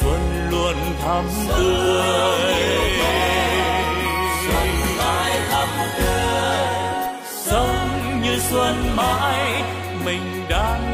xuân 0.00 0.48
luôn 0.50 0.76
thắm 1.02 1.24
tươi. 1.48 2.54
Xuân 4.46 4.68
mãi 4.98 5.32
thắm 5.50 5.68
tươi. 5.98 6.66
Sống 7.24 8.20
như 8.22 8.38
xuân 8.50 8.96
mãi 8.96 9.62
mình 10.04 10.46
đang 10.48 10.93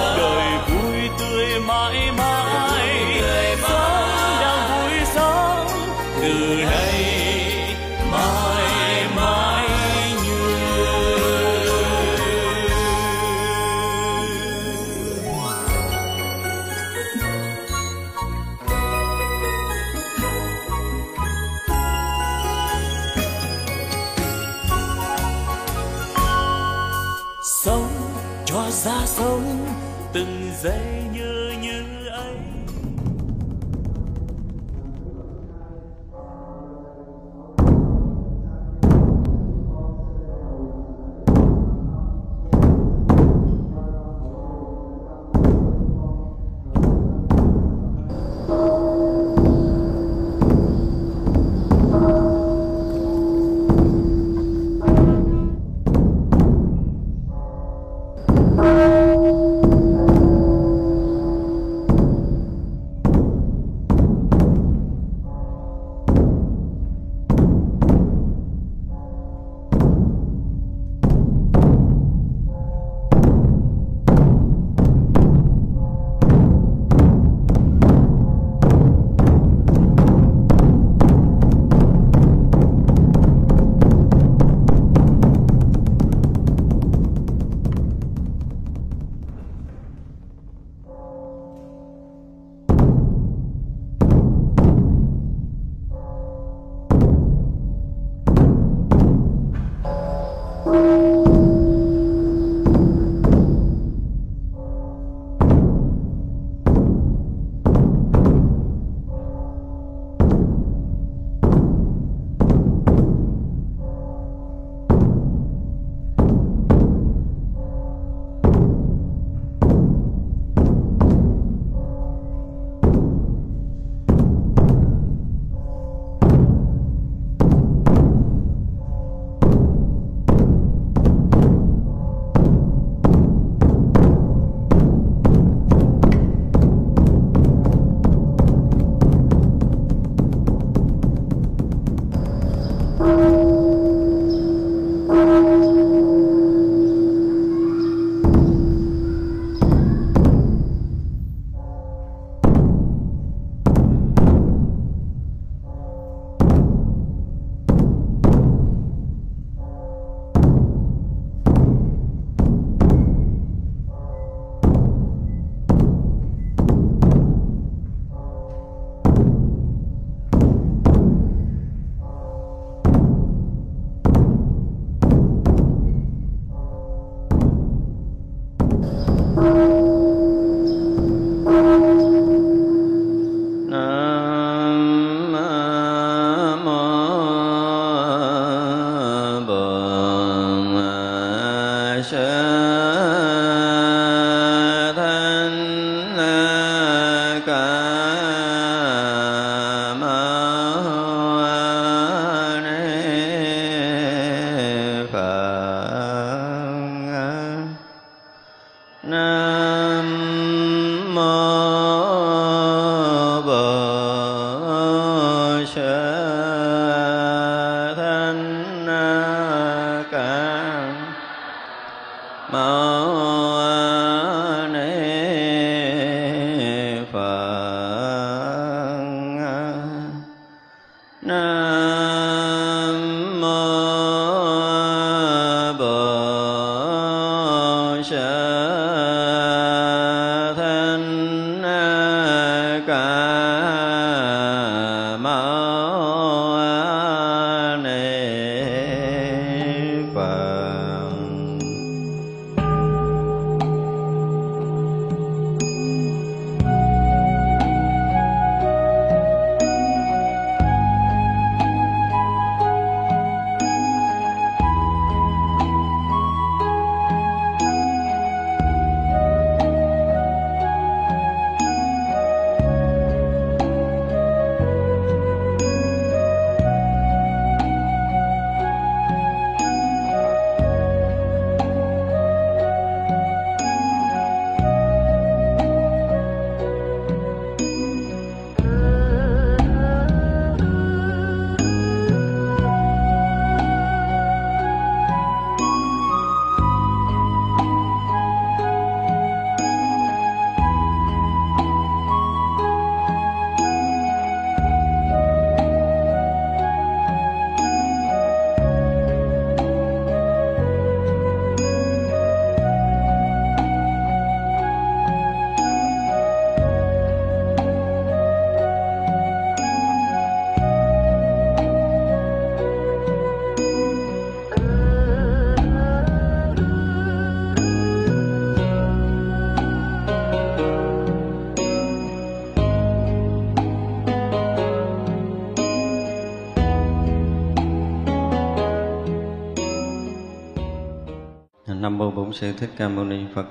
sư 342.33 342.53
thích 342.57 342.69
ca 342.77 342.87
mâu 342.87 343.05
ni 343.05 343.25
phật. 343.35 343.45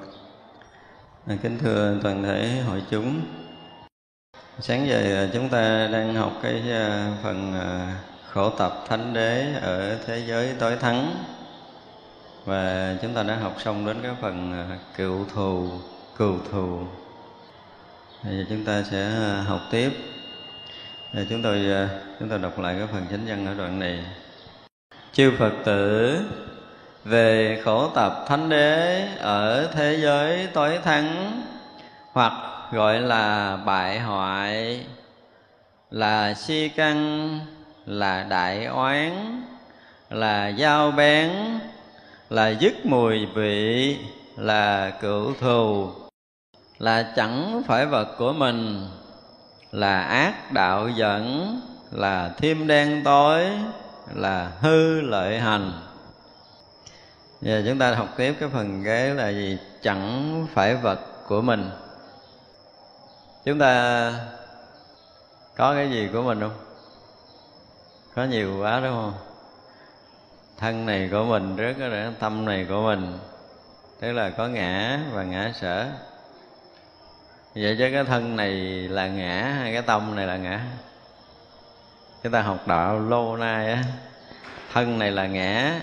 À, 1.27 1.37
kính 1.43 1.59
thưa 1.59 1.97
toàn 2.03 2.23
thể 2.23 2.63
hội 2.67 2.83
chúng. 2.91 3.21
Sáng 4.61 4.89
giờ 4.89 5.25
à, 5.25 5.31
chúng 5.33 5.49
ta 5.49 5.89
đang 5.93 6.15
học 6.15 6.33
cái 6.43 6.63
à, 6.71 7.13
phần 7.23 7.55
à, 7.55 7.97
khổ 8.31 8.51
tập 8.51 8.85
thánh 8.89 9.13
đế 9.15 9.55
ở 9.63 9.99
thế 10.07 10.25
giới 10.27 10.55
tối 10.59 10.77
thắng. 10.77 11.25
Và 12.45 12.95
chúng 13.03 13.15
ta 13.15 13.23
đã 13.23 13.37
học 13.37 13.55
xong 13.59 13.87
đến 13.87 13.97
cái 14.03 14.13
phần 14.21 14.67
cựu 14.97 15.25
thù 15.35 15.69
cừu 16.17 16.39
thù. 16.51 16.81
Bây 18.25 18.37
giờ 18.37 18.45
chúng 18.49 18.65
ta 18.65 18.83
sẽ 18.83 19.11
học 19.47 19.61
tiếp. 19.71 19.91
Rồi 21.13 21.27
chúng 21.31 21.43
tôi 21.43 21.67
chúng 22.21 22.29
ta 22.29 22.37
đọc 22.37 22.59
lại 22.59 22.75
cái 22.79 22.87
phần 22.87 23.07
chánh 23.11 23.27
văn 23.27 23.47
ở 23.47 23.55
đoạn 23.55 23.79
này. 23.79 24.05
Chư 25.13 25.33
phật 25.39 25.53
tử 25.65 26.19
về 27.05 27.61
khổ 27.65 27.89
tập 27.89 28.25
thánh 28.29 28.49
đế 28.49 29.09
ở 29.19 29.69
thế 29.73 29.99
giới 30.03 30.47
tối 30.47 30.79
thắng, 30.85 31.43
hoặc 32.13 32.33
gọi 32.73 33.01
là 33.01 33.57
bại 33.57 33.99
hoại, 33.99 34.87
là 35.91 36.35
si 36.35 36.69
căn, 36.69 37.41
là 37.87 38.27
đại 38.29 38.67
oán, 38.67 39.43
là 40.11 40.53
dao 40.59 40.91
bén, 40.91 41.31
là 42.31 42.49
dứt 42.49 42.87
mùi 42.87 43.27
vị, 43.27 43.97
là 44.37 44.91
cựu 44.91 45.35
thù, 45.41 45.91
là 46.79 47.13
chẳng 47.17 47.63
phải 47.67 47.87
vật 47.87 48.09
của 48.19 48.33
mình, 48.33 48.87
là 49.71 50.03
ác 50.03 50.53
đạo 50.53 50.89
dẫn, 50.89 51.61
là 51.93 52.31
thêm 52.39 52.67
đen 52.67 53.05
tối, 53.05 53.47
là 54.15 54.51
hư 54.61 55.01
lợi 55.01 55.41
hành. 55.41 55.73
Giờ 57.41 57.63
chúng 57.67 57.79
ta 57.79 57.95
học 57.95 58.09
tiếp 58.17 58.35
cái 58.41 58.49
phần 58.49 58.83
cái 58.85 59.15
là 59.15 59.29
gì? 59.29 59.59
Chẳng 59.83 60.47
phải 60.55 60.75
vật 60.75 61.01
của 61.27 61.43
mình 61.43 61.71
Chúng 63.45 63.59
ta 63.59 64.13
có 65.57 65.75
cái 65.75 65.91
gì 65.91 66.09
của 66.13 66.23
mình 66.23 66.41
không? 66.41 66.59
Có 68.15 68.25
nhiều 68.25 68.61
quá 68.61 68.81
đúng 68.81 68.93
không? 68.93 69.15
Thân 70.59 70.87
này 70.87 71.09
của 71.13 71.25
mình 71.25 71.57
rất 71.57 71.79
là 71.79 72.13
tâm 72.19 72.45
này 72.45 72.67
của 72.69 72.83
mình 72.83 73.19
Tức 74.01 74.13
là 74.13 74.31
có 74.31 74.49
ngã 74.49 75.01
và 75.13 75.23
ngã 75.23 75.53
sở 75.55 75.89
Vậy 77.55 77.77
chứ 77.79 77.89
cái 77.93 78.05
thân 78.05 78.37
này 78.37 78.53
là 78.89 79.09
ngã 79.09 79.55
hay 79.59 79.73
cái 79.73 79.83
tâm 79.83 80.17
này 80.17 80.27
là 80.27 80.37
ngã? 80.37 80.61
Chúng 82.23 82.33
ta 82.33 82.43
học 82.43 82.59
đạo 82.67 83.01
lâu 83.01 83.37
nay 83.37 83.73
á 83.73 83.85
Thân 84.73 84.99
này 84.99 85.11
là 85.11 85.27
ngã 85.27 85.81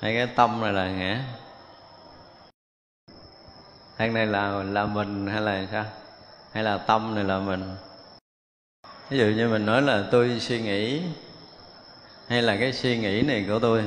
hay 0.00 0.14
cái 0.14 0.26
tâm 0.26 0.60
này 0.60 0.72
là 0.72 0.90
ngã 0.90 1.24
thân 4.00 4.14
này 4.14 4.26
là 4.26 4.62
là 4.62 4.86
mình 4.86 5.26
hay 5.26 5.40
là 5.40 5.66
sao? 5.72 5.84
Hay 6.52 6.64
là 6.64 6.78
tâm 6.78 7.14
này 7.14 7.24
là 7.24 7.38
mình? 7.38 7.76
Ví 9.10 9.18
dụ 9.18 9.24
như 9.24 9.48
mình 9.48 9.66
nói 9.66 9.82
là 9.82 10.04
tôi 10.10 10.40
suy 10.40 10.60
nghĩ 10.60 11.02
hay 12.28 12.42
là 12.42 12.56
cái 12.60 12.72
suy 12.72 12.98
nghĩ 12.98 13.22
này 13.22 13.44
của 13.48 13.58
tôi? 13.58 13.84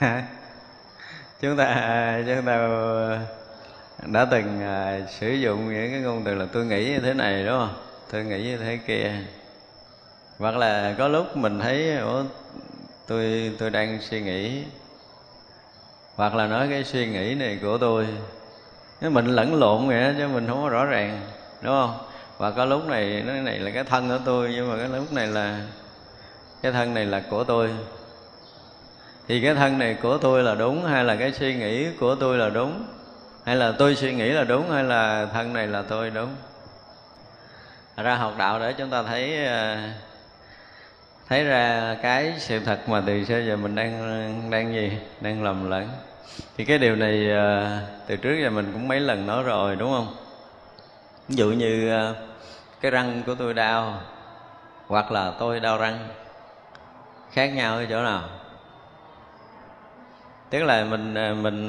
Chúng 1.40 1.56
ta 1.56 2.22
chúng 2.26 2.46
ta 2.46 2.68
đã 4.06 4.24
từng 4.24 4.60
uh, 4.60 5.10
sử 5.10 5.32
dụng 5.32 5.74
những 5.74 5.90
cái 5.90 6.00
ngôn 6.00 6.24
từ 6.24 6.34
là 6.34 6.46
tôi 6.52 6.66
nghĩ 6.66 6.84
như 6.84 6.98
thế 6.98 7.14
này 7.14 7.44
đúng 7.44 7.58
không? 7.58 7.74
Tôi 8.10 8.24
nghĩ 8.24 8.42
như 8.42 8.56
thế 8.56 8.78
kia. 8.86 9.12
Hoặc 10.38 10.56
là 10.56 10.94
có 10.98 11.08
lúc 11.08 11.36
mình 11.36 11.60
thấy 11.60 11.96
ủa 11.96 12.24
tôi 13.06 13.52
tôi 13.58 13.70
đang 13.70 14.00
suy 14.00 14.20
nghĩ. 14.20 14.62
Hoặc 16.16 16.34
là 16.34 16.46
nói 16.46 16.66
cái 16.70 16.84
suy 16.84 17.06
nghĩ 17.06 17.34
này 17.34 17.58
của 17.62 17.78
tôi, 17.78 18.06
cái 19.00 19.10
mình 19.10 19.26
lẫn 19.26 19.54
lộn 19.54 19.88
vậy 19.88 20.14
chứ 20.18 20.28
mình 20.28 20.46
không 20.48 20.62
có 20.62 20.68
rõ 20.68 20.84
ràng, 20.84 21.20
đúng 21.60 21.72
không? 21.72 21.98
Và 22.38 22.50
có 22.50 22.64
lúc 22.64 22.88
này 22.88 23.22
nói 23.26 23.36
này 23.36 23.58
là 23.58 23.70
cái 23.70 23.84
thân 23.84 24.08
của 24.08 24.18
tôi, 24.24 24.52
nhưng 24.54 24.70
mà 24.70 24.76
cái 24.76 24.88
lúc 24.88 25.12
này 25.12 25.26
là, 25.26 25.60
cái 26.62 26.72
thân 26.72 26.94
này 26.94 27.06
là 27.06 27.22
của 27.30 27.44
tôi. 27.44 27.70
Thì 29.28 29.40
cái 29.40 29.54
thân 29.54 29.78
này 29.78 29.96
của 30.02 30.18
tôi 30.18 30.42
là 30.42 30.54
đúng 30.54 30.84
hay 30.84 31.04
là 31.04 31.16
cái 31.16 31.32
suy 31.32 31.54
nghĩ 31.54 31.86
của 32.00 32.14
tôi 32.14 32.38
là 32.38 32.48
đúng? 32.48 32.86
Hay 33.44 33.56
là 33.56 33.72
tôi 33.78 33.96
suy 33.96 34.14
nghĩ 34.14 34.30
là 34.30 34.44
đúng 34.44 34.70
hay 34.70 34.84
là 34.84 35.26
thân 35.32 35.52
này 35.52 35.66
là 35.66 35.82
tôi 35.82 36.10
đúng? 36.10 36.34
Ra 37.96 38.14
học 38.14 38.34
đạo 38.38 38.60
để 38.60 38.72
chúng 38.72 38.90
ta 38.90 39.02
thấy 39.02 39.46
à, 39.46 39.92
thấy 41.28 41.44
ra 41.44 41.96
cái 42.02 42.34
sự 42.38 42.58
thật 42.58 42.88
mà 42.88 43.02
từ 43.06 43.24
xưa 43.24 43.38
giờ 43.38 43.56
mình 43.56 43.74
đang 43.74 44.50
đang 44.50 44.72
gì? 44.74 44.98
Đang 45.20 45.42
lầm 45.42 45.70
lẫn. 45.70 45.88
Thì 46.56 46.64
cái 46.64 46.78
điều 46.78 46.96
này 46.96 47.30
ờ, 47.30 47.80
từ 48.06 48.16
trước 48.16 48.42
giờ 48.42 48.50
mình 48.50 48.70
cũng 48.72 48.88
mấy 48.88 49.00
lần 49.00 49.26
nói 49.26 49.42
rồi 49.42 49.76
đúng 49.76 49.92
không? 49.92 50.16
Ví 51.28 51.34
dụ 51.36 51.50
như 51.50 51.90
ờ, 51.90 52.14
cái 52.80 52.90
răng 52.90 53.22
của 53.26 53.34
tôi 53.34 53.54
đau 53.54 54.00
hoặc 54.86 55.12
là 55.12 55.32
tôi 55.38 55.60
đau 55.60 55.78
răng 55.78 56.08
khác 57.30 57.46
nhau 57.46 57.76
ở 57.76 57.86
chỗ 57.90 58.02
nào? 58.02 58.22
Tức 60.50 60.62
là 60.62 60.84
mình 60.84 61.14
ờ, 61.14 61.34
mình 61.34 61.68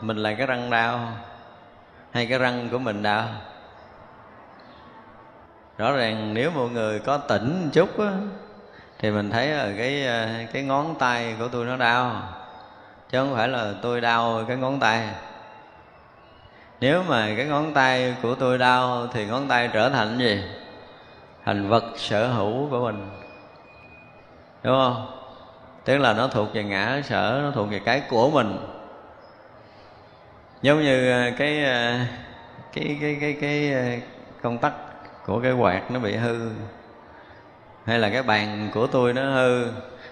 mình 0.00 0.16
là 0.16 0.34
cái 0.34 0.46
răng 0.46 0.70
đau 0.70 1.12
hay 2.10 2.26
cái 2.26 2.38
răng 2.38 2.68
của 2.70 2.78
mình 2.78 3.02
đau? 3.02 3.28
Rõ 5.78 5.92
ràng 5.92 6.34
nếu 6.34 6.50
mọi 6.50 6.68
người 6.68 6.98
có 6.98 7.18
tỉnh 7.18 7.62
một 7.64 7.70
chút 7.72 7.98
á, 7.98 8.12
thì 8.98 9.10
mình 9.10 9.30
thấy 9.30 9.46
là 9.48 9.68
cái 9.78 10.06
ờ, 10.06 10.28
cái 10.52 10.62
ngón 10.62 10.94
tay 10.98 11.34
của 11.38 11.48
tôi 11.48 11.66
nó 11.66 11.76
đau, 11.76 12.22
chứ 13.10 13.18
không 13.18 13.34
phải 13.34 13.48
là 13.48 13.72
tôi 13.82 14.00
đau 14.00 14.44
cái 14.48 14.56
ngón 14.56 14.80
tay. 14.80 15.08
Nếu 16.80 17.02
mà 17.02 17.28
cái 17.36 17.46
ngón 17.46 17.74
tay 17.74 18.14
của 18.22 18.34
tôi 18.34 18.58
đau 18.58 19.06
thì 19.12 19.26
ngón 19.26 19.48
tay 19.48 19.70
trở 19.72 19.90
thành 19.90 20.18
gì? 20.18 20.42
Thành 21.44 21.68
vật 21.68 21.84
sở 21.96 22.28
hữu 22.28 22.68
của 22.70 22.80
mình. 22.80 23.08
Đúng 24.62 24.74
không? 24.74 25.06
Tức 25.84 25.98
là 25.98 26.12
nó 26.12 26.28
thuộc 26.28 26.54
về 26.54 26.64
ngã 26.64 27.00
sở, 27.04 27.40
nó 27.42 27.50
thuộc 27.50 27.70
về 27.70 27.80
cái 27.84 28.02
của 28.08 28.30
mình. 28.30 28.58
Giống 30.62 30.82
như 30.82 31.10
ờ, 31.10 31.24
ờ, 31.24 31.30
cái 31.38 31.64
cái 32.72 32.98
cái 33.00 33.16
cái 33.20 33.36
cái 33.40 34.02
công 34.42 34.58
tắc 34.58 34.72
của 35.26 35.40
cái 35.40 35.52
quạt 35.52 35.90
nó 35.90 36.00
bị 36.00 36.16
hư 36.16 36.50
hay 37.86 37.98
là 37.98 38.10
cái 38.10 38.22
bàn 38.22 38.70
của 38.74 38.86
tôi 38.86 39.12
nó 39.12 39.22
hư, 39.22 39.66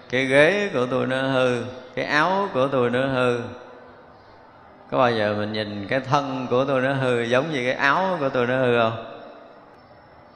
cái 0.09 0.25
ghế 0.25 0.69
của 0.73 0.85
tôi 0.91 1.07
nó 1.07 1.21
hư, 1.21 1.63
cái 1.95 2.05
áo 2.05 2.49
của 2.53 2.67
tôi 2.67 2.89
nó 2.89 3.07
hư. 3.07 3.39
Có 4.91 4.97
bao 4.97 5.11
giờ 5.11 5.35
mình 5.37 5.53
nhìn 5.53 5.87
cái 5.87 5.99
thân 5.99 6.47
của 6.49 6.65
tôi 6.65 6.81
nó 6.81 6.93
hư 6.93 7.21
giống 7.21 7.51
như 7.51 7.63
cái 7.65 7.73
áo 7.73 8.17
của 8.19 8.29
tôi 8.29 8.47
nó 8.47 8.57
hư 8.57 8.79
không? 8.79 9.05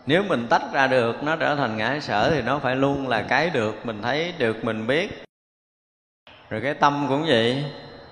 Nếu 0.06 0.24
mình 0.24 0.48
tách 0.48 0.62
ra 0.74 0.88
được, 0.88 1.24
nó 1.24 1.36
trở 1.36 1.56
thành 1.56 1.78
ngã 1.78 2.00
sở 2.02 2.32
thì 2.32 2.42
nó 2.42 2.60
phải 2.60 2.76
luôn 2.76 3.08
là 3.08 3.22
cái 3.22 3.50
được 3.50 3.86
mình 3.86 4.02
thấy, 4.02 4.34
được 4.38 4.66
mình 4.66 4.88
biết. 4.88 5.24
Rồi 6.50 6.62
cái 6.62 6.74
tâm 6.74 7.06
cũng 7.10 7.26
vậy. 7.28 7.66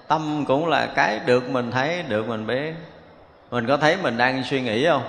Tâm 0.08 0.46
cũng 0.48 0.68
là 0.68 0.88
cái 0.96 1.20
được 1.26 1.50
mình 1.50 1.72
thấy, 1.72 2.04
được 2.08 2.28
mình 2.28 2.48
biết. 2.48 2.74
Mình 3.52 3.68
có 3.68 3.78
thấy 3.78 3.98
mình 4.04 4.18
đang 4.18 4.44
suy 4.44 4.62
nghĩ 4.62 4.86
không? 4.86 5.04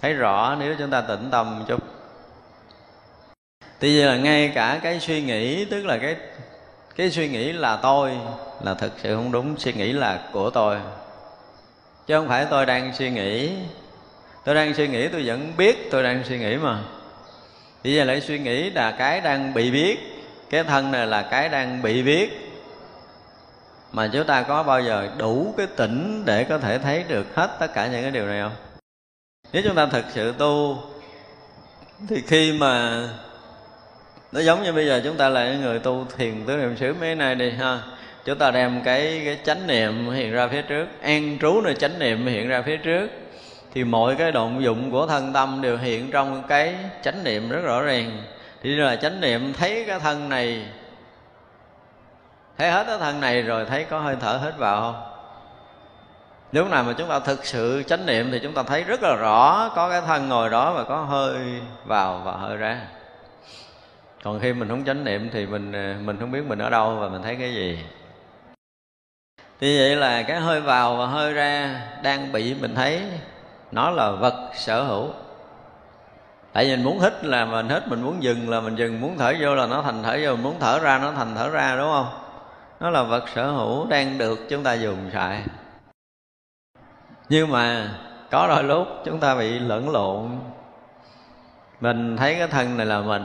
Thấy 0.00 0.12
rõ, 0.12 0.56
nếu 0.60 0.74
chúng 0.78 0.90
ta 0.90 1.00
tĩnh 1.00 1.28
tâm 1.30 1.64
chút 1.68 1.95
thì 3.80 4.02
là 4.02 4.16
ngay 4.16 4.52
cả 4.54 4.80
cái 4.82 5.00
suy 5.00 5.22
nghĩ, 5.22 5.64
tức 5.64 5.86
là 5.86 5.98
cái 5.98 6.16
cái 6.96 7.10
suy 7.10 7.28
nghĩ 7.28 7.52
là 7.52 7.76
tôi, 7.76 8.12
là 8.62 8.74
thực 8.74 8.92
sự 9.02 9.14
không 9.14 9.32
đúng 9.32 9.58
suy 9.58 9.72
nghĩ 9.72 9.92
là 9.92 10.20
của 10.32 10.50
tôi. 10.50 10.78
Chứ 12.06 12.14
không 12.16 12.28
phải 12.28 12.46
tôi 12.50 12.66
đang 12.66 12.94
suy 12.94 13.10
nghĩ, 13.10 13.50
tôi 14.44 14.54
đang 14.54 14.74
suy 14.74 14.88
nghĩ 14.88 15.08
tôi 15.08 15.22
vẫn 15.26 15.52
biết 15.56 15.90
tôi 15.90 16.02
đang 16.02 16.24
suy 16.24 16.38
nghĩ 16.38 16.56
mà. 16.56 16.78
Bây 17.84 17.94
giờ 17.94 18.04
lại 18.04 18.20
suy 18.20 18.38
nghĩ 18.38 18.70
là 18.70 18.90
cái 18.90 19.20
đang 19.20 19.54
bị 19.54 19.70
biết, 19.70 19.98
cái 20.50 20.64
thân 20.64 20.90
này 20.90 21.06
là 21.06 21.22
cái 21.22 21.48
đang 21.48 21.82
bị 21.82 22.02
biết. 22.02 22.52
Mà 23.92 24.10
chúng 24.12 24.26
ta 24.26 24.42
có 24.42 24.62
bao 24.62 24.82
giờ 24.82 25.08
đủ 25.18 25.54
cái 25.56 25.66
tỉnh 25.66 26.22
để 26.24 26.44
có 26.44 26.58
thể 26.58 26.78
thấy 26.78 27.04
được 27.08 27.26
hết 27.34 27.56
tất 27.60 27.74
cả 27.74 27.86
những 27.86 28.02
cái 28.02 28.10
điều 28.10 28.26
này 28.26 28.42
không? 28.42 28.56
Nếu 29.52 29.62
chúng 29.66 29.74
ta 29.74 29.86
thực 29.86 30.04
sự 30.14 30.34
tu, 30.38 30.82
thì 32.08 32.22
khi 32.26 32.52
mà 32.52 33.02
nó 34.32 34.40
giống 34.40 34.62
như 34.62 34.72
bây 34.72 34.86
giờ 34.86 35.00
chúng 35.04 35.16
ta 35.16 35.28
là 35.28 35.54
người 35.54 35.78
tu 35.78 36.06
thiền 36.16 36.44
tứ 36.46 36.56
niệm 36.56 36.76
xứ 36.76 36.94
mấy 37.00 37.14
nay 37.14 37.34
đi, 37.34 37.50
ha. 37.50 37.78
Chúng 38.24 38.38
ta 38.38 38.50
đem 38.50 38.82
cái 38.84 39.22
cái 39.24 39.38
chánh 39.44 39.66
niệm 39.66 40.10
hiện 40.10 40.32
ra 40.32 40.48
phía 40.48 40.62
trước, 40.62 40.86
an 41.02 41.38
trú 41.40 41.60
nơi 41.60 41.74
chánh 41.74 41.98
niệm 41.98 42.26
hiện 42.26 42.48
ra 42.48 42.62
phía 42.62 42.76
trước, 42.76 43.10
thì 43.74 43.84
mọi 43.84 44.14
cái 44.16 44.32
động 44.32 44.62
dụng 44.62 44.90
của 44.90 45.06
thân 45.06 45.32
tâm 45.32 45.62
đều 45.62 45.76
hiện 45.76 46.10
trong 46.10 46.42
cái 46.48 46.74
chánh 47.02 47.24
niệm 47.24 47.48
rất 47.48 47.60
rõ 47.64 47.82
ràng. 47.82 48.22
Thì 48.62 48.70
là 48.70 48.96
chánh 48.96 49.20
niệm 49.20 49.52
thấy 49.52 49.84
cái 49.86 50.00
thân 50.00 50.28
này, 50.28 50.66
thấy 52.58 52.70
hết 52.70 52.84
cái 52.86 52.98
thân 52.98 53.20
này 53.20 53.42
rồi 53.42 53.64
thấy 53.64 53.84
có 53.84 53.98
hơi 53.98 54.16
thở 54.20 54.32
hết 54.42 54.52
vào 54.58 54.80
không? 54.80 55.02
Lúc 56.52 56.70
nào 56.70 56.84
mà 56.84 56.92
chúng 56.92 57.08
ta 57.08 57.18
thực 57.20 57.46
sự 57.46 57.82
chánh 57.86 58.06
niệm 58.06 58.28
thì 58.32 58.38
chúng 58.42 58.54
ta 58.54 58.62
thấy 58.62 58.84
rất 58.84 59.02
là 59.02 59.14
rõ, 59.14 59.70
có 59.76 59.90
cái 59.90 60.00
thân 60.06 60.28
ngồi 60.28 60.50
đó 60.50 60.72
và 60.72 60.84
có 60.84 60.96
hơi 60.96 61.36
vào 61.84 62.22
và 62.24 62.32
hơi 62.32 62.56
ra 62.56 62.80
còn 64.26 64.40
khi 64.40 64.52
mình 64.52 64.68
không 64.68 64.84
chánh 64.84 65.04
niệm 65.04 65.28
thì 65.32 65.46
mình 65.46 65.72
ờ, 65.72 65.94
mình 66.04 66.16
không 66.20 66.30
biết 66.30 66.42
mình 66.46 66.58
ở 66.58 66.70
đâu 66.70 66.96
và 66.96 67.08
mình 67.08 67.22
thấy 67.22 67.36
cái 67.36 67.54
gì. 67.54 67.84
Thì 69.60 69.78
vậy 69.78 69.96
là 69.96 70.22
cái 70.22 70.40
hơi 70.40 70.60
vào 70.60 70.96
và 70.96 71.06
hơi 71.06 71.32
ra 71.32 71.80
đang 72.02 72.32
bị 72.32 72.54
mình 72.54 72.74
thấy 72.74 73.02
nó 73.72 73.90
là 73.90 74.10
vật 74.10 74.50
sở 74.54 74.82
hữu. 74.82 75.08
Tại 76.52 76.64
vì 76.64 76.76
mình 76.76 76.84
muốn 76.84 77.00
hít 77.00 77.24
là 77.24 77.44
mình 77.44 77.68
hít, 77.68 77.88
mình 77.88 78.02
muốn 78.02 78.22
dừng 78.22 78.48
là 78.48 78.60
mình 78.60 78.76
dừng, 78.76 79.00
muốn 79.00 79.18
thở 79.18 79.34
vô 79.40 79.54
là 79.54 79.66
nó 79.66 79.82
thành 79.82 80.02
thở 80.02 80.18
vô 80.22 80.36
muốn 80.36 80.56
thở 80.60 80.78
ra 80.78 80.98
nó 80.98 81.12
thành 81.12 81.34
thở 81.34 81.50
ra, 81.50 81.76
đúng 81.76 81.90
không? 81.92 82.08
Nó 82.80 82.90
là 82.90 83.02
vật 83.02 83.28
sở 83.34 83.50
hữu 83.50 83.86
đang 83.86 84.18
được 84.18 84.38
chúng 84.48 84.62
ta 84.62 84.74
dùng 84.74 85.10
xài. 85.12 85.42
Nhưng 87.28 87.50
mà 87.50 87.90
có 88.30 88.46
đôi 88.48 88.64
lúc 88.64 88.88
chúng 89.04 89.20
ta 89.20 89.34
bị 89.34 89.58
lẫn 89.58 89.90
lộn. 89.90 90.38
Mình 91.80 92.16
thấy 92.16 92.34
cái 92.34 92.48
thân 92.48 92.76
này 92.76 92.86
là 92.86 93.00
mình 93.00 93.24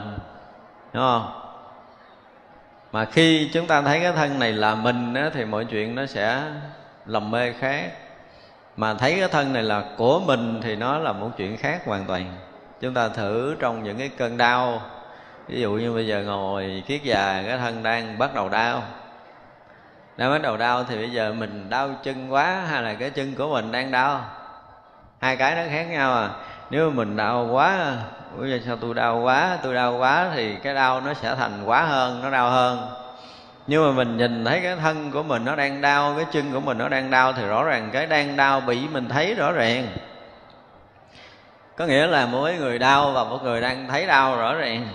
đúng 0.92 1.02
không? 1.02 1.38
Mà 2.92 3.04
khi 3.04 3.50
chúng 3.52 3.66
ta 3.66 3.82
thấy 3.82 4.00
cái 4.00 4.12
thân 4.12 4.38
này 4.38 4.52
là 4.52 4.74
mình 4.74 5.14
á, 5.14 5.30
thì 5.34 5.44
mọi 5.44 5.64
chuyện 5.64 5.94
nó 5.94 6.06
sẽ 6.06 6.42
lầm 7.06 7.30
mê 7.30 7.52
khác. 7.52 7.90
Mà 8.76 8.94
thấy 8.94 9.16
cái 9.18 9.28
thân 9.28 9.52
này 9.52 9.62
là 9.62 9.84
của 9.96 10.20
mình 10.20 10.60
thì 10.62 10.76
nó 10.76 10.98
là 10.98 11.12
một 11.12 11.30
chuyện 11.36 11.56
khác 11.56 11.82
hoàn 11.86 12.04
toàn. 12.04 12.36
Chúng 12.80 12.94
ta 12.94 13.08
thử 13.08 13.56
trong 13.60 13.82
những 13.82 13.98
cái 13.98 14.08
cơn 14.08 14.36
đau. 14.36 14.82
Ví 15.48 15.60
dụ 15.60 15.72
như 15.72 15.92
bây 15.92 16.06
giờ 16.06 16.22
ngồi 16.22 16.82
kiết 16.86 17.02
già 17.02 17.42
cái 17.46 17.58
thân 17.58 17.82
đang 17.82 18.18
bắt 18.18 18.34
đầu 18.34 18.48
đau. 18.48 18.82
Đang 20.16 20.30
bắt 20.30 20.42
đầu 20.42 20.56
đau 20.56 20.84
thì 20.84 20.96
bây 20.96 21.10
giờ 21.10 21.32
mình 21.32 21.70
đau 21.70 21.90
chân 22.02 22.32
quá 22.32 22.64
hay 22.70 22.82
là 22.82 22.94
cái 22.94 23.10
chân 23.10 23.34
của 23.34 23.48
mình 23.48 23.72
đang 23.72 23.90
đau? 23.90 24.24
Hai 25.20 25.36
cái 25.36 25.54
nó 25.54 25.62
khác 25.70 25.86
nhau 25.90 26.14
à 26.14 26.30
nếu 26.72 26.90
mà 26.90 26.96
mình 26.96 27.16
đau 27.16 27.48
quá 27.52 27.96
bây 28.38 28.50
giờ 28.50 28.58
sao 28.66 28.76
tôi 28.76 28.94
đau 28.94 29.20
quá, 29.20 29.58
tôi 29.62 29.74
đau 29.74 29.96
quá 29.98 30.30
thì 30.34 30.56
cái 30.62 30.74
đau 30.74 31.00
nó 31.00 31.14
sẽ 31.14 31.34
thành 31.34 31.64
quá 31.64 31.82
hơn, 31.82 32.20
nó 32.22 32.30
đau 32.30 32.50
hơn. 32.50 32.88
Nhưng 33.66 33.86
mà 33.86 33.92
mình 33.92 34.16
nhìn 34.16 34.44
thấy 34.44 34.60
cái 34.60 34.76
thân 34.76 35.10
của 35.10 35.22
mình 35.22 35.44
nó 35.44 35.56
đang 35.56 35.80
đau, 35.80 36.14
cái 36.16 36.26
chân 36.32 36.52
của 36.52 36.60
mình 36.60 36.78
nó 36.78 36.88
đang 36.88 37.10
đau 37.10 37.32
thì 37.32 37.46
rõ 37.46 37.64
ràng 37.64 37.88
cái 37.92 38.06
đang 38.06 38.36
đau 38.36 38.60
bị 38.60 38.88
mình 38.88 39.08
thấy 39.08 39.34
rõ 39.34 39.52
ràng. 39.52 39.86
Có 41.76 41.86
nghĩa 41.86 42.06
là 42.06 42.26
mỗi 42.26 42.54
người 42.54 42.78
đau 42.78 43.12
và 43.12 43.24
một 43.24 43.42
người 43.42 43.60
đang 43.60 43.88
thấy 43.88 44.06
đau 44.06 44.36
rõ 44.36 44.54
ràng. 44.54 44.88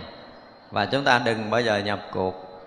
Và 0.72 0.86
chúng 0.86 1.03
ta 1.03 1.22
đừng 1.25 1.50
bao 1.50 1.62
giờ 1.62 1.77
nhập 1.77 2.00
cuộc. 2.12 2.63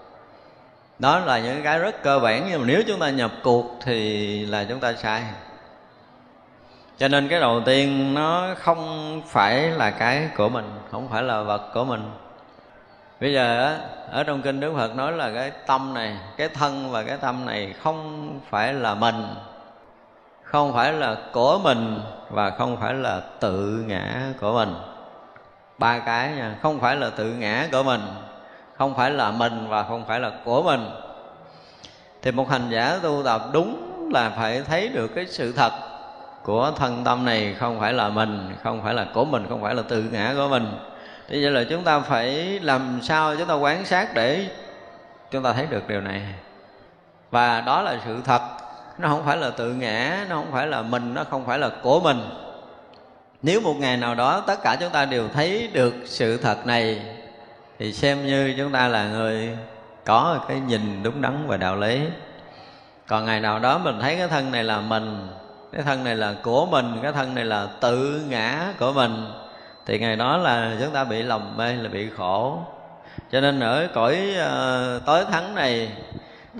Đó 0.99 1.19
là 1.19 1.39
những 1.39 1.63
cái 1.63 1.79
rất 1.79 2.03
cơ 2.03 2.19
bản, 2.19 2.47
nhưng 2.51 2.61
mà 2.61 2.67
nếu 2.67 2.83
chúng 2.87 3.01
ta 3.01 3.11
nhập 3.11 3.31
cuộc 3.43 3.79
thì 3.85 4.47
là 4.47 4.65
chúng 4.65 4.81
ta 4.81 4.93
sai 4.93 5.23
cho 7.01 7.09
nên 7.09 7.29
cái 7.29 7.41
đầu 7.41 7.61
tiên 7.67 8.15
nó 8.15 8.47
không 8.59 9.23
phải 9.27 9.71
là 9.71 9.91
cái 9.91 10.29
của 10.37 10.49
mình, 10.49 10.65
không 10.91 11.09
phải 11.09 11.23
là 11.23 11.43
vật 11.43 11.63
của 11.75 11.85
mình. 11.85 12.11
Bây 13.21 13.33
giờ 13.33 13.77
ở 14.11 14.25
trong 14.25 14.43
kinh 14.43 14.61
đức 14.61 14.73
phật 14.77 14.97
nói 14.97 15.13
là 15.13 15.31
cái 15.35 15.51
tâm 15.67 15.95
này, 15.95 16.17
cái 16.37 16.49
thân 16.49 16.91
và 16.91 17.03
cái 17.03 17.17
tâm 17.17 17.47
này 17.47 17.75
không 17.83 18.31
phải 18.51 18.73
là 18.75 18.95
mình, 18.95 19.35
không 20.43 20.75
phải 20.75 20.93
là 20.93 21.17
của 21.33 21.59
mình 21.59 22.01
và 22.31 22.51
không 22.51 22.77
phải 22.77 22.95
là 22.95 23.21
tự 23.41 23.85
ngã 23.87 24.23
của 24.41 24.53
mình. 24.53 24.75
Ba 25.79 25.99
cái 25.99 26.31
nha, 26.31 26.55
không 26.63 26.81
phải 26.81 26.97
là 26.97 27.11
tự 27.11 27.33
ngã 27.33 27.67
của 27.73 27.83
mình, 27.83 28.01
không 28.79 28.95
phải 28.95 29.11
là 29.11 29.31
mình 29.31 29.67
và 29.69 29.83
không 29.83 30.05
phải 30.07 30.21
là 30.21 30.33
của 30.45 30.63
mình. 30.63 30.91
Thì 32.23 32.33
một 32.33 32.51
hành 32.51 32.71
giả 32.71 32.99
tu 33.03 33.23
tập 33.25 33.43
đúng 33.53 34.01
là 34.15 34.31
phải 34.31 34.63
thấy 34.63 34.89
được 34.89 35.09
cái 35.15 35.27
sự 35.27 35.53
thật 35.53 35.90
của 36.51 36.73
thân 36.77 37.05
tâm 37.05 37.25
này 37.25 37.55
không 37.59 37.81
phải 37.81 37.93
là 37.93 38.09
mình, 38.09 38.55
không 38.63 38.83
phải 38.83 38.95
là 38.95 39.07
của 39.15 39.25
mình, 39.25 39.47
không 39.49 39.63
phải 39.63 39.75
là 39.75 39.83
tự 39.89 40.03
ngã 40.03 40.35
của 40.37 40.49
mình. 40.49 40.73
Thì 41.29 41.43
vậy 41.43 41.51
là 41.51 41.65
chúng 41.71 41.85
ta 41.85 42.01
phải 42.01 42.61
làm 42.63 42.99
sao 43.03 43.37
chúng 43.37 43.49
ta 43.49 43.55
quán 43.55 43.85
sát 43.85 44.15
để 44.15 44.47
chúng 45.31 45.43
ta 45.43 45.53
thấy 45.53 45.67
được 45.71 45.89
điều 45.89 46.01
này. 46.01 46.23
Và 47.31 47.61
đó 47.61 47.83
là 47.83 47.97
sự 48.05 48.21
thật. 48.25 48.41
Nó 48.99 49.09
không 49.09 49.25
phải 49.25 49.37
là 49.37 49.51
tự 49.51 49.73
ngã, 49.75 50.27
nó 50.29 50.37
không 50.37 50.53
phải 50.53 50.67
là 50.67 50.83
mình, 50.83 51.15
nó 51.15 51.25
không 51.25 51.47
phải 51.47 51.59
là 51.59 51.71
của 51.83 52.01
mình. 52.01 52.21
Nếu 53.43 53.61
một 53.61 53.75
ngày 53.79 53.97
nào 53.97 54.15
đó 54.15 54.41
tất 54.47 54.63
cả 54.63 54.77
chúng 54.81 54.91
ta 54.91 55.05
đều 55.05 55.29
thấy 55.29 55.71
được 55.73 55.95
sự 56.05 56.37
thật 56.37 56.67
này, 56.67 57.03
thì 57.79 57.93
xem 57.93 58.27
như 58.27 58.55
chúng 58.59 58.73
ta 58.73 58.89
là 58.89 59.09
người 59.09 59.57
có 60.05 60.39
cái 60.49 60.61
nhìn 60.61 61.03
đúng 61.03 61.23
đắn 61.23 61.45
và 61.47 61.57
đạo 61.57 61.77
lý. 61.77 62.01
Còn 63.07 63.25
ngày 63.25 63.41
nào 63.41 63.59
đó 63.59 63.79
mình 63.79 63.99
thấy 64.01 64.17
cái 64.17 64.29
thân 64.29 64.53
này 64.53 64.65
là 64.65 64.81
mình 64.81 65.29
cái 65.73 65.83
thân 65.83 66.05
này 66.05 66.17
là 66.17 66.35
của 66.43 66.67
mình 66.67 66.99
cái 67.03 67.13
thân 67.13 67.35
này 67.35 67.45
là 67.45 67.69
tự 67.81 68.23
ngã 68.29 68.73
của 68.79 68.93
mình. 68.93 69.33
Thì 69.87 69.99
ngày 69.99 70.17
đó 70.17 70.37
là 70.37 70.77
chúng 70.81 70.93
ta 70.93 71.05
bị 71.05 71.23
lầm 71.23 71.57
mê 71.57 71.73
là 71.73 71.89
bị 71.89 72.09
khổ. 72.17 72.59
Cho 73.33 73.41
nên 73.41 73.61
ở 73.61 73.89
cõi 73.95 74.37
uh, 74.39 75.07
tối 75.07 75.25
thắng 75.25 75.55
này 75.55 75.93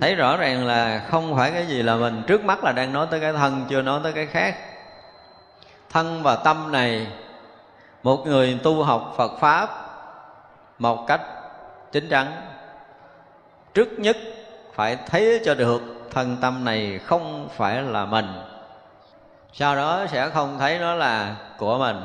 thấy 0.01 0.15
rõ 0.15 0.37
ràng 0.37 0.67
là 0.67 1.01
không 1.09 1.35
phải 1.35 1.51
cái 1.51 1.65
gì 1.65 1.83
là 1.83 1.95
mình. 1.95 2.21
Trước 2.27 2.45
mắt 2.45 2.63
là 2.63 2.71
đang 2.71 2.93
nói 2.93 3.07
tới 3.11 3.19
cái 3.19 3.33
thân 3.33 3.65
chưa 3.69 3.81
nói 3.81 3.99
tới 4.03 4.13
cái 4.13 4.25
khác. 4.25 4.55
Thân 5.89 6.23
và 6.23 6.35
tâm 6.35 6.71
này 6.71 7.07
một 8.03 8.27
người 8.27 8.59
tu 8.63 8.83
học 8.83 9.13
phật 9.17 9.31
pháp 9.39 9.69
một 10.79 11.05
cách 11.07 11.21
chính 11.91 12.09
chắn. 12.09 12.27
Trước 13.73 13.89
nhất 13.97 14.17
phải 14.73 14.97
thấy 15.07 15.41
cho 15.45 15.53
được 15.53 15.81
thân 16.11 16.37
tâm 16.41 16.65
này 16.65 16.99
không 17.05 17.49
phải 17.57 17.81
là 17.81 18.05
mình 18.05 18.27
sau 19.53 19.75
đó 19.75 20.05
sẽ 20.07 20.29
không 20.29 20.59
thấy 20.59 20.79
nó 20.79 20.95
là 20.95 21.35
của 21.57 21.77
mình. 21.77 21.97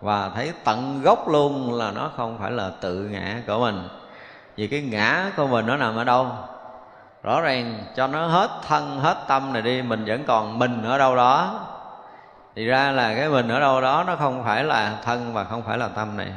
Và 0.00 0.30
thấy 0.34 0.52
tận 0.64 1.02
gốc 1.02 1.28
luôn 1.28 1.74
là 1.74 1.90
nó 1.90 2.10
không 2.16 2.38
phải 2.38 2.50
là 2.50 2.70
tự 2.80 2.94
ngã 2.94 3.36
của 3.46 3.58
mình. 3.58 3.88
Vì 4.56 4.66
cái 4.66 4.82
ngã 4.82 5.30
của 5.36 5.46
mình 5.46 5.66
nó 5.66 5.76
nằm 5.76 5.96
ở 5.96 6.04
đâu? 6.04 6.26
Rõ 7.22 7.40
ràng 7.40 7.84
cho 7.96 8.06
nó 8.06 8.26
hết 8.26 8.50
thân, 8.68 9.00
hết 9.00 9.16
tâm 9.28 9.52
này 9.52 9.62
đi, 9.62 9.82
mình 9.82 10.04
vẫn 10.06 10.24
còn 10.26 10.58
mình 10.58 10.82
ở 10.84 10.98
đâu 10.98 11.16
đó. 11.16 11.60
Thì 12.56 12.66
ra 12.66 12.90
là 12.90 13.14
cái 13.14 13.28
mình 13.28 13.48
ở 13.48 13.60
đâu 13.60 13.80
đó 13.80 14.04
nó 14.06 14.16
không 14.16 14.44
phải 14.44 14.64
là 14.64 14.92
thân 15.04 15.32
và 15.32 15.44
không 15.44 15.62
phải 15.62 15.78
là 15.78 15.88
tâm 15.88 16.16
này. 16.16 16.32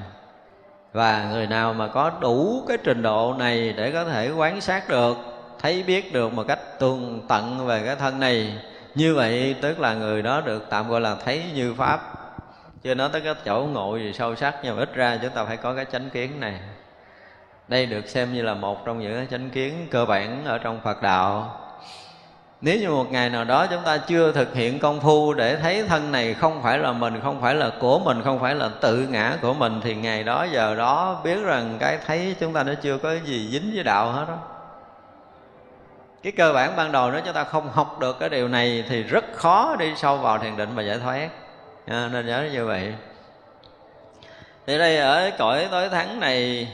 Và 0.93 1.23
người 1.31 1.47
nào 1.47 1.73
mà 1.73 1.87
có 1.87 2.11
đủ 2.19 2.63
cái 2.67 2.77
trình 2.83 3.01
độ 3.01 3.35
này 3.37 3.73
để 3.77 3.91
có 3.91 4.05
thể 4.05 4.31
quán 4.31 4.61
sát 4.61 4.89
được, 4.89 5.17
thấy 5.61 5.83
biết 5.83 6.13
được 6.13 6.33
một 6.33 6.43
cách 6.47 6.79
tường 6.79 7.25
tận 7.27 7.67
về 7.67 7.83
cái 7.85 7.95
thân 7.95 8.19
này 8.19 8.59
như 8.97 9.15
vậy 9.15 9.55
tức 9.61 9.79
là 9.79 9.93
người 9.93 10.21
đó 10.21 10.41
được 10.41 10.65
tạm 10.69 10.89
gọi 10.89 11.01
là 11.01 11.15
thấy 11.25 11.43
như 11.53 11.73
pháp. 11.73 12.13
Chưa 12.83 12.93
nói 12.93 13.09
tới 13.11 13.21
cái 13.21 13.33
chỗ 13.45 13.67
ngộ 13.73 13.97
gì 13.97 14.13
sâu 14.13 14.35
sắc 14.35 14.55
nhưng 14.63 14.75
mà 14.75 14.81
ít 14.81 14.95
ra 14.95 15.19
chúng 15.21 15.31
ta 15.31 15.43
phải 15.45 15.57
có 15.57 15.73
cái 15.75 15.85
chánh 15.91 16.09
kiến 16.09 16.39
này. 16.39 16.59
Đây 17.67 17.85
được 17.85 18.07
xem 18.07 18.33
như 18.33 18.41
là 18.41 18.53
một 18.53 18.85
trong 18.85 18.99
những 18.99 19.13
cái 19.15 19.27
chánh 19.31 19.49
kiến 19.49 19.87
cơ 19.91 20.05
bản 20.05 20.45
ở 20.45 20.57
trong 20.57 20.79
phật 20.83 21.01
đạo. 21.01 21.59
Nếu 22.61 22.79
như 22.79 22.89
một 22.89 23.11
ngày 23.11 23.29
nào 23.29 23.43
đó 23.43 23.67
chúng 23.67 23.83
ta 23.83 23.97
chưa 23.97 24.31
thực 24.31 24.55
hiện 24.55 24.79
công 24.79 24.99
phu 24.99 25.33
để 25.33 25.55
thấy 25.55 25.83
thân 25.83 26.11
này 26.11 26.33
không 26.33 26.63
phải 26.63 26.77
là 26.77 26.91
mình, 26.91 27.19
không 27.23 27.41
phải 27.41 27.55
là 27.55 27.71
của 27.79 27.99
mình, 27.99 28.21
không 28.23 28.39
phải 28.39 28.55
là 28.55 28.69
tự 28.81 29.07
ngã 29.09 29.37
của 29.41 29.53
mình, 29.53 29.81
thì 29.83 29.95
ngày 29.95 30.23
đó, 30.23 30.47
giờ 30.51 30.75
đó 30.75 31.21
biết 31.23 31.43
rằng 31.43 31.77
cái 31.79 31.99
thấy 32.05 32.35
chúng 32.39 32.53
ta 32.53 32.63
nó 32.63 32.73
chưa 32.81 32.97
có 32.97 33.13
gì 33.25 33.49
dính 33.51 33.71
với 33.73 33.83
đạo 33.83 34.11
hết 34.11 34.25
đó 34.27 34.37
cái 36.27 36.31
cơ 36.31 36.53
bản 36.53 36.75
ban 36.75 36.91
đầu 36.91 37.11
nếu 37.11 37.21
chúng 37.25 37.33
ta 37.33 37.43
không 37.43 37.69
học 37.69 37.99
được 37.99 38.19
cái 38.19 38.29
điều 38.29 38.47
này 38.47 38.83
thì 38.89 39.03
rất 39.03 39.25
khó 39.33 39.75
đi 39.79 39.93
sâu 39.95 40.17
vào 40.17 40.37
thiền 40.37 40.57
định 40.57 40.69
và 40.75 40.83
giải 40.83 40.99
thoát. 40.99 41.29
À, 41.85 42.09
nên 42.11 42.25
nhớ 42.25 42.49
như 42.53 42.65
vậy. 42.65 42.93
Thì 44.67 44.77
đây 44.77 44.97
ở 44.97 45.31
cõi 45.37 45.67
tối 45.71 45.89
thắng 45.89 46.19
này 46.19 46.67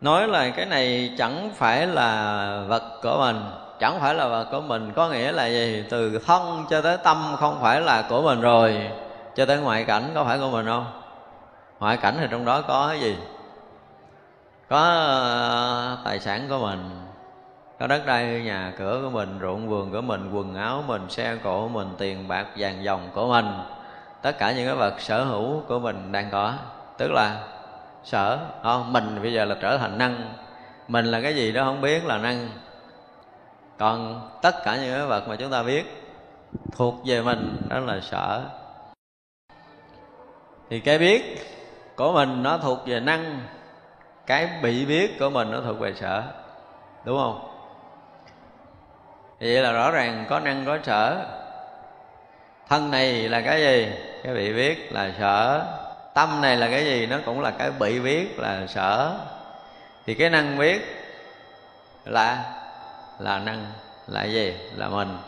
nói 0.00 0.28
là 0.28 0.50
cái 0.50 0.66
này 0.66 1.14
chẳng 1.18 1.50
phải 1.56 1.86
là 1.86 2.64
vật 2.68 3.00
của 3.02 3.16
mình 3.18 3.42
chẳng 3.78 4.00
phải 4.00 4.14
là 4.14 4.28
vật 4.28 4.46
của 4.50 4.60
mình. 4.60 4.92
Có 4.96 5.08
nghĩa 5.08 5.32
là 5.32 5.46
gì? 5.46 5.84
Từ 5.90 6.20
thân 6.26 6.66
cho 6.70 6.80
tới 6.80 6.96
tâm 6.96 7.36
không 7.38 7.58
phải 7.60 7.80
là 7.80 8.02
của 8.02 8.22
mình 8.22 8.40
rồi. 8.40 8.90
Cho 9.36 9.46
tới 9.46 9.58
ngoại 9.58 9.84
cảnh 9.84 10.10
có 10.14 10.24
phải 10.24 10.38
của 10.38 10.50
mình 10.50 10.66
không? 10.66 11.02
Ngoại 11.78 11.96
cảnh 11.96 12.16
thì 12.20 12.26
trong 12.30 12.44
đó 12.44 12.62
có 12.62 12.88
cái 12.88 13.00
gì? 13.00 13.16
Có 14.68 14.78
ờ, 14.78 15.98
tài 16.04 16.20
sản 16.20 16.46
của 16.48 16.58
mình 16.58 16.99
có 17.80 17.86
đất 17.86 18.06
đai, 18.06 18.42
nhà 18.42 18.72
cửa 18.78 19.00
của 19.02 19.10
mình, 19.10 19.38
ruộng 19.40 19.68
vườn 19.68 19.90
của 19.92 20.00
mình, 20.00 20.30
quần 20.32 20.54
áo 20.54 20.84
mình, 20.86 21.10
xe 21.10 21.36
cộ 21.36 21.62
của 21.62 21.68
mình, 21.68 21.88
tiền 21.98 22.28
bạc, 22.28 22.46
vàng 22.56 22.84
dòng 22.84 23.08
của 23.14 23.28
mình. 23.28 23.46
Tất 24.22 24.38
cả 24.38 24.52
những 24.52 24.66
cái 24.66 24.74
vật 24.74 25.00
sở 25.00 25.24
hữu 25.24 25.60
của 25.68 25.78
mình 25.78 26.12
đang 26.12 26.30
có. 26.30 26.54
Tức 26.98 27.10
là 27.10 27.48
sở, 28.04 28.38
không, 28.62 28.92
mình 28.92 29.22
bây 29.22 29.32
giờ 29.32 29.44
là 29.44 29.56
trở 29.60 29.78
thành 29.78 29.98
năng. 29.98 30.32
Mình 30.88 31.04
là 31.06 31.20
cái 31.20 31.36
gì 31.36 31.52
đó 31.52 31.64
không 31.64 31.80
biết 31.80 32.04
là 32.04 32.18
năng. 32.18 32.48
Còn 33.78 34.28
tất 34.42 34.64
cả 34.64 34.76
những 34.76 34.94
cái 34.94 35.06
vật 35.06 35.28
mà 35.28 35.36
chúng 35.36 35.50
ta 35.50 35.62
biết 35.62 36.06
thuộc 36.72 36.94
về 37.04 37.22
mình, 37.22 37.56
đó 37.68 37.78
là 37.78 38.00
sở. 38.00 38.42
Thì 40.70 40.80
cái 40.80 40.98
biết 40.98 41.46
của 41.96 42.12
mình 42.12 42.42
nó 42.42 42.58
thuộc 42.58 42.78
về 42.86 43.00
năng. 43.00 43.40
Cái 44.26 44.48
bị 44.62 44.86
biết 44.86 45.18
của 45.18 45.30
mình 45.30 45.50
nó 45.50 45.60
thuộc 45.60 45.78
về 45.78 45.94
sở. 45.94 46.22
Đúng 47.04 47.18
không? 47.18 47.49
Vậy 49.40 49.62
là 49.62 49.72
rõ 49.72 49.90
ràng 49.90 50.24
có 50.28 50.40
năng 50.40 50.64
có 50.66 50.78
sở. 50.82 51.26
Thân 52.68 52.90
này 52.90 53.28
là 53.28 53.40
cái 53.40 53.60
gì? 53.60 53.88
Cái 54.24 54.34
bị 54.34 54.52
biết 54.52 54.92
là 54.92 55.10
sở. 55.18 55.64
Tâm 56.14 56.40
này 56.40 56.56
là 56.56 56.68
cái 56.68 56.84
gì? 56.84 57.06
Nó 57.06 57.16
cũng 57.26 57.40
là 57.40 57.50
cái 57.50 57.70
bị 57.70 58.00
biết 58.00 58.38
là 58.38 58.66
sở. 58.66 59.12
Thì 60.06 60.14
cái 60.14 60.30
năng 60.30 60.58
biết 60.58 60.96
là 62.04 62.44
là 63.18 63.38
năng, 63.38 63.66
là 64.06 64.24
gì? 64.24 64.54
Là 64.76 64.88
mình. 64.88 65.18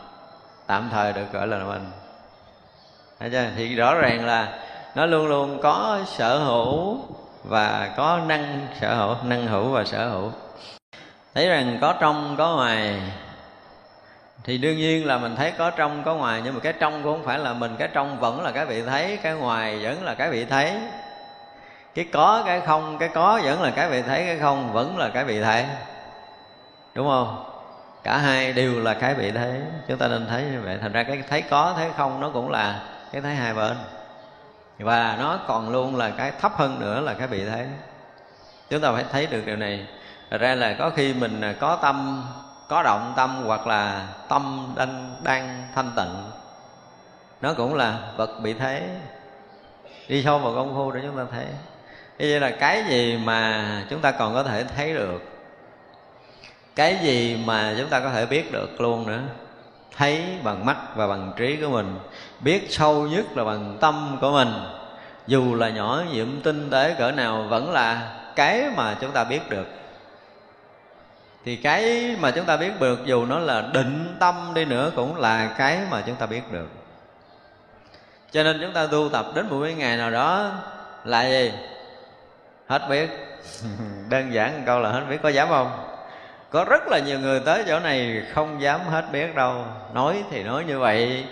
Tạm 0.66 0.88
thời 0.92 1.12
được 1.12 1.32
gọi 1.32 1.46
là 1.46 1.58
mình. 1.58 1.90
Thấy 3.20 3.30
chưa? 3.30 3.46
thì 3.56 3.74
rõ 3.74 3.94
ràng 3.94 4.26
là 4.26 4.58
nó 4.94 5.06
luôn 5.06 5.26
luôn 5.26 5.60
có 5.62 5.98
sở 6.06 6.38
hữu 6.38 6.98
và 7.44 7.90
có 7.96 8.20
năng 8.26 8.66
sở 8.80 8.94
hữu, 8.94 9.16
năng 9.24 9.46
hữu 9.46 9.68
và 9.68 9.84
sở 9.84 10.08
hữu. 10.08 10.30
Thấy 11.34 11.48
rằng 11.48 11.78
có 11.80 11.94
trong, 12.00 12.34
có 12.38 12.56
ngoài 12.56 13.00
thì 14.44 14.58
đương 14.58 14.76
nhiên 14.76 15.06
là 15.06 15.18
mình 15.18 15.36
thấy 15.36 15.52
có 15.58 15.70
trong, 15.70 16.02
có 16.04 16.14
ngoài, 16.14 16.40
nhưng 16.44 16.54
mà 16.54 16.60
cái 16.60 16.72
trong 16.72 17.02
cũng 17.02 17.12
không 17.12 17.24
phải 17.24 17.38
là 17.38 17.52
mình, 17.52 17.76
cái 17.78 17.88
trong 17.92 18.20
vẫn 18.20 18.42
là 18.42 18.50
cái 18.50 18.66
vị 18.66 18.82
thấy, 18.82 19.18
cái 19.22 19.34
ngoài 19.34 19.78
vẫn 19.82 20.04
là 20.04 20.14
cái 20.14 20.30
vị 20.30 20.44
thấy. 20.44 20.72
Cái 21.94 22.08
có, 22.12 22.42
cái 22.46 22.60
không, 22.60 22.98
cái 22.98 23.08
có 23.08 23.40
vẫn 23.44 23.62
là 23.62 23.70
cái 23.70 23.90
vị 23.90 24.02
thấy, 24.02 24.24
cái 24.26 24.38
không 24.38 24.72
vẫn 24.72 24.98
là 24.98 25.08
cái 25.08 25.24
vị 25.24 25.42
thấy. 25.42 25.64
Đúng 26.94 27.08
không? 27.08 27.44
Cả 28.02 28.18
hai 28.18 28.52
đều 28.52 28.80
là 28.80 28.94
cái 28.94 29.14
vị 29.14 29.30
thấy. 29.30 29.60
Chúng 29.88 29.98
ta 29.98 30.08
nên 30.08 30.26
thấy 30.26 30.42
như 30.42 30.60
vậy. 30.64 30.78
Thành 30.80 30.92
ra 30.92 31.02
cái 31.02 31.22
thấy 31.28 31.42
có, 31.42 31.74
thấy 31.76 31.88
không 31.96 32.20
nó 32.20 32.30
cũng 32.30 32.50
là 32.50 32.82
cái 33.12 33.22
thấy 33.22 33.34
hai 33.34 33.54
bên. 33.54 33.76
Và 34.78 35.16
nó 35.18 35.38
còn 35.46 35.70
luôn 35.70 35.96
là 35.96 36.10
cái 36.10 36.32
thấp 36.40 36.52
hơn 36.56 36.80
nữa 36.80 37.00
là 37.00 37.14
cái 37.14 37.26
vị 37.26 37.44
thấy. 37.44 37.66
Chúng 38.70 38.80
ta 38.80 38.92
phải 38.92 39.04
thấy 39.12 39.26
được 39.26 39.42
điều 39.46 39.56
này. 39.56 39.86
Thật 40.30 40.38
ra 40.40 40.54
là 40.54 40.74
có 40.78 40.90
khi 40.90 41.14
mình 41.14 41.42
có 41.60 41.76
tâm 41.76 42.24
có 42.72 42.82
động 42.82 43.12
tâm 43.16 43.42
hoặc 43.46 43.66
là 43.66 44.08
tâm 44.28 44.72
đang, 44.76 45.14
đang 45.22 45.68
thanh 45.74 45.90
tịnh. 45.96 46.30
Nó 47.40 47.54
cũng 47.54 47.74
là 47.74 47.98
vật 48.16 48.40
bị 48.42 48.54
thế. 48.54 48.88
Đi 50.08 50.22
sâu 50.22 50.38
vào 50.38 50.54
công 50.54 50.74
phu 50.74 50.90
để 50.92 51.00
chúng 51.02 51.16
ta 51.16 51.22
thấy. 51.30 51.44
Như 52.18 52.30
vậy 52.30 52.40
là 52.40 52.50
cái 52.50 52.84
gì 52.88 53.16
mà 53.24 53.84
chúng 53.90 54.00
ta 54.00 54.10
còn 54.10 54.34
có 54.34 54.42
thể 54.42 54.64
thấy 54.64 54.94
được? 54.94 55.22
Cái 56.76 56.98
gì 57.02 57.42
mà 57.44 57.74
chúng 57.78 57.88
ta 57.88 58.00
có 58.00 58.10
thể 58.10 58.26
biết 58.26 58.52
được 58.52 58.80
luôn 58.80 59.06
nữa? 59.06 59.20
Thấy 59.96 60.24
bằng 60.42 60.66
mắt 60.66 60.76
và 60.96 61.06
bằng 61.06 61.32
trí 61.36 61.56
của 61.56 61.68
mình. 61.68 61.98
Biết 62.40 62.66
sâu 62.70 63.06
nhất 63.06 63.36
là 63.36 63.44
bằng 63.44 63.78
tâm 63.80 64.18
của 64.20 64.32
mình. 64.32 64.52
Dù 65.26 65.54
là 65.54 65.68
nhỏ 65.68 66.02
nhiệm 66.12 66.40
tinh 66.40 66.70
tế 66.70 66.94
cỡ 66.98 67.10
nào 67.10 67.42
vẫn 67.42 67.72
là 67.72 68.14
cái 68.36 68.64
mà 68.76 68.96
chúng 69.00 69.10
ta 69.10 69.24
biết 69.24 69.50
được 69.50 69.66
thì 71.44 71.56
cái 71.56 72.14
mà 72.20 72.30
chúng 72.30 72.44
ta 72.44 72.56
biết 72.56 72.80
được, 72.80 73.00
dù 73.04 73.26
nó 73.26 73.38
là 73.38 73.64
định 73.72 74.16
tâm 74.18 74.52
đi 74.54 74.64
nữa, 74.64 74.90
cũng 74.96 75.16
là 75.16 75.54
cái 75.58 75.78
mà 75.90 76.02
chúng 76.06 76.16
ta 76.16 76.26
biết 76.26 76.52
được. 76.52 76.68
Cho 78.30 78.42
nên 78.42 78.58
chúng 78.60 78.72
ta 78.72 78.86
tu 78.86 79.08
tập 79.08 79.26
đến 79.34 79.48
một 79.48 79.60
cái 79.64 79.74
ngày 79.74 79.96
nào 79.96 80.10
đó 80.10 80.50
là 81.04 81.28
gì? 81.28 81.52
Hết 82.66 82.82
biết. 82.90 83.10
Đơn 84.08 84.32
giản 84.32 84.56
một 84.56 84.62
câu 84.66 84.80
là 84.80 84.90
hết 84.90 85.02
biết. 85.10 85.18
Có 85.22 85.28
dám 85.28 85.48
không? 85.48 85.70
Có 86.50 86.64
rất 86.64 86.88
là 86.88 86.98
nhiều 86.98 87.20
người 87.20 87.40
tới 87.40 87.64
chỗ 87.68 87.80
này 87.80 88.22
không 88.34 88.62
dám 88.62 88.80
hết 88.80 89.04
biết 89.12 89.34
đâu. 89.34 89.64
Nói 89.94 90.24
thì 90.30 90.42
nói 90.42 90.64
như 90.64 90.78
vậy. 90.78 91.24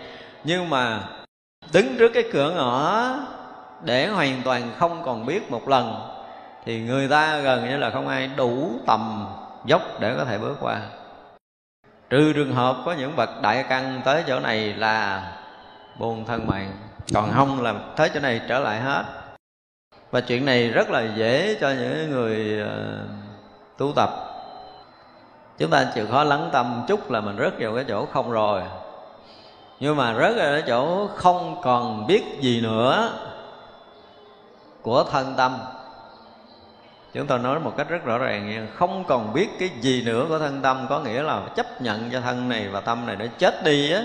Nhưng 0.44 0.70
mà 0.70 1.00
đứng 1.72 1.96
trước 1.98 2.12
cái 2.14 2.24
cửa 2.32 2.52
ngõ 2.56 3.08
để 3.84 4.06
hoàn 4.06 4.42
toàn 4.44 4.70
không 4.78 5.02
còn 5.04 5.26
biết 5.26 5.50
một 5.50 5.68
lần, 5.68 6.10
thì 6.64 6.80
người 6.80 7.08
ta 7.08 7.38
gần 7.38 7.68
như 7.68 7.76
là 7.76 7.90
không 7.90 8.08
ai 8.08 8.30
đủ 8.36 8.70
tầm 8.86 9.26
dốc 9.64 9.82
để 10.00 10.14
có 10.16 10.24
thể 10.24 10.38
bước 10.38 10.56
qua. 10.60 10.80
Trừ 12.10 12.32
trường 12.32 12.54
hợp 12.54 12.76
có 12.84 12.92
những 12.92 13.16
bậc 13.16 13.30
đại 13.42 13.64
căn 13.68 14.00
tới 14.04 14.24
chỗ 14.26 14.40
này 14.40 14.74
là 14.74 15.22
buồn 15.98 16.24
thân 16.24 16.46
mạng, 16.46 16.72
còn 17.14 17.32
không 17.34 17.62
là 17.62 17.74
tới 17.96 18.10
chỗ 18.14 18.20
này 18.20 18.40
trở 18.48 18.58
lại 18.58 18.80
hết. 18.80 19.04
Và 20.10 20.20
chuyện 20.20 20.44
này 20.44 20.68
rất 20.68 20.90
là 20.90 21.02
dễ 21.16 21.56
cho 21.60 21.68
những 21.68 22.10
người 22.10 22.60
ờ, 22.60 22.98
tu 23.78 23.92
tập. 23.96 24.10
Chúng 25.58 25.70
ta 25.70 25.86
chịu 25.94 26.06
khó 26.10 26.24
lắng 26.24 26.48
tâm 26.52 26.84
chút 26.88 27.10
là 27.10 27.20
mình 27.20 27.36
rớt 27.38 27.54
vào 27.58 27.74
cái 27.74 27.84
chỗ 27.88 28.06
không 28.06 28.30
rồi. 28.30 28.62
Nhưng 29.80 29.96
mà 29.96 30.14
rớt 30.14 30.36
vào 30.36 30.52
cái 30.52 30.62
chỗ 30.66 31.08
không 31.16 31.60
còn 31.62 32.06
biết 32.06 32.22
gì 32.40 32.60
nữa 32.60 33.12
của 34.82 35.04
thân 35.04 35.34
tâm 35.36 35.58
chúng 37.14 37.26
tôi 37.26 37.38
nói 37.38 37.60
một 37.60 37.76
cách 37.76 37.88
rất 37.88 38.04
rõ 38.04 38.18
ràng 38.18 38.50
nha 38.50 38.66
không 38.74 39.04
còn 39.04 39.32
biết 39.32 39.48
cái 39.58 39.70
gì 39.80 40.02
nữa 40.06 40.26
của 40.28 40.38
thân 40.38 40.60
tâm 40.62 40.86
có 40.88 41.00
nghĩa 41.00 41.22
là 41.22 41.42
chấp 41.56 41.82
nhận 41.82 42.10
cho 42.12 42.20
thân 42.20 42.48
này 42.48 42.68
và 42.68 42.80
tâm 42.80 43.06
này 43.06 43.16
nó 43.16 43.24
chết 43.38 43.64
đi 43.64 43.92
á 43.92 44.02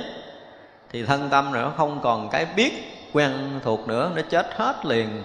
thì 0.92 1.06
thân 1.06 1.30
tâm 1.30 1.54
này 1.54 1.62
nó 1.62 1.72
không 1.78 2.00
còn 2.04 2.30
cái 2.30 2.48
biết 2.56 2.96
quen 3.14 3.60
thuộc 3.64 3.88
nữa 3.88 4.12
nó 4.16 4.22
chết 4.30 4.48
hết 4.56 4.86
liền. 4.86 5.24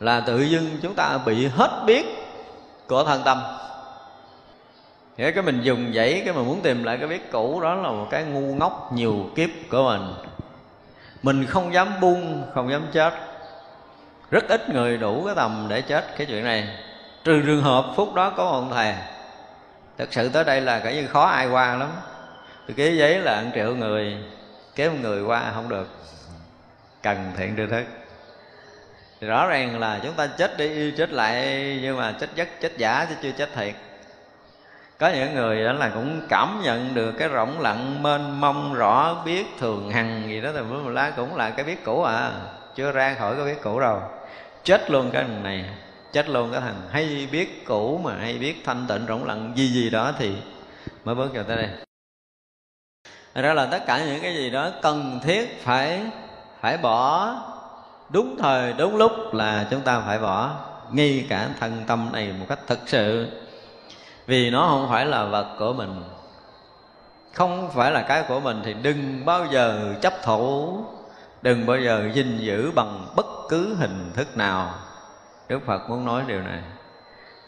Là 0.00 0.20
tự 0.20 0.40
dưng 0.40 0.78
chúng 0.82 0.94
ta 0.94 1.18
bị 1.26 1.46
hết 1.46 1.82
biết 1.86 2.06
của 2.86 3.04
thân 3.04 3.22
tâm. 3.24 3.42
Nghĩa 5.16 5.30
cái 5.30 5.42
mình 5.42 5.60
dùng 5.62 5.92
dãy 5.94 6.22
cái 6.24 6.34
mà 6.34 6.42
muốn 6.42 6.60
tìm 6.60 6.84
lại 6.84 6.96
cái 6.98 7.08
biết 7.08 7.32
cũ 7.32 7.60
đó 7.60 7.74
là 7.74 7.88
một 7.88 8.06
cái 8.10 8.24
ngu 8.24 8.54
ngốc 8.54 8.90
nhiều 8.92 9.30
kiếp 9.34 9.50
của 9.70 9.82
mình. 9.82 10.14
Mình 11.22 11.46
không 11.46 11.74
dám 11.74 12.00
buông, 12.00 12.42
không 12.54 12.70
dám 12.70 12.82
chết. 12.92 13.14
Rất 14.34 14.48
ít 14.48 14.70
người 14.70 14.96
đủ 14.96 15.24
cái 15.26 15.34
tầm 15.34 15.66
để 15.68 15.82
chết 15.82 16.04
cái 16.16 16.26
chuyện 16.26 16.44
này. 16.44 16.68
Trừ 17.24 17.42
trường 17.46 17.62
hợp 17.62 17.84
phút 17.96 18.14
đó 18.14 18.30
có 18.36 18.44
ông 18.44 18.70
thầy. 18.74 18.94
Thật 19.98 20.08
sự 20.10 20.28
tới 20.28 20.44
đây 20.44 20.60
là 20.60 20.78
cái 20.78 20.94
như 20.94 21.06
khó 21.06 21.24
ai 21.24 21.48
qua 21.48 21.76
lắm. 21.76 21.88
Tôi 22.66 22.74
ký 22.76 22.96
giấy 22.96 23.18
là 23.18 23.42
1 23.42 23.50
triệu 23.54 23.74
người, 23.76 24.16
kéo 24.74 24.92
người 24.92 25.22
qua 25.22 25.42
không 25.54 25.68
được. 25.68 25.88
Cần 27.02 27.32
thiện 27.36 27.56
tri 27.56 27.62
thức. 27.66 27.84
Thì 29.20 29.26
rõ 29.26 29.46
ràng 29.46 29.80
là 29.80 30.00
chúng 30.02 30.12
ta 30.12 30.26
chết 30.26 30.58
đi 30.58 30.92
chết 30.98 31.12
lại, 31.12 31.78
nhưng 31.82 31.96
mà 31.96 32.14
chết 32.20 32.30
giấc, 32.34 32.48
chết 32.60 32.72
giả 32.76 33.06
chứ 33.08 33.14
chưa 33.22 33.32
chết 33.38 33.48
thiệt. 33.54 33.74
Có 34.98 35.08
những 35.08 35.34
người 35.34 35.64
đó 35.64 35.72
là 35.72 35.90
cũng 35.94 36.20
cảm 36.28 36.60
nhận 36.62 36.94
được 36.94 37.12
cái 37.18 37.28
rỗng 37.34 37.60
lặng, 37.60 38.02
mênh 38.02 38.40
mông, 38.40 38.74
rõ 38.74 39.22
biết 39.24 39.46
thường 39.58 39.90
hằng 39.90 40.22
gì 40.28 40.40
đó, 40.40 40.50
thì 40.54 40.60
mới 40.60 40.94
lá 40.94 41.10
cũng 41.16 41.36
là 41.36 41.50
cái 41.50 41.64
biết 41.64 41.84
cũ 41.84 42.02
à. 42.02 42.30
Chưa 42.74 42.92
ra 42.92 43.14
khỏi 43.18 43.36
cái 43.36 43.44
biết 43.44 43.62
cũ 43.62 43.80
đâu 43.80 44.02
chết 44.64 44.90
luôn 44.90 45.10
cái 45.10 45.22
thằng 45.22 45.42
này, 45.42 45.64
chết 46.12 46.28
luôn 46.28 46.52
cái 46.52 46.60
thằng 46.60 46.88
hay 46.90 47.28
biết 47.32 47.64
cũ 47.66 48.00
mà 48.04 48.16
hay 48.16 48.38
biết 48.38 48.62
thanh 48.64 48.86
tịnh 48.88 49.06
rỗng 49.08 49.24
lặng 49.24 49.52
gì 49.56 49.68
gì 49.68 49.90
đó 49.90 50.12
thì 50.18 50.32
mới 51.04 51.14
bước 51.14 51.34
vào 51.34 51.44
tới 51.44 51.56
đây. 51.56 51.68
Thật 53.34 53.42
ra 53.42 53.54
là 53.54 53.66
tất 53.66 53.86
cả 53.86 54.04
những 54.04 54.22
cái 54.22 54.34
gì 54.34 54.50
đó 54.50 54.70
cần 54.82 55.20
thiết 55.22 55.62
phải 55.62 56.00
phải 56.60 56.76
bỏ. 56.76 57.34
Đúng 58.10 58.36
thời, 58.38 58.72
đúng 58.72 58.96
lúc 58.96 59.34
là 59.34 59.66
chúng 59.70 59.80
ta 59.80 60.00
phải 60.00 60.18
bỏ. 60.18 60.50
Ngay 60.92 61.26
cả 61.28 61.48
thân 61.60 61.84
tâm 61.86 62.08
này 62.12 62.32
một 62.40 62.46
cách 62.48 62.58
thực 62.66 62.78
sự. 62.86 63.28
Vì 64.26 64.50
nó 64.50 64.66
không 64.68 64.88
phải 64.90 65.06
là 65.06 65.24
vật 65.24 65.56
của 65.58 65.72
mình. 65.72 66.02
Không 67.32 67.70
phải 67.74 67.92
là 67.92 68.02
cái 68.02 68.24
của 68.28 68.40
mình 68.40 68.60
thì 68.64 68.74
đừng 68.74 69.24
bao 69.24 69.46
giờ 69.52 69.94
chấp 70.00 70.12
thủ 70.22 70.78
đừng 71.44 71.66
bao 71.66 71.80
giờ 71.80 72.10
gìn 72.14 72.38
giữ 72.38 72.72
bằng 72.74 73.06
bất 73.16 73.26
cứ 73.48 73.74
hình 73.74 74.10
thức 74.14 74.36
nào. 74.36 74.74
Đức 75.48 75.60
phật 75.66 75.90
muốn 75.90 76.04
nói 76.04 76.22
điều 76.26 76.42
này. 76.42 76.60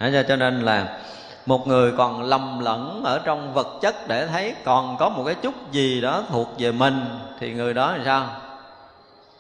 Đó 0.01 0.23
cho 0.29 0.37
nên 0.37 0.61
là 0.61 0.99
một 1.47 1.67
người 1.67 1.93
còn 1.99 2.23
lầm 2.23 2.59
lẫn 2.59 3.03
ở 3.05 3.21
trong 3.25 3.55
vật 3.55 3.67
chất 3.83 4.09
để 4.09 4.27
thấy 4.27 4.55
còn 4.65 4.97
có 4.97 5.09
một 5.09 5.23
cái 5.27 5.35
chút 5.35 5.55
gì 5.73 6.01
đó 6.01 6.25
thuộc 6.29 6.49
về 6.59 6.73
mình, 6.73 7.05
thì 7.41 7.53
người 7.53 7.75
đó 7.75 7.97
là 7.97 8.05
sao? 8.05 8.29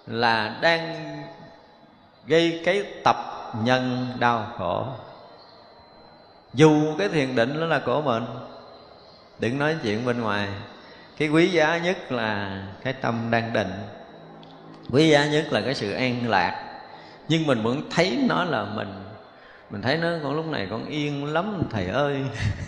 Là 0.06 0.56
đang 0.60 0.94
gây 2.26 2.62
cái 2.64 2.84
tập 3.04 3.16
nhân 3.64 4.08
đau 4.18 4.46
khổ. 4.58 4.86
Dù 6.54 6.96
cái 6.98 7.08
thiền 7.08 7.36
định 7.36 7.60
đó 7.60 7.66
là 7.66 7.78
của 7.78 8.00
mình, 8.00 8.24
đừng 9.38 9.58
nói 9.58 9.76
chuyện 9.82 10.06
bên 10.06 10.20
ngoài. 10.20 10.48
Cái 11.18 11.28
quý 11.28 11.46
giá 11.46 11.78
nhất 11.78 12.12
là 12.12 12.62
cái 12.84 12.92
tâm 12.92 13.30
đang 13.30 13.52
định 13.52 13.72
quý 14.90 15.08
giá 15.08 15.26
nhất 15.26 15.46
là 15.50 15.60
cái 15.60 15.74
sự 15.74 15.92
an 15.92 16.28
lạc. 16.28 16.62
Nhưng 17.28 17.46
mình 17.46 17.62
vẫn 17.62 17.82
thấy 17.90 18.18
nó 18.28 18.44
là 18.44 18.64
mình. 18.64 19.06
Mình 19.70 19.82
thấy 19.82 19.96
nó 19.96 20.08
con 20.22 20.36
lúc 20.36 20.46
này 20.46 20.66
con 20.70 20.86
yên 20.86 21.24
lắm 21.24 21.62
thầy 21.70 21.86
ơi. 21.86 22.16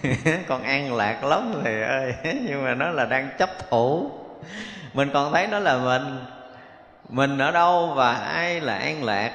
Con 0.49 0.63
an 0.63 0.95
lạc 0.95 1.25
lắm 1.25 1.55
thầy 1.65 1.83
ơi. 1.83 2.15
Nhưng 2.49 2.65
mà 2.65 2.75
nó 2.75 2.91
là 2.91 3.05
đang 3.05 3.31
chấp 3.39 3.71
thủ. 3.71 4.11
Mình 4.95 5.11
còn 5.15 5.33
thấy 5.33 5.47
nó 5.47 5.59
là 5.59 5.79
mình. 5.79 6.25
Mình 7.09 7.39
ở 7.39 7.51
đâu 7.51 7.93
và 7.95 8.13
ai 8.15 8.61
là 8.61 8.79
an 8.79 9.05
lạc? 9.05 9.33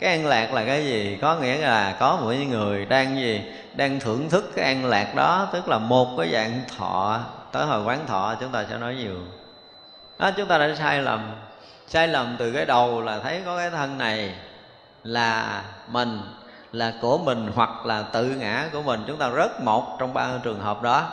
Cái 0.00 0.10
an 0.10 0.26
lạc 0.26 0.52
là 0.52 0.64
cái 0.64 0.84
gì? 0.84 1.18
Có 1.22 1.36
nghĩa 1.36 1.56
là 1.56 1.96
có 2.00 2.16
một 2.16 2.32
người 2.48 2.84
đang 2.84 3.16
gì? 3.16 3.42
Đang 3.74 4.00
thưởng 4.00 4.30
thức 4.30 4.52
cái 4.56 4.64
an 4.64 4.84
lạc 4.84 5.14
đó 5.14 5.48
tức 5.52 5.68
là 5.68 5.78
một 5.78 6.16
cái 6.18 6.28
dạng 6.32 6.60
thọ. 6.78 7.20
Tới 7.52 7.66
hồi 7.66 7.84
quán 7.84 8.06
thọ 8.06 8.34
chúng 8.40 8.52
ta 8.52 8.64
sẽ 8.70 8.78
nói 8.78 8.94
nhiều. 8.94 9.16
Đó, 10.18 10.30
chúng 10.36 10.48
ta 10.48 10.58
đã 10.58 10.74
sai 10.74 11.02
lầm 11.02 11.34
sai 11.88 12.08
lầm 12.08 12.36
từ 12.38 12.52
cái 12.52 12.64
đầu 12.64 13.02
là 13.02 13.18
thấy 13.18 13.42
có 13.46 13.58
cái 13.58 13.70
thân 13.70 13.98
này 13.98 14.34
là 15.04 15.62
mình, 15.88 16.20
là 16.72 16.92
của 17.00 17.18
mình 17.18 17.50
hoặc 17.54 17.86
là 17.86 18.02
tự 18.02 18.24
ngã 18.24 18.64
của 18.72 18.82
mình. 18.82 19.04
Chúng 19.06 19.18
ta 19.18 19.28
rất 19.28 19.60
một 19.60 19.96
trong 19.98 20.14
ba 20.14 20.28
trường 20.42 20.60
hợp 20.60 20.82
đó. 20.82 21.08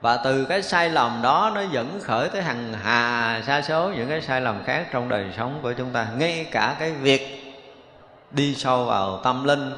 Và 0.00 0.16
từ 0.16 0.44
cái 0.44 0.62
sai 0.62 0.90
lầm 0.90 1.22
đó 1.22 1.52
nó 1.54 1.60
dẫn 1.60 2.00
khởi 2.02 2.28
tới 2.28 2.42
hằng 2.42 2.72
hà 2.82 3.42
sa 3.46 3.62
số, 3.62 3.88
những 3.88 4.08
cái 4.08 4.22
sai 4.22 4.40
lầm 4.40 4.64
khác 4.64 4.86
trong 4.92 5.08
đời 5.08 5.26
sống 5.36 5.58
của 5.62 5.72
chúng 5.72 5.90
ta. 5.90 6.06
Ngay 6.16 6.46
cả 6.50 6.76
cái 6.78 6.92
việc 6.92 7.54
đi 8.30 8.54
sâu 8.54 8.84
vào 8.84 9.20
tâm 9.24 9.44
linh, 9.44 9.72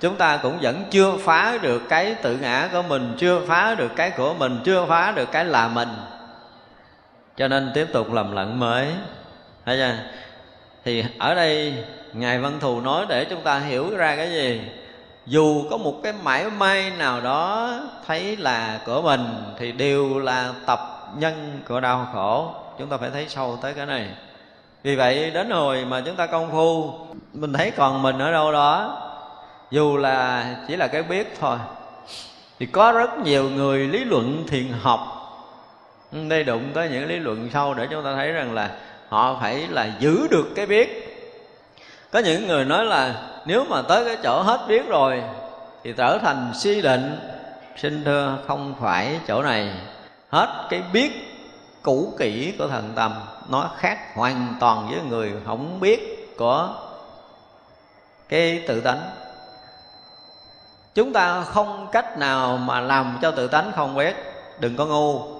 chúng 0.00 0.16
ta 0.16 0.36
cũng 0.36 0.58
vẫn 0.62 0.84
chưa 0.90 1.12
phá 1.24 1.58
được 1.62 1.82
cái 1.88 2.14
tự 2.14 2.36
ngã 2.36 2.68
của 2.72 2.82
mình, 2.82 3.14
chưa 3.18 3.40
phá 3.46 3.74
được 3.74 3.90
cái 3.96 4.10
của 4.10 4.34
mình, 4.34 4.60
chưa 4.64 4.86
phá 4.88 5.12
được 5.12 5.32
cái 5.32 5.44
là 5.44 5.68
mình. 5.68 5.88
Cho 7.36 7.48
nên 7.48 7.70
tiếp 7.74 7.86
tục 7.92 8.12
lầm 8.12 8.32
lẫn 8.32 8.60
mới 8.60 8.88
thấy 9.66 9.76
chưa? 9.76 9.94
Thì 10.84 11.04
ở 11.18 11.34
đây 11.34 11.74
ngài 12.12 12.38
văn 12.38 12.58
thù 12.60 12.80
nói 12.80 13.06
để 13.08 13.24
chúng 13.24 13.40
ta 13.40 13.58
hiểu 13.58 13.96
ra 13.96 14.16
cái 14.16 14.30
gì? 14.30 14.60
Dù 15.26 15.64
có 15.70 15.76
một 15.76 16.00
cái 16.02 16.12
mãi 16.22 16.50
may 16.50 16.90
nào 16.98 17.20
đó 17.20 17.70
thấy 18.06 18.36
là 18.36 18.80
của 18.86 19.02
mình, 19.02 19.26
thì 19.58 19.72
đều 19.72 20.18
là 20.18 20.52
tập 20.66 21.08
nhân 21.18 21.60
của 21.68 21.80
đau 21.80 22.08
khổ. 22.12 22.54
Chúng 22.78 22.88
ta 22.88 22.96
phải 22.96 23.10
thấy 23.10 23.28
sâu 23.28 23.58
tới 23.62 23.74
cái 23.74 23.86
này. 23.86 24.08
Vì 24.82 24.96
vậy, 24.96 25.30
đến 25.30 25.50
hồi 25.50 25.84
mà 25.84 26.02
chúng 26.06 26.16
ta 26.16 26.26
công 26.26 26.50
phu, 26.50 26.94
mình 27.32 27.52
thấy 27.52 27.70
còn 27.70 28.02
mình 28.02 28.18
ở 28.18 28.32
đâu 28.32 28.52
đó, 28.52 29.02
dù 29.70 29.96
là 29.96 30.46
chỉ 30.68 30.76
là 30.76 30.86
cái 30.88 31.02
biết 31.02 31.36
thôi, 31.40 31.58
thì 32.58 32.66
có 32.66 32.92
rất 32.92 33.18
nhiều 33.18 33.50
người 33.50 33.78
lý 33.78 34.04
luận 34.04 34.44
thiền 34.48 34.66
học. 34.80 35.00
Đây 36.28 36.44
đụng 36.44 36.64
tới 36.74 36.88
những 36.88 37.06
lý 37.06 37.16
luận 37.16 37.50
sâu 37.52 37.74
để 37.74 37.86
chúng 37.90 38.04
ta 38.04 38.14
thấy 38.14 38.32
rằng 38.32 38.54
là 38.54 38.70
họ 39.08 39.38
phải 39.40 39.68
là 39.68 39.90
giữ 39.98 40.28
được 40.30 40.46
cái 40.56 40.66
biết. 40.66 41.02
Có 42.10 42.18
những 42.18 42.46
người 42.46 42.64
nói 42.64 42.84
là 42.84 43.14
nếu 43.46 43.64
mà 43.64 43.82
tới 43.82 44.04
cái 44.04 44.16
chỗ 44.22 44.42
hết 44.42 44.60
biết 44.68 44.88
rồi 44.88 45.22
thì 45.84 45.94
trở 45.96 46.18
thành 46.18 46.52
si 46.54 46.82
định. 46.82 47.18
Xin 47.76 48.04
thưa, 48.04 48.38
không 48.46 48.74
phải 48.80 49.20
chỗ 49.26 49.42
này. 49.42 49.72
Hết 50.30 50.66
cái 50.70 50.82
biết 50.92 51.12
cũ 51.82 52.14
kỹ 52.18 52.54
của 52.58 52.68
thần 52.68 52.92
tâm, 52.94 53.14
nó 53.48 53.70
khác 53.78 53.98
hoàn 54.14 54.54
toàn 54.60 54.88
với 54.90 55.00
người 55.08 55.32
không 55.46 55.80
biết 55.80 56.28
của 56.38 56.68
cái 58.28 58.64
tự 58.68 58.80
tánh. 58.80 59.00
Chúng 60.94 61.12
ta 61.12 61.42
không 61.42 61.88
cách 61.92 62.18
nào 62.18 62.56
mà 62.56 62.80
làm 62.80 63.18
cho 63.22 63.30
tự 63.30 63.48
tánh 63.48 63.72
không 63.76 63.94
biết. 63.94 64.16
Đừng 64.60 64.76
có 64.76 64.86
ngu 64.86 65.35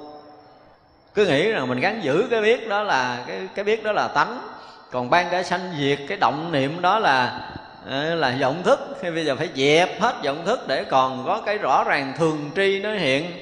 cứ 1.16 1.26
nghĩ 1.26 1.50
rằng 1.50 1.68
mình 1.68 1.81
gắn 1.81 2.00
giữ 2.02 2.24
cái 2.31 2.42
biết 2.42 2.68
đó 2.68 2.83
là, 2.83 3.24
cái 3.26 3.37
cái 3.55 3.64
biết 3.64 3.85
đó 3.85 3.92
là 3.92 4.09
tánh. 4.09 4.38
Còn 4.90 5.11
ban 5.11 5.26
cả 5.31 5.42
sanh 5.42 5.74
diệt, 5.79 5.98
cái 6.09 6.18
động 6.18 6.52
niệm 6.52 6.83
đó 6.83 6.98
là 6.98 7.40
ờ, 7.88 8.14
là 8.14 8.37
vọng 8.40 8.62
thức. 8.64 8.81
Thì 9.02 9.11
bây 9.11 9.24
giờ 9.24 9.37
phải 9.37 9.48
dẹp 9.55 10.00
hết 10.00 10.14
vọng 10.24 10.42
thức 10.46 10.68
để 10.68 10.85
còn 10.85 11.24
có 11.26 11.42
cái 11.46 11.59
rõ 11.59 11.85
ràng 11.85 12.12
thường 12.18 12.50
tri 12.57 12.81
nó 12.81 12.92
hiện. 12.92 13.33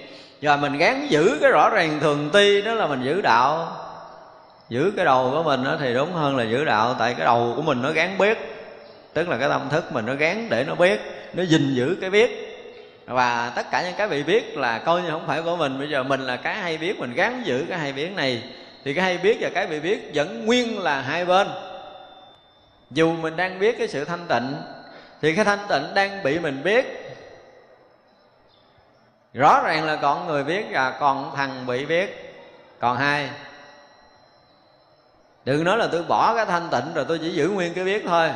Và 0.43 0.57
mình 0.57 0.79
gắn 0.79 1.07
giữ 1.11 1.39
cái 1.41 1.51
rõ 1.51 1.71
ràng 1.71 1.99
thường 2.01 2.31
ti 2.33 2.63
đó 2.63 2.75
là 2.75 2.87
mình 2.87 3.05
giữ 3.05 3.21
đạo. 3.21 3.77
Giữ 4.69 4.93
cái 4.97 5.05
đầu 5.05 5.31
của 5.31 5.43
mình 5.43 5.65
đó 5.65 5.77
thì 5.81 5.95
đúng 5.95 6.13
hơn 6.13 6.37
là 6.37 6.45
giữ 6.45 6.65
đạo, 6.65 6.97
tại 6.99 7.15
cái 7.15 7.27
đầu 7.27 7.53
của 7.57 7.63
mình 7.63 7.83
nó 7.83 7.91
gán 7.91 8.19
biết. 8.19 8.39
Tức 9.15 9.29
là 9.29 9.37
cái 9.37 9.49
tâm 9.49 9.69
thức 9.71 9.93
mình 9.93 10.07
nó 10.07 10.15
gán 10.15 10.49
để 10.51 10.65
nó 10.69 10.75
biết, 10.75 11.01
nó 11.35 11.43
gìn 11.43 11.75
giữ 11.75 11.97
cái 12.01 12.11
biết 12.11 12.44
và 13.07 13.53
tất 13.57 13.71
cả 13.71 13.83
những 13.83 13.95
cái 13.97 14.09
bị 14.09 14.23
biết 14.23 14.57
là 14.57 14.79
coi 14.79 15.03
như 15.03 15.11
không 15.11 15.27
phải 15.27 15.43
của 15.43 15.57
mình. 15.57 15.79
Bây 15.79 15.91
giờ 15.91 16.03
mình 16.03 16.21
là 16.21 16.37
cái 16.37 16.55
hay 16.55 16.79
biết, 16.79 16.99
mình 16.99 17.15
gắn 17.15 17.43
giữ 17.45 17.67
cái 17.69 17.79
hay 17.79 17.93
biết 17.93 18.13
này. 18.17 18.43
Thì 18.85 18.95
cái 18.95 19.05
hay 19.05 19.19
biết 19.19 19.39
và 19.41 19.51
cái 19.55 19.67
bị 19.67 19.81
biết 19.81 20.11
vẫn 20.15 20.47
nguyên 20.47 20.81
là 20.81 21.01
hai 21.01 21.25
bên. 21.25 21.49
Dù 22.91 23.13
mình 23.13 23.37
đang 23.37 23.59
biết 23.59 23.79
cái 23.79 23.89
sự 23.89 24.05
thanh 24.05 24.27
tịnh, 24.29 24.57
thì 25.23 25.35
cái 25.35 25.45
thanh 25.45 25.67
tịnh 25.69 25.95
đang 25.95 26.23
bị 26.23 26.39
mình 26.39 26.63
biết. 26.63 26.87
Rõ 29.35 29.63
ràng 29.65 29.85
là 29.85 29.97
còn 29.97 30.27
người 30.27 30.45
biết 30.45 30.65
và 30.71 30.91
còn 30.91 31.37
thằng 31.37 31.67
bị 31.67 31.87
biết. 31.87 32.35
Còn 32.79 32.97
hai, 32.97 33.31
đừng 35.45 35.65
nói 35.65 35.79
là 35.79 35.89
tôi 35.93 36.03
bỏ 36.03 36.35
cái 36.37 36.47
thanh 36.47 36.69
tịnh 36.71 36.95
rồi 36.95 37.05
tôi 37.09 37.19
chỉ 37.19 37.31
giữ 37.31 37.49
nguyên 37.49 37.75
cái 37.75 37.85
biết 37.85 38.05
thôi 38.07 38.31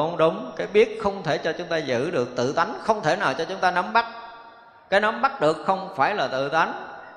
cũng 0.00 0.16
đúng, 0.16 0.52
cái 0.56 0.66
biết 0.66 0.98
không 1.02 1.22
thể 1.22 1.38
cho 1.38 1.52
chúng 1.52 1.66
ta 1.66 1.76
giữ 1.76 2.10
được 2.10 2.36
tự 2.36 2.52
tánh, 2.52 2.78
không 2.82 3.02
thể 3.02 3.16
nào 3.16 3.34
cho 3.34 3.44
chúng 3.44 3.58
ta 3.58 3.70
nắm 3.70 3.92
bắt. 3.92 4.06
Cái 4.90 5.00
nắm 5.00 5.22
bắt 5.22 5.40
được 5.40 5.56
không 5.66 5.94
phải 5.96 6.14
là 6.14 6.28
tự 6.28 6.48
tánh. 6.48 6.72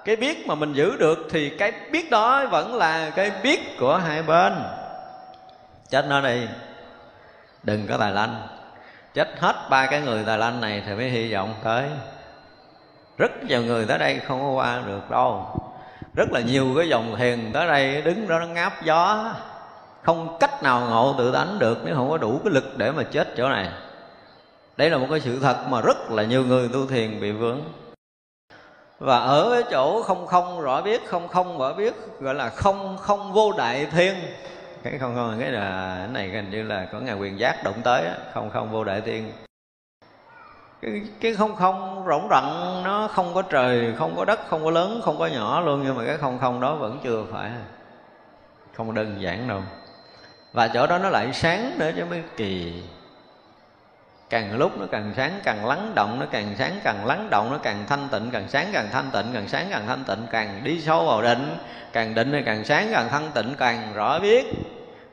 Cái 0.06 0.16
biết 0.16 0.48
mà 0.48 0.56
mình 0.56 0.74
giữ 0.74 0.98
được 0.98 1.18
thì 1.32 1.50
cái 1.50 1.72
biết 1.92 2.12
đó 2.12 2.46
vẫn 2.46 2.76
là 2.76 3.10
cái 3.10 3.32
biết 3.44 3.60
của 3.80 3.98
hai 3.98 4.24
bên. 4.24 4.54
Chết 5.90 6.06
nó 6.10 6.22
đi, 6.22 6.48
đừng 7.64 7.88
có 7.88 7.98
tài 7.98 8.12
lanh. 8.12 8.48
Chết 9.14 9.28
hết 9.40 9.56
ba 9.70 9.86
cái 9.86 10.02
người 10.02 10.24
tài 10.28 10.38
lanh 10.38 10.62
này 10.62 10.84
thì 10.86 10.94
mới 10.94 11.10
hy 11.10 11.34
vọng 11.34 11.56
tới. 11.64 11.84
Rất 13.18 13.44
nhiều 13.44 13.62
người 13.62 13.86
tới 13.86 13.98
đây 13.98 14.20
không 14.28 14.42
có 14.42 14.50
qua 14.50 14.82
được 14.88 15.10
đâu. 15.10 15.60
Rất 16.16 16.32
là 16.32 16.40
nhiều 16.40 16.74
cái 16.78 16.90
dòng 16.90 17.16
thiền 17.18 17.52
tới 17.54 17.68
đây 17.68 18.02
đứng 18.02 18.28
đó 18.28 18.40
nó 18.40 18.46
ngáp 18.46 18.84
gió 18.84 19.34
không 20.06 20.38
cách 20.40 20.64
nào 20.64 20.82
ngộ 20.90 21.16
tự 21.18 21.32
tánh 21.32 21.60
được 21.60 21.78
nếu 21.86 21.96
không 21.96 22.10
có 22.10 22.18
đủ 22.18 22.42
cái 22.44 22.54
lực 22.54 22.78
để 22.78 22.92
mà 22.92 23.04
chết 23.04 23.28
chỗ 23.38 23.50
này. 23.50 23.70
Đây 24.78 24.90
là 24.90 24.98
một 24.98 25.08
cái 25.10 25.20
sự 25.20 25.40
thật 25.40 25.58
mà 25.70 25.82
rất 25.82 26.12
là 26.12 26.24
nhiều 26.24 26.46
người 26.46 26.70
tu 26.74 26.88
thiền 26.88 27.22
bị 27.22 27.32
vướng. 27.32 27.62
Và 29.00 29.20
ở 29.20 29.50
cái 29.52 29.64
chỗ 29.72 30.04
không 30.04 30.28
không 30.28 30.62
rõ 30.62 30.82
biết 30.82 31.06
không 31.06 31.28
không 31.28 31.60
rõ 31.60 31.74
biết 31.74 31.94
gọi 32.20 32.36
là 32.36 32.50
không 32.50 32.98
không 33.02 33.34
vô 33.34 33.52
đại 33.58 33.86
thiên. 33.86 34.16
Cái 34.84 34.98
không 35.00 35.16
không 35.16 35.38
cái 35.40 35.52
là 35.52 35.96
cái 36.00 36.08
này 36.08 36.30
hình 36.30 36.50
như 36.50 36.64
là 36.64 36.88
có 36.92 37.00
ngài 37.00 37.16
quyền 37.16 37.40
giác 37.40 37.64
động 37.64 37.82
tới 37.84 38.04
không 38.34 38.50
không 38.50 38.72
vô 38.72 38.84
đại 38.84 39.02
thiên. 39.02 39.32
Cái, 40.82 41.02
cái 41.22 41.34
không 41.34 41.56
không 41.56 42.06
rỗng 42.08 42.28
rặng 42.30 42.82
nó 42.84 43.08
không 43.08 43.34
có 43.34 43.42
trời 43.42 43.94
không 43.98 44.16
có 44.16 44.26
đất 44.26 44.40
không 44.48 44.64
có 44.64 44.72
lớn 44.72 45.02
không 45.04 45.20
có 45.20 45.28
nhỏ 45.28 45.62
luôn 45.62 45.82
nhưng 45.86 45.96
mà 45.96 46.04
cái 46.06 46.18
không 46.18 46.40
không 46.40 46.62
đó 46.62 46.76
vẫn 46.76 47.00
chưa 47.04 47.24
phải. 47.32 47.52
Không 48.76 48.94
đơn 48.94 49.16
giản 49.22 49.48
đâu 49.48 49.62
và 50.56 50.68
chỗ 50.68 50.88
đó 50.88 50.98
nó 50.98 51.10
lại 51.10 51.34
sáng 51.34 51.72
nữa 51.78 51.92
chứ 51.96 52.06
mới 52.06 52.24
kỳ. 52.38 52.74
Càng 54.30 54.58
lúc 54.58 54.80
nó 54.80 54.86
càng 54.92 55.14
sáng, 55.18 55.40
càng 55.44 55.66
lắng 55.66 55.92
động 55.96 56.20
nó 56.20 56.26
càng 56.32 56.56
sáng, 56.58 56.80
càng 56.84 57.06
lắng 57.06 57.28
động 57.30 57.52
nó 57.52 57.58
càng 57.58 57.86
thanh 57.88 58.08
tịnh, 58.12 58.30
càng 58.32 58.48
sáng, 58.50 58.68
càng 58.74 58.88
thanh 58.92 59.10
tịnh, 59.12 59.26
càng 59.34 59.48
sáng, 59.48 59.68
càng 59.72 59.88
thanh 59.88 60.04
tịnh, 60.04 60.28
càng 60.32 60.62
đi 60.64 60.82
sâu 60.82 61.06
vào 61.06 61.22
định. 61.22 61.58
Càng 61.94 62.16
định 62.16 62.32
thì 62.32 62.42
càng 62.46 62.66
sáng, 62.66 62.90
càng 62.92 63.10
thanh 63.10 63.32
tịnh, 63.34 63.56
càng 63.58 63.94
rõ 63.94 64.20
biết. 64.20 64.46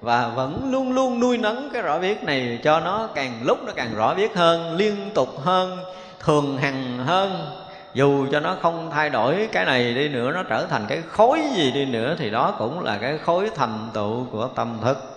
Và 0.01 0.29
vẫn 0.29 0.71
luôn 0.71 0.93
luôn 0.93 1.21
nuôi 1.21 1.39
nấng 1.39 1.71
cái 1.73 1.83
rõ 1.83 1.99
biết 1.99 2.25
này 2.25 2.61
cho 2.63 2.81
nó 2.81 3.09
càng 3.15 3.41
lúc 3.43 3.59
nó 3.67 3.73
càng 3.77 3.95
rõ 3.95 4.15
biết 4.15 4.37
hơn, 4.37 4.77
liên 4.77 5.11
tục 5.15 5.29
hơn, 5.43 5.79
thường 6.21 6.59
hằng 6.59 6.99
hơn. 6.99 7.57
Dù 7.95 8.27
cho 8.33 8.41
nó 8.41 8.57
không 8.63 8.91
thay 8.91 9.11
đổi 9.11 9.49
cái 9.53 9.65
này 9.65 9.95
đi 9.95 10.09
nữa, 10.09 10.33
nó 10.33 10.43
trở 10.43 10.67
thành 10.67 10.85
cái 10.89 11.03
khối 11.09 11.41
gì 11.55 11.73
đi 11.73 11.85
nữa 11.85 12.17
thì 12.19 12.31
đó 12.31 12.55
cũng 12.59 12.81
là 12.81 12.99
cái 12.99 13.19
khối 13.19 13.51
thành 13.55 13.89
tựu 13.95 14.27
của 14.33 14.49
tâm 14.55 14.79
thức 14.83 15.12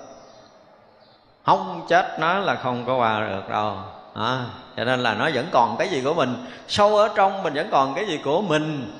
không 1.46 1.86
chết 1.88 2.20
nó 2.20 2.40
là 2.40 2.56
không 2.56 2.86
có 2.86 2.96
qua 2.96 3.20
được 3.20 3.50
đâu. 3.50 3.76
À, 4.14 4.46
cho 4.78 4.84
nên 4.84 5.00
là 5.00 5.14
nó 5.14 5.30
vẫn 5.34 5.48
còn 5.52 5.76
cái 5.78 5.90
gì 5.90 6.02
của 6.02 6.14
mình. 6.14 6.46
Sâu 6.68 6.98
ở 6.98 7.10
trong 7.16 7.44
mình 7.44 7.54
vẫn 7.54 7.68
còn 7.72 7.96
cái 7.96 8.06
gì 8.06 8.20
của 8.24 8.42
mình. 8.42 8.94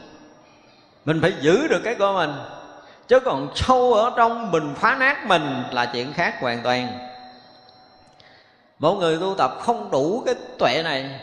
Mình 1.06 1.22
phải 1.22 1.34
giữ 1.42 1.68
được 1.68 1.82
cái 1.84 1.96
của 1.96 2.14
mình. 2.14 2.34
Chứ 3.08 3.20
còn 3.20 3.48
sâu 3.56 3.94
ở 3.94 4.12
trong 4.18 4.52
mình 4.52 4.76
phá 4.76 4.96
nát 4.96 5.26
mình 5.26 5.64
là 5.72 5.86
chuyện 5.86 6.14
khác 6.14 6.42
hoàn 6.42 6.62
toàn. 6.64 6.88
Một 8.80 8.94
người 8.94 9.18
tu 9.18 9.36
tập 9.38 9.52
không 9.62 9.92
đủ 9.92 10.24
cái 10.26 10.36
tuệ 10.60 10.84
này 10.84 11.20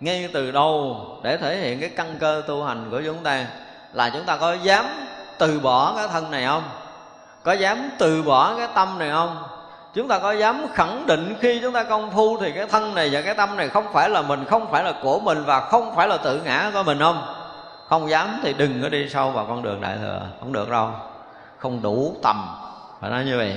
ngay 0.00 0.28
từ 0.32 0.50
đầu 0.50 1.06
để 1.22 1.36
thể 1.36 1.56
hiện 1.56 1.80
cái 1.80 1.88
căn 1.88 2.16
cơ 2.20 2.42
tu 2.46 2.64
hành 2.64 2.88
của 2.90 3.00
chúng 3.04 3.22
ta 3.22 3.46
là 3.92 4.10
chúng 4.10 4.24
ta 4.24 4.36
có 4.36 4.52
dám 4.52 4.86
từ 5.38 5.60
bỏ 5.60 5.94
cái 5.96 6.08
thân 6.08 6.30
này 6.30 6.46
không? 6.46 6.62
Có 7.42 7.52
dám 7.52 7.90
từ 7.98 8.22
bỏ 8.22 8.54
cái 8.58 8.68
tâm 8.74 8.98
này 8.98 9.10
không? 9.10 9.53
Chúng 9.94 10.08
ta 10.08 10.18
có 10.18 10.32
dám 10.32 10.66
khẳng 10.74 11.06
định 11.06 11.34
khi 11.40 11.60
chúng 11.62 11.72
ta 11.72 11.82
công 11.84 12.10
phu 12.10 12.38
thì 12.38 12.52
cái 12.52 12.66
thân 12.66 12.94
này 12.94 13.10
và 13.12 13.20
cái 13.20 13.34
tâm 13.34 13.56
này 13.56 13.68
không 13.68 13.84
phải 13.92 14.10
là 14.10 14.22
mình, 14.22 14.44
không 14.44 14.70
phải 14.70 14.84
là 14.84 14.92
của 15.02 15.18
mình 15.18 15.44
và 15.44 15.60
không 15.60 15.96
phải 15.96 16.08
là 16.08 16.16
tự 16.16 16.40
ngã 16.44 16.70
của 16.74 16.82
mình 16.82 16.98
không? 16.98 17.26
Không 17.88 18.10
dám 18.10 18.40
thì 18.42 18.52
đừng 18.52 18.82
có 18.82 18.88
đi 18.88 19.08
sâu 19.08 19.30
vào 19.30 19.46
con 19.48 19.62
đường 19.62 19.80
đại 19.80 19.96
thừa, 20.02 20.20
không 20.40 20.52
được 20.52 20.70
đâu. 20.70 20.90
Không 21.58 21.82
đủ 21.82 22.16
tầm, 22.22 22.46
phải 23.00 23.10
nói 23.10 23.24
như 23.24 23.36
vậy. 23.36 23.56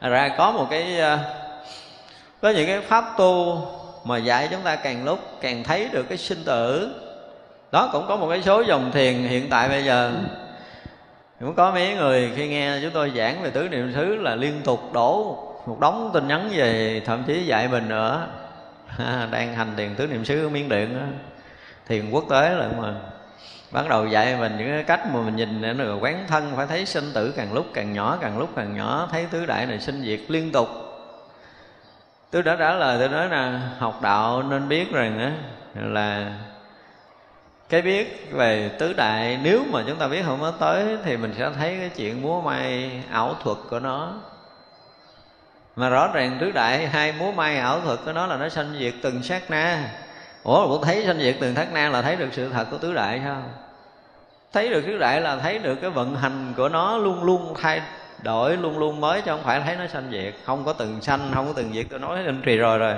Ra 0.00 0.28
có 0.38 0.52
một 0.52 0.66
cái 0.70 0.98
ờ, 0.98 1.18
có 2.42 2.50
những 2.50 2.66
cái 2.66 2.80
pháp 2.80 3.04
tu 3.16 3.62
mà 4.04 4.18
dạy 4.18 4.48
chúng 4.50 4.60
ta 4.60 4.76
càng 4.76 5.04
lúc 5.04 5.18
càng 5.40 5.64
thấy 5.64 5.88
được 5.92 6.08
cái 6.08 6.18
sinh 6.18 6.44
tử. 6.44 6.94
Đó 7.72 7.88
cũng 7.92 8.06
có 8.08 8.16
một 8.16 8.26
cái 8.30 8.42
số 8.42 8.60
dòng 8.60 8.90
thiền 8.92 9.14
hiện 9.14 9.50
tại 9.50 9.68
bây 9.68 9.84
giờ. 9.84 10.12
Cũng 11.40 11.54
có 11.54 11.70
mấy 11.70 11.94
người 11.94 12.32
khi 12.36 12.48
nghe 12.48 12.78
chúng 12.82 12.90
tôi 12.90 13.12
giảng 13.16 13.42
về 13.42 13.50
tứ 13.50 13.68
niệm 13.68 13.92
xứ 13.94 14.16
là 14.16 14.34
liên 14.34 14.60
tục 14.64 14.92
đổ 14.92 15.38
một 15.66 15.80
đống 15.80 16.10
tin 16.14 16.28
nhắn 16.28 16.48
về 16.52 17.02
thậm 17.04 17.24
chí 17.26 17.44
dạy 17.46 17.68
mình 17.68 17.88
nữa. 17.88 18.26
Đang 19.30 19.54
hành 19.54 19.72
thiền 19.76 19.94
tứ 19.94 20.06
niệm 20.06 20.24
xứ 20.24 20.46
ở 20.46 20.48
miến 20.48 20.68
điện 20.68 20.98
đó. 20.98 21.06
thiền 21.88 22.10
quốc 22.10 22.24
tế 22.30 22.50
là 22.50 22.68
mà. 22.78 22.94
Bắt 23.70 23.88
đầu 23.88 24.06
dạy 24.06 24.36
mình 24.36 24.56
những 24.58 24.68
cái 24.68 24.84
cách 24.84 25.00
mà 25.12 25.20
mình 25.20 25.36
nhìn 25.36 25.62
để 25.62 25.72
rồi 25.72 25.96
quán 25.96 26.24
thân, 26.28 26.52
phải 26.56 26.66
thấy 26.66 26.86
sinh 26.86 27.10
tử 27.14 27.34
càng 27.36 27.52
lúc 27.52 27.66
càng 27.74 27.92
nhỏ, 27.92 28.18
càng 28.20 28.38
lúc 28.38 28.50
càng 28.56 28.76
nhỏ, 28.76 29.08
thấy 29.10 29.26
tứ 29.30 29.46
đại 29.46 29.66
này 29.66 29.80
sinh 29.80 30.02
diệt 30.02 30.20
liên 30.28 30.52
tục. 30.52 30.68
Tôi 32.30 32.42
đã 32.42 32.56
trả 32.58 32.72
lời 32.74 32.98
tôi 33.00 33.08
nói 33.08 33.28
là 33.28 33.60
học 33.78 34.02
đạo 34.02 34.42
nên 34.42 34.68
biết 34.68 34.92
rằng 34.92 35.18
á, 35.18 35.32
là 35.74 36.38
cái 37.68 37.82
biết 37.82 38.32
về 38.32 38.70
tứ 38.78 38.92
đại, 38.92 39.38
nếu 39.42 39.64
mà 39.70 39.82
chúng 39.86 39.96
ta 39.96 40.08
biết 40.08 40.22
không 40.26 40.40
có 40.40 40.50
tới 40.50 40.98
thì 41.04 41.16
mình 41.16 41.34
sẽ 41.38 41.50
thấy 41.58 41.76
cái 41.80 41.90
chuyện 41.96 42.22
múa 42.22 42.40
may, 42.40 42.90
ảo 43.10 43.34
thuật 43.42 43.58
của 43.70 43.80
nó 43.80 44.14
mà 45.76 45.88
rõ 45.88 46.10
ràng 46.12 46.38
tứ 46.40 46.50
đại 46.50 46.86
hai 46.86 47.12
múa 47.12 47.32
may 47.32 47.58
ảo 47.58 47.80
thuật 47.80 47.98
của 48.04 48.12
nó 48.12 48.26
là 48.26 48.36
nó 48.36 48.48
sanh 48.48 48.74
diệt 48.78 48.94
từng 49.02 49.22
sát 49.22 49.50
na. 49.50 49.90
Ủa, 50.42 50.68
cũng 50.68 50.84
thấy 50.84 51.04
sanh 51.06 51.18
diệt 51.18 51.36
từng 51.40 51.54
sát 51.54 51.72
na 51.72 51.88
là 51.88 52.02
thấy 52.02 52.16
được 52.16 52.28
sự 52.32 52.48
thật 52.48 52.66
của 52.70 52.78
tứ 52.78 52.94
đại 52.94 53.20
sao? 53.24 53.42
Thấy 54.52 54.68
được 54.68 54.82
tứ 54.86 54.98
đại 54.98 55.20
là 55.20 55.36
thấy 55.36 55.58
được 55.58 55.74
cái 55.74 55.90
vận 55.90 56.16
hành 56.16 56.54
của 56.56 56.68
nó 56.68 56.98
luôn 56.98 57.24
luôn 57.24 57.54
thay 57.62 57.80
đổi, 58.22 58.56
luôn 58.56 58.78
luôn 58.78 59.00
mới, 59.00 59.20
chứ 59.20 59.30
không 59.30 59.42
phải 59.44 59.60
thấy 59.60 59.76
nó 59.76 59.86
sanh 59.86 60.08
diệt. 60.12 60.34
Không 60.44 60.64
có 60.64 60.72
từng 60.72 61.00
sanh, 61.00 61.30
không 61.34 61.46
có 61.46 61.52
từng 61.56 61.72
diệt, 61.74 61.86
tôi 61.90 61.98
nói 61.98 62.24
anh 62.26 62.42
trì 62.44 62.56
rồi 62.56 62.78
rồi. 62.78 62.94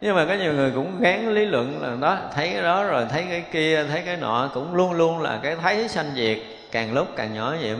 Nhưng 0.00 0.16
mà 0.16 0.24
có 0.24 0.34
nhiều 0.34 0.52
người 0.52 0.70
cũng 0.74 1.00
gán 1.00 1.34
lý 1.34 1.46
luận 1.46 1.82
là, 1.82 1.96
đó, 2.00 2.18
thấy 2.34 2.50
cái 2.52 2.62
đó 2.62 2.84
rồi, 2.84 3.06
thấy 3.10 3.26
cái 3.30 3.44
kia, 3.52 3.84
thấy 3.84 4.02
cái 4.06 4.16
nọ, 4.16 4.50
cũng 4.54 4.74
luôn 4.74 4.92
luôn 4.92 5.22
là 5.22 5.40
cái 5.42 5.56
thấy 5.56 5.88
sanh 5.88 6.10
diệt, 6.14 6.38
càng 6.72 6.94
lúc 6.94 7.08
càng 7.16 7.34
nhỏ 7.34 7.54
nhiệm 7.62 7.78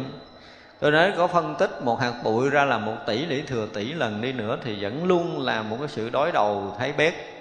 tôi 0.81 0.91
nói 0.91 1.13
có 1.17 1.27
phân 1.27 1.55
tích 1.59 1.83
một 1.83 2.01
hạt 2.01 2.13
bụi 2.23 2.51
ra 2.51 2.65
là 2.65 2.79
một 2.79 2.97
tỷ 3.07 3.27
lĩ 3.27 3.43
thừa 3.43 3.67
tỷ 3.75 3.93
lần 3.93 4.21
đi 4.21 4.33
nữa 4.33 4.59
thì 4.65 4.83
vẫn 4.83 5.05
luôn 5.05 5.45
là 5.45 5.63
một 5.63 5.77
cái 5.81 5.89
sự 5.89 6.11
đối 6.11 6.33
đầu 6.33 6.77
thấy 6.79 6.93
biết 6.93 7.35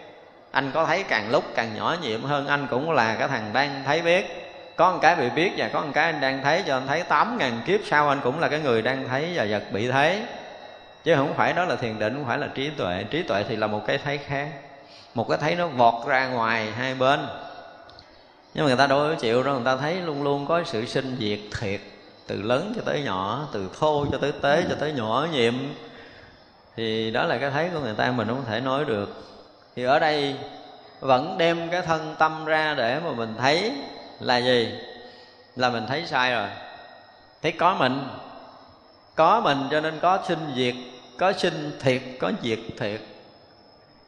anh 0.51 0.71
có 0.73 0.85
thấy 0.85 1.03
càng 1.03 1.31
lúc 1.31 1.43
càng 1.55 1.75
nhỏ 1.75 1.95
nhiệm 2.01 2.23
hơn, 2.23 2.47
anh 2.47 2.67
cũng 2.69 2.91
là 2.91 3.15
cái 3.15 3.27
thằng 3.27 3.53
đang 3.53 3.83
thấy 3.85 4.01
biết 4.01 4.49
có 4.75 4.91
một 4.91 4.99
cái 5.01 5.15
bị 5.15 5.29
biết 5.29 5.51
và 5.57 5.69
có 5.73 5.81
một 5.81 5.91
cái 5.93 6.05
anh 6.05 6.21
đang 6.21 6.43
thấy, 6.43 6.63
cho 6.67 6.77
anh 6.77 6.87
thấy 6.87 7.03
tám 7.03 7.37
ngàn 7.37 7.61
kiếp 7.65 7.79
sau 7.85 8.09
anh 8.09 8.19
cũng 8.23 8.39
là 8.39 8.47
cái 8.47 8.59
người 8.59 8.81
đang 8.81 9.07
thấy 9.07 9.31
và 9.35 9.45
vật 9.49 9.63
bị 9.71 9.87
thấy 9.87 10.21
chứ 11.03 11.15
không 11.15 11.33
phải 11.33 11.53
đó 11.53 11.65
là 11.65 11.75
thiền 11.75 11.99
định, 11.99 12.13
không 12.13 12.25
phải 12.25 12.37
là 12.37 12.47
trí 12.55 12.69
tuệ. 12.69 13.03
Trí 13.09 13.23
tuệ 13.23 13.43
thì 13.49 13.55
là 13.55 13.67
một 13.67 13.81
cái 13.87 13.97
thấy 13.97 14.17
khác. 14.17 14.49
Một 15.13 15.29
cái 15.29 15.37
thấy 15.37 15.55
nó 15.55 15.67
vọt 15.67 16.07
ra 16.07 16.27
ngoài 16.27 16.71
hai 16.71 16.95
bên. 16.95 17.19
Nhưng 18.53 18.65
mà 18.65 18.67
người 18.67 18.77
ta 18.77 18.87
đâu 18.87 18.99
có 18.99 19.15
chịu 19.15 19.43
đâu, 19.43 19.55
người 19.55 19.65
ta 19.65 19.77
thấy 19.77 19.95
luôn 19.95 20.23
luôn 20.23 20.45
có 20.45 20.63
sự 20.65 20.85
sinh 20.85 21.17
diệt 21.19 21.39
thiệt 21.59 21.79
từ 22.27 22.41
lớn 22.41 22.73
cho 22.75 22.81
tới 22.85 23.01
nhỏ 23.01 23.47
từ 23.51 23.69
thô 23.79 24.05
cho 24.11 24.17
tới 24.17 24.31
tế 24.31 24.63
cho 24.69 24.75
tới 24.79 24.93
nhỏ 24.93 25.27
nhiệm 25.31 25.53
thì 26.75 27.11
đó 27.11 27.23
là 27.23 27.37
cái 27.37 27.51
thấy 27.51 27.69
của 27.73 27.79
người 27.79 27.93
ta 27.93 28.11
mình 28.11 28.27
không 28.27 28.45
thể 28.45 28.59
nói 28.59 28.85
được. 28.85 29.09
Thì 29.75 29.83
ở 29.83 29.99
đây 29.99 30.35
vẫn 30.99 31.37
đem 31.37 31.69
cái 31.69 31.81
thân 31.81 32.15
tâm 32.19 32.45
ra 32.45 32.73
để 32.77 32.99
mà 32.99 33.11
mình 33.11 33.35
thấy 33.39 33.71
là 34.19 34.37
gì? 34.37 34.75
Là 35.55 35.69
mình 35.69 35.85
thấy 35.87 36.03
sai 36.07 36.31
rồi. 36.31 36.47
Thấy 37.41 37.51
có 37.51 37.75
mình. 37.75 38.07
Có 39.15 39.41
mình 39.41 39.57
cho 39.71 39.81
nên 39.81 39.99
có 39.99 40.19
sinh 40.27 40.53
diệt 40.55 40.75
có 41.17 41.33
sinh 41.33 41.71
thiệt 41.79 42.01
có 42.19 42.31
diệt 42.43 42.59
thiệt. 42.79 43.01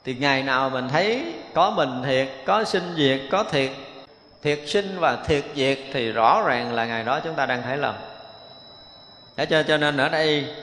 Thì 0.03 0.15
ngày 0.15 0.43
nào 0.43 0.69
mình 0.69 0.89
thấy 0.89 1.33
có 1.53 1.71
mình 1.71 2.03
thiệt 2.03 2.27
có 2.45 2.63
sinh 2.63 2.93
diệt 2.97 3.21
có 3.31 3.43
thiệt 3.43 3.71
thiệt 4.45 4.59
sinh 4.67 4.99
và 4.99 5.15
thiệt 5.15 5.43
diệt 5.55 5.79
thì 5.93 6.11
rõ 6.11 6.43
ràng 6.45 6.73
là 6.73 6.85
ngày 6.85 7.03
đó 7.03 7.19
chúng 7.19 7.35
ta 7.35 7.45
đang 7.45 7.63
thấy 7.63 7.77
lầm. 7.77 7.95
Để 9.35 9.45
cho 9.45 9.63
cho 9.63 9.77
nên 9.77 9.97
ở 9.97 10.09
đây, 10.09 10.55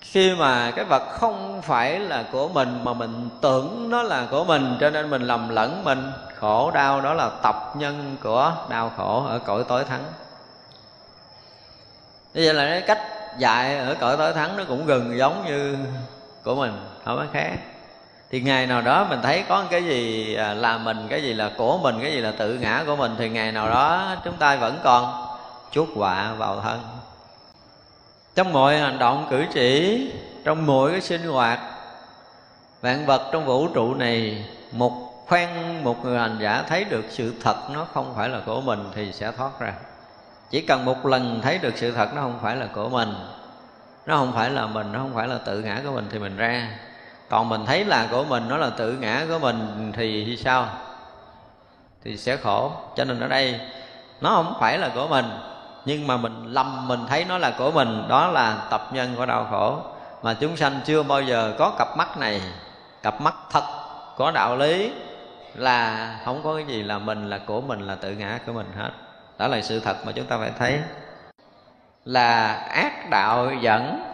khi 0.00 0.34
mà 0.34 0.70
cái 0.76 0.84
vật 0.84 1.02
không 1.10 1.62
phải 1.62 1.98
là 1.98 2.24
của 2.32 2.48
mình 2.48 2.84
mà 2.84 2.92
mình 2.92 3.28
tưởng 3.40 3.90
nó 3.90 4.02
là 4.02 4.26
của 4.30 4.44
mình, 4.44 4.76
cho 4.80 4.90
nên 4.90 5.10
mình 5.10 5.22
lầm 5.22 5.48
lẫn, 5.48 5.84
mình 5.84 6.12
khổ 6.36 6.70
đau, 6.70 7.00
đó 7.00 7.14
là 7.14 7.30
tập 7.42 7.72
nhân 7.76 8.16
của 8.22 8.52
đau 8.68 8.92
khổ 8.96 9.24
ở 9.28 9.38
cõi 9.38 9.64
tối 9.68 9.84
thắng. 9.84 10.04
Bây 12.34 12.44
giờ 12.44 12.52
là 12.52 12.68
cái 12.68 12.80
cách 12.80 13.00
dạy 13.38 13.78
ở 13.78 13.96
cõi 14.00 14.16
tối 14.16 14.32
thắng 14.32 14.56
nó 14.56 14.64
cũng 14.68 14.86
gần 14.86 15.18
giống 15.18 15.44
như 15.46 15.76
của 16.42 16.54
mình, 16.54 16.72
không 17.04 17.16
có 17.16 17.24
khác 17.32 17.58
thì 18.32 18.40
ngày 18.40 18.66
nào 18.66 18.82
đó 18.82 19.06
mình 19.10 19.20
thấy 19.22 19.44
có 19.48 19.64
cái 19.70 19.84
gì 19.84 20.34
à, 20.34 20.54
là 20.54 20.78
mình, 20.78 21.06
cái 21.08 21.22
gì 21.22 21.34
là 21.34 21.50
của 21.56 21.78
mình, 21.78 21.98
cái 22.02 22.12
gì 22.12 22.20
là 22.20 22.32
tự 22.38 22.54
ngã 22.54 22.82
của 22.86 22.96
mình, 22.96 23.14
thì 23.18 23.28
ngày 23.28 23.52
nào 23.52 23.68
đó 23.68 24.16
chúng 24.24 24.36
ta 24.36 24.56
vẫn 24.56 24.80
còn 24.84 25.26
chuốc 25.70 25.88
họa 25.96 26.32
vào 26.32 26.60
thân. 26.60 26.80
Trong 28.34 28.52
mọi 28.52 28.78
hành 28.78 28.98
động 28.98 29.26
cử 29.30 29.44
chỉ, 29.52 30.10
trong 30.44 30.66
mỗi 30.66 30.90
cái 30.90 31.00
sinh 31.00 31.22
hoạt, 31.22 31.60
vạn 32.80 33.06
vật 33.06 33.28
trong 33.32 33.44
vũ 33.44 33.68
trụ 33.68 33.94
này, 33.94 34.44
một 34.72 34.92
khoan 35.26 35.84
một 35.84 36.04
người 36.04 36.18
hành 36.18 36.38
giả 36.40 36.64
thấy 36.68 36.84
được 36.84 37.04
sự 37.08 37.34
thật 37.42 37.56
nó 37.70 37.86
không 37.92 38.14
phải 38.16 38.28
là 38.28 38.40
của 38.46 38.60
mình 38.60 38.84
thì 38.94 39.12
sẽ 39.12 39.32
thoát 39.32 39.60
ra. 39.60 39.72
Chỉ 40.50 40.60
cần 40.60 40.84
một 40.84 41.06
lần 41.06 41.40
thấy 41.42 41.58
được 41.58 41.72
sự 41.76 41.92
thật 41.92 42.14
nó 42.14 42.22
không 42.22 42.38
phải 42.42 42.56
là 42.56 42.66
của 42.66 42.88
mình, 42.88 43.14
nó 44.06 44.16
không 44.16 44.32
phải 44.34 44.50
là 44.50 44.66
mình, 44.66 44.92
nó 44.92 44.98
không 44.98 45.14
phải 45.14 45.28
là 45.28 45.38
tự 45.38 45.62
ngã 45.62 45.80
của 45.84 45.92
mình 45.92 46.08
thì 46.12 46.18
mình 46.18 46.36
ra 46.36 46.68
còn 47.32 47.48
mình 47.48 47.66
thấy 47.66 47.84
là 47.84 48.08
của 48.10 48.24
mình, 48.24 48.48
nó 48.48 48.56
là 48.56 48.70
tự 48.70 48.92
ngã 48.92 49.24
của 49.28 49.38
mình 49.38 49.92
thì 49.96 50.36
sao? 50.36 50.66
Thì 52.04 52.16
sẽ 52.16 52.36
khổ. 52.36 52.72
Cho 52.96 53.04
nên 53.04 53.20
ở 53.20 53.28
đây, 53.28 53.60
nó 54.20 54.30
không 54.30 54.54
phải 54.60 54.78
là 54.78 54.88
của 54.94 55.08
mình, 55.08 55.24
nhưng 55.84 56.06
mà 56.06 56.16
mình 56.16 56.44
lầm, 56.46 56.88
mình 56.88 57.00
thấy 57.08 57.24
nó 57.24 57.38
là 57.38 57.50
của 57.58 57.70
mình, 57.70 58.04
đó 58.08 58.26
là 58.26 58.56
tập 58.70 58.88
nhân 58.92 59.14
của 59.16 59.26
đau 59.26 59.46
khổ. 59.50 59.78
Mà 60.22 60.34
chúng 60.34 60.56
sanh 60.56 60.80
chưa 60.84 61.02
bao 61.02 61.22
giờ 61.22 61.54
có 61.58 61.72
cặp 61.78 61.96
mắt 61.96 62.18
này. 62.18 62.42
Cặp 63.02 63.20
mắt 63.20 63.34
thật 63.50 63.64
có 64.16 64.30
đạo 64.30 64.56
lý 64.56 64.92
là 65.54 66.08
không 66.24 66.40
có 66.44 66.54
cái 66.54 66.64
gì 66.64 66.82
là 66.82 66.98
mình 66.98 67.30
là 67.30 67.38
của 67.38 67.60
mình, 67.60 67.80
là 67.80 67.94
tự 67.94 68.10
ngã 68.10 68.38
của 68.46 68.52
mình 68.52 68.66
hết. 68.76 68.90
Đó 69.38 69.48
là 69.48 69.60
sự 69.62 69.80
thật 69.80 69.96
mà 70.06 70.12
chúng 70.12 70.26
ta 70.26 70.38
phải 70.38 70.50
thấy. 70.58 70.78
Là 72.04 72.54
ác 72.54 73.10
đạo 73.10 73.52
dẫn 73.60 74.11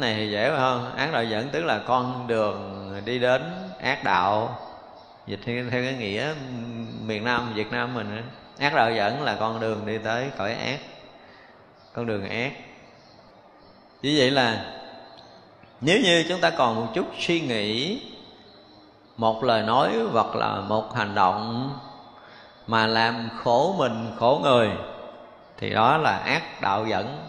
cái 0.00 0.12
này 0.12 0.14
thì 0.14 0.30
dễ 0.30 0.50
phải 0.50 0.58
không 0.58 0.94
ác 0.96 1.12
đạo 1.12 1.24
dẫn 1.24 1.48
tức 1.48 1.64
là 1.64 1.78
con 1.86 2.26
đường 2.26 2.92
đi 3.04 3.18
đến 3.18 3.42
ác 3.82 4.04
đạo. 4.04 4.58
Dịch 5.26 5.40
theo, 5.44 5.64
theo 5.70 5.82
cái 5.82 5.92
nghĩa 5.92 6.34
miền 7.06 7.24
nam 7.24 7.54
việt 7.54 7.72
nam 7.72 7.94
mình 7.94 8.22
ác 8.58 8.74
đạo 8.74 8.92
dẫn 8.92 9.22
là 9.22 9.36
con 9.40 9.60
đường 9.60 9.86
đi 9.86 9.98
tới 9.98 10.30
cõi 10.38 10.54
ác 10.54 10.78
con 11.92 12.06
đường 12.06 12.28
ác. 12.28 12.52
Như 14.02 14.14
vậy 14.18 14.30
là 14.30 14.64
nếu 15.80 16.00
như 16.00 16.24
chúng 16.28 16.40
ta 16.40 16.50
còn 16.50 16.76
một 16.76 16.86
chút 16.94 17.06
suy 17.18 17.40
nghĩ 17.40 18.00
một 19.16 19.44
lời 19.44 19.62
nói 19.62 19.90
hoặc 20.12 20.36
là 20.36 20.60
một 20.60 20.94
hành 20.94 21.14
động 21.14 21.70
mà 22.66 22.86
làm 22.86 23.28
khổ 23.44 23.74
mình 23.78 24.06
khổ 24.18 24.40
người 24.42 24.70
thì 25.58 25.70
đó 25.70 25.96
là 25.96 26.16
ác 26.16 26.60
đạo 26.60 26.86
dẫn 26.86 27.25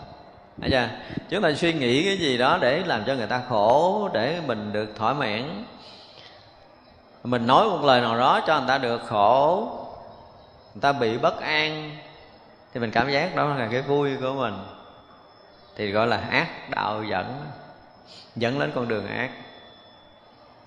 đấy 0.57 0.71
chưa? 0.71 0.89
Chúng 1.29 1.41
ta 1.41 1.53
suy 1.53 1.73
nghĩ 1.73 2.05
cái 2.05 2.17
gì 2.17 2.37
đó 2.37 2.57
để 2.61 2.83
làm 2.85 3.03
cho 3.05 3.15
người 3.15 3.27
ta 3.27 3.41
khổ 3.49 4.09
Để 4.13 4.41
mình 4.47 4.73
được 4.73 4.95
thỏa 4.95 5.13
mãn 5.13 5.63
Mình 7.23 7.47
nói 7.47 7.69
một 7.69 7.83
lời 7.83 8.01
nào 8.01 8.17
đó 8.17 8.41
cho 8.47 8.59
người 8.59 8.67
ta 8.67 8.77
được 8.77 9.01
khổ 9.07 9.67
Người 10.73 10.81
ta 10.81 10.91
bị 10.91 11.17
bất 11.17 11.41
an 11.41 11.97
Thì 12.73 12.79
mình 12.79 12.91
cảm 12.91 13.11
giác 13.11 13.35
đó 13.35 13.55
là 13.55 13.67
cái 13.71 13.81
vui 13.81 14.17
của 14.21 14.33
mình 14.33 14.53
Thì 15.75 15.91
gọi 15.91 16.07
là 16.07 16.17
ác 16.31 16.69
đạo 16.69 17.03
dẫn 17.03 17.41
Dẫn 18.35 18.59
đến 18.59 18.71
con 18.75 18.87
đường 18.87 19.07
ác 19.07 19.29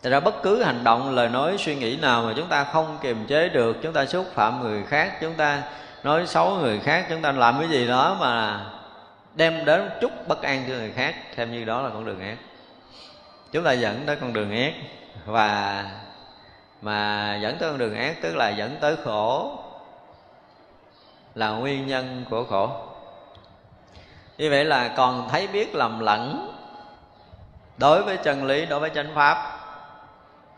Thật 0.02 0.10
ra 0.10 0.20
bất 0.20 0.42
cứ 0.42 0.62
hành 0.62 0.84
động, 0.84 1.14
lời 1.14 1.28
nói, 1.28 1.56
suy 1.58 1.76
nghĩ 1.76 1.96
nào 1.96 2.22
mà 2.22 2.32
chúng 2.36 2.48
ta 2.48 2.64
không 2.64 2.98
kiềm 3.02 3.26
chế 3.26 3.48
được 3.48 3.76
Chúng 3.82 3.92
ta 3.92 4.06
xúc 4.06 4.26
phạm 4.34 4.60
người 4.60 4.82
khác 4.88 5.20
Chúng 5.20 5.34
ta 5.34 5.62
nói 6.02 6.26
xấu 6.26 6.54
người 6.54 6.80
khác 6.80 7.06
Chúng 7.08 7.22
ta 7.22 7.32
làm 7.32 7.58
cái 7.60 7.68
gì 7.68 7.86
đó 7.86 8.16
mà 8.20 8.64
đem 9.40 9.64
đến 9.64 9.90
chút 10.00 10.28
bất 10.28 10.42
an 10.42 10.64
cho 10.68 10.74
người 10.74 10.92
khác 10.96 11.14
thêm 11.36 11.52
như 11.52 11.64
đó 11.64 11.82
là 11.82 11.90
con 11.90 12.04
đường 12.04 12.20
ác. 12.20 12.36
Chúng 13.52 13.64
ta 13.64 13.72
dẫn 13.72 14.02
tới 14.06 14.16
con 14.16 14.32
đường 14.32 14.56
ác, 14.56 14.72
và 15.26 15.84
mà 16.82 17.38
dẫn 17.42 17.56
tới 17.58 17.70
con 17.70 17.78
đường 17.78 17.96
ác 17.96 18.22
tức 18.22 18.36
là 18.36 18.48
dẫn 18.48 18.76
tới 18.80 18.96
khổ, 19.04 19.58
là 21.34 21.48
nguyên 21.48 21.86
nhân 21.86 22.24
của 22.30 22.44
khổ. 22.44 22.70
Như 24.38 24.50
vậy 24.50 24.64
là 24.64 24.88
còn 24.88 25.28
thấy 25.28 25.46
biết 25.46 25.74
lầm 25.74 26.00
lẫn 26.00 26.52
đối 27.78 28.02
với 28.02 28.16
chân 28.16 28.44
lý, 28.44 28.66
đối 28.66 28.80
với 28.80 28.90
chánh 28.90 29.14
pháp, 29.14 29.58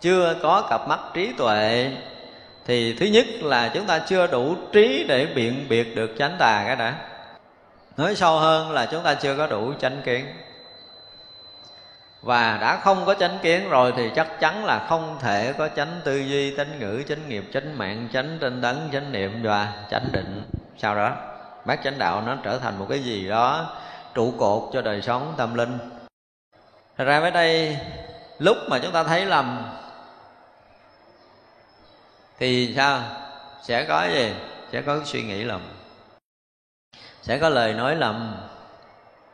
chưa 0.00 0.34
có 0.42 0.66
cặp 0.70 0.88
mắt 0.88 1.00
trí 1.14 1.32
tuệ, 1.32 1.90
thì 2.66 2.96
thứ 2.98 3.06
nhất 3.06 3.26
là 3.42 3.70
chúng 3.74 3.86
ta 3.86 3.98
chưa 3.98 4.26
đủ 4.26 4.56
trí 4.72 5.04
để 5.08 5.26
biện 5.26 5.66
biệt 5.68 5.96
được 5.96 6.14
chánh 6.18 6.36
tà 6.38 6.62
cái 6.66 6.76
đã 6.76 7.11
nói 7.96 8.14
sâu 8.14 8.38
hơn 8.38 8.70
là 8.70 8.86
chúng 8.86 9.02
ta 9.02 9.14
chưa 9.14 9.36
có 9.36 9.46
đủ 9.46 9.72
chánh 9.80 10.02
kiến. 10.04 10.26
Và 12.22 12.58
đã 12.60 12.76
không 12.76 13.04
có 13.06 13.14
chánh 13.14 13.38
kiến 13.42 13.68
rồi 13.68 13.92
thì 13.96 14.10
chắc 14.16 14.40
chắn 14.40 14.64
là 14.64 14.86
không 14.88 15.18
thể 15.20 15.52
có 15.58 15.68
chánh 15.68 16.00
tư 16.04 16.16
duy, 16.16 16.56
chánh 16.56 16.78
ngữ, 16.78 17.02
chánh 17.08 17.28
nghiệp, 17.28 17.44
chánh 17.52 17.78
mạng, 17.78 18.08
chánh 18.12 18.38
tinh 18.40 18.62
tấn, 18.62 18.88
chánh 18.92 19.12
niệm, 19.12 19.42
và 19.42 19.72
chánh 19.90 20.04
định. 20.12 20.42
Sau 20.78 20.94
đó 20.94 21.16
bác 21.64 21.82
chánh 21.84 21.98
đạo 21.98 22.22
nó 22.26 22.36
trở 22.42 22.58
thành 22.58 22.78
một 22.78 22.86
cái 22.88 22.98
gì 22.98 23.28
đó 23.28 23.76
trụ 24.14 24.32
cột 24.38 24.70
cho 24.72 24.82
đời 24.82 25.02
sống 25.02 25.34
tâm 25.36 25.54
linh. 25.54 25.78
Thật 26.96 27.04
ra 27.04 27.20
với 27.20 27.30
đây, 27.30 27.78
lúc 28.38 28.56
mà 28.68 28.78
chúng 28.78 28.92
ta 28.92 29.04
thấy 29.04 29.26
lầm, 29.26 29.72
thì 32.38 32.74
sao? 32.76 33.00
Sẽ 33.62 33.84
có 33.84 34.04
gì? 34.14 34.32
Sẽ 34.72 34.82
có 34.82 35.00
suy 35.04 35.22
nghĩ 35.22 35.44
lầm 35.44 35.60
sẽ 37.22 37.38
có 37.38 37.48
lời 37.48 37.74
nói 37.74 37.96
lầm. 37.96 38.36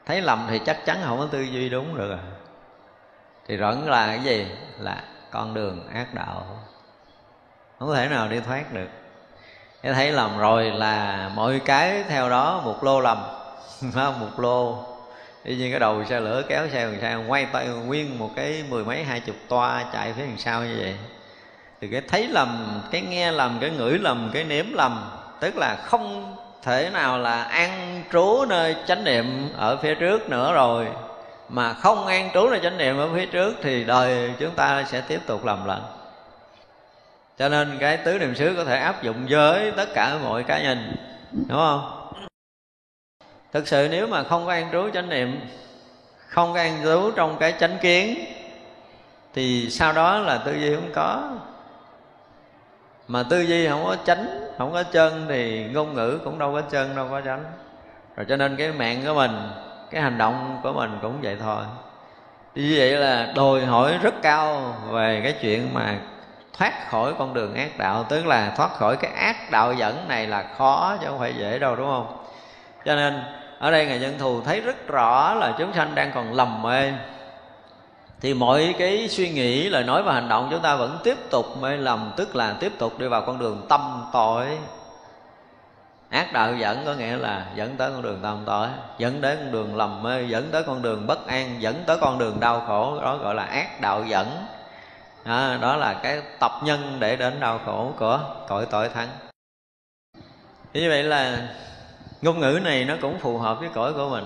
Thấy 0.06 0.22
lầm 0.22 0.46
thì 0.50 0.60
chắc 0.66 0.84
chắn 0.84 0.98
không 1.04 1.18
có 1.18 1.26
tư 1.30 1.40
duy 1.40 1.68
đúng 1.68 1.98
được 1.98 2.10
à. 2.10 2.18
Thì 3.46 3.56
vẫn 3.56 3.88
là 3.88 4.06
cái 4.06 4.20
gì? 4.20 4.46
Là 4.78 5.02
con 5.30 5.54
đường 5.54 5.88
ác 5.94 6.14
đạo. 6.14 6.46
Không 7.78 7.94
thể 7.94 8.08
nào 8.08 8.28
đi 8.28 8.40
thoát 8.40 8.72
được. 8.72 8.88
Cái 9.82 9.92
thấy 9.92 10.12
lầm 10.12 10.38
rồi 10.38 10.70
là 10.70 11.30
mọi 11.34 11.60
cái 11.64 12.04
theo 12.08 12.30
đó 12.30 12.62
một 12.64 12.84
lô 12.84 13.00
lầm. 13.00 13.18
Một 14.20 14.40
lô. 14.40 14.84
Y 15.44 15.56
như 15.56 15.70
cái 15.70 15.80
đầu 15.80 16.04
xe 16.04 16.20
lửa 16.20 16.42
kéo 16.48 16.68
xe 16.68 16.84
đằng 16.84 16.98
sau 17.00 17.24
quay 17.28 17.46
tay 17.46 17.68
nguyên 17.68 18.18
một 18.18 18.30
cái 18.36 18.64
mười 18.68 18.84
mấy, 18.84 19.04
hai 19.04 19.20
chục 19.20 19.36
toa 19.48 19.84
chạy 19.92 20.12
phía 20.12 20.26
đằng 20.26 20.38
sau 20.38 20.62
như 20.62 20.76
vậy. 20.78 20.96
Thì 21.80 21.88
cái 21.88 22.02
thấy 22.08 22.28
lầm, 22.28 22.80
cái 22.90 23.00
nghe 23.00 23.32
lầm, 23.32 23.58
cái 23.60 23.70
ngửi 23.70 23.98
lầm, 23.98 24.30
cái 24.34 24.44
nếm 24.44 24.66
lầm, 24.72 25.10
tức 25.40 25.56
là 25.56 25.76
không 25.76 26.36
thể 26.68 26.90
nào 26.90 27.18
là 27.18 27.42
an 27.42 28.02
trú 28.12 28.44
nơi 28.48 28.76
chánh 28.86 29.04
niệm 29.04 29.48
ở 29.56 29.76
phía 29.76 29.94
trước 29.94 30.30
nữa 30.30 30.52
rồi. 30.52 30.86
Mà 31.48 31.72
không 31.72 32.06
an 32.06 32.30
trú 32.34 32.48
nơi 32.50 32.60
chánh 32.62 32.78
niệm 32.78 32.98
ở 32.98 33.08
phía 33.14 33.26
trước 33.26 33.56
thì 33.62 33.84
đời 33.84 34.32
chúng 34.38 34.54
ta 34.54 34.84
sẽ 34.86 35.00
tiếp 35.00 35.20
tục 35.26 35.44
lầm 35.44 35.66
lẫn. 35.66 35.82
Cho 37.38 37.48
nên 37.48 37.76
cái 37.80 37.96
tứ 37.96 38.18
niệm 38.18 38.34
xứ 38.34 38.54
có 38.56 38.64
thể 38.64 38.78
áp 38.78 39.02
dụng 39.02 39.26
với 39.30 39.72
tất 39.76 39.88
cả 39.94 40.18
mọi 40.24 40.42
cá 40.42 40.62
nhân, 40.62 40.96
đúng 41.32 41.58
không? 41.58 42.10
Thực 43.52 43.68
sự 43.68 43.88
nếu 43.90 44.06
mà 44.06 44.22
không 44.22 44.46
có 44.46 44.52
an 44.52 44.68
trú 44.72 44.90
chánh 44.94 45.08
niệm, 45.08 45.40
không 46.28 46.54
có 46.54 46.60
an 46.60 46.80
trú 46.84 47.10
trong 47.16 47.36
cái 47.38 47.54
chánh 47.60 47.78
kiến, 47.78 48.24
thì 49.34 49.70
sau 49.70 49.92
đó 49.92 50.18
là 50.18 50.38
tư 50.38 50.52
duy 50.52 50.74
không 50.74 50.90
có 50.94 51.30
mà 53.08 53.22
tư 53.22 53.40
duy 53.40 53.68
không 53.68 53.84
có 53.84 53.96
chánh, 54.04 54.26
không 54.58 54.72
có 54.72 54.82
chân 54.82 55.26
thì 55.28 55.64
ngôn 55.72 55.94
ngữ 55.94 56.18
cũng 56.24 56.38
đâu 56.38 56.52
có 56.52 56.60
chân, 56.60 56.96
đâu 56.96 57.06
có 57.10 57.20
chánh. 57.20 57.44
Rồi 58.16 58.26
cho 58.28 58.36
nên 58.36 58.56
cái 58.56 58.72
mạng 58.72 59.02
của 59.06 59.14
mình, 59.14 59.50
cái 59.90 60.02
hành 60.02 60.18
động 60.18 60.60
của 60.62 60.72
mình 60.72 60.98
cũng 61.02 61.18
vậy 61.22 61.36
thôi. 61.40 61.62
Như 62.54 62.74
vậy 62.78 62.90
là 62.90 63.32
đòi 63.36 63.64
hỏi 63.64 63.98
rất 64.02 64.14
cao 64.22 64.74
về 64.90 65.20
cái 65.24 65.34
chuyện 65.40 65.74
mà 65.74 65.94
thoát 66.58 66.90
khỏi 66.90 67.14
con 67.18 67.34
đường 67.34 67.54
ác 67.54 67.78
đạo, 67.78 68.04
tức 68.08 68.26
là 68.26 68.52
thoát 68.56 68.72
khỏi 68.74 68.96
cái 68.96 69.10
ác 69.10 69.50
đạo 69.50 69.72
dẫn 69.72 70.08
này 70.08 70.26
là 70.26 70.44
khó 70.58 70.96
chứ 71.00 71.06
không 71.06 71.18
phải 71.18 71.34
dễ 71.34 71.58
đâu, 71.58 71.76
đúng 71.76 71.86
không? 71.86 72.24
Cho 72.84 72.96
nên 72.96 73.22
ở 73.58 73.70
đây 73.70 73.86
ngài 73.86 74.00
dân 74.00 74.18
thù 74.18 74.40
thấy 74.40 74.60
rất 74.60 74.88
rõ 74.88 75.34
là 75.34 75.54
chúng 75.58 75.72
sanh 75.72 75.94
đang 75.94 76.10
còn 76.14 76.32
lầm 76.34 76.62
mê 76.62 76.92
thì 78.20 78.34
mọi 78.34 78.74
cái 78.78 79.08
suy 79.08 79.28
nghĩ 79.28 79.68
lời 79.68 79.84
nói 79.84 80.02
và 80.02 80.14
hành 80.14 80.28
động 80.28 80.48
chúng 80.50 80.62
ta 80.62 80.76
vẫn 80.76 80.98
tiếp 81.04 81.18
tục 81.30 81.46
mê 81.60 81.76
lầm 81.76 82.12
tức 82.16 82.36
là 82.36 82.56
tiếp 82.60 82.72
tục 82.78 82.98
đi 82.98 83.06
vào 83.06 83.22
con 83.26 83.38
đường 83.38 83.66
tâm 83.68 84.04
tội. 84.12 84.58
Ác 86.10 86.32
đạo 86.32 86.54
dẫn 86.54 86.82
có 86.86 86.94
nghĩa 86.94 87.16
là 87.16 87.46
dẫn 87.54 87.76
tới 87.76 87.90
con 87.90 88.02
đường 88.02 88.18
tâm 88.22 88.42
tội 88.46 88.68
dẫn 88.98 89.20
đến 89.20 89.38
con 89.38 89.52
đường 89.52 89.76
lầm 89.76 90.02
mê 90.02 90.22
dẫn 90.22 90.50
tới 90.50 90.62
con 90.62 90.82
đường 90.82 91.06
bất 91.06 91.26
an 91.26 91.56
dẫn 91.58 91.84
tới 91.86 91.96
con 92.00 92.18
đường 92.18 92.40
đau 92.40 92.64
khổ 92.66 93.00
đó 93.02 93.16
gọi 93.16 93.34
là 93.34 93.42
ác 93.42 93.80
đạo 93.80 94.04
dẫn. 94.04 94.46
À, 95.24 95.58
đó 95.60 95.76
là 95.76 95.94
cái 96.02 96.22
tập 96.38 96.52
nhân 96.62 96.96
để 96.98 97.16
đến 97.16 97.40
đau 97.40 97.60
khổ 97.66 97.92
của 97.98 98.20
cõi 98.48 98.66
tội 98.70 98.88
thắng. 98.88 99.08
Như 100.72 100.88
vậy 100.88 101.02
là 101.02 101.48
ngôn 102.22 102.40
ngữ 102.40 102.60
này 102.64 102.84
nó 102.84 102.94
cũng 103.00 103.18
phù 103.18 103.38
hợp 103.38 103.60
với 103.60 103.68
cõi 103.74 103.92
của 103.92 104.08
mình. 104.08 104.24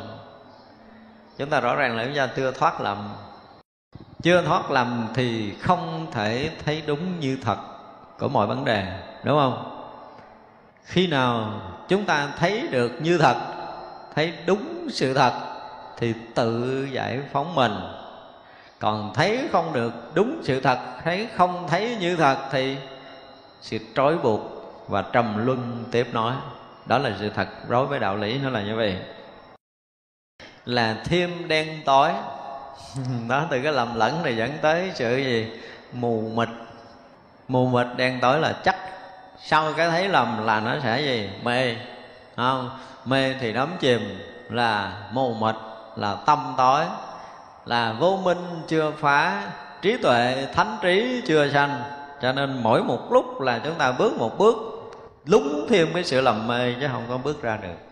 Chúng 1.38 1.50
ta 1.50 1.60
rõ 1.60 1.74
ràng 1.74 1.96
là 1.96 2.04
chúng 2.04 2.16
ta 2.16 2.28
chưa 2.36 2.50
thoát 2.50 2.80
lầm 2.80 3.08
chưa 4.22 4.42
thoát 4.42 4.70
lầm 4.70 5.08
thì 5.14 5.54
không 5.60 6.06
thể 6.12 6.50
thấy 6.64 6.82
đúng 6.86 7.20
như 7.20 7.38
thật 7.42 7.56
của 8.18 8.28
mọi 8.28 8.46
vấn 8.46 8.64
đề, 8.64 9.00
đúng 9.24 9.38
không? 9.38 9.68
Khi 10.84 11.06
nào 11.06 11.60
chúng 11.88 12.04
ta 12.04 12.28
thấy 12.38 12.68
được 12.70 12.92
như 13.00 13.18
thật, 13.18 13.36
thấy 14.14 14.32
đúng 14.46 14.88
sự 14.90 15.14
thật 15.14 15.32
thì 15.96 16.14
tự 16.34 16.84
giải 16.92 17.20
phóng 17.32 17.54
mình. 17.54 17.72
Còn 18.78 19.14
thấy 19.14 19.48
không 19.52 19.72
được 19.72 19.92
đúng 20.14 20.40
sự 20.42 20.60
thật, 20.60 20.78
thấy 21.04 21.28
không 21.36 21.66
thấy 21.68 21.96
như 22.00 22.16
thật 22.16 22.36
thì 22.52 22.76
sự 23.60 23.78
trói 23.94 24.18
buộc 24.18 24.40
và 24.88 25.02
trầm 25.02 25.46
luân 25.46 25.84
tiếp 25.90 26.06
nói. 26.12 26.34
Đó 26.86 26.98
là 26.98 27.16
sự 27.20 27.30
thật. 27.30 27.48
Đối 27.68 27.86
với 27.86 27.98
đạo 27.98 28.16
lý 28.16 28.38
nó 28.38 28.50
là 28.50 28.62
như 28.62 28.76
vậy. 28.76 28.96
Là 30.64 30.96
thêm 31.04 31.48
đen 31.48 31.82
tối. 31.84 32.10
đó, 33.28 33.46
từ 33.50 33.60
cái 33.62 33.72
lầm 33.72 33.94
lẫn 33.94 34.22
này 34.22 34.36
dẫn 34.36 34.50
tới 34.62 34.92
sự 34.94 35.16
gì? 35.16 35.52
Mù 35.92 36.30
mịt. 36.34 36.48
Mù 37.48 37.66
mịt 37.66 37.86
đen 37.96 38.18
tối 38.20 38.40
là 38.40 38.52
chắc. 38.64 38.76
Sau 39.44 39.72
cái 39.72 39.90
thấy 39.90 40.08
lầm 40.08 40.46
là 40.46 40.60
nó 40.60 40.74
sẽ 40.82 41.00
gì? 41.00 41.30
Mê. 41.42 41.76
Không? 42.36 42.70
Mê 43.04 43.34
thì 43.40 43.52
đắm 43.52 43.68
chìm 43.80 44.18
là 44.48 44.92
mù 45.12 45.34
mịt, 45.34 45.54
là 45.96 46.16
tâm 46.26 46.54
tối, 46.56 46.84
là 47.66 47.92
vô 47.92 48.16
minh 48.24 48.62
chưa 48.68 48.92
phá, 48.98 49.42
trí 49.82 49.96
tuệ, 49.96 50.46
thánh 50.54 50.78
trí 50.82 51.22
chưa 51.26 51.50
sanh. 51.52 51.82
Cho 52.22 52.32
nên 52.32 52.62
mỗi 52.62 52.84
một 52.84 53.12
lúc 53.12 53.40
là 53.40 53.60
chúng 53.64 53.74
ta 53.74 53.92
bước 53.92 54.12
một 54.18 54.38
bước, 54.38 54.56
lúng 55.24 55.66
thêm 55.68 55.88
cái 55.94 56.04
sự 56.04 56.20
lầm 56.20 56.46
mê 56.46 56.74
chứ 56.80 56.88
không 56.92 57.04
có 57.08 57.18
bước 57.18 57.42
ra 57.42 57.56
được. 57.56 57.91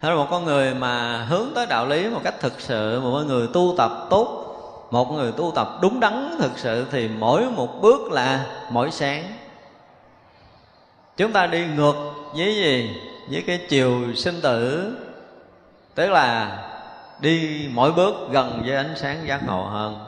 Thế 0.00 0.08
là 0.08 0.14
một 0.14 0.26
con 0.30 0.44
người 0.44 0.74
mà 0.74 1.24
hướng 1.24 1.48
tới 1.54 1.66
đạo 1.66 1.86
lý 1.86 2.08
một 2.08 2.20
cách 2.24 2.34
thực 2.40 2.60
sự, 2.60 3.00
Một 3.00 3.10
con 3.12 3.26
người 3.26 3.48
tu 3.52 3.74
tập 3.78 3.92
tốt, 4.10 4.44
Một 4.90 5.12
người 5.12 5.32
tu 5.32 5.52
tập 5.54 5.68
đúng 5.82 6.00
đắn 6.00 6.36
thực 6.38 6.58
sự 6.58 6.86
Thì 6.90 7.08
mỗi 7.08 7.50
một 7.50 7.80
bước 7.80 8.12
là 8.12 8.46
mỗi 8.70 8.90
sáng. 8.90 9.24
Chúng 11.16 11.32
ta 11.32 11.46
đi 11.46 11.66
ngược 11.76 11.94
với 12.36 12.54
gì? 12.54 13.00
Với 13.30 13.44
cái 13.46 13.60
chiều 13.68 14.14
sinh 14.14 14.40
tử, 14.42 14.92
Tức 15.94 16.10
là 16.10 16.58
đi 17.20 17.68
mỗi 17.72 17.92
bước 17.92 18.14
gần 18.30 18.62
với 18.66 18.76
ánh 18.76 18.94
sáng 18.96 19.26
giác 19.26 19.46
ngộ 19.46 19.64
hơn. 19.64 19.98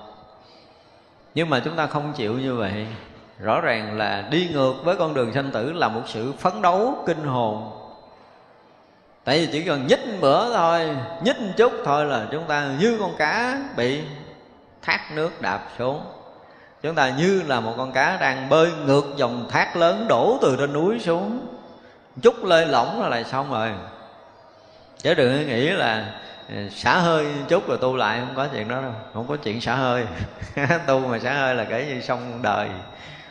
Nhưng 1.34 1.50
mà 1.50 1.60
chúng 1.64 1.76
ta 1.76 1.86
không 1.86 2.12
chịu 2.12 2.38
như 2.38 2.54
vậy. 2.54 2.86
Rõ 3.38 3.60
ràng 3.60 3.98
là 3.98 4.28
đi 4.30 4.48
ngược 4.52 4.74
với 4.84 4.96
con 4.96 5.14
đường 5.14 5.32
sanh 5.32 5.50
tử 5.50 5.72
là 5.72 5.88
một 5.88 6.02
sự 6.06 6.32
phấn 6.32 6.62
đấu 6.62 7.04
kinh 7.06 7.24
hồn 7.24 7.79
tại 9.24 9.38
vì 9.38 9.48
chỉ 9.52 9.62
cần 9.62 9.86
nhích 9.86 10.20
bữa 10.20 10.54
thôi, 10.54 10.96
nhích 11.22 11.40
một 11.40 11.52
chút 11.56 11.72
thôi 11.84 12.04
là 12.04 12.26
chúng 12.32 12.44
ta 12.44 12.68
như 12.78 12.96
con 13.00 13.16
cá 13.16 13.58
bị 13.76 14.00
thác 14.82 15.00
nước 15.14 15.42
đạp 15.42 15.60
xuống. 15.78 16.02
Chúng 16.82 16.94
ta 16.94 17.10
như 17.10 17.42
là 17.46 17.60
một 17.60 17.74
con 17.76 17.92
cá 17.92 18.16
đang 18.16 18.48
bơi 18.48 18.70
ngược 18.86 19.04
dòng 19.16 19.48
thác 19.50 19.76
lớn 19.76 20.06
đổ 20.08 20.38
từ 20.42 20.56
trên 20.56 20.72
núi 20.72 20.98
xuống. 20.98 21.46
Chút 22.22 22.44
lơi 22.44 22.66
lỏng 22.66 23.02
là 23.02 23.08
lại 23.08 23.24
xong 23.24 23.50
rồi. 23.50 23.70
Chứ 24.98 25.14
đừng 25.14 25.48
nghĩ 25.48 25.68
là 25.68 26.14
ừ, 26.48 26.68
xả 26.70 26.98
hơi 26.98 27.26
chút 27.48 27.68
rồi 27.68 27.78
tu 27.80 27.96
lại, 27.96 28.20
không 28.20 28.34
có 28.36 28.46
chuyện 28.52 28.68
đó 28.68 28.80
đâu. 28.82 28.92
Không 29.14 29.26
có 29.26 29.36
chuyện 29.36 29.60
xả 29.60 29.74
hơi. 29.74 30.04
Tu 30.86 30.98
mà 30.98 31.18
xả 31.18 31.34
hơi 31.34 31.54
là 31.54 31.64
kể 31.64 31.86
như 31.86 32.00
xong 32.00 32.42
đời. 32.42 32.68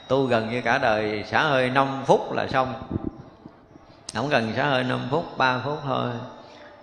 Tu 0.07 0.25
gần 0.25 0.49
như 0.51 0.61
cả 0.61 0.77
đời, 0.77 1.23
xả 1.31 1.43
hơi 1.43 1.69
5 1.69 2.03
phút 2.05 2.33
là 2.33 2.47
xong 2.47 2.73
không 4.13 4.29
cần 4.29 4.53
xả 4.55 4.65
hơi 4.65 4.83
5 4.83 5.07
phút 5.09 5.37
3 5.37 5.59
phút 5.65 5.79
thôi. 5.83 6.09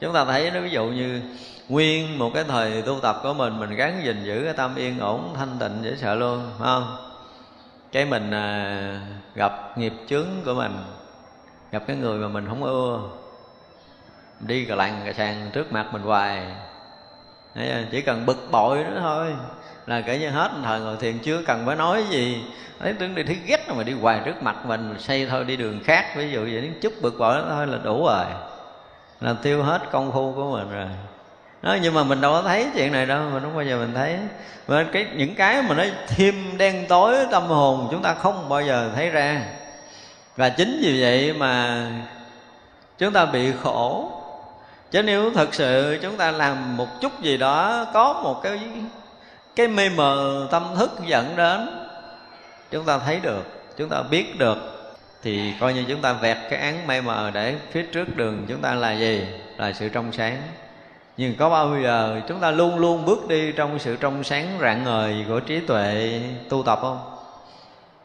Chúng 0.00 0.14
ta 0.14 0.24
thấy 0.24 0.50
nó 0.50 0.60
ví 0.60 0.70
dụ 0.70 0.84
như 0.86 1.22
nguyên 1.68 2.18
một 2.18 2.30
cái 2.34 2.44
thời 2.44 2.82
tu 2.82 3.00
tập 3.00 3.20
của 3.22 3.34
mình 3.34 3.58
mình 3.58 3.70
gắn 3.70 4.00
gìn 4.04 4.24
giữ 4.24 4.44
cái 4.44 4.52
tâm 4.52 4.74
yên 4.74 4.98
ổn 4.98 5.34
thanh 5.36 5.56
tịnh 5.60 5.78
dễ 5.82 5.96
sợ 5.96 6.14
luôn 6.14 6.50
phải 6.58 6.66
không? 6.66 6.96
Cái 7.92 8.04
mình 8.04 8.30
à, 8.30 9.00
gặp 9.34 9.78
nghiệp 9.78 9.92
chướng 10.08 10.26
của 10.44 10.54
mình 10.54 10.72
gặp 11.70 11.82
cái 11.86 11.96
người 11.96 12.18
mà 12.18 12.28
mình 12.28 12.46
không 12.48 12.64
ưa 12.64 13.00
đi 14.40 14.64
cà 14.64 14.74
lằn 14.74 14.92
cà 15.04 15.12
sàn 15.12 15.50
trước 15.52 15.72
mặt 15.72 15.86
mình 15.92 16.02
hoài. 16.02 16.46
Chỉ 17.90 18.02
cần 18.02 18.26
bực 18.26 18.48
bội 18.50 18.84
nữa 18.84 18.98
thôi 19.00 19.34
là 19.86 20.00
kể 20.00 20.18
như 20.18 20.30
hết 20.30 20.50
thời 20.64 20.80
ngồi 20.80 20.96
thiền 20.96 21.18
chưa 21.18 21.42
cần 21.42 21.66
phải 21.66 21.76
nói 21.76 22.04
gì. 22.10 22.44
Thấy 22.80 22.92
đứng 22.92 23.14
đi 23.14 23.22
thấy 23.22 23.36
ghét 23.46 23.68
mà 23.68 23.82
đi 23.82 23.92
hoài 23.92 24.20
trước 24.24 24.42
mặt 24.42 24.66
mình 24.66 24.94
xây 24.98 25.26
thôi 25.26 25.44
đi 25.44 25.56
đường 25.56 25.80
khác. 25.84 26.06
Ví 26.16 26.30
dụ 26.30 26.40
vậy 26.40 26.70
chút 26.80 26.92
bực 27.02 27.18
bội 27.18 27.42
thôi 27.48 27.66
là 27.66 27.78
đủ 27.84 28.06
rồi. 28.06 28.24
Là 29.20 29.34
tiêu 29.42 29.62
hết 29.62 29.82
công 29.90 30.12
phu 30.12 30.32
của 30.32 30.52
mình 30.52 30.70
rồi. 30.72 30.86
Đó, 31.62 31.76
nhưng 31.82 31.94
mà 31.94 32.04
mình 32.04 32.20
đâu 32.20 32.32
có 32.32 32.42
thấy 32.42 32.66
chuyện 32.74 32.92
này 32.92 33.06
đâu 33.06 33.20
mình 33.32 33.42
không 33.42 33.54
bao 33.54 33.64
giờ 33.64 33.78
mình 33.78 33.94
thấy. 33.94 34.18
Và 34.66 34.84
cái 34.92 35.06
những 35.16 35.34
cái 35.34 35.62
mà 35.62 35.74
nó 35.74 35.84
thêm 36.08 36.58
đen 36.58 36.84
tối 36.88 37.16
tâm 37.30 37.46
hồn 37.46 37.88
chúng 37.90 38.02
ta 38.02 38.14
không 38.14 38.48
bao 38.48 38.62
giờ 38.62 38.90
thấy 38.94 39.10
ra. 39.10 39.42
Và 40.36 40.48
chính 40.48 40.80
vì 40.82 41.02
vậy 41.02 41.32
mà 41.32 41.86
chúng 42.98 43.12
ta 43.12 43.26
bị 43.26 43.52
khổ. 43.62 44.10
Chứ 44.90 45.02
nếu 45.02 45.30
thật 45.34 45.54
sự 45.54 45.98
chúng 46.02 46.16
ta 46.16 46.30
làm 46.30 46.76
một 46.76 47.00
chút 47.00 47.22
gì 47.22 47.36
đó 47.36 47.86
có 47.92 48.12
một 48.12 48.42
cái 48.42 48.60
cái 49.56 49.68
mê 49.68 49.88
mờ 49.88 50.48
tâm 50.50 50.64
thức 50.76 50.90
dẫn 51.06 51.36
đến, 51.36 51.68
chúng 52.70 52.84
ta 52.84 52.98
thấy 52.98 53.20
được, 53.20 53.44
chúng 53.76 53.88
ta 53.88 54.02
biết 54.02 54.38
được, 54.38 54.58
thì 55.22 55.52
coi 55.60 55.74
như 55.74 55.84
chúng 55.88 56.00
ta 56.00 56.12
vẹt 56.12 56.36
cái 56.50 56.60
án 56.60 56.86
mê 56.86 57.00
mờ 57.00 57.30
để 57.34 57.54
phía 57.72 57.82
trước 57.82 58.16
đường 58.16 58.44
chúng 58.48 58.60
ta 58.60 58.74
là 58.74 58.92
gì? 58.92 59.26
Là 59.56 59.72
sự 59.72 59.88
trong 59.88 60.12
sáng. 60.12 60.42
Nhưng 61.16 61.34
có 61.36 61.50
bao 61.50 61.76
giờ 61.82 62.20
chúng 62.28 62.40
ta 62.40 62.50
luôn 62.50 62.78
luôn 62.78 63.04
bước 63.04 63.28
đi 63.28 63.52
trong 63.52 63.78
sự 63.78 63.96
trong 63.96 64.24
sáng 64.24 64.58
rạng 64.60 64.84
ngời 64.84 65.24
của 65.28 65.40
trí 65.40 65.60
tuệ 65.60 66.20
tu 66.48 66.62
tập 66.62 66.78
không? 66.82 67.00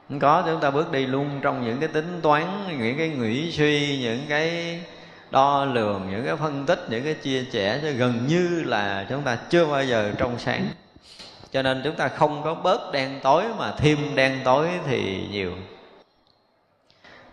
Không 0.09 0.19
có, 0.19 0.43
chúng 0.45 0.59
ta 0.59 0.71
bước 0.71 0.91
đi 0.91 1.05
luôn 1.07 1.39
trong 1.41 1.65
những 1.65 1.79
cái 1.79 1.89
tính 1.89 2.19
toán, 2.21 2.47
những 2.79 2.97
cái 2.97 3.09
nghĩ 3.09 3.51
suy, 3.51 3.99
những 4.01 4.21
cái 4.29 4.79
đo 5.31 5.65
lường, 5.65 6.07
những 6.11 6.25
cái 6.25 6.35
phân 6.35 6.65
tích, 6.65 6.85
những 6.89 7.03
cái 7.03 7.13
chia 7.13 7.45
sẻ 7.51 7.79
cho 7.81 7.89
gần 7.97 8.27
như 8.27 8.63
là 8.65 9.05
chúng 9.09 9.21
ta 9.21 9.37
chưa 9.49 9.65
bao 9.65 9.83
giờ 9.83 10.11
trong 10.17 10.39
sáng 10.39 10.67
cho 11.51 11.61
nên 11.61 11.81
chúng 11.83 11.95
ta 11.95 12.07
không 12.07 12.41
có 12.43 12.55
bớt 12.55 12.91
đen 12.91 13.19
tối 13.23 13.43
mà 13.57 13.71
thêm 13.77 14.15
đen 14.15 14.39
tối 14.43 14.69
thì 14.87 15.27
nhiều. 15.31 15.51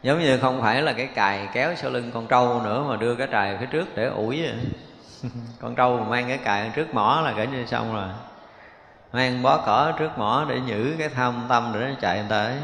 Giống 0.02 0.20
như 0.20 0.38
không 0.38 0.62
phải 0.62 0.82
là 0.82 0.92
cái 0.92 1.06
cài 1.06 1.48
kéo 1.52 1.74
sau 1.76 1.90
lưng 1.90 2.10
con 2.14 2.26
trâu 2.26 2.60
nữa 2.64 2.84
mà 2.88 2.96
đưa 2.96 3.14
cái 3.14 3.28
trài 3.32 3.56
phía 3.60 3.66
trước 3.66 3.96
để 3.96 4.06
ủi 4.06 4.42
con 5.60 5.74
trâu 5.74 5.96
mà 5.96 6.04
mang 6.04 6.28
cái 6.28 6.38
cài 6.38 6.70
trước 6.74 6.94
mỏ 6.94 7.22
là 7.24 7.34
kể 7.36 7.46
như 7.46 7.66
xong 7.66 7.94
rồi. 7.94 8.08
Mang 9.12 9.42
bó 9.42 9.56
cỏ 9.66 9.92
trước 9.98 10.18
mỏ 10.18 10.46
để 10.48 10.60
nhử 10.60 10.94
cái 10.98 11.08
tham 11.08 11.46
tâm 11.48 11.70
để 11.74 11.80
nó 11.80 11.94
chạy 12.00 12.24
tới. 12.28 12.54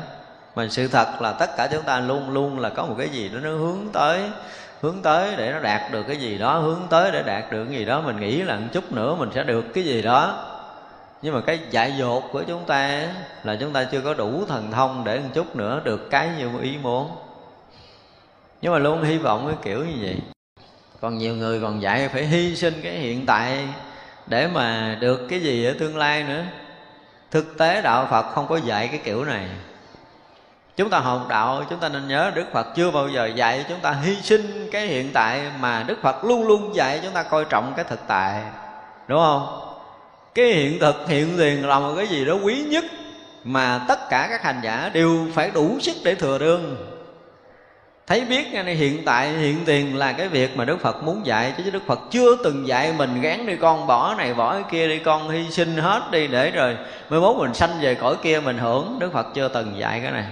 Mà 0.55 0.69
sự 0.71 0.89
thật 0.89 1.21
là 1.21 1.33
tất 1.33 1.51
cả 1.57 1.69
chúng 1.73 1.83
ta 1.83 2.01
luôn 2.01 2.31
luôn 2.31 2.59
là 2.59 2.69
có 2.69 2.87
một 2.87 2.95
cái 2.99 3.09
gì 3.09 3.29
đó 3.29 3.39
nó 3.43 3.51
hướng 3.51 3.89
tới 3.93 4.31
hướng 4.85 5.03
tới 5.03 5.35
để 5.37 5.53
nó 5.53 5.59
đạt 5.61 5.93
được 5.93 6.03
cái 6.03 6.17
gì 6.17 6.39
đó, 6.39 6.59
hướng 6.59 6.81
tới 6.91 7.11
để 7.13 7.23
đạt 7.23 7.53
được 7.53 7.65
cái 7.65 7.79
gì 7.79 7.85
đó. 7.85 8.01
Mình 8.01 8.21
nghĩ 8.21 8.43
là 8.43 8.57
một 8.57 8.67
chút 8.73 8.93
nữa 8.93 9.15
mình 9.19 9.31
sẽ 9.35 9.43
được 9.43 9.65
cái 9.75 9.85
gì 9.85 10.03
đó 10.03 10.54
nhưng 11.25 11.35
mà 11.35 11.41
cái 11.41 11.61
dại 11.71 11.95
dột 11.99 12.25
của 12.33 12.43
chúng 12.43 12.65
ta 12.65 13.09
là 13.45 13.57
chúng 13.61 13.73
ta 13.73 13.85
chưa 13.85 14.01
có 14.01 14.15
đủ 14.15 14.45
thần 14.49 14.71
thông 14.73 15.05
để 15.05 15.19
một 15.19 15.29
chút 15.35 15.57
nữa 15.57 15.81
được 15.85 16.11
cái 16.11 16.31
như 16.39 16.51
ý 16.61 16.79
muốn. 16.83 17.11
Nhưng 18.63 18.73
mà 18.73 18.79
luôn 18.79 19.03
hy 19.03 19.19
vọng 19.19 19.47
cái 19.47 19.57
kiểu 19.63 19.85
như 19.85 19.95
vậy. 20.01 20.17
Còn 21.01 21.19
nhiều 21.19 21.35
người 21.35 21.61
còn 21.61 21.83
dạy 21.83 22.09
phải 22.09 22.27
hy 22.27 22.57
sinh 22.57 22.75
cái 22.83 22.93
hiện 22.93 23.27
tại 23.27 23.69
để 24.27 24.47
mà 24.47 24.97
được 25.01 25.27
cái 25.31 25.41
gì 25.41 25.65
ở 25.65 25.75
tương 25.79 25.97
lai 25.97 26.23
nữa. 26.23 26.43
Thực 27.31 27.59
tế 27.59 27.83
đạo 27.83 28.07
phật 28.11 28.23
không 28.23 28.47
có 28.49 28.57
dạy 28.57 28.89
cái 28.89 29.01
kiểu 29.05 29.25
này. 29.25 29.49
Chúng 30.77 30.91
ta 30.91 30.99
học 30.99 31.27
đạo, 31.29 31.65
chúng 31.71 31.81
ta 31.81 31.89
nên 31.89 32.09
nhớ 32.09 32.33
đức 32.35 32.47
phật 32.53 32.67
chưa 32.77 32.91
bao 32.91 33.09
giờ 33.09 33.27
dạy 33.27 33.65
chúng 33.69 33.81
ta 33.81 33.91
hy 33.91 34.17
sinh 34.23 34.69
cái 34.73 34.87
hiện 34.87 35.11
tại 35.13 35.43
mà 35.61 35.85
đức 35.87 35.99
phật 36.03 36.25
luôn 36.25 36.47
luôn 36.47 36.75
dạy 36.75 37.01
chúng 37.03 37.13
ta 37.13 37.23
coi 37.23 37.45
trọng 37.45 37.73
cái 37.77 37.85
thực 37.89 38.01
tại. 38.07 38.43
Đúng 39.09 39.21
không? 39.21 39.64
Cái 40.35 40.47
hiện 40.47 40.79
thực, 40.79 41.09
hiện 41.09 41.29
tiền 41.39 41.67
là 41.67 41.79
một 41.79 41.95
cái 41.97 42.07
gì 42.07 42.25
đó 42.25 42.35
quý 42.43 42.65
nhất 42.69 42.85
mà 43.45 43.85
tất 43.89 44.11
cả 44.11 44.27
các 44.31 44.43
hành 44.43 44.61
giả 44.63 44.91
đều 44.93 45.27
phải 45.35 45.51
đủ 45.55 45.79
sức 45.81 45.97
để 46.05 46.15
thừa 46.15 46.39
đương. 46.39 46.77
Thấy 48.07 48.21
biết 48.21 48.53
ngay 48.53 48.65
này, 48.65 48.75
hiện 48.75 49.05
tại 49.05 49.33
hiện 49.33 49.57
tiền 49.65 49.97
là 49.97 50.13
cái 50.13 50.29
việc 50.29 50.57
mà 50.57 50.65
đức 50.65 50.81
phật 50.81 51.03
muốn 51.03 51.27
dạy, 51.27 51.53
chứ 51.57 51.71
đức 51.71 51.83
phật 51.87 52.01
chưa 52.11 52.37
từng 52.45 52.67
dạy 52.67 52.93
mình 52.99 53.21
gán 53.21 53.47
đi 53.47 53.57
con 53.57 53.87
bỏ 53.87 54.15
này, 54.19 54.35
bỏ 54.35 54.53
cái 54.53 54.63
kia 54.71 54.89
đi, 54.89 54.99
con 54.99 55.31
hy 55.31 55.51
sinh 55.51 55.77
hết 55.77 56.03
đi 56.11 56.27
để 56.27 56.51
rồi 56.51 56.77
mới 57.11 57.21
mốt 57.21 57.37
mình 57.37 57.55
sanh 57.55 57.71
về 57.81 57.95
cõi 57.95 58.17
kia 58.23 58.41
mình 58.41 58.59
hưởng. 58.59 58.97
Đức 58.99 59.13
phật 59.13 59.27
chưa 59.35 59.49
từng 59.49 59.79
dạy 59.79 60.01
cái 60.03 60.13
này. 60.13 60.25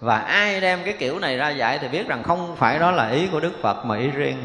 Và 0.00 0.18
ai 0.18 0.60
đem 0.60 0.78
cái 0.84 0.94
kiểu 0.98 1.18
này 1.18 1.36
ra 1.36 1.50
dạy 1.50 1.78
thì 1.78 1.88
biết 1.88 2.08
rằng 2.08 2.22
không 2.22 2.56
phải 2.56 2.78
đó 2.78 2.90
là 2.90 3.08
ý 3.08 3.26
của 3.26 3.40
đức 3.40 3.52
phật 3.62 3.84
mà 3.84 3.98
ý 3.98 4.06
riêng 4.06 4.36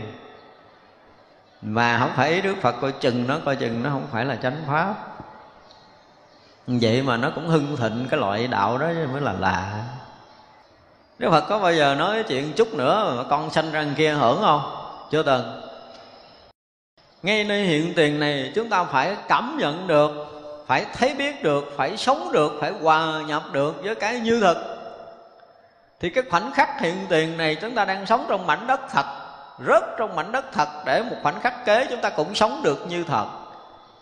mà 1.62 2.00
không 2.00 2.12
phải 2.16 2.30
ý 2.30 2.42
đức 2.42 2.56
phật 2.62 2.76
coi 2.82 2.92
chừng 2.92 3.28
nó 3.28 3.38
coi 3.46 3.56
chừng 3.56 3.84
nó 3.84 3.90
không 3.90 4.08
phải 4.12 4.26
là 4.26 4.36
chánh 4.36 4.64
pháp. 4.68 4.94
Vậy 6.68 7.02
mà 7.02 7.18
nó 7.18 7.32
cũng 7.36 7.48
hưng 7.48 7.78
thịnh 7.78 8.08
cái 8.10 8.20
loại 8.20 8.48
đạo 8.48 8.78
đó 8.78 8.88
mới 9.12 9.22
là 9.22 9.34
lạ. 9.40 9.84
Đức 11.20 11.30
Phật 11.32 11.42
có 11.50 11.60
bao 11.60 11.74
giờ 11.74 11.96
nói 11.96 12.24
chuyện 12.24 12.54
chút 12.54 12.74
nữa 12.74 13.14
mà 13.18 13.24
con 13.30 13.50
sanh 13.50 13.72
ra 13.72 13.86
kia 13.98 14.14
hưởng 14.14 14.42
không? 14.42 14.62
Chưa 15.12 15.24
từng. 15.24 15.62
Ngay 17.24 17.44
nơi 17.44 17.64
hiện 17.64 17.94
tiền 17.96 18.20
này 18.20 18.52
chúng 18.56 18.70
ta 18.70 18.84
phải 18.84 19.16
cảm 19.28 19.58
nhận 19.60 19.88
được 19.88 20.12
Phải 20.68 20.86
thấy 20.94 21.16
biết 21.16 21.44
được, 21.44 21.74
phải 21.78 21.98
sống 21.98 22.32
được, 22.32 22.52
phải 22.62 22.72
hòa 22.82 23.22
nhập 23.28 23.44
được 23.52 23.84
với 23.84 23.96
cái 23.96 24.20
như 24.20 24.40
thực. 24.40 24.58
Thì 26.00 26.10
cái 26.10 26.24
khoảnh 26.30 26.52
khắc 26.52 26.82
hiện 26.82 26.96
tiền 27.10 27.38
này 27.38 27.56
chúng 27.56 27.76
ta 27.76 27.86
đang 27.86 28.06
sống 28.06 28.26
trong 28.30 28.48
mảnh 28.48 28.68
đất 28.68 28.80
thật 28.92 29.06
Rớt 29.60 29.84
trong 29.98 30.16
mảnh 30.16 30.32
đất 30.32 30.46
thật 30.52 30.68
để 30.86 31.04
một 31.04 31.16
khoảnh 31.24 31.42
khắc 31.42 31.66
kế 31.66 31.88
chúng 31.90 32.02
ta 32.02 32.10
cũng 32.10 32.36
sống 32.36 32.62
được 32.64 32.88
như 32.88 33.04
thật. 33.04 33.26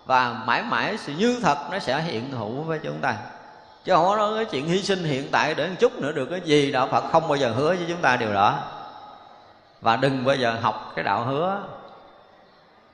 Và 0.06 0.34
mãi 0.46 0.64
mãi 0.64 0.98
sự 0.98 1.14
như 1.18 1.40
thật 1.44 1.58
nó 1.72 1.80
sẽ 1.80 2.02
hiện 2.02 2.32
hữu 2.32 2.62
với 2.62 2.80
chúng 2.84 2.98
ta. 3.02 3.16
Chứ 3.84 3.94
không 3.94 4.06
có 4.06 4.16
nói 4.16 4.36
cái 4.36 4.46
chuyện 4.46 4.68
hy 4.68 4.82
sinh 4.82 5.04
hiện 5.04 5.28
tại 5.32 5.56
để 5.56 5.68
một 5.68 5.76
chút 5.80 6.02
nữa 6.02 6.12
được 6.12 6.26
cái 6.26 6.42
gì 6.42 6.72
đạo 6.72 6.88
phật 6.88 7.04
không 7.12 7.28
bao 7.28 7.36
giờ 7.36 7.52
hứa 7.52 7.68
với 7.68 7.86
chúng 7.88 8.02
ta 8.02 8.16
điều 8.16 8.34
đó. 8.34 8.60
Và 9.82 9.96
đừng 9.96 10.26
bao 10.26 10.36
giờ 10.36 10.58
học 10.62 10.92
cái 10.96 11.04
đạo 11.04 11.24
hứa. 11.24 11.58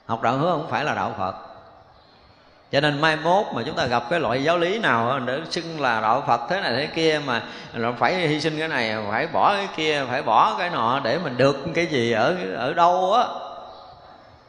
Học 0.05 0.21
đạo 0.21 0.37
hứa 0.37 0.51
không 0.51 0.67
phải 0.69 0.83
là 0.83 0.93
đạo 0.93 1.13
phật 1.17 1.35
cho 2.71 2.81
nên 2.81 3.01
mai 3.01 3.15
mốt 3.15 3.45
mà 3.53 3.61
chúng 3.65 3.75
ta 3.75 3.85
gặp 3.85 4.03
cái 4.09 4.19
loại 4.19 4.43
giáo 4.43 4.57
lý 4.57 4.79
nào 4.79 5.19
để 5.19 5.41
xưng 5.49 5.81
là 5.81 6.01
đạo 6.01 6.23
phật 6.27 6.41
thế 6.49 6.61
này 6.61 6.75
thế 6.75 6.87
kia 6.95 7.21
mà 7.25 7.41
phải 7.99 8.15
hy 8.27 8.41
sinh 8.41 8.59
cái 8.59 8.67
này 8.67 8.95
phải 9.11 9.27
bỏ 9.27 9.55
cái 9.55 9.67
kia 9.75 10.03
phải 10.09 10.21
bỏ 10.21 10.55
cái 10.57 10.69
nọ 10.69 11.01
để 11.03 11.19
mình 11.23 11.37
được 11.37 11.57
cái 11.73 11.85
gì 11.85 12.11
ở 12.11 12.35
ở 12.55 12.73
đâu 12.73 13.13
á 13.13 13.25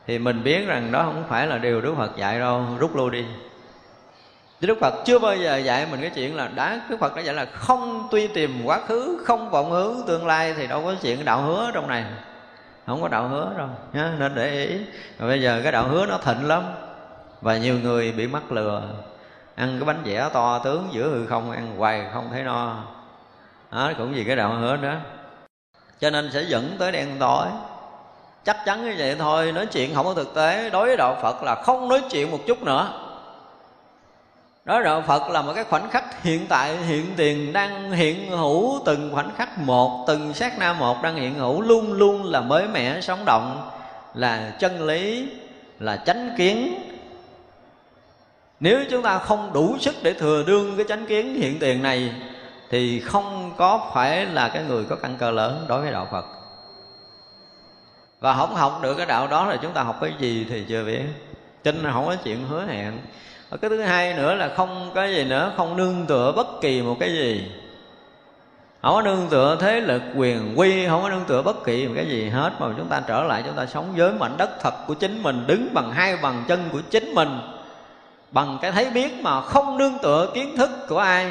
thì 0.07 0.19
mình 0.19 0.43
biết 0.43 0.67
rằng 0.67 0.93
đó 0.93 1.03
không 1.03 1.25
phải 1.29 1.47
là 1.47 1.59
điều 1.59 1.81
đức 1.81 1.95
phật 1.97 2.17
dạy 2.17 2.39
đâu. 2.39 2.64
Rút 2.79 2.97
lui 2.97 3.11
đi. 3.11 3.25
Chứ 4.61 4.67
Đức 4.67 4.79
Phật 4.81 4.95
chưa 5.05 5.19
bao 5.19 5.37
giờ 5.37 5.57
dạy 5.57 5.87
mình 5.91 6.01
cái 6.01 6.11
chuyện 6.14 6.37
là 6.37 6.49
đã 6.55 6.81
Đức 6.89 6.97
Phật 7.01 7.17
đã 7.17 7.23
dạy 7.23 7.35
là 7.35 7.45
không 7.45 8.09
tuy 8.11 8.29
tìm 8.29 8.61
quá 8.64 8.81
khứ 8.89 9.25
Không 9.27 9.51
vọng 9.51 9.71
hướng 9.71 9.97
tương 10.07 10.27
lai 10.27 10.55
Thì 10.57 10.67
đâu 10.67 10.83
có 10.85 10.95
chuyện 11.03 11.25
đạo 11.25 11.43
hứa 11.43 11.71
trong 11.75 11.89
này. 11.89 12.05
Không 12.87 13.03
có 13.03 13.09
đạo 13.09 13.29
hứa 13.29 13.53
đâu 13.59 13.69
nhá, 13.93 14.12
Nên 14.19 14.35
để 14.35 14.64
ý. 14.64 14.79
Và 15.19 15.27
bây 15.27 15.43
giờ 15.43 15.61
cái 15.62 15.73
đạo 15.73 15.89
hứa 15.89 16.07
nó 16.07 16.19
thịnh 16.19 16.49
lắm. 16.49 16.62
Và 17.47 17.57
nhiều 17.57 17.78
người 17.82 18.12
bị 18.12 18.26
mắc 18.26 18.53
lừa. 18.53 18.82
Ăn 19.55 19.76
cái 19.78 19.84
bánh 19.84 20.03
vẽ 20.05 20.28
to 20.32 20.59
tướng 20.59 20.88
giữa 20.92 21.09
hư 21.09 21.26
không 21.26 21.51
Ăn 21.51 21.76
hoài 21.76 22.07
không 22.12 22.28
thấy 22.30 22.42
no. 22.42 22.76
Đó, 23.72 23.92
Cũng 23.99 24.12
vì 24.12 24.24
cái 24.24 24.36
đạo 24.36 24.55
hứa 24.55 24.76
đó. 24.76 24.94
Cho 26.01 26.11
nên 26.11 26.30
sẽ 26.32 26.42
dẫn 26.42 26.76
tới 26.78 26.92
đen 26.92 27.09
tối. 27.18 27.47
Chắc 28.44 28.57
chắn 28.64 28.84
như 28.84 28.94
vậy 28.99 29.16
thôi 29.18 29.53
Nói 29.53 29.66
chuyện 29.66 29.94
không 29.94 30.07
có 30.07 30.14
thực 30.14 30.34
tế. 30.34 30.70
Đối 30.70 30.86
với 30.86 30.97
đạo 30.97 31.18
Phật 31.22 31.42
là 31.42 31.55
không 31.55 31.88
nói 31.88 32.03
chuyện 32.11 32.30
một 32.30 32.38
chút 32.47 32.62
nữa. 32.62 32.88
Đó 34.64 34.82
đạo 34.82 35.03
phật 35.07 35.30
là 35.30 35.42
một 35.42 35.53
cái 35.55 35.64
khoảnh 35.64 35.90
khắc 35.90 36.22
hiện 36.22 36.47
tại 36.49 36.76
hiện 36.76 37.05
tiền 37.16 37.53
đang 37.53 37.92
hiện 37.92 38.30
hữu 38.30 38.80
từng 38.84 39.11
khoảnh 39.14 39.30
khắc 39.36 39.59
một 39.59 40.05
từng 40.07 40.34
sát 40.34 40.59
na 40.59 40.72
một 40.72 41.03
đang 41.03 41.16
hiện 41.16 41.34
hữu 41.34 41.61
luôn 41.61 41.92
luôn 41.92 42.24
là 42.24 42.40
mới 42.40 42.68
mẻ 42.68 43.01
sống 43.01 43.24
động 43.24 43.70
là 44.14 44.53
chân 44.59 44.86
lý 44.86 45.28
là 45.78 45.97
chánh 45.97 46.34
kiến 46.38 46.74
nếu 48.61 48.85
chúng 48.91 49.03
ta 49.03 49.19
không 49.19 49.53
đủ 49.53 49.77
sức 49.81 49.95
để 50.03 50.13
thừa 50.13 50.45
đương 50.47 50.77
cái 50.77 50.87
chánh 50.89 51.07
kiến 51.07 51.35
hiện 51.35 51.59
tiền 51.59 51.83
này, 51.83 52.15
thì 52.71 53.01
không 53.01 53.53
có 53.57 53.91
phải 53.95 54.27
là 54.27 54.49
cái 54.49 54.63
người 54.69 54.85
có 54.85 54.97
căn 54.97 55.17
cơ 55.19 55.31
lớn 55.31 55.65
đối 55.69 55.81
với 55.83 55.93
đạo 55.93 56.09
phật. 56.13 56.25
Và 58.21 58.35
không 58.35 58.55
học 58.55 58.79
được 58.83 58.95
cái 58.95 59.07
đạo 59.07 59.29
đó 59.29 59.47
là 59.47 59.57
chúng 59.63 59.73
ta 59.73 59.83
học 59.83 59.99
cái 60.01 60.13
gì 60.19 60.47
thì 60.51 60.65
chưa 60.69 60.85
biết. 60.85 61.03
Cho 61.65 61.73
nên 61.73 61.93
không 61.93 62.07
có 62.07 62.17
chuyện 62.25 62.47
hứa 62.49 62.65
hẹn. 62.67 62.99
Và 63.51 63.57
cái 63.57 63.71
thứ 63.71 63.83
hai 63.83 64.15
nữa 64.15 64.35
là 64.35 64.55
không 64.57 64.91
cái 64.95 65.15
gì 65.15 65.25
nữa, 65.25 65.53
không 65.57 65.77
nương 65.77 66.07
tựa 66.09 66.33
bất 66.33 66.47
kỳ 66.61 66.83
một 66.83 66.97
cái 67.01 67.13
gì. 67.13 67.53
Không 68.83 68.95
có 68.95 69.03
nương 69.03 69.27
tựa 69.31 69.59
thế 69.61 69.81
lực, 69.81 70.03
quyền, 70.17 70.59
quy, 70.59 70.87
không 70.87 71.03
có 71.03 71.09
nương 71.09 71.25
tựa 71.27 71.43
bất 71.43 71.65
kỳ 71.65 71.87
một 71.87 71.93
cái 71.97 72.07
gì 72.07 72.29
hết. 72.29 72.53
Mà 72.59 72.67
chúng 72.77 72.89
ta 72.89 73.03
trở 73.07 73.23
lại, 73.23 73.43
chúng 73.47 73.57
ta 73.57 73.67
sống 73.67 73.93
với 73.97 74.13
mảnh 74.13 74.37
đất 74.37 74.51
thật 74.61 74.75
của 74.87 74.95
chính 74.95 75.23
mình, 75.23 75.45
đứng 75.47 75.69
bằng 75.75 75.93
hai 75.93 76.17
bằng 76.17 76.45
chân 76.49 76.69
của 76.73 76.81
chính 76.91 77.15
mình 77.15 77.41
bằng 78.37 78.59
cái 78.62 78.72
thấy 78.72 78.91
biết 78.91 79.22
mà 79.22 79.41
không 79.41 79.78
nương 79.78 79.99
tựa 80.03 80.30
kiến 80.34 80.57
thức 80.57 80.70
của 80.89 80.99
ai. 80.99 81.26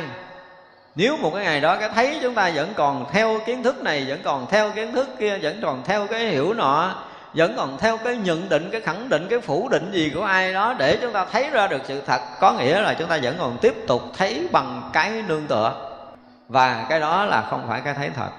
Nếu 0.95 1.17
một 1.17 1.31
cái 1.35 1.43
ngày 1.43 1.61
đó 1.61 1.77
cái 1.79 1.89
thấy 1.95 2.19
chúng 2.21 2.35
ta 2.35 2.51
vẫn 2.55 2.73
còn 2.75 3.05
theo 3.11 3.39
kiến 3.45 3.63
thức 3.63 3.83
này, 3.83 4.05
vẫn 4.07 4.19
còn 4.23 4.45
theo 4.49 4.71
kiến 4.71 4.93
thức 4.93 5.09
kia, 5.19 5.37
vẫn 5.41 5.59
còn 5.61 5.83
theo 5.85 6.07
cái 6.07 6.19
hiểu 6.19 6.53
nọ, 6.53 6.95
vẫn 7.33 7.53
còn 7.57 7.77
theo 7.77 7.97
cái 7.97 8.17
nhận 8.17 8.49
định, 8.49 8.69
cái 8.71 8.81
khẳng 8.81 9.09
định, 9.09 9.27
cái 9.29 9.39
phủ 9.39 9.69
định 9.69 9.91
gì 9.93 10.11
của 10.15 10.23
ai 10.23 10.53
đó 10.53 10.73
để 10.73 10.97
chúng 11.01 11.13
ta 11.13 11.25
thấy 11.31 11.49
ra 11.49 11.67
được 11.67 11.81
sự 11.87 12.01
thật, 12.01 12.21
có 12.39 12.51
nghĩa 12.51 12.81
là 12.81 12.93
chúng 12.93 13.07
ta 13.07 13.19
vẫn 13.23 13.35
còn 13.39 13.57
tiếp 13.57 13.75
tục 13.87 14.01
thấy 14.17 14.47
bằng 14.51 14.89
cái 14.93 15.23
nương 15.27 15.47
tựa. 15.47 15.73
Và 16.49 16.85
cái 16.89 16.99
đó 16.99 17.25
là 17.25 17.41
không 17.49 17.65
phải 17.67 17.81
cái 17.81 17.93
thấy 17.93 18.09
thật. 18.15 18.29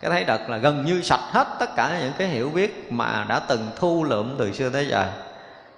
Cái 0.00 0.10
thấy 0.10 0.24
thật 0.24 0.40
là 0.48 0.56
gần 0.56 0.84
như 0.84 1.02
sạch 1.02 1.22
hết 1.32 1.46
tất 1.58 1.76
cả 1.76 1.98
những 2.00 2.12
cái 2.18 2.28
hiểu 2.28 2.50
biết 2.54 2.92
mà 2.92 3.24
đã 3.28 3.38
từng 3.38 3.70
thu 3.76 4.04
lượm 4.04 4.34
từ 4.38 4.52
xưa 4.52 4.70
tới 4.70 4.86
giờ 4.86 5.06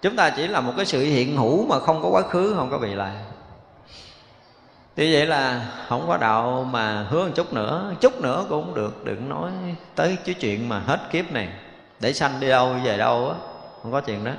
chúng 0.05 0.17
ta 0.17 0.31
chỉ 0.31 0.47
là 0.47 0.61
một 0.61 0.73
cái 0.77 0.87
sự 0.87 1.01
hiện 1.01 1.37
hữu 1.37 1.67
mà 1.67 1.81
không 1.81 2.03
có 2.03 2.09
quá 2.09 2.23
khứ, 2.23 2.55
không 2.57 2.71
có 2.71 2.79
bị 2.79 2.95
lại 2.95 3.15
thì 4.97 5.15
vậy 5.15 5.27
là 5.27 5.67
không 5.89 6.05
có 6.09 6.17
đạo 6.17 6.69
mà 6.71 7.07
hứa 7.11 7.25
một 7.25 7.31
chút 7.35 7.53
nữa 7.53 7.93
chút 8.01 8.21
nữa 8.21 8.45
cũng 8.49 8.65
không 8.65 8.75
được, 8.75 9.05
đừng 9.05 9.29
nói 9.29 9.51
tới 9.95 10.17
cái 10.25 10.35
chuyện 10.35 10.69
mà 10.69 10.79
hết 10.79 11.01
kiếp 11.11 11.33
này. 11.33 11.49
Để 12.01 12.13
sanh 12.13 12.41
đi 12.41 12.49
đâu, 12.49 12.75
về 12.85 12.99
đâu 12.99 13.29
á, 13.29 13.35
không 13.83 13.93
có 13.93 14.01
chuyện 14.01 14.25
đó. 14.25 14.33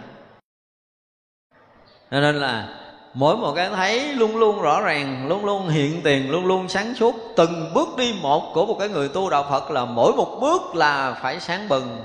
Cho 2.11 2.20
nên 2.20 2.36
là 2.36 2.68
mỗi 3.13 3.38
một 3.38 3.53
cái 3.55 3.70
thấy 3.70 4.13
luôn 4.13 4.38
luôn 4.38 4.61
rõ 4.61 4.82
ràng, 4.82 5.28
luôn 5.28 5.45
luôn 5.45 5.70
hiện 5.70 6.01
tiền, 6.03 6.32
luôn 6.32 6.45
luôn 6.45 6.70
sáng 6.70 6.95
suốt, 6.95 7.16
từng 7.36 7.72
bước 7.74 7.88
đi 7.97 8.16
một 8.22 8.51
của 8.53 8.66
một 8.66 8.76
cái 8.80 8.89
người 8.89 9.09
tu 9.09 9.30
đạo 9.30 9.45
phật 9.49 9.72
là 9.72 9.86
mỗi 9.86 10.13
một 10.13 10.38
bước 10.41 10.76
là 10.76 11.13
phải 11.22 11.39
sáng 11.39 11.70
bừng 11.70 11.97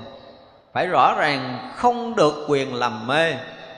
phải 0.73 0.87
rõ 0.87 1.15
ràng 1.17 1.69
không 1.75 2.15
được 2.15 2.45
quyền 2.47 2.75
làm 2.75 3.07
mê. 3.07 3.33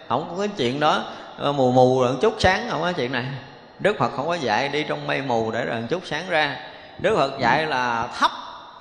Không 0.09 0.27
có 0.29 0.35
cái 0.39 0.49
chuyện 0.57 0.79
đó 0.79 1.03
ờ, 1.37 1.51
mù 1.51 1.71
mù 1.71 2.01
rồi 2.01 2.15
chút 2.21 2.35
sáng, 2.39 2.67
không 2.69 2.81
có 2.81 2.91
chuyện 2.91 3.11
này. 3.11 3.25
Đức 3.79 3.97
phật 3.99 4.11
không 4.15 4.27
có 4.27 4.33
dạy 4.33 4.69
đi 4.69 4.83
trong 4.83 5.07
mây 5.07 5.21
mù 5.21 5.51
để 5.51 5.65
rồi 5.65 5.83
chút 5.89 6.01
sáng 6.05 6.23
ra. 6.29 6.57
Đức 6.99 7.15
phật 7.15 7.39
dạy 7.39 7.65
là 7.65 8.07
thắp 8.15 8.31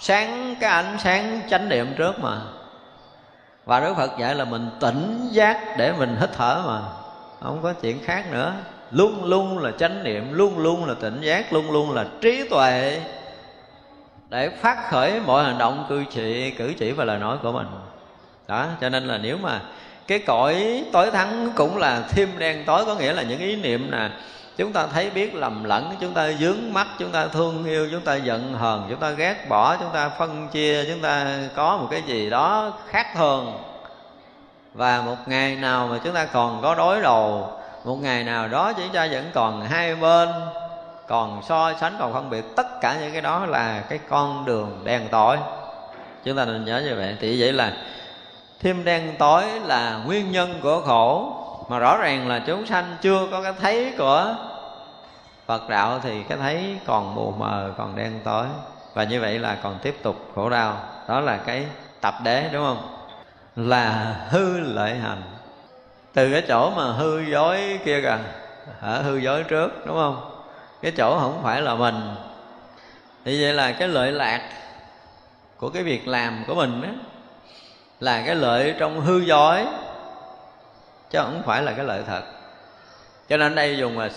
sáng 0.01 0.55
cái 0.61 0.71
ánh 0.71 0.97
sáng 0.99 1.41
chánh 1.51 1.69
niệm 1.69 1.95
trước 1.97 2.21
mà. 2.21 2.39
Và 3.65 3.81
đức 3.81 3.95
phật 3.97 4.11
dạy 4.19 4.35
là 4.35 4.45
mình 4.45 4.71
tỉnh 4.81 5.29
giác 5.31 5.77
để 5.79 5.93
mình 5.93 6.17
hít 6.21 6.31
thở 6.37 6.63
mà. 6.67 6.81
Không 7.41 7.63
có 7.63 7.73
chuyện 7.73 8.05
khác 8.05 8.25
nữa. 8.33 8.53
Luôn 8.91 9.25
luôn 9.25 9.59
là 9.59 9.71
chánh 9.79 10.05
niệm, 10.05 10.33
luôn 10.33 10.59
luôn 10.59 10.85
là 10.85 10.95
tỉnh 11.01 11.21
giác, 11.21 11.53
luôn 11.53 11.71
luôn 11.71 11.93
là 11.93 12.05
trí 12.21 12.49
tuệ 12.49 13.01
để 14.29 14.49
phát 14.49 14.91
khởi 14.91 15.21
mọi 15.27 15.45
hành 15.45 15.59
động 15.59 15.87
cử 15.89 16.05
chỉ 16.11 16.51
cử 16.51 16.73
chỉ 16.79 16.93
và 16.93 17.05
lời 17.05 17.19
nói 17.19 17.39
của 17.43 17.53
mình 17.53 17.67
đó, 18.49 18.67
cho 18.81 18.89
nên 18.89 19.09
là 19.09 19.19
nếu 19.19 19.39
mà 19.39 19.61
cái 20.07 20.19
cõi 20.19 20.85
tối 20.93 21.11
thắng 21.11 21.51
cũng 21.57 21.77
là 21.77 22.01
thêm 22.09 22.29
đen 22.39 22.65
tối, 22.67 22.85
có 22.85 22.95
nghĩa 22.95 23.13
là 23.13 23.23
những 23.23 23.39
ý 23.39 23.57
niệm 23.57 23.91
nè, 23.91 24.11
chúng 24.57 24.73
ta 24.73 24.87
thấy 24.87 25.11
biết 25.11 25.35
lầm 25.35 25.65
lẫn, 25.65 25.95
chúng 26.01 26.15
ta 26.15 26.33
dướng 26.33 26.73
mắt, 26.73 26.87
chúng 26.99 27.13
ta 27.13 27.27
thương 27.27 27.65
yêu, 27.65 27.89
chúng 27.91 28.01
ta 28.01 28.15
giận 28.15 28.55
hờn, 28.55 28.87
chúng 28.91 29.01
ta 29.01 29.11
ghét 29.11 29.47
bỏ, 29.49 29.77
chúng 29.77 29.91
ta 29.93 30.09
phân 30.09 30.49
chia, 30.49 30.85
chúng 30.85 31.01
ta 31.01 31.39
có 31.55 31.77
một 31.77 31.89
cái 31.91 32.03
gì 32.07 32.31
đó 32.31 32.73
khác 32.91 33.07
thường. 33.17 33.59
Và 34.75 35.01
một 35.01 35.17
ngày 35.27 35.57
nào 35.57 35.89
mà 35.91 35.99
chúng 36.05 36.15
ta 36.15 36.25
còn 36.25 36.63
có 36.63 36.75
đối 36.75 37.01
đầu 37.01 37.51
một 37.85 37.99
ngày 38.03 38.25
nào 38.25 38.49
đó 38.49 38.73
chúng 38.73 38.89
ta 38.93 39.09
vẫn 39.13 39.31
còn 39.35 39.63
hai 39.63 39.95
bên, 39.95 40.29
còn 41.09 41.43
so 41.49 41.73
sánh, 41.81 41.97
còn 41.99 42.13
phân 42.13 42.31
biệt, 42.31 42.45
tất 42.57 42.81
cả 42.81 42.97
những 43.01 43.13
cái 43.13 43.21
đó 43.21 43.47
là 43.47 43.81
cái 43.89 43.99
con 44.09 44.45
đường 44.45 44.81
đen 44.85 45.09
tối. 45.11 45.37
Chúng 46.25 46.37
ta 46.37 46.45
nên 46.45 46.65
nhớ 46.65 46.83
như 46.85 46.95
vậy. 46.95 47.17
Thì 47.21 47.41
vậy 47.41 47.53
là 47.53 47.73
thêm 48.63 48.85
đen 48.85 49.15
tối 49.19 49.45
là 49.67 50.01
nguyên 50.07 50.33
nhân 50.33 50.61
của 50.63 50.81
khổ 50.81 51.37
mà 51.69 51.79
rõ 51.79 51.97
ràng 51.97 52.29
là 52.29 52.43
chúng 52.47 52.67
sanh 52.67 52.97
chưa 53.01 53.29
có 53.31 53.43
cái 53.43 53.53
thấy 53.61 53.93
của 53.99 54.35
Phật 55.47 55.69
đạo 55.69 56.01
thì 56.03 56.23
cái 56.23 56.39
thấy 56.39 56.79
còn 56.87 57.15
mù 57.15 57.35
mờ 57.39 57.73
còn 57.79 57.97
đen 57.97 58.21
tối. 58.25 58.47
Và 58.95 59.05
như 59.05 59.21
vậy 59.21 59.39
là 59.39 59.57
còn 59.63 59.79
tiếp 59.83 59.97
tục 60.03 60.17
khổ 60.35 60.49
đau. 60.49 60.77
Đó 61.09 61.21
là 61.21 61.37
cái 61.37 61.67
tập 62.01 62.15
đế 62.25 62.49
đúng 62.53 62.65
không? 62.65 62.97
Là 63.57 64.17
hư 64.29 64.61
lợi 64.61 64.95
hành. 64.95 65.23
Từ 66.13 66.33
cái 66.33 66.43
chỗ 66.49 66.71
mà 66.71 66.85
hư 66.85 67.21
dối 67.21 67.79
kia 67.85 68.01
kìa. 68.03 68.19
Hả? 68.81 68.99
Hư 68.99 69.17
dối 69.17 69.43
trước 69.43 69.87
đúng 69.87 69.97
không? 69.97 70.31
Cái 70.83 70.93
chỗ 70.97 71.19
không 71.21 71.41
phải 71.43 71.63
là 71.63 71.75
mình. 71.75 72.15
Thì 73.25 73.43
vậy 73.43 73.53
là 73.53 73.73
cái 73.73 73.89
lợi 73.89 74.13
lạc 74.13 74.41
của 75.57 75.69
cái 75.69 75.83
việc 75.83 76.09
làm 76.09 76.45
của 76.47 76.55
mình 76.55 76.83
đó, 76.83 76.89
là 78.03 78.23
cái 78.27 78.35
lợi 78.35 78.75
trong 78.79 79.01
hư 79.01 79.19
dối, 79.19 79.67
chứ 81.11 81.19
không 81.19 81.43
phải 81.47 81.63
là 81.63 81.73
cái 81.73 81.85
lợi 81.85 82.03
thật. 82.07 82.23
Cho 83.29 83.37
nên 83.37 83.55
đây 83.55 83.79
dùng 83.79 83.99
là 83.99 84.11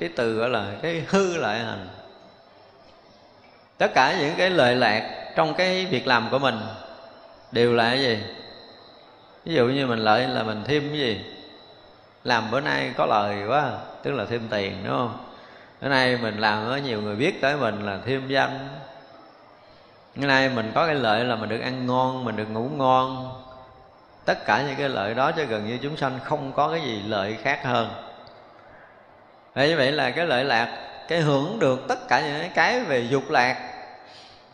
cái 0.00 0.10
từ 0.16 0.34
gọi 0.34 0.48
là 0.48 0.64
cái 0.82 1.02
hư 1.08 1.36
lợi 1.36 1.58
hành. 1.58 1.88
Tất 3.78 3.90
cả 3.94 4.16
những 4.20 4.34
cái 4.38 4.50
lợi 4.50 4.76
lạc 4.76 5.32
trong 5.36 5.54
cái 5.54 5.86
việc 5.86 6.06
làm 6.06 6.28
của 6.30 6.38
mình 6.38 6.58
đều 7.52 7.74
là 7.74 7.90
cái 7.90 8.02
gì? 8.02 8.18
Ví 9.44 9.54
dụ 9.54 9.66
như 9.66 9.86
mình 9.86 9.98
lợi 9.98 10.28
là 10.28 10.42
mình 10.42 10.62
thêm 10.64 10.88
cái 10.88 10.98
gì? 10.98 11.24
Làm 12.24 12.50
bữa 12.50 12.60
nay 12.60 12.92
có 12.96 13.06
lời 13.06 13.36
quá, 13.48 13.70
tức 14.02 14.12
là 14.12 14.24
thêm 14.24 14.48
tiền, 14.50 14.76
đúng 14.84 14.96
không? 14.96 15.18
Bữa 15.82 15.88
nay 15.88 16.16
mình 16.22 16.38
làm, 16.38 16.66
có 16.68 16.76
nhiều 16.76 17.02
người 17.02 17.16
biết 17.16 17.40
tới 17.40 17.56
mình 17.56 17.86
là 17.86 17.98
thêm 18.06 18.28
danh 18.28 18.68
ngày 20.18 20.28
nay 20.28 20.48
mình 20.48 20.72
có 20.74 20.86
cái 20.86 20.94
lợi 20.94 21.24
là 21.24 21.36
mình 21.36 21.48
được 21.48 21.60
ăn 21.60 21.86
ngon 21.86 22.24
mình 22.24 22.36
được 22.36 22.50
ngủ 22.50 22.68
ngon. 22.76 23.32
Tất 24.24 24.44
cả 24.44 24.62
những 24.62 24.76
cái 24.76 24.88
lợi 24.88 25.14
đó 25.14 25.32
cho 25.32 25.44
gần 25.44 25.66
như 25.66 25.78
chúng 25.82 25.96
sanh 25.96 26.18
không 26.24 26.52
có 26.52 26.68
cái 26.68 26.80
gì 26.80 27.02
lợi 27.06 27.36
khác 27.42 27.60
hơn. 27.64 27.88
Vậy 29.54 29.68
như 29.68 29.76
vậy 29.76 29.92
là 29.92 30.10
cái 30.10 30.26
lợi 30.26 30.44
lạc 30.44 30.78
cái 31.08 31.20
hưởng 31.20 31.58
được 31.58 31.88
tất 31.88 32.08
cả 32.08 32.20
những 32.20 32.50
cái 32.54 32.80
về 32.80 33.00
dục 33.00 33.30
lạc 33.30 33.56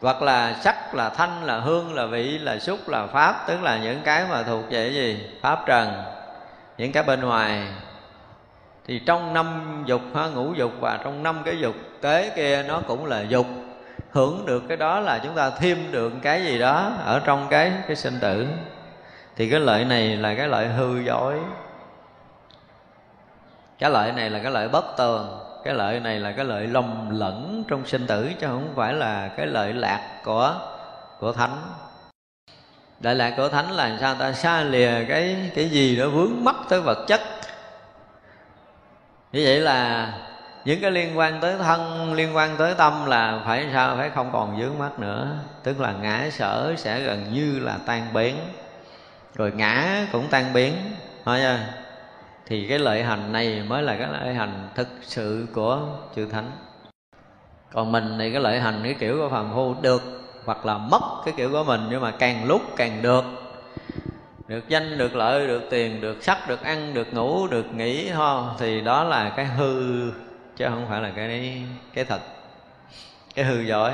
hoặc 0.00 0.22
là 0.22 0.56
sắc 0.60 0.94
là 0.94 1.08
thanh 1.08 1.44
là 1.44 1.60
hương 1.60 1.94
là 1.94 2.06
vị 2.06 2.38
là 2.38 2.58
xúc 2.58 2.88
là 2.88 3.06
pháp 3.06 3.44
tức 3.46 3.62
là 3.62 3.78
những 3.78 4.00
cái 4.04 4.24
mà 4.30 4.42
thuộc 4.42 4.64
về 4.70 4.84
cái 4.84 4.94
gì? 4.94 5.26
Pháp 5.42 5.66
trần 5.66 6.02
những 6.78 6.92
cái 6.92 7.02
bên 7.02 7.20
ngoài. 7.20 7.68
Thì 8.86 8.98
trong 8.98 9.34
năm 9.34 9.82
dục 9.86 10.02
ha, 10.14 10.26
ngũ 10.26 10.54
dục 10.54 10.72
và 10.80 10.98
trong 11.04 11.22
năm 11.22 11.42
cái 11.44 11.58
dục 11.58 11.74
tế 12.00 12.32
kia 12.36 12.62
nó 12.62 12.80
cũng 12.86 13.06
là 13.06 13.22
dục 13.22 13.46
hưởng 14.14 14.46
được 14.46 14.62
cái 14.68 14.76
đó 14.76 15.00
là 15.00 15.18
chúng 15.18 15.34
ta 15.34 15.50
thêm 15.50 15.92
được 15.92 16.12
cái 16.22 16.44
gì 16.44 16.58
đó 16.58 16.92
ở 17.04 17.20
trong 17.24 17.46
cái 17.50 17.72
cái 17.86 17.96
sinh 17.96 18.18
tử. 18.20 18.46
Thì 19.36 19.50
cái 19.50 19.60
lợi 19.60 19.84
này 19.84 20.16
là 20.16 20.34
cái 20.34 20.48
lợi 20.48 20.68
hư 20.68 21.00
dối. 21.00 21.40
Cái 23.78 23.90
lợi 23.90 24.12
này 24.12 24.30
là 24.30 24.38
cái 24.38 24.52
lợi 24.52 24.68
bất 24.68 24.84
tường. 24.96 25.38
Cái 25.64 25.74
lợi 25.74 26.00
này 26.00 26.20
là 26.20 26.32
cái 26.32 26.44
lợi 26.44 26.66
lầm 26.66 27.18
lẫn 27.18 27.64
trong 27.68 27.86
sinh 27.86 28.06
tử, 28.06 28.30
chứ 28.40 28.46
không 28.46 28.72
phải 28.76 28.92
là 28.92 29.28
cái 29.28 29.46
lợi 29.46 29.72
lạc 29.72 30.20
của 30.24 30.54
của 31.20 31.32
thánh. 31.32 31.56
Lợi 33.00 33.14
lạc 33.14 33.34
của 33.36 33.48
thánh 33.48 33.70
là 33.70 33.96
sao 34.00 34.14
ta? 34.14 34.32
Xa 34.32 34.62
lìa 34.62 35.04
cái 35.08 35.50
cái 35.54 35.68
gì 35.68 35.96
đó 35.96 36.08
vướng 36.08 36.44
mắc 36.44 36.56
tới 36.68 36.80
vật 36.80 37.04
chất. 37.06 37.20
Như 39.32 39.42
vậy 39.44 39.60
là 39.60 40.12
những 40.64 40.80
cái 40.80 40.90
liên 40.90 41.18
quan 41.18 41.40
tới 41.40 41.56
thân, 41.58 42.12
liên 42.14 42.36
quan 42.36 42.56
tới 42.56 42.74
tâm 42.74 43.06
là 43.06 43.42
phải 43.44 43.68
sao? 43.72 43.96
Phải 43.96 44.10
không 44.10 44.30
còn 44.32 44.60
vướng 44.60 44.78
mắc 44.78 44.98
nữa. 44.98 45.36
Tức 45.62 45.80
là 45.80 45.92
ngã 46.02 46.28
sở 46.30 46.74
sẽ 46.76 47.00
gần 47.00 47.32
như 47.32 47.58
là 47.58 47.78
tan 47.86 48.12
biến. 48.12 48.36
Rồi 49.34 49.52
ngã 49.56 50.06
cũng 50.12 50.28
tan 50.30 50.52
biến. 50.52 50.74
Thôi 51.24 51.38
chưa 51.42 51.58
thì 52.46 52.66
cái 52.68 52.78
lợi 52.78 53.02
hành 53.02 53.32
này 53.32 53.62
mới 53.68 53.82
là 53.82 53.96
cái 53.96 54.08
lợi 54.12 54.34
hành 54.34 54.68
thực 54.74 54.88
sự 55.02 55.46
của 55.54 55.80
chư 56.16 56.26
thánh. 56.26 56.50
Còn 57.72 57.92
mình 57.92 58.16
thì 58.18 58.32
cái 58.32 58.40
lợi 58.40 58.60
hành 58.60 58.80
cái 58.84 58.94
kiểu 58.94 59.18
của 59.18 59.28
phàm 59.28 59.50
phu 59.54 59.74
được, 59.82 60.02
hoặc 60.44 60.66
là 60.66 60.78
mất 60.78 61.00
cái 61.24 61.34
kiểu 61.36 61.50
của 61.50 61.64
mình, 61.64 61.80
nhưng 61.90 62.02
mà 62.02 62.10
càng 62.10 62.44
lúc 62.44 62.62
càng 62.76 63.02
được. 63.02 63.24
Được 64.48 64.68
danh, 64.68 64.98
được 64.98 65.14
lợi, 65.14 65.46
được 65.46 65.62
tiền, 65.70 66.00
được 66.00 66.22
sắc, 66.22 66.48
được 66.48 66.62
ăn, 66.62 66.94
được 66.94 67.14
ngủ, 67.14 67.48
được 67.48 67.74
nghỉ, 67.74 68.08
ho, 68.08 68.54
thì 68.58 68.80
đó 68.80 69.04
là 69.04 69.32
cái 69.36 69.44
hư 69.44 70.10
chứ 70.56 70.66
không 70.68 70.86
phải 70.88 71.00
là 71.00 71.10
cái 71.16 71.62
cái 71.94 72.04
thật. 72.04 72.20
Cái 73.34 73.44
hư 73.44 73.60
dối, 73.60 73.92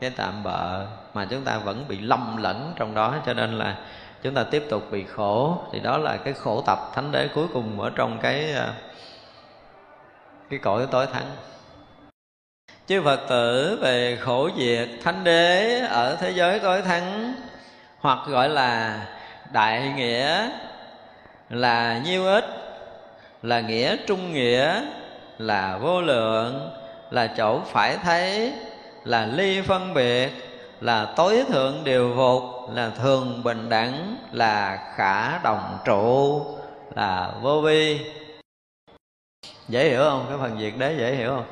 cái 0.00 0.10
tạm 0.10 0.42
bợ 0.42 0.86
mà 1.14 1.26
chúng 1.30 1.44
ta 1.44 1.58
vẫn 1.58 1.84
bị 1.88 2.00
lầm 2.00 2.36
lẫn 2.36 2.72
trong 2.76 2.94
đó. 2.94 3.14
Cho 3.26 3.34
nên 3.34 3.58
là 3.58 3.76
chúng 4.22 4.34
ta 4.34 4.44
tiếp 4.44 4.62
tục 4.70 4.82
bị 4.90 5.04
khổ. 5.04 5.58
Thì 5.72 5.80
đó 5.80 5.98
là 5.98 6.16
cái 6.16 6.34
khổ 6.34 6.62
tập 6.66 6.78
thánh 6.94 7.12
đế 7.12 7.28
cuối 7.34 7.46
cùng 7.52 7.80
ở 7.80 7.90
trong 7.94 8.18
cái 8.22 8.52
ờ, 8.52 8.72
cái 10.50 10.58
cõi 10.58 10.86
tối 10.90 11.06
thắng 11.12 11.26
chư 12.86 13.02
phật 13.02 13.20
tử, 13.28 13.78
về 13.82 14.18
khổ 14.20 14.50
diệt 14.58 14.88
thánh 15.04 15.24
đế 15.24 15.80
ở 15.80 16.16
thế 16.16 16.30
giới 16.30 16.58
tối 16.58 16.82
thắng 16.82 17.34
hoặc 17.98 18.18
gọi 18.26 18.48
là 18.48 19.00
đại 19.52 19.92
nghĩa 19.96 20.48
là 21.50 22.00
nhiêu 22.04 22.26
ít 22.26 22.44
là 23.42 23.60
nghĩa 23.60 23.96
trung 24.06 24.32
nghĩa 24.32 24.82
là 25.38 25.78
vô 25.78 26.00
lượng, 26.00 26.70
là 27.10 27.26
chỗ 27.36 27.60
phải 27.66 27.96
thấy, 27.96 28.52
là 29.04 29.26
ly 29.26 29.60
phân 29.60 29.94
biệt, 29.94 30.30
là 30.80 31.12
tối 31.16 31.44
thượng 31.48 31.84
điều 31.84 32.12
phục, 32.16 32.42
là 32.74 32.90
thường 32.90 33.42
bình 33.44 33.68
đẳng, 33.68 34.16
là 34.32 34.78
khả 34.96 35.38
đồng 35.38 35.78
trụ, 35.84 36.46
là 36.94 37.32
vô 37.42 37.60
vi. 37.60 38.00
Dễ 39.68 39.88
hiểu 39.88 40.02
không? 40.02 40.26
Cái 40.28 40.38
phần 40.40 40.58
việc 40.58 40.78
đấy 40.78 40.96
dễ 40.98 41.14
hiểu 41.14 41.30
không? 41.30 41.44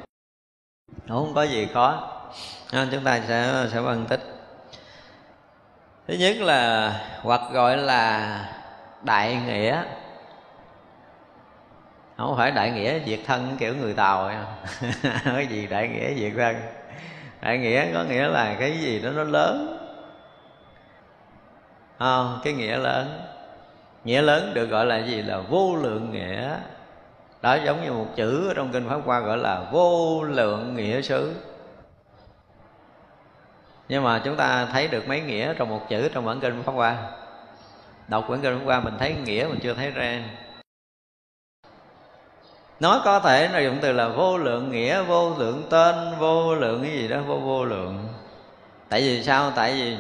Không 1.08 1.34
có 1.34 1.42
gì 1.42 1.68
khó. 1.74 2.10
Nên 2.72 2.88
chúng 2.92 3.04
ta 3.04 3.20
sẽ 3.28 3.66
sẽ 3.72 3.80
phân 3.82 4.06
tích. 4.06 4.20
Thứ 6.08 6.14
nhất 6.14 6.36
là 6.36 6.92
hoặc 7.22 7.40
gọi 7.52 7.76
là 7.76 8.44
đại 9.02 9.36
nghĩa 9.46 9.82
không 12.26 12.36
phải 12.36 12.50
đại 12.50 12.70
nghĩa 12.70 13.00
diệt 13.06 13.20
thân 13.26 13.56
kiểu 13.58 13.74
người 13.74 13.94
tàu 13.94 14.30
cái 15.24 15.46
gì 15.46 15.66
đại 15.66 15.88
nghĩa 15.88 16.14
diệt 16.14 16.32
thân. 16.36 16.56
Đại 17.40 17.58
nghĩa 17.58 17.92
có 17.94 18.04
nghĩa 18.04 18.28
là 18.28 18.56
cái 18.58 18.78
gì 18.78 19.00
đó 19.02 19.10
nó 19.10 19.24
lớn. 19.24 19.78
À, 21.98 22.24
cái 22.44 22.52
nghĩa 22.52 22.76
lớn. 22.76 23.20
Nghĩa 24.04 24.22
lớn 24.22 24.54
được 24.54 24.66
gọi 24.66 24.86
là 24.86 24.98
gì? 24.98 25.22
Là 25.22 25.38
vô 25.38 25.76
lượng 25.76 26.12
nghĩa. 26.12 26.56
Đó 27.42 27.54
giống 27.54 27.84
như 27.84 27.92
một 27.92 28.06
chữ 28.16 28.48
ở 28.48 28.54
trong 28.54 28.72
kinh 28.72 28.88
pháp 28.88 29.00
hoa 29.04 29.20
gọi 29.20 29.38
là 29.38 29.60
vô 29.72 30.22
lượng 30.22 30.76
nghĩa 30.76 31.02
xứ. 31.02 31.34
Nhưng 33.88 34.02
mà 34.02 34.20
chúng 34.24 34.36
ta 34.36 34.66
thấy 34.66 34.88
được 34.88 35.08
mấy 35.08 35.20
nghĩa 35.20 35.54
trong 35.54 35.68
một 35.68 35.88
chữ 35.88 36.08
trong 36.14 36.24
bản 36.24 36.40
kinh 36.40 36.62
pháp 36.62 36.72
hoa. 36.72 36.96
Đọc 38.08 38.24
bản 38.28 38.40
kinh 38.40 38.58
pháp 38.58 38.64
hoa 38.64 38.80
mình 38.80 38.94
thấy 38.98 39.14
nghĩa 39.24 39.46
mình 39.48 39.58
chưa 39.62 39.74
thấy 39.74 39.90
ra 39.90 40.22
nó 42.80 43.02
có 43.04 43.20
thể 43.20 43.48
là 43.48 43.60
dụng 43.60 43.78
từ 43.80 43.92
là 43.92 44.08
vô 44.08 44.38
lượng 44.38 44.70
nghĩa, 44.70 45.02
vô 45.02 45.34
lượng 45.38 45.62
tên, 45.70 45.94
vô 46.18 46.54
lượng 46.54 46.82
cái 46.82 46.92
gì 46.92 47.08
đó, 47.08 47.20
vô 47.26 47.36
vô 47.36 47.64
lượng. 47.64 48.08
Tại 48.88 49.00
vì 49.00 49.22
sao? 49.22 49.52
Tại 49.54 49.72
vì 49.72 49.96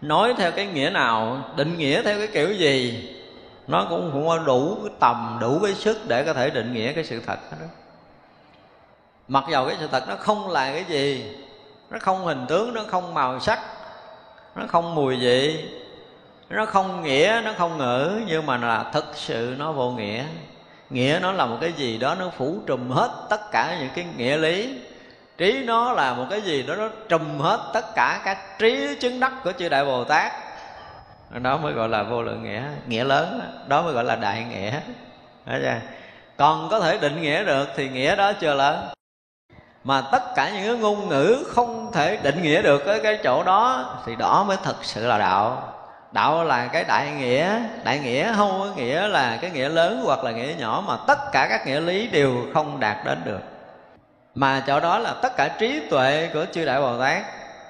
nói 0.00 0.34
theo 0.38 0.52
cái 0.52 0.66
nghĩa 0.66 0.90
nào, 0.90 1.38
định 1.56 1.78
nghĩa 1.78 2.02
theo 2.02 2.18
cái 2.18 2.26
kiểu 2.26 2.52
gì, 2.52 3.08
nó 3.66 3.86
cũng 3.90 4.10
không 4.12 4.26
có 4.26 4.38
đủ 4.38 4.78
cái 4.82 4.94
tầm, 5.00 5.38
đủ 5.40 5.58
cái 5.62 5.74
sức 5.74 5.98
để 6.08 6.24
có 6.24 6.32
thể 6.32 6.50
định 6.50 6.72
nghĩa 6.72 6.92
cái 6.92 7.04
sự 7.04 7.22
thật 7.26 7.38
đó 7.50 7.66
mặc 9.28 9.44
dầu 9.50 9.66
cái 9.66 9.76
sự 9.80 9.88
thật 9.92 10.04
nó 10.08 10.16
không 10.16 10.50
là 10.50 10.72
cái 10.72 10.84
gì, 10.88 11.36
nó 11.90 11.98
không 11.98 12.24
hình 12.24 12.44
tướng, 12.48 12.74
nó 12.74 12.82
không 12.88 13.14
màu 13.14 13.40
sắc, 13.40 13.60
nó 14.54 14.62
không 14.68 14.94
mùi 14.94 15.16
vị, 15.16 15.68
nó 16.50 16.66
không 16.66 17.02
nghĩa, 17.02 17.42
nó 17.44 17.52
không 17.58 17.78
ngữ, 17.78 18.20
nhưng 18.26 18.46
mà 18.46 18.56
là 18.56 18.90
thực 18.92 19.04
sự 19.14 19.54
nó 19.58 19.72
vô 19.72 19.90
nghĩa 19.90 20.24
nghĩa 20.94 21.18
nó 21.22 21.32
là 21.32 21.46
một 21.46 21.58
cái 21.60 21.72
gì 21.72 21.98
đó 21.98 22.14
nó 22.14 22.30
phủ 22.36 22.58
trùm 22.66 22.90
hết 22.90 23.10
tất 23.30 23.50
cả 23.50 23.76
những 23.80 23.90
cái 23.94 24.06
nghĩa 24.16 24.36
lý. 24.36 24.78
Trí 25.38 25.64
nó 25.66 25.92
là 25.92 26.14
một 26.14 26.26
cái 26.30 26.40
gì 26.40 26.62
đó 26.62 26.74
nó 26.76 26.88
trùm 27.08 27.38
hết 27.38 27.70
tất 27.72 27.94
cả 27.94 28.20
các 28.24 28.58
trí 28.58 28.96
chứng 29.00 29.20
đắc 29.20 29.32
của 29.44 29.52
chư 29.52 29.68
đại 29.68 29.84
bồ 29.84 30.04
tát. 30.04 30.32
Đó 31.30 31.56
mới 31.56 31.72
gọi 31.72 31.88
là 31.88 32.02
vô 32.02 32.22
lượng 32.22 32.42
nghĩa 32.42 32.62
nghĩa 32.86 33.04
lớn 33.04 33.40
đó 33.66 33.82
mới 33.82 33.92
gọi 33.92 34.04
là 34.04 34.16
đại 34.16 34.44
nghĩa. 34.50 34.70
Đó 35.46 35.54
chưa? 35.62 35.80
còn 36.36 36.68
có 36.70 36.80
thể 36.80 36.98
định 36.98 37.22
nghĩa 37.22 37.44
được 37.44 37.68
thì 37.76 37.88
nghĩa 37.88 38.16
đó 38.16 38.32
chưa 38.32 38.54
lớn. 38.54 38.88
Mà 39.84 40.02
tất 40.12 40.22
cả 40.36 40.50
những 40.50 40.64
cái 40.64 40.76
ngôn 40.76 41.08
ngữ 41.08 41.44
không 41.48 41.92
thể 41.92 42.18
định 42.22 42.42
nghĩa 42.42 42.62
được 42.62 42.82
cái 42.86 43.00
cái 43.02 43.18
chỗ 43.24 43.42
đó 43.42 43.94
thì 44.06 44.16
đó 44.16 44.44
mới 44.48 44.56
thật 44.62 44.76
sự 44.82 45.06
là 45.06 45.18
đạo 45.18 45.72
đạo 46.14 46.44
là 46.44 46.66
cái 46.66 46.84
đại 46.84 47.10
nghĩa. 47.10 47.60
Đại 47.84 47.98
nghĩa 47.98 48.32
không 48.36 48.58
có 48.58 48.66
nghĩa 48.76 49.08
là 49.08 49.38
cái 49.40 49.50
nghĩa 49.50 49.68
lớn 49.68 50.02
hoặc 50.04 50.24
là 50.24 50.30
nghĩa 50.30 50.54
nhỏ 50.58 50.84
mà 50.86 50.96
tất 51.06 51.18
cả 51.32 51.46
các 51.50 51.66
nghĩa 51.66 51.80
lý 51.80 52.06
đều 52.06 52.36
không 52.54 52.80
đạt 52.80 52.96
đến 53.04 53.18
được. 53.24 53.40
Mà 54.34 54.62
chỗ 54.66 54.80
đó 54.80 54.98
là 54.98 55.14
tất 55.22 55.36
cả 55.36 55.48
trí 55.48 55.80
tuệ 55.90 56.30
của 56.34 56.44
chư 56.52 56.64
đại 56.64 56.80
bồ 56.80 57.00
tát. 57.00 57.22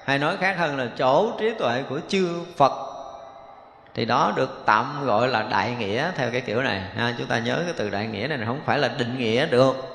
Hay 0.05 0.19
nói 0.19 0.37
khác 0.39 0.55
hơn 0.57 0.77
là 0.77 0.85
chỗ 0.97 1.31
trí 1.39 1.53
tuệ 1.59 1.83
của 1.89 1.99
chư 2.07 2.29
phật. 2.57 2.71
Thì 3.93 4.05
đó 4.05 4.33
được 4.35 4.63
tạm 4.65 5.05
gọi 5.05 5.27
là 5.27 5.43
đại 5.43 5.75
nghĩa 5.79 6.11
theo 6.15 6.31
cái 6.31 6.41
kiểu 6.41 6.61
này. 6.61 6.81
Ha, 6.95 7.13
chúng 7.17 7.27
ta 7.27 7.39
nhớ 7.39 7.61
cái 7.65 7.73
từ 7.77 7.89
đại 7.89 8.07
nghĩa 8.07 8.27
này 8.27 8.39
không 8.45 8.59
phải 8.65 8.79
là 8.79 8.87
định 8.87 9.17
nghĩa 9.17 9.45
được 9.45 9.94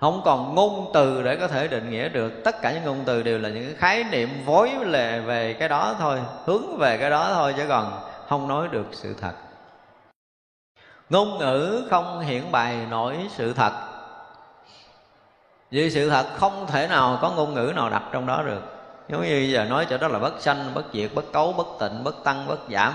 không 0.00 0.22
còn 0.24 0.54
ngôn 0.54 0.90
từ 0.94 1.22
để 1.22 1.36
có 1.36 1.48
thể 1.48 1.68
định 1.68 1.90
nghĩa 1.90 2.08
được. 2.08 2.32
Tất 2.44 2.62
cả 2.62 2.72
những 2.72 2.84
ngôn 2.84 3.02
từ 3.04 3.22
đều 3.22 3.38
là 3.38 3.48
những 3.48 3.74
khái 3.78 4.04
niệm 4.04 4.28
vối 4.44 4.70
lệ 4.84 5.20
về 5.20 5.52
cái 5.52 5.68
đó 5.68 5.94
thôi, 5.98 6.20
hướng 6.44 6.76
về 6.78 6.98
cái 6.98 7.10
đó 7.10 7.30
thôi 7.34 7.54
chứ 7.56 7.62
còn 7.68 8.00
không 8.28 8.48
nói 8.48 8.68
được 8.68 8.86
sự 8.92 9.14
thật. 9.20 9.32
Ngôn 11.10 11.38
ngữ 11.38 11.82
không 11.90 12.20
hiển 12.20 12.52
bày 12.52 12.76
nổi 12.90 13.16
sự 13.30 13.52
thật. 13.52 13.72
Vì 15.70 15.90
sự 15.90 16.10
thật 16.10 16.26
không 16.36 16.66
thể 16.66 16.88
nào 16.88 17.18
có 17.22 17.30
ngôn 17.30 17.54
ngữ 17.54 17.72
nào 17.76 17.90
đặt 17.90 18.02
trong 18.12 18.26
đó 18.26 18.42
được. 18.42 18.62
Giống 19.08 19.22
như 19.22 19.48
giờ 19.52 19.64
nói 19.64 19.86
chỗ 19.90 19.98
đó 19.98 20.08
là 20.08 20.18
bất 20.18 20.40
sanh, 20.40 20.70
bất 20.74 20.84
diệt, 20.92 21.10
bất 21.14 21.32
cấu, 21.32 21.52
bất 21.52 21.66
tịnh, 21.80 22.04
bất 22.04 22.24
tăng, 22.24 22.46
bất 22.48 22.58
giảm, 22.70 22.92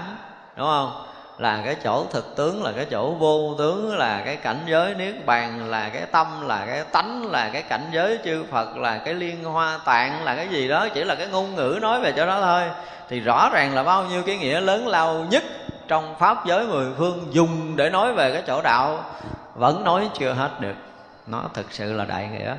đúng 0.58 0.68
không? 0.68 1.06
Là 1.42 1.62
cái 1.66 1.76
chỗ 1.84 2.06
thực 2.12 2.36
tướng, 2.36 2.64
là 2.64 2.72
cái 2.76 2.86
chỗ 2.92 3.12
vô 3.12 3.56
tướng, 3.58 3.98
là 3.98 4.22
cái 4.26 4.36
cảnh 4.36 4.60
giới 4.66 4.94
niết 4.96 5.26
bàn, 5.26 5.70
là 5.70 5.90
cái 5.90 6.02
tâm, 6.12 6.48
là 6.48 6.66
cái 6.66 6.84
tánh, 6.92 7.32
là 7.32 7.50
cái 7.54 7.62
cảnh 7.62 7.86
giới 7.92 8.18
chư 8.26 8.44
phật, 8.52 8.78
là 8.78 8.98
cái 8.98 9.14
liên 9.14 9.44
hoa 9.44 9.80
tạng, 9.86 10.24
là 10.24 10.36
cái 10.36 10.48
gì 10.48 10.68
đó, 10.68 10.88
chỉ 10.94 11.04
là 11.04 11.16
cái 11.16 11.28
ngôn 11.28 11.56
ngữ 11.56 11.80
nói 11.82 12.02
về 12.02 12.12
chỗ 12.12 12.26
đó 12.26 12.42
thôi. 12.42 12.64
Thì 13.10 13.20
rõ 13.20 13.50
ràng 13.54 13.76
là 13.76 13.84
bao 13.84 14.04
nhiêu 14.04 14.24
cái 14.24 14.38
nghĩa 14.38 14.62
lớn 14.62 14.88
lao 14.88 15.26
nhất 15.30 15.44
trong 15.88 16.16
pháp 16.20 16.46
giới 16.46 16.68
mười 16.68 16.88
phương 16.98 17.28
dùng 17.32 17.76
để 17.76 17.90
nói 17.90 18.14
về 18.14 18.32
cái 18.34 18.44
chỗ 18.48 18.62
đạo, 18.62 19.04
vẫn 19.56 19.84
nói 19.84 20.10
chưa 20.20 20.34
hết 20.34 20.50
được. 20.60 20.76
Nó 21.28 21.44
thực 21.54 21.72
sự 21.72 21.94
là 21.94 22.06
đại 22.06 22.28
nghĩa. 22.28 22.56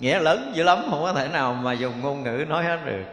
Nghĩa 0.00 0.18
lớn 0.18 0.52
dữ 0.54 0.62
lắm, 0.62 0.86
không 0.90 1.02
có 1.02 1.12
thể 1.12 1.28
nào 1.28 1.52
mà 1.52 1.72
dùng 1.72 2.00
ngôn 2.02 2.22
ngữ 2.22 2.44
nói 2.48 2.64
hết 2.64 2.78
được. 2.84 3.04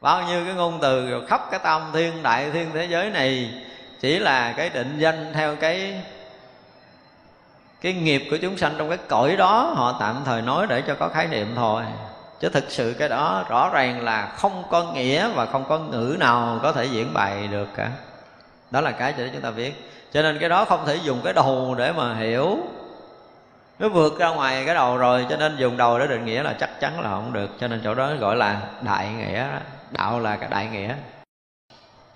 Bao 0.00 0.22
nhiêu 0.22 0.40
cái 0.44 0.54
ngôn 0.54 0.78
từ 0.82 1.10
rồi 1.10 1.26
khắp 1.26 1.40
cái 1.50 1.60
tam 1.62 1.82
thiên, 1.92 2.22
đại 2.22 2.50
thiên 2.50 2.70
thế 2.74 2.86
giới 2.90 3.10
này 3.10 3.50
chỉ 4.00 4.18
là 4.18 4.52
cái 4.52 4.70
định 4.70 4.98
danh 4.98 5.32
theo 5.34 5.56
cái 5.56 6.02
cái 7.80 7.92
nghiệp 7.92 8.22
của 8.30 8.36
chúng 8.36 8.58
sanh 8.58 8.74
trong 8.78 8.88
cái 8.88 8.98
cõi 9.08 9.36
đó, 9.36 9.72
họ 9.76 9.96
tạm 10.00 10.22
thời 10.24 10.42
nói 10.42 10.66
để 10.66 10.82
cho 10.86 10.94
có 10.94 11.08
khái 11.08 11.26
niệm 11.26 11.52
thôi. 11.56 11.82
Chứ 12.40 12.48
thực 12.48 12.64
sự 12.68 12.94
cái 12.98 13.08
đó 13.08 13.44
rõ 13.48 13.70
ràng 13.72 14.04
là 14.04 14.26
không 14.26 14.62
có 14.70 14.84
nghĩa 14.84 15.28
và 15.28 15.46
không 15.46 15.64
có 15.68 15.78
ngữ 15.78 16.16
nào 16.18 16.60
có 16.62 16.72
thể 16.72 16.84
diễn 16.84 17.14
bày 17.14 17.46
được 17.46 17.68
cả. 17.76 17.90
Đó 18.70 18.80
là 18.80 18.90
cái 18.90 19.14
để 19.16 19.30
chúng 19.32 19.42
ta 19.42 19.50
biết. 19.50 19.90
Cho 20.12 20.22
nên 20.22 20.38
cái 20.38 20.48
đó 20.48 20.64
không 20.64 20.86
thể 20.86 20.96
dùng 20.96 21.20
cái 21.24 21.32
đầu 21.32 21.74
để 21.78 21.92
mà 21.92 22.14
hiểu. 22.14 22.58
Nó 23.78 23.88
vượt 23.88 24.18
ra 24.18 24.28
ngoài 24.28 24.64
cái 24.66 24.74
đầu 24.74 24.96
rồi, 24.96 25.26
cho 25.30 25.36
nên 25.36 25.56
dùng 25.56 25.76
đầu 25.76 25.98
để 25.98 26.06
định 26.06 26.24
nghĩa 26.24 26.42
là 26.42 26.54
chắc 26.60 26.80
chắn 26.80 27.00
là 27.00 27.10
không 27.10 27.32
được. 27.32 27.50
Cho 27.60 27.68
nên 27.68 27.80
chỗ 27.84 27.94
đó 27.94 28.14
gọi 28.20 28.36
là 28.36 28.60
đại 28.82 29.08
nghĩa 29.08 29.46
đạo 29.90 30.20
là 30.20 30.36
cái 30.36 30.48
đại 30.50 30.66
nghĩa 30.66 30.94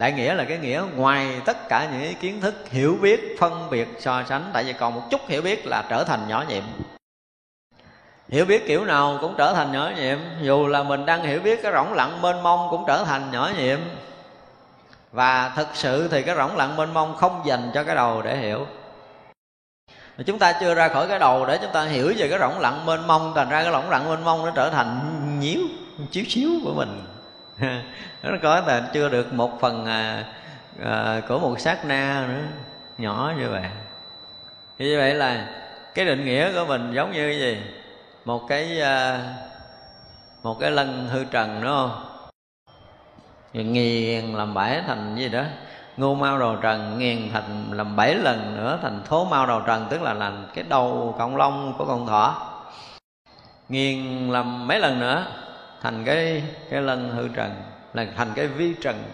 đại 0.00 0.12
nghĩa 0.12 0.34
là 0.34 0.44
cái 0.44 0.58
nghĩa 0.58 0.82
ngoài 0.96 1.40
tất 1.44 1.68
cả 1.68 1.88
những 1.92 2.02
cái 2.02 2.14
kiến 2.14 2.40
thức 2.40 2.54
hiểu 2.70 2.98
biết, 3.02 3.36
phân 3.38 3.70
biệt, 3.70 3.88
so 3.98 4.22
sánh. 4.28 4.50
Tại 4.52 4.64
vì 4.64 4.72
còn 4.72 4.94
một 4.94 5.02
chút 5.10 5.20
hiểu 5.28 5.42
biết 5.42 5.66
là 5.66 5.84
trở 5.88 6.04
thành 6.04 6.28
nhỏ 6.28 6.44
nhiệm. 6.48 6.62
Hiểu 8.28 8.44
biết 8.44 8.66
kiểu 8.66 8.84
nào 8.84 9.18
cũng 9.20 9.34
trở 9.38 9.54
thành 9.54 9.72
nhỏ 9.72 9.90
nhiệm. 9.96 10.18
Dù 10.42 10.66
là 10.66 10.82
mình 10.82 11.06
đang 11.06 11.22
hiểu 11.24 11.40
biết 11.40 11.62
cái 11.62 11.72
rỗng 11.72 11.92
lặng 11.92 12.22
mênh 12.22 12.42
mông 12.42 12.66
cũng 12.70 12.84
trở 12.86 13.04
thành 13.04 13.30
nhỏ 13.30 13.50
nhiệm. 13.58 13.78
Và 15.12 15.52
thực 15.56 15.68
sự 15.74 16.08
thì 16.08 16.22
cái 16.22 16.36
rỗng 16.36 16.56
lặng 16.56 16.76
mênh 16.76 16.94
mông 16.94 17.16
không 17.16 17.42
dành 17.44 17.70
cho 17.74 17.84
cái 17.84 17.94
đầu 17.94 18.22
để 18.22 18.36
hiểu. 18.36 18.66
Chúng 20.26 20.38
ta 20.38 20.52
chưa 20.60 20.74
ra 20.74 20.88
khỏi 20.88 21.08
cái 21.08 21.18
đầu 21.18 21.46
để 21.46 21.58
chúng 21.62 21.72
ta 21.72 21.84
hiểu 21.84 22.14
về 22.16 22.28
cái 22.28 22.38
rỗng 22.38 22.60
lặng 22.60 22.86
mênh 22.86 23.06
mông, 23.06 23.32
thành 23.36 23.48
ra 23.48 23.62
cái 23.62 23.72
rỗng 23.72 23.90
lặng 23.90 24.08
mênh 24.08 24.24
mông 24.24 24.44
nó 24.44 24.52
trở 24.54 24.70
thành 24.70 25.00
nhíu 25.40 25.60
chiếu 26.10 26.24
xíu 26.28 26.50
của 26.64 26.72
mình. 26.74 27.04
nó 28.22 28.30
có 28.42 28.60
là 28.60 28.90
chưa 28.92 29.08
được 29.08 29.32
một 29.32 29.60
phần 29.60 29.86
à, 29.86 30.24
à, 30.84 31.20
của 31.28 31.38
một 31.38 31.60
sát 31.60 31.84
na 31.84 32.26
nữa 32.28 32.42
nhỏ 32.98 33.32
như 33.38 33.48
vậy. 33.48 33.62
Thì 34.78 34.84
như 34.84 34.98
vậy 34.98 35.14
là 35.14 35.46
cái 35.94 36.04
định 36.04 36.24
nghĩa 36.24 36.52
của 36.52 36.64
mình 36.68 36.92
giống 36.92 37.12
như 37.12 37.28
cái 37.28 37.38
gì? 37.40 37.62
Một 38.24 38.48
cái 38.48 38.80
à, 38.80 39.20
một 40.42 40.60
cái 40.60 40.70
lân 40.70 41.08
hư 41.12 41.24
trần 41.24 41.60
đúng 41.62 41.70
không? 41.70 42.06
Rồi 43.54 43.64
nghiền 43.64 44.24
làm 44.24 44.54
bãi 44.54 44.82
thành 44.86 45.16
gì 45.16 45.28
đó. 45.28 45.42
Ngu 45.96 46.14
mau 46.14 46.38
đầu 46.38 46.56
trần 46.56 46.98
nghiền 46.98 47.30
thành 47.32 47.66
làm 47.72 47.96
bảy 47.96 48.14
lần 48.14 48.56
nữa 48.56 48.78
thành 48.82 49.02
thố 49.04 49.24
mau 49.24 49.46
đầu 49.46 49.60
trần 49.66 49.86
tức 49.90 50.02
là 50.02 50.14
làm 50.14 50.46
cái 50.54 50.64
đầu 50.68 51.14
cộng 51.18 51.36
long 51.36 51.74
của 51.78 51.84
con 51.84 52.06
thỏ. 52.06 52.46
Nghiền 53.68 54.28
làm 54.30 54.66
mấy 54.66 54.78
lần 54.78 55.00
nữa 55.00 55.26
thành 55.82 56.04
cái 56.04 56.42
cái 56.70 56.80
lân 56.80 57.10
hư 57.10 57.28
trần, 57.28 57.62
là 57.94 58.06
thành 58.16 58.32
cái 58.34 58.46
vi 58.46 58.74
trần. 58.80 59.04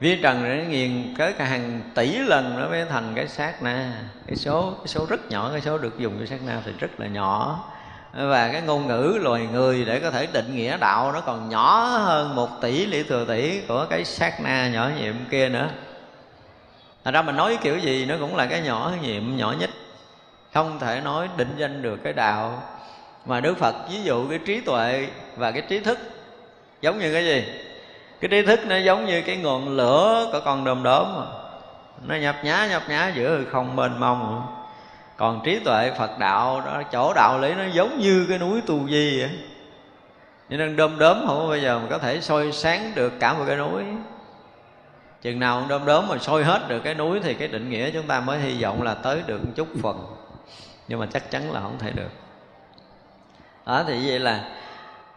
Vi 0.00 0.20
trần 0.22 0.58
nó 0.58 0.64
nghiền 0.64 1.14
tới 1.18 1.32
cả 1.32 1.44
hàng 1.44 1.80
tỷ 1.94 2.18
lần 2.18 2.60
nó 2.60 2.68
mới 2.68 2.84
thành 2.84 3.12
cái 3.14 3.28
sát 3.28 3.62
na. 3.62 3.92
Cái 4.26 4.36
số 4.36 4.74
cái 4.78 4.86
số 4.86 5.06
rất 5.08 5.30
nhỏ, 5.30 5.48
cái 5.52 5.60
số 5.60 5.78
được 5.78 5.98
dùng 5.98 6.16
cho 6.20 6.26
sát 6.26 6.40
na 6.46 6.62
thì 6.64 6.72
rất 6.78 7.00
là 7.00 7.06
nhỏ. 7.06 7.64
Và 8.12 8.48
cái 8.52 8.62
ngôn 8.62 8.86
ngữ 8.86 9.18
loài 9.20 9.46
người 9.52 9.84
để 9.84 10.00
có 10.00 10.10
thể 10.10 10.26
định 10.32 10.56
nghĩa 10.56 10.76
đạo 10.76 11.12
nó 11.12 11.20
còn 11.20 11.48
nhỏ 11.48 11.84
hơn 11.84 12.34
một 12.34 12.48
tỷ 12.60 12.86
lý 12.86 13.02
thừa 13.02 13.24
tỷ 13.28 13.60
của 13.60 13.86
cái 13.90 14.04
sát 14.04 14.40
na 14.40 14.68
nhỏ 14.68 14.90
nhiệm 15.00 15.14
kia 15.30 15.48
nữa. 15.48 15.68
Thật 17.04 17.10
ra 17.14 17.22
mình 17.22 17.36
nói 17.36 17.58
kiểu 17.62 17.78
gì 17.78 18.06
nó 18.06 18.14
cũng 18.20 18.36
là 18.36 18.46
cái 18.46 18.60
nhỏ 18.60 18.92
nhiệm, 19.02 19.36
nhỏ 19.36 19.54
nhất. 19.58 19.70
Không 20.54 20.78
thể 20.78 21.00
nói 21.00 21.28
định 21.36 21.54
danh 21.56 21.82
được 21.82 22.00
cái 22.04 22.12
đạo. 22.12 22.62
Mà 23.24 23.40
Đức 23.40 23.58
Phật 23.58 23.74
ví 23.90 24.02
dụ 24.02 24.28
cái 24.28 24.38
trí 24.38 24.60
tuệ 24.60 25.06
và 25.36 25.50
cái 25.50 25.62
trí 25.68 25.80
thức 25.80 25.98
Giống 26.80 26.98
như 26.98 27.12
cái 27.12 27.24
gì? 27.24 27.44
Cái 28.20 28.28
trí 28.28 28.42
thức 28.42 28.60
nó 28.66 28.76
giống 28.76 29.06
như 29.06 29.22
cái 29.22 29.36
ngọn 29.36 29.76
lửa 29.76 30.28
của 30.32 30.40
con 30.44 30.64
đom 30.64 30.82
đóm 30.82 31.06
Nó 32.06 32.14
nhập 32.14 32.36
nhá 32.44 32.66
nhập 32.70 32.82
nhá 32.88 33.12
giữa 33.14 33.40
không 33.52 33.76
mênh 33.76 34.00
mông. 34.00 34.46
Còn 35.16 35.40
trí 35.44 35.58
tuệ 35.58 35.92
phật 35.98 36.18
đạo 36.18 36.62
đó, 36.66 36.82
chỗ 36.92 37.12
đạo 37.14 37.38
lý 37.40 37.54
nó 37.54 37.64
giống 37.72 37.98
như 37.98 38.26
cái 38.28 38.38
núi 38.38 38.60
tu 38.66 38.88
di 38.88 39.20
vậy. 39.20 39.30
Cho 40.50 40.56
nên 40.56 40.76
đom 40.76 40.98
đóm 40.98 41.24
không 41.26 41.48
bao 41.48 41.58
giờ 41.58 41.78
mà 41.78 41.86
có 41.90 41.98
thể 41.98 42.20
soi 42.20 42.52
sáng 42.52 42.92
được 42.94 43.12
cả 43.20 43.34
một 43.34 43.44
cái 43.46 43.56
núi. 43.56 43.84
Chừng 45.22 45.40
nào 45.40 45.66
đom 45.68 45.86
đóm 45.86 46.08
mà 46.08 46.18
soi 46.18 46.44
hết 46.44 46.68
được 46.68 46.80
cái 46.84 46.94
núi 46.94 47.20
thì 47.22 47.34
cái 47.34 47.48
định 47.48 47.70
nghĩa 47.70 47.90
chúng 47.90 48.06
ta 48.06 48.20
mới 48.20 48.38
hy 48.38 48.62
vọng 48.62 48.82
là 48.82 48.94
tới 48.94 49.22
được 49.26 49.44
một 49.44 49.52
chút 49.54 49.68
phần. 49.82 50.06
Nhưng 50.88 51.00
mà 51.00 51.06
chắc 51.06 51.30
chắn 51.30 51.52
là 51.52 51.60
không 51.60 51.78
thể 51.78 51.90
được 51.90 52.10
đó 53.66 53.82
thì 53.86 54.08
vậy 54.08 54.18
là 54.18 54.40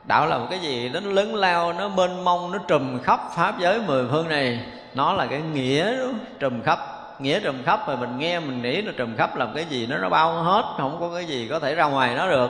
đạo 0.03 0.27
là 0.27 0.37
một 0.37 0.47
cái 0.49 0.59
gì 0.59 0.89
nó 0.89 0.99
lớn 0.99 1.35
lao 1.35 1.73
nó 1.73 1.87
mênh 1.87 2.23
mông 2.23 2.51
nó 2.51 2.57
trùm 2.67 2.99
khắp 2.99 3.19
pháp 3.35 3.59
giới 3.59 3.81
mười 3.81 4.05
phương 4.11 4.29
này. 4.29 4.65
Nó 4.93 5.13
là 5.13 5.25
cái 5.25 5.41
nghĩa 5.41 5.97
đó, 5.97 6.07
trùm 6.39 6.61
khắp 6.61 6.79
nghĩa 7.19 7.39
trùm 7.39 7.63
khắp 7.63 7.87
mà 7.87 7.95
mình 7.95 8.19
nghe 8.19 8.39
mình 8.39 8.61
nghĩ 8.61 8.81
là 8.81 8.91
trùm 8.97 9.15
khắp 9.17 9.35
làm 9.35 9.53
cái 9.55 9.65
gì 9.65 9.87
nó 9.87 9.97
nó 9.97 10.09
bao 10.09 10.43
hết 10.43 10.63
không 10.77 10.97
có 10.99 11.09
cái 11.13 11.25
gì 11.25 11.47
có 11.49 11.59
thể 11.59 11.75
ra 11.75 11.85
ngoài 11.85 12.15
nó 12.15 12.29
được. 12.29 12.49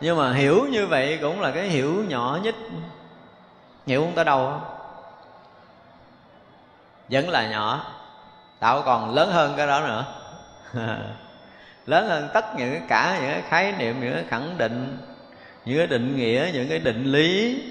Nhưng 0.00 0.18
mà 0.18 0.32
hiểu 0.32 0.66
như 0.70 0.86
vậy 0.86 1.18
cũng 1.22 1.40
là 1.40 1.50
cái 1.50 1.68
hiểu 1.68 2.04
nhỏ 2.08 2.38
nhất. 2.42 2.54
Hiểu 3.86 4.00
không 4.00 4.14
tới 4.14 4.24
đâu? 4.24 4.60
Vẫn 7.10 7.28
là 7.28 7.46
nhỏ. 7.50 7.84
Đạo 8.60 8.82
còn 8.84 9.14
lớn 9.14 9.30
hơn 9.32 9.54
cái 9.56 9.66
đó 9.66 9.80
nữa. 9.80 10.04
Lớn 11.86 12.08
hơn 12.08 12.28
tất 12.34 12.44
những 12.56 12.86
cả 12.88 13.18
những 13.20 13.30
cái 13.30 13.42
khái 13.48 13.72
niệm 13.78 14.00
những 14.00 14.14
cái 14.14 14.24
khẳng 14.28 14.58
định 14.58 14.98
những 15.68 15.78
cái 15.78 15.86
định 15.86 16.16
nghĩa, 16.16 16.50
những 16.52 16.68
cái 16.68 16.78
định 16.78 17.04
lý 17.04 17.62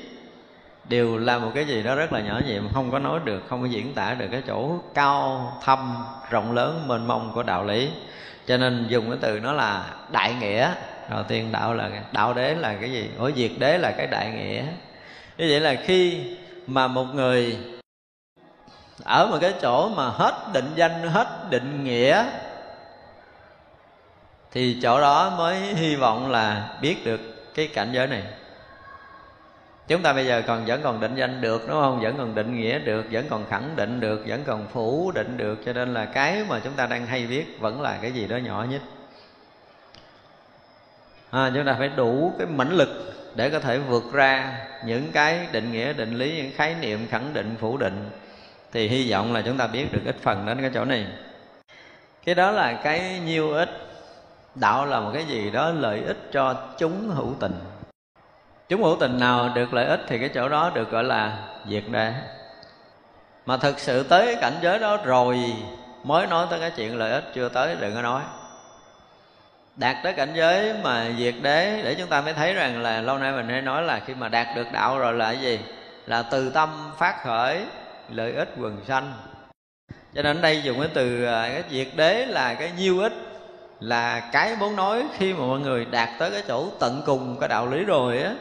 đều 0.90 1.18
là 1.18 1.38
một 1.38 1.52
cái 1.56 1.66
gì 1.66 1.84
đó 1.84 1.96
rất 1.96 2.14
là 2.14 2.20
nhỏ 2.20 2.42
nhiệm 2.48 2.74
không 2.74 2.92
có 2.92 3.00
nói 3.00 3.20
được, 3.24 3.44
không 3.50 3.62
có 3.62 3.68
diễn 3.68 3.94
tả 3.94 4.14
được 4.14 4.28
cái 4.32 4.42
chỗ 4.48 4.80
cao, 4.94 5.54
thâm, 5.64 5.98
rộng 6.30 6.52
lớn, 6.52 6.88
mênh 6.88 7.08
mông 7.08 7.32
của 7.34 7.44
đạo 7.44 7.66
lý. 7.66 7.90
Cho 8.48 8.58
nên 8.58 8.86
dùng 8.90 9.10
cái 9.10 9.18
từ 9.22 9.40
nó 9.40 9.54
là 9.54 9.86
đại 10.12 10.36
nghĩa. 10.40 10.72
Đầu 11.10 11.24
tiên 11.24 11.52
đạo 11.52 11.74
là 11.74 11.90
đạo 12.12 12.34
đế 12.34 12.56
là 12.56 12.76
cái 12.82 12.92
gì? 12.92 13.10
Ở 13.18 13.32
diệt 13.36 13.52
đế 13.58 13.78
là 13.78 13.92
cái 13.92 14.08
đại 14.08 14.32
nghĩa. 14.32 14.64
Như 15.38 15.48
vậy 15.50 15.60
là 15.60 15.76
khi 15.86 16.20
mà 16.68 16.88
một 16.88 17.06
người 17.14 17.58
ở 19.04 19.28
một 19.28 19.38
cái 19.42 19.54
chỗ 19.62 19.90
mà 19.90 20.10
hết 20.10 20.34
định 20.54 20.70
danh, 20.76 21.08
hết 21.08 21.28
định 21.50 21.84
nghĩa, 21.84 22.26
thì 24.52 24.78
chỗ 24.82 25.02
đó 25.02 25.34
mới 25.38 25.60
hy 25.60 25.96
vọng 25.96 26.32
là 26.32 26.78
biết 26.82 27.06
được 27.06 27.37
cái 27.58 27.68
cảnh 27.68 27.90
giới 27.92 28.08
này. 28.08 28.24
Chúng 29.88 30.02
ta 30.02 30.14
bây 30.14 30.26
giờ 30.26 30.42
còn 30.48 30.66
vẫn 30.66 30.82
còn 30.84 31.00
định 31.00 31.16
danh 31.16 31.42
được 31.42 31.62
đúng 31.68 31.82
không? 31.82 32.00
Vẫn 32.02 32.18
còn 32.18 32.36
định 32.36 32.60
nghĩa 32.60 32.80
được 32.80 33.06
vẫn 33.12 33.26
còn 33.30 33.46
khẳng 33.50 33.76
định 33.76 34.00
được 34.00 34.24
vẫn 34.28 34.44
còn 34.44 34.68
phủ 34.68 35.12
định 35.12 35.38
được 35.38 35.60
cho 35.66 35.74
nên 35.74 35.94
là 35.94 36.06
cái 36.06 36.44
mà 36.50 36.60
chúng 36.64 36.74
ta 36.74 36.86
đang 36.86 37.06
hay 37.06 37.28
biết 37.28 37.60
vẫn 37.60 37.82
là 37.82 37.98
cái 38.02 38.12
gì 38.12 38.28
đó 38.28 38.38
nhỏ 38.38 38.66
nhất. 38.70 38.82
À, 41.32 41.52
chúng 41.56 41.66
ta 41.66 41.76
phải 41.80 41.90
đủ 41.90 42.34
cái 42.38 42.48
mãnh 42.48 42.72
lực 42.72 43.14
để 43.36 43.50
có 43.50 43.60
thể 43.60 43.78
vượt 43.78 44.04
ra 44.14 44.58
những 44.86 45.12
cái 45.12 45.48
định 45.52 45.72
nghĩa 45.72 45.94
định 45.94 46.18
lý 46.18 46.38
những 46.38 46.52
khái 46.56 46.76
niệm 46.82 47.08
khẳng 47.10 47.34
định 47.34 47.56
phủ 47.60 47.78
định. 47.78 48.10
Thì 48.72 48.88
hy 48.88 49.12
vọng 49.12 49.34
là 49.34 49.42
chúng 49.42 49.58
ta 49.58 49.68
biết 49.68 49.86
được 49.92 50.02
ít 50.06 50.16
phần 50.22 50.46
đến 50.46 50.62
cái 50.62 50.72
chỗ 50.74 50.86
này. 50.86 51.08
Cái 52.26 52.36
đó 52.36 52.52
là 52.52 52.82
cái 52.84 53.20
nhiêu 53.26 53.52
ít 53.54 53.87
đạo 54.60 54.86
là 54.86 55.00
một 55.00 55.12
cái 55.14 55.26
gì 55.26 55.50
đó 55.52 55.70
lợi 55.70 56.04
ích 56.08 56.18
cho 56.32 56.56
chúng 56.78 57.10
hữu 57.10 57.34
tình. 57.40 57.60
Chúng 58.70 58.84
hữu 58.84 58.98
tình 59.00 59.20
nào 59.20 59.50
được 59.56 59.74
lợi 59.74 59.86
ích 59.86 60.00
thì 60.08 60.20
cái 60.20 60.30
chỗ 60.30 60.50
đó 60.50 60.72
được 60.74 60.92
gọi 60.92 61.04
là 61.04 61.38
diệt 61.70 61.84
đế. 61.92 62.14
Mà 63.46 63.58
thực 63.58 63.80
sự 63.80 64.04
tới 64.04 64.26
cái 64.26 64.36
cảnh 64.42 64.54
giới 64.62 64.80
đó 64.80 64.98
rồi, 65.06 65.40
mới 66.04 66.28
nói 66.28 66.48
tới 66.50 66.60
cái 66.60 66.72
chuyện 66.76 66.98
lợi 66.98 67.12
ích, 67.12 67.24
chưa 67.34 67.50
tới 67.50 67.76
đừng 67.80 67.96
có 67.96 68.02
nói. 68.02 68.22
Đạt 69.76 69.96
tới 70.04 70.14
cảnh 70.14 70.32
giới 70.34 70.74
mà 70.84 71.06
diệt 71.18 71.36
đế, 71.42 71.82
để 71.84 71.96
chúng 71.96 72.08
ta 72.08 72.22
mới 72.22 72.34
thấy 72.34 72.54
rằng 72.54 72.82
là 72.82 73.02
lâu 73.02 73.18
nay 73.18 73.32
mình 73.32 73.50
hay 73.50 73.62
nói 73.62 73.84
là 73.84 74.00
khi 74.00 74.16
mà 74.16 74.30
đạt 74.30 74.48
được 74.56 74.68
đạo 74.74 75.00
rồi 75.00 75.14
là 75.14 75.34
cái 75.34 75.42
gì? 75.42 75.60
Là 76.06 76.24
từ 76.32 76.50
tâm 76.50 76.70
phát 76.98 77.24
khởi, 77.24 77.66
lợi 78.10 78.34
ích 78.34 78.50
quần 78.62 78.78
sanh. 78.88 79.14
Cho 80.16 80.22
nên 80.22 80.38
ở 80.38 80.42
đây 80.42 80.62
dùng 80.62 80.80
cái 80.80 80.90
từ 80.94 81.24
à, 81.26 81.50
cái 81.50 81.64
diệt 81.70 81.88
đế 81.96 82.26
là 82.26 82.54
cái 82.54 82.72
nhiêu 82.78 83.00
ích 83.00 83.14
là 83.80 84.20
cái 84.20 84.56
muốn 84.56 84.76
nói 84.76 85.04
khi 85.18 85.34
mà 85.34 85.40
mọi 85.40 85.60
người 85.60 85.86
đạt 85.86 86.10
tới 86.20 86.32
cái 86.32 86.44
chỗ 86.48 86.70
tận 86.80 87.02
cùng 87.06 87.38
cái 87.40 87.50
đạo 87.50 87.68
lý 87.68 87.84
rồi 87.84 88.24
á, 88.24 88.34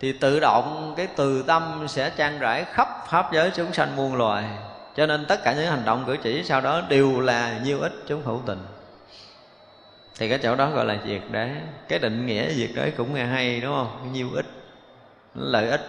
thì 0.00 0.12
tự 0.12 0.40
động 0.40 0.94
cái 0.96 1.06
từ 1.16 1.42
tâm 1.42 1.84
sẽ 1.88 2.10
trang 2.16 2.38
rải 2.38 2.64
khắp 2.64 2.88
pháp 3.08 3.32
giới 3.32 3.50
chúng 3.50 3.72
sanh 3.72 3.96
muôn 3.96 4.16
loài. 4.16 4.44
Cho 4.96 5.06
nên 5.06 5.26
tất 5.28 5.42
cả 5.44 5.52
những 5.52 5.66
hành 5.66 5.84
động 5.84 6.04
cử 6.06 6.16
chỉ 6.22 6.44
sau 6.44 6.60
đó 6.60 6.82
đều 6.88 7.20
là 7.20 7.58
nhiêu 7.64 7.80
ích 7.80 7.92
chúng 8.06 8.22
hữu 8.22 8.42
tình. 8.46 8.58
Thì 10.18 10.28
cái 10.28 10.38
chỗ 10.42 10.56
đó 10.56 10.70
gọi 10.70 10.84
là 10.84 10.96
diệt 11.06 11.22
đế. 11.30 11.50
Cái 11.88 11.98
định 11.98 12.26
nghĩa 12.26 12.52
diệt 12.52 12.70
đế 12.74 12.90
cũng 12.90 13.14
nghe 13.14 13.24
hay, 13.24 13.60
đúng 13.60 13.74
không? 13.74 14.12
Nhiêu 14.12 14.30
ích, 14.34 14.46
lợi 15.34 15.68
ích, 15.68 15.80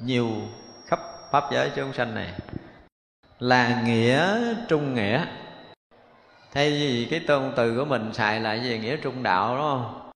nhiều 0.00 0.30
khắp 0.86 1.00
pháp 1.30 1.44
giới 1.52 1.70
chúng 1.76 1.92
sanh 1.92 2.14
này. 2.14 2.28
Là 3.38 3.82
nghĩa 3.84 4.38
trung 4.68 4.94
nghĩa 4.94 5.24
thay 6.54 6.70
vì 6.70 7.08
cái 7.10 7.20
tôn 7.20 7.52
từ 7.56 7.78
của 7.78 7.84
mình 7.84 8.14
xài 8.14 8.40
là 8.40 8.54
gì 8.54 8.78
nghĩa 8.78 8.96
trung 8.96 9.22
đạo, 9.22 9.56
đúng 9.56 9.64
không? 9.64 10.10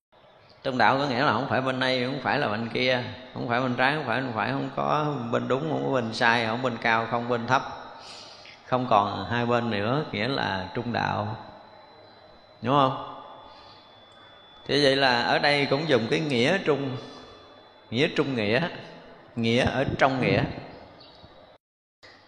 Trung 0.62 0.78
đạo 0.78 0.99
có 0.99 1.07
nghĩa 1.07 1.24
là 1.24 1.32
không 1.32 1.47
phải 1.49 1.61
bên 1.61 1.80
đây 1.80 2.05
không 2.05 2.20
phải 2.22 2.39
là 2.39 2.49
bên 2.49 2.68
kia, 2.68 3.03
không 3.34 3.49
phải 3.49 3.61
bên 3.61 3.74
trái, 3.74 3.95
không 3.97 4.05
phải 4.07 4.20
bên 4.20 4.32
phải, 4.34 4.53
không 4.53 4.70
có 4.76 5.14
bên 5.32 5.49
đúng, 5.49 5.70
không 5.70 5.84
có 5.84 5.93
bên 5.93 6.14
sai, 6.14 6.47
không 6.47 6.62
bên 6.62 6.76
cao, 6.76 7.07
không 7.11 7.28
bên 7.28 7.47
thấp. 7.47 7.62
Không 8.66 8.86
còn 8.91 9.26
hai 9.30 9.47
bên 9.47 9.70
nữa, 9.70 10.05
nghĩa 10.12 10.28
là 10.28 10.68
trung 10.74 10.93
đạo. 10.93 11.36
Đúng 12.62 12.74
không? 12.74 13.14
Thế 14.66 14.80
vậy 14.82 14.97
là 14.97 15.22
ở 15.22 15.39
đây 15.39 15.66
cũng 15.66 15.89
dùng 15.89 16.07
cái 16.11 16.20
nghĩa 16.20 16.59
trung 16.59 16.97
nghĩa 17.91 18.09
trung 18.16 18.34
nghĩa 18.34 18.68
nghĩa 19.36 19.64
ở 19.64 19.84
trong 19.99 20.20
nghĩa. 20.20 20.43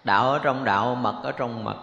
Đạo 0.05 0.33
ở 0.33 0.41
trong 0.43 0.65
đạo, 0.65 0.95
mật 0.95 1.21
ở 1.23 1.33
trong 1.33 1.65
mật 1.65 1.77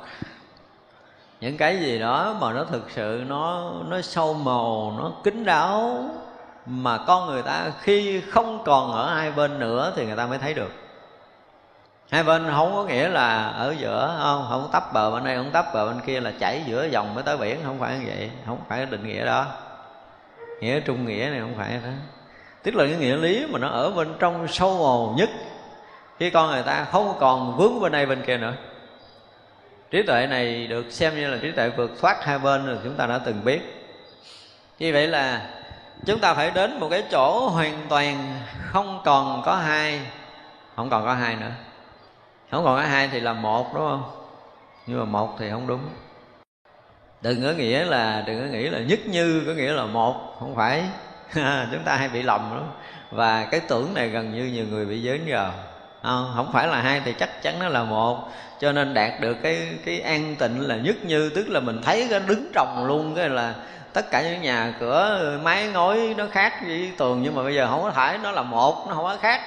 những 1.41 1.57
cái 1.57 1.79
gì 1.79 1.99
đó 1.99 2.35
mà 2.41 2.53
nó 2.53 2.63
thực 2.63 2.91
sự, 2.91 3.23
nó 3.27 3.71
nó 3.87 4.01
sâu 4.01 4.33
màu, 4.33 4.93
nó 4.97 5.11
kín 5.23 5.45
đáo, 5.45 6.05
mà 6.65 6.97
con 6.97 7.27
người 7.27 7.41
ta 7.41 7.71
khi 7.81 8.21
không 8.21 8.63
còn 8.65 8.91
ở 8.91 9.13
hai 9.15 9.31
bên 9.31 9.59
nữa 9.59 9.93
thì 9.95 10.05
người 10.05 10.15
ta 10.15 10.25
mới 10.25 10.37
thấy 10.37 10.53
được. 10.53 10.71
Hai 12.11 12.23
bên 12.23 12.47
không 12.55 12.75
có 12.75 12.83
nghĩa 12.83 13.09
là 13.09 13.47
ở 13.47 13.75
giữa, 13.79 14.19
không 14.23 14.45
không 14.49 14.69
tấp 14.71 14.93
bờ 14.93 15.11
bên 15.11 15.23
đây, 15.23 15.35
không 15.35 15.51
tấp 15.51 15.65
bờ 15.73 15.85
bên 15.85 15.99
kia 16.05 16.19
là 16.19 16.31
chảy 16.39 16.63
giữa 16.65 16.85
dòng 16.85 17.15
mới 17.15 17.23
tới 17.23 17.37
biển, 17.37 17.59
không 17.65 17.79
phải 17.79 17.99
như 17.99 18.05
vậy, 18.07 18.31
không 18.45 18.59
phải 18.69 18.85
định 18.85 19.07
nghĩa 19.07 19.25
đó. 19.25 19.45
Nghĩa 20.61 20.79
trung 20.79 21.05
nghĩa 21.05 21.29
này 21.31 21.39
không 21.39 21.53
phải 21.57 21.79
đó. 21.83 21.89
Tức 22.63 22.75
là 22.75 22.85
cái 22.85 22.95
nghĩa 22.95 23.15
lý 23.15 23.45
mà 23.49 23.59
nó 23.59 23.67
ở 23.67 23.91
bên 23.91 24.13
trong 24.19 24.47
sâu 24.47 24.77
màu 24.77 25.15
nhất, 25.17 25.29
khi 26.19 26.29
con 26.29 26.49
người 26.49 26.63
ta 26.63 26.85
không 26.91 27.13
còn 27.19 27.57
vướng 27.57 27.79
bên 27.79 27.91
đây 27.91 28.05
bên 28.05 28.21
kia 28.25 28.37
nữa 28.37 28.53
trí 29.91 30.03
tuệ 30.03 30.27
này 30.27 30.67
được 30.67 30.91
xem 30.91 31.15
như 31.15 31.27
là 31.27 31.37
trí 31.41 31.51
tuệ 31.51 31.69
vượt 31.69 31.91
thoát 32.01 32.25
hai 32.25 32.39
bên 32.39 32.65
rồi 32.65 32.77
chúng 32.83 32.95
ta 32.95 33.05
đã 33.07 33.19
từng 33.25 33.43
biết. 33.43 33.59
Như 34.79 34.93
vậy 34.93 35.07
là 35.07 35.49
chúng 36.05 36.19
ta 36.19 36.33
phải 36.33 36.51
đến 36.51 36.79
một 36.79 36.87
cái 36.91 37.03
chỗ 37.11 37.49
hoàn 37.49 37.85
toàn 37.89 38.39
không 38.59 39.01
còn 39.05 39.41
có 39.45 39.55
hai, 39.55 40.01
không 40.75 40.89
còn 40.89 41.05
có 41.05 41.13
hai 41.13 41.35
nữa. 41.35 41.51
Không 42.51 42.65
còn 42.65 42.75
có 42.77 42.81
hai 42.81 43.07
thì 43.07 43.19
là 43.19 43.33
một, 43.33 43.73
đúng 43.73 43.83
không? 43.83 44.03
Nhưng 44.87 44.99
mà 44.99 45.05
một 45.05 45.35
thì 45.39 45.49
không 45.49 45.67
đúng. 45.67 45.81
Đừng 47.21 47.43
có 47.43 47.51
nghĩa 47.51 47.85
là, 47.85 48.23
đừng 48.27 48.39
có 48.39 48.45
nghĩ 48.45 48.69
là 48.69 48.79
nhất 48.79 48.99
như, 49.05 49.43
có 49.47 49.53
nghĩa 49.53 49.73
là 49.73 49.85
một, 49.85 50.35
không 50.39 50.55
phải. 50.55 50.83
Chúng 51.71 51.83
ta 51.85 51.95
hay 51.95 52.09
bị 52.09 52.23
lầm 52.23 52.49
đó 52.51 52.63
và 53.11 53.45
cái 53.45 53.59
tưởng 53.59 53.93
này 53.93 54.09
gần 54.09 54.31
như 54.31 54.45
nhiều 54.45 54.65
người 54.69 54.85
bị 54.85 55.01
giới 55.01 55.21
vào 55.27 55.53
không, 56.03 56.31
không 56.35 56.49
phải 56.53 56.67
là 56.67 56.81
hai 56.81 57.01
thì 57.05 57.13
chắc 57.19 57.41
chắn 57.41 57.59
nó 57.59 57.69
là 57.69 57.83
một. 57.83 58.29
Cho 58.59 58.71
nên 58.71 58.93
đạt 58.93 59.21
được 59.21 59.37
cái 59.43 59.67
cái 59.85 60.01
an 60.01 60.35
tịnh 60.39 60.67
là 60.67 60.75
nhất 60.75 60.95
như 61.03 61.29
tức 61.29 61.49
là 61.49 61.59
mình 61.59 61.81
thấy 61.81 62.07
cái 62.09 62.19
đứng 62.19 62.51
trồng 62.53 62.85
luôn 62.87 63.15
cái 63.15 63.29
là 63.29 63.53
tất 63.93 64.11
cả 64.11 64.21
những 64.21 64.41
nhà 64.41 64.73
cửa 64.79 65.37
mái 65.43 65.67
ngói 65.67 66.15
nó 66.17 66.25
khác 66.31 66.53
với 66.65 66.91
tường 66.97 67.21
nhưng 67.23 67.35
mà 67.35 67.43
bây 67.43 67.55
giờ 67.55 67.67
không 67.69 67.83
có 67.83 67.91
thể 67.91 68.17
nó 68.23 68.31
là 68.31 68.41
một 68.41 68.85
nó 68.87 68.95
không 68.95 69.03
có 69.03 69.17
khác. 69.21 69.41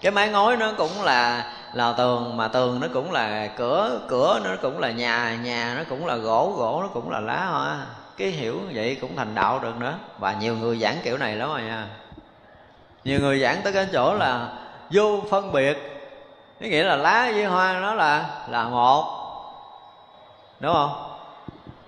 Cái 0.00 0.12
mái 0.12 0.28
ngói 0.28 0.56
nó 0.56 0.72
cũng 0.78 1.02
là 1.02 1.52
là 1.72 1.92
tường 1.92 2.36
mà 2.36 2.48
tường 2.48 2.80
nó 2.80 2.86
cũng 2.92 3.12
là 3.12 3.46
cửa 3.56 4.00
cửa 4.08 4.40
nó 4.44 4.50
cũng 4.62 4.78
là 4.78 4.90
nhà 4.90 5.36
nhà 5.42 5.74
nó 5.78 5.82
cũng 5.88 6.06
là 6.06 6.16
gỗ 6.16 6.54
gỗ 6.58 6.78
nó 6.82 6.88
cũng 6.88 7.10
là 7.10 7.20
lá 7.20 7.44
hoa. 7.44 7.86
Cái 8.16 8.28
hiểu 8.28 8.60
vậy 8.74 8.98
cũng 9.00 9.16
thành 9.16 9.34
đạo 9.34 9.58
được 9.58 9.76
nữa. 9.76 9.94
Và 10.18 10.32
nhiều 10.32 10.56
người 10.56 10.78
giảng 10.78 10.96
kiểu 11.04 11.18
này 11.18 11.36
lắm 11.36 11.48
rồi 11.48 11.62
nha. 11.62 11.86
Nhiều 13.04 13.20
người 13.20 13.40
giảng 13.40 13.62
tới 13.62 13.72
cái 13.72 13.86
chỗ 13.92 14.14
là 14.14 14.48
vô 14.90 15.20
phân 15.30 15.52
biệt. 15.52 15.78
Cái 16.60 16.68
nghĩa 16.68 16.84
là 16.84 16.96
lá 16.96 17.30
với 17.34 17.44
hoa 17.44 17.80
nó 17.80 17.94
là 17.94 18.44
là 18.48 18.68
một. 18.68 19.04
Đúng 20.60 20.72
không? 20.72 21.18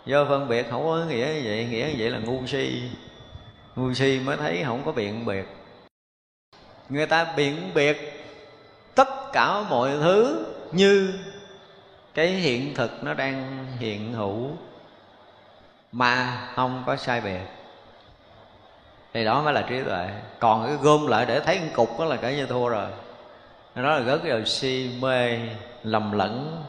Vô 0.07 0.25
phân 0.29 0.49
biệt 0.49 0.67
không 0.71 0.85
có 0.85 0.97
nghĩa 0.97 1.27
như 1.27 1.41
vậy, 1.45 1.67
nghĩa 1.71 1.87
như 1.87 1.95
vậy 1.99 2.11
là 2.11 2.19
ngu 2.19 2.47
si. 2.47 2.91
Ngu 3.77 3.95
si 3.95 4.21
mới 4.25 4.37
thấy 4.37 4.63
không 4.67 4.83
có 4.85 4.93
biện 4.93 5.27
biệt. 5.27 5.45
Người 6.89 7.07
ta 7.07 7.33
biện 7.37 7.71
biệt 7.75 8.25
tất 8.95 9.09
cả 9.33 9.63
mọi 9.71 9.91
thứ 9.91 10.47
như 10.73 11.15
cái 12.15 12.27
hiện 12.27 12.75
thực 12.75 13.05
nó 13.05 13.15
đang 13.15 13.67
hiện 13.79 14.13
hữu 14.13 14.51
mà 15.93 16.43
không 16.55 16.83
có 16.87 16.97
sai 16.97 17.21
biệt 17.21 17.58
thì 19.19 19.25
đó 19.25 19.43
mới 19.43 19.55
là 19.55 19.63
trí 19.63 19.83
tuệ. 19.83 20.09
Còn 20.39 20.67
cái 20.67 20.77
gom 20.77 21.07
lại 21.07 21.27
để 21.27 21.41
thấy 21.41 21.61
một 21.61 21.67
cục 21.75 21.99
đó 21.99 22.05
là 22.05 22.17
cả 22.17 22.31
như 22.31 22.47
thua 22.47 22.69
rồi. 22.69 22.87
Đó 23.75 23.83
là 23.83 23.99
rất 23.99 24.25
là 24.25 24.45
si 24.45 24.91
mê 25.01 25.39
lầm 25.83 26.13
lẫn. 26.13 26.65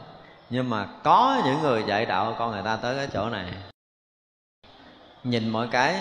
Nhưng 0.49 0.69
mà 0.69 0.87
có 1.03 1.41
những 1.45 1.61
người 1.61 1.83
dạy 1.87 2.05
đạo 2.05 2.35
con 2.39 2.51
người 2.51 2.61
ta 2.65 2.75
tới 2.75 2.95
cái 2.95 3.07
chỗ 3.13 3.29
này. 3.29 3.45
Nhìn 5.23 5.49
mọi 5.49 5.67
cái 5.71 5.95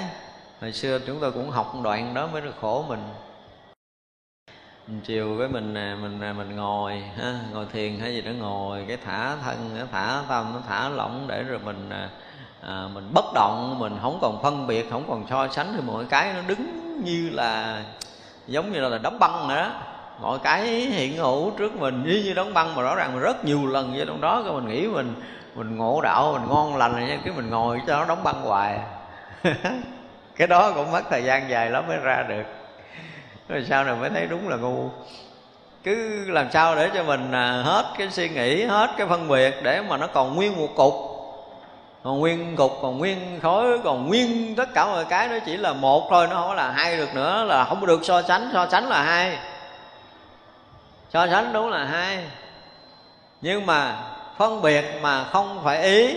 hồi 0.61 0.73
xưa 0.73 0.99
chúng 1.07 1.21
tôi 1.21 1.33
cũng 1.33 1.51
học 1.51 1.75
đoạn 1.83 2.15
đó 2.15 2.27
mới 2.27 2.41
được 2.41 2.55
khổ 2.61 2.85
mình. 2.89 3.03
Chiều 5.05 5.35
với 5.35 5.49
mình 5.49 5.75
mình 5.75 6.37
mình 6.37 6.57
ngồi 6.57 6.99
ha, 7.17 7.41
ngồi 7.53 7.67
thiền 7.73 7.99
hay 8.01 8.15
gì 8.15 8.21
đó 8.21 8.31
ngồi 8.39 8.85
cái 8.89 8.97
thả 9.05 9.37
thân 9.37 9.87
thả 9.93 10.23
tâm 10.29 10.53
nó 10.55 10.61
thả 10.69 10.89
lỏng 10.89 11.25
để 11.29 11.43
rồi 11.43 11.59
mình 11.59 11.91
à, 12.61 12.85
mình 12.95 13.11
bất 13.15 13.25
động 13.35 13.79
mình 13.79 13.99
không 14.03 14.19
còn 14.21 14.43
phân 14.43 14.67
biệt 14.67 14.91
không 14.91 15.05
còn 15.09 15.25
so 15.31 15.49
sánh 15.49 15.73
thì 15.77 15.81
mọi 15.87 16.05
cái 16.05 16.33
nó 16.35 16.41
đứng 16.47 17.01
như 17.05 17.31
là 17.33 17.83
giống 18.47 18.73
như 18.73 18.81
là 18.81 18.99
đóng 18.99 19.19
băng 19.19 19.49
nữa 19.49 19.57
đó. 19.57 19.71
Mọi 20.21 20.39
cái 20.39 20.67
hiện 20.67 21.17
hữu 21.17 21.51
trước 21.51 21.77
mình 21.77 22.05
như 22.07 22.23
như 22.25 22.35
đóng 22.35 22.55
băng 22.55 22.75
mà 22.75 22.83
rõ 22.83 22.95
ràng 22.95 23.13
mình 23.13 23.23
rất 23.23 23.45
nhiều 23.45 23.67
lần 23.67 23.93
với 23.97 24.07
trong 24.07 24.21
đó 24.21 24.43
cái 24.43 24.53
mình 24.53 24.69
nghĩ 24.69 24.87
mình 24.87 25.15
mình 25.55 25.77
ngộ 25.77 26.01
đạo 26.01 26.33
mình 26.33 26.49
ngon 26.49 26.77
lành 26.77 26.93
này 26.93 27.19
cái 27.25 27.35
mình 27.37 27.51
ngồi 27.51 27.81
cho 27.87 27.99
nó 27.99 28.05
đóng 28.05 28.25
băng 28.25 28.43
hoài. 28.43 28.79
Cái 30.37 30.47
đó 30.49 30.73
cũng 30.73 30.93
mất 30.93 31.03
thời 31.11 31.25
gian 31.25 31.51
dài 31.51 31.71
lắm 31.71 31.85
mới 31.89 31.97
ra 31.97 32.23
được. 32.29 32.43
Rồi 33.49 33.65
sau 33.69 33.85
này 33.85 33.97
mới 33.97 34.11
thấy 34.11 34.27
đúng 34.27 34.49
là 34.49 34.57
ngu. 34.57 34.89
Cứ 35.85 36.25
làm 36.31 36.51
sao 36.51 36.77
để 36.77 36.91
cho 36.95 37.05
mình 37.05 37.33
à, 37.33 37.63
hết 37.65 37.85
cái 37.99 38.11
suy 38.11 38.29
nghĩ 38.29 38.65
hết 38.65 38.91
cái 38.99 39.07
phân 39.07 39.29
biệt 39.29 39.55
để 39.63 39.83
mà 39.89 39.97
nó 39.97 40.07
còn 40.07 40.37
nguyên 40.37 40.57
một 40.57 40.69
cục 40.77 40.95
còn 42.03 42.19
nguyên 42.19 42.57
cục, 42.57 42.79
còn 42.83 42.99
nguyên 42.99 43.41
khối, 43.43 43.79
còn 43.85 44.09
nguyên 44.09 44.55
tất 44.57 44.75
cả 44.75 44.87
mọi 44.87 45.05
cái, 45.05 45.29
nó 45.29 45.39
chỉ 45.47 45.57
là 45.57 45.73
một 45.73 46.07
thôi, 46.11 46.27
nó 46.31 46.43
không 46.43 46.53
là 46.53 46.71
hai 46.71 46.97
được 46.97 47.15
nữa, 47.15 47.45
là 47.45 47.65
không 47.65 47.87
được 47.87 48.01
so 48.05 48.23
sánh 48.23 48.51
so 48.53 48.67
sánh 48.71 48.89
là 48.89 49.03
hai. 49.03 49.39
So 51.11 51.27
sánh 51.27 51.53
đúng 51.53 51.69
là 51.69 51.85
hai. 51.85 52.25
Nhưng 53.41 53.67
mà 53.67 53.97
phân 54.39 54.63
biệt 54.63 54.85
mà 55.03 55.25
không 55.25 55.61
phải 55.65 55.83
ý, 55.83 56.17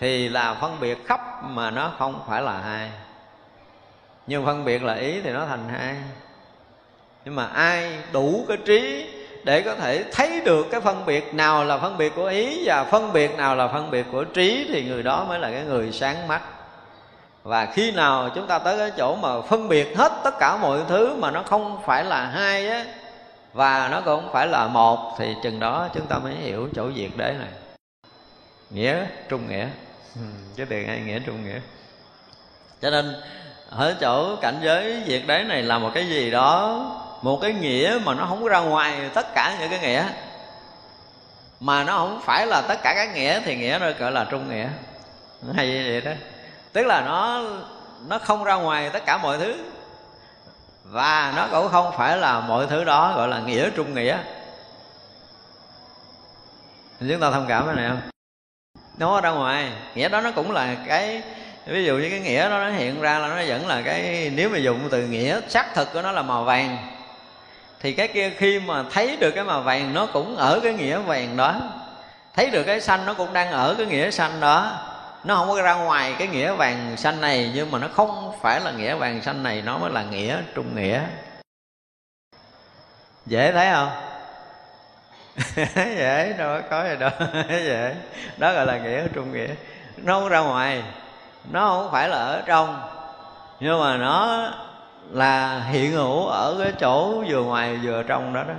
thì 0.00 0.28
là 0.28 0.54
phân 0.54 0.80
biệt 0.80 1.06
khắp 1.06 1.20
mà 1.44 1.70
nó 1.70 1.92
không 1.98 2.20
phải 2.28 2.42
là 2.42 2.58
hai. 2.58 2.90
Nhưng 4.26 4.46
phân 4.46 4.64
biệt 4.64 4.82
là 4.82 4.94
ý 4.94 5.20
thì 5.20 5.30
nó 5.30 5.46
thành 5.46 5.68
hai. 5.68 5.96
Nhưng 7.24 7.34
mà 7.34 7.46
ai 7.46 7.98
đủ 8.12 8.44
cái 8.48 8.56
trí 8.56 9.10
để 9.46 9.62
có 9.62 9.74
thể 9.74 10.04
thấy 10.12 10.40
được 10.44 10.66
cái 10.70 10.80
phân 10.80 11.06
biệt 11.06 11.34
nào 11.34 11.64
là 11.64 11.78
phân 11.78 11.98
biệt 11.98 12.12
của 12.16 12.26
ý 12.26 12.62
và 12.64 12.84
phân 12.84 13.12
biệt 13.12 13.36
nào 13.36 13.56
là 13.56 13.68
phân 13.68 13.90
biệt 13.90 14.06
của 14.12 14.24
trí 14.24 14.66
thì 14.72 14.84
người 14.84 15.02
đó 15.02 15.24
mới 15.28 15.38
là 15.38 15.50
cái 15.50 15.64
người 15.64 15.92
sáng 15.92 16.28
mắt. 16.28 16.42
Và 17.42 17.66
khi 17.66 17.90
nào 17.90 18.30
chúng 18.34 18.46
ta 18.46 18.58
tới 18.58 18.78
cái 18.78 18.90
chỗ 18.96 19.16
mà 19.16 19.40
phân 19.40 19.68
biệt 19.68 19.96
hết 19.96 20.12
tất 20.24 20.38
cả 20.38 20.56
mọi 20.56 20.80
thứ 20.88 21.14
mà 21.14 21.30
nó 21.30 21.42
không 21.42 21.82
phải 21.86 22.04
là 22.04 22.26
hai 22.26 22.68
á 22.68 22.84
và 23.52 23.88
nó 23.88 24.00
cũng 24.00 24.20
không 24.20 24.32
phải 24.32 24.46
là 24.46 24.66
một 24.66 25.14
thì 25.18 25.34
chừng 25.42 25.60
đó 25.60 25.88
chúng 25.94 26.06
ta 26.06 26.18
mới 26.18 26.34
hiểu 26.34 26.68
chỗ 26.74 26.90
diệt 26.96 27.10
đế 27.16 27.34
này. 27.38 27.48
Nghĩa 28.70 29.06
trung 29.28 29.48
nghĩa. 29.48 29.66
Ừ, 30.14 30.20
cái 30.56 30.66
từ 30.70 30.84
hai 30.86 31.00
nghĩa 31.00 31.18
trung 31.26 31.44
nghĩa. 31.44 31.60
Cho 32.82 32.90
nên 32.90 33.14
ở 33.70 33.94
chỗ 34.00 34.36
cảnh 34.36 34.58
giới 34.62 35.02
diệt 35.06 35.22
đế 35.26 35.44
này 35.44 35.62
là 35.62 35.78
một 35.78 35.90
cái 35.94 36.08
gì 36.08 36.30
đó 36.30 37.05
một 37.26 37.38
cái 37.42 37.52
nghĩa 37.52 37.98
mà 38.04 38.14
nó 38.14 38.26
không 38.26 38.44
ra 38.44 38.58
ngoài 38.58 39.10
tất 39.14 39.34
cả 39.34 39.56
những 39.60 39.70
cái 39.70 39.78
nghĩa. 39.78 40.04
Mà 41.60 41.84
nó 41.84 41.98
không 41.98 42.20
phải 42.24 42.46
là 42.46 42.62
tất 42.68 42.82
cả 42.82 42.94
các 42.94 43.14
nghĩa 43.14 43.40
thì 43.44 43.56
nghĩa 43.56 43.78
nó 43.80 43.86
gọi 43.98 44.12
là 44.12 44.26
trung 44.30 44.50
nghĩa. 44.50 44.68
Hay 45.54 45.66
như 45.66 45.84
vậy 45.90 46.00
đó. 46.00 46.10
Tức 46.72 46.86
là 46.86 47.00
nó 47.00 47.42
nó 48.06 48.18
không 48.18 48.44
ra 48.44 48.54
ngoài 48.54 48.90
tất 48.90 49.06
cả 49.06 49.18
mọi 49.18 49.38
thứ. 49.38 49.54
Và 50.84 51.32
nó 51.36 51.48
cũng 51.50 51.68
không 51.68 51.92
phải 51.96 52.16
là 52.16 52.40
mọi 52.40 52.66
thứ 52.66 52.84
đó 52.84 53.12
gọi 53.16 53.28
là 53.28 53.40
nghĩa 53.40 53.70
trung 53.70 53.94
nghĩa. 53.94 54.18
Chúng 57.00 57.20
ta 57.20 57.30
thông 57.30 57.46
cảm 57.48 57.66
cái 57.66 57.74
này 57.74 57.88
không? 57.88 58.00
Nó 58.98 59.20
ra 59.20 59.30
ngoài. 59.30 59.72
Nghĩa 59.94 60.08
đó 60.08 60.20
nó 60.20 60.30
cũng 60.30 60.50
là 60.50 60.76
cái, 60.88 61.22
ví 61.66 61.84
dụ 61.84 61.96
như 61.96 62.10
cái 62.10 62.20
nghĩa 62.20 62.48
đó 62.48 62.58
nó 62.58 62.70
hiện 62.70 63.00
ra 63.00 63.18
là 63.18 63.28
nó 63.28 63.42
vẫn 63.46 63.66
là 63.66 63.82
cái, 63.82 64.30
nếu 64.34 64.48
mà 64.48 64.58
dùng 64.58 64.88
từ 64.90 65.06
nghĩa, 65.06 65.40
xác 65.48 65.74
thực 65.74 65.92
của 65.92 66.02
nó 66.02 66.12
là 66.12 66.22
màu 66.22 66.44
vàng 66.44 66.95
thì 67.86 67.92
cái 67.92 68.08
kia 68.08 68.30
khi 68.30 68.58
mà 68.58 68.84
thấy 68.90 69.16
được 69.16 69.30
cái 69.30 69.44
màu 69.44 69.62
vàng, 69.62 69.94
nó 69.94 70.06
cũng 70.06 70.36
ở 70.36 70.60
cái 70.62 70.72
nghĩa 70.72 70.98
vàng 70.98 71.36
đó. 71.36 71.54
Thấy 72.34 72.50
được 72.50 72.62
cái 72.62 72.80
xanh, 72.80 73.06
nó 73.06 73.14
cũng 73.14 73.32
đang 73.32 73.50
ở 73.50 73.74
cái 73.78 73.86
nghĩa 73.86 74.10
xanh 74.10 74.40
đó. 74.40 74.78
Nó 75.24 75.36
không 75.36 75.48
có 75.48 75.62
ra 75.62 75.74
ngoài 75.74 76.14
cái 76.18 76.28
nghĩa 76.28 76.52
vàng 76.52 76.96
xanh 76.96 77.20
này, 77.20 77.52
nhưng 77.54 77.70
mà 77.70 77.78
nó 77.78 77.88
không 77.88 78.32
phải 78.42 78.60
là 78.60 78.70
nghĩa 78.70 78.94
vàng 78.94 79.22
xanh 79.22 79.42
này, 79.42 79.62
nó 79.62 79.78
mới 79.78 79.90
là 79.90 80.02
nghĩa 80.02 80.36
trung 80.54 80.76
nghĩa. 80.76 81.00
Dễ 83.26 83.52
thấy 83.52 83.68
không? 83.72 83.90
Dễ, 85.76 86.34
đâu 86.38 86.60
có 86.70 86.88
gì 86.88 86.96
đâu. 86.96 87.10
Dễ. 87.48 87.94
Đó 88.36 88.52
gọi 88.52 88.66
là 88.66 88.78
nghĩa 88.78 89.08
trung 89.14 89.32
nghĩa. 89.32 89.54
Nó 89.96 90.20
không 90.20 90.28
ra 90.28 90.38
ngoài, 90.38 90.82
nó 91.50 91.68
không 91.68 91.92
phải 91.92 92.08
là 92.08 92.16
ở 92.16 92.42
trong, 92.46 92.82
nhưng 93.60 93.80
mà 93.80 93.96
nó 93.96 94.48
là 95.10 95.60
hiện 95.60 95.92
hữu 95.92 96.26
ở 96.26 96.56
cái 96.58 96.72
chỗ 96.80 97.24
vừa 97.28 97.42
ngoài 97.42 97.78
vừa 97.82 98.02
trong 98.02 98.32
đó 98.32 98.44
đó. 98.44 98.54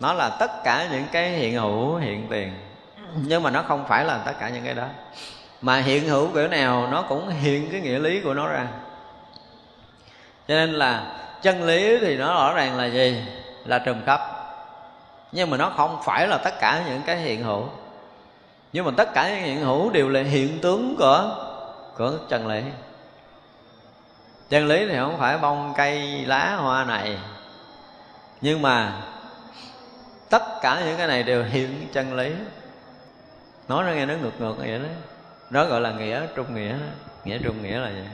Nó 0.00 0.12
là 0.12 0.36
tất 0.40 0.50
cả 0.64 0.88
những 0.92 1.04
cái 1.12 1.30
hiện 1.30 1.54
hữu 1.54 1.96
hiện 1.96 2.26
tiền. 2.30 2.54
Nhưng 3.16 3.42
mà 3.42 3.50
nó 3.50 3.62
không 3.62 3.84
phải 3.88 4.04
là 4.04 4.18
tất 4.18 4.32
cả 4.40 4.48
những 4.48 4.64
cái 4.64 4.74
đó. 4.74 4.86
Mà 5.60 5.78
hiện 5.78 6.08
hữu 6.08 6.28
kiểu 6.34 6.48
nào, 6.48 6.88
nó 6.90 7.02
cũng 7.02 7.28
hiện 7.28 7.68
cái 7.72 7.80
nghĩa 7.80 7.98
lý 7.98 8.20
của 8.20 8.34
nó 8.34 8.48
ra. 8.48 8.66
Cho 10.48 10.54
nên 10.54 10.72
là 10.72 11.16
chân 11.42 11.62
lý 11.62 11.98
thì 11.98 12.16
nó 12.16 12.34
rõ 12.34 12.54
ràng 12.54 12.76
là 12.76 12.86
gì? 12.86 13.24
Là 13.64 13.78
trùm 13.78 14.04
khắp. 14.06 14.20
Nhưng 15.32 15.50
mà 15.50 15.56
nó 15.56 15.70
không 15.76 16.00
phải 16.04 16.28
là 16.28 16.38
tất 16.38 16.54
cả 16.60 16.82
những 16.88 17.02
cái 17.06 17.16
hiện 17.16 17.42
hữu. 17.42 17.68
Nhưng 18.72 18.84
mà 18.84 18.90
tất 18.96 19.08
cả 19.14 19.30
những 19.30 19.40
hiện 19.40 19.60
hữu 19.60 19.90
đều 19.90 20.08
là 20.08 20.22
hiện 20.22 20.58
tướng 20.60 20.96
của 20.98 21.36
của 21.96 22.12
chân 22.28 22.46
lý 22.46 22.62
chân 24.48 24.66
lý 24.66 24.86
thì 24.88 24.96
không 24.96 25.18
phải 25.18 25.38
bông, 25.38 25.74
cây, 25.76 26.24
lá, 26.26 26.56
hoa 26.56 26.84
này. 26.84 27.18
Nhưng 28.40 28.62
mà 28.62 29.02
tất 30.30 30.42
cả 30.62 30.82
những 30.84 30.96
cái 30.96 31.06
này 31.06 31.22
đều 31.22 31.44
hiện 31.44 31.88
chân 31.92 32.16
lý. 32.16 32.32
Nói 33.68 33.84
nó 33.84 33.92
nghe 33.92 34.06
nó 34.06 34.14
ngược 34.14 34.40
ngược 34.40 34.54
vậy 34.58 34.78
đó. 34.78 34.88
Đó 35.50 35.64
gọi 35.64 35.80
là 35.80 35.90
nghĩa 35.90 36.26
trung 36.34 36.54
nghĩa. 36.54 36.76
Nghĩa 37.24 37.38
trung 37.38 37.62
nghĩa 37.62 37.78
là 37.78 37.90
vậy 37.90 38.06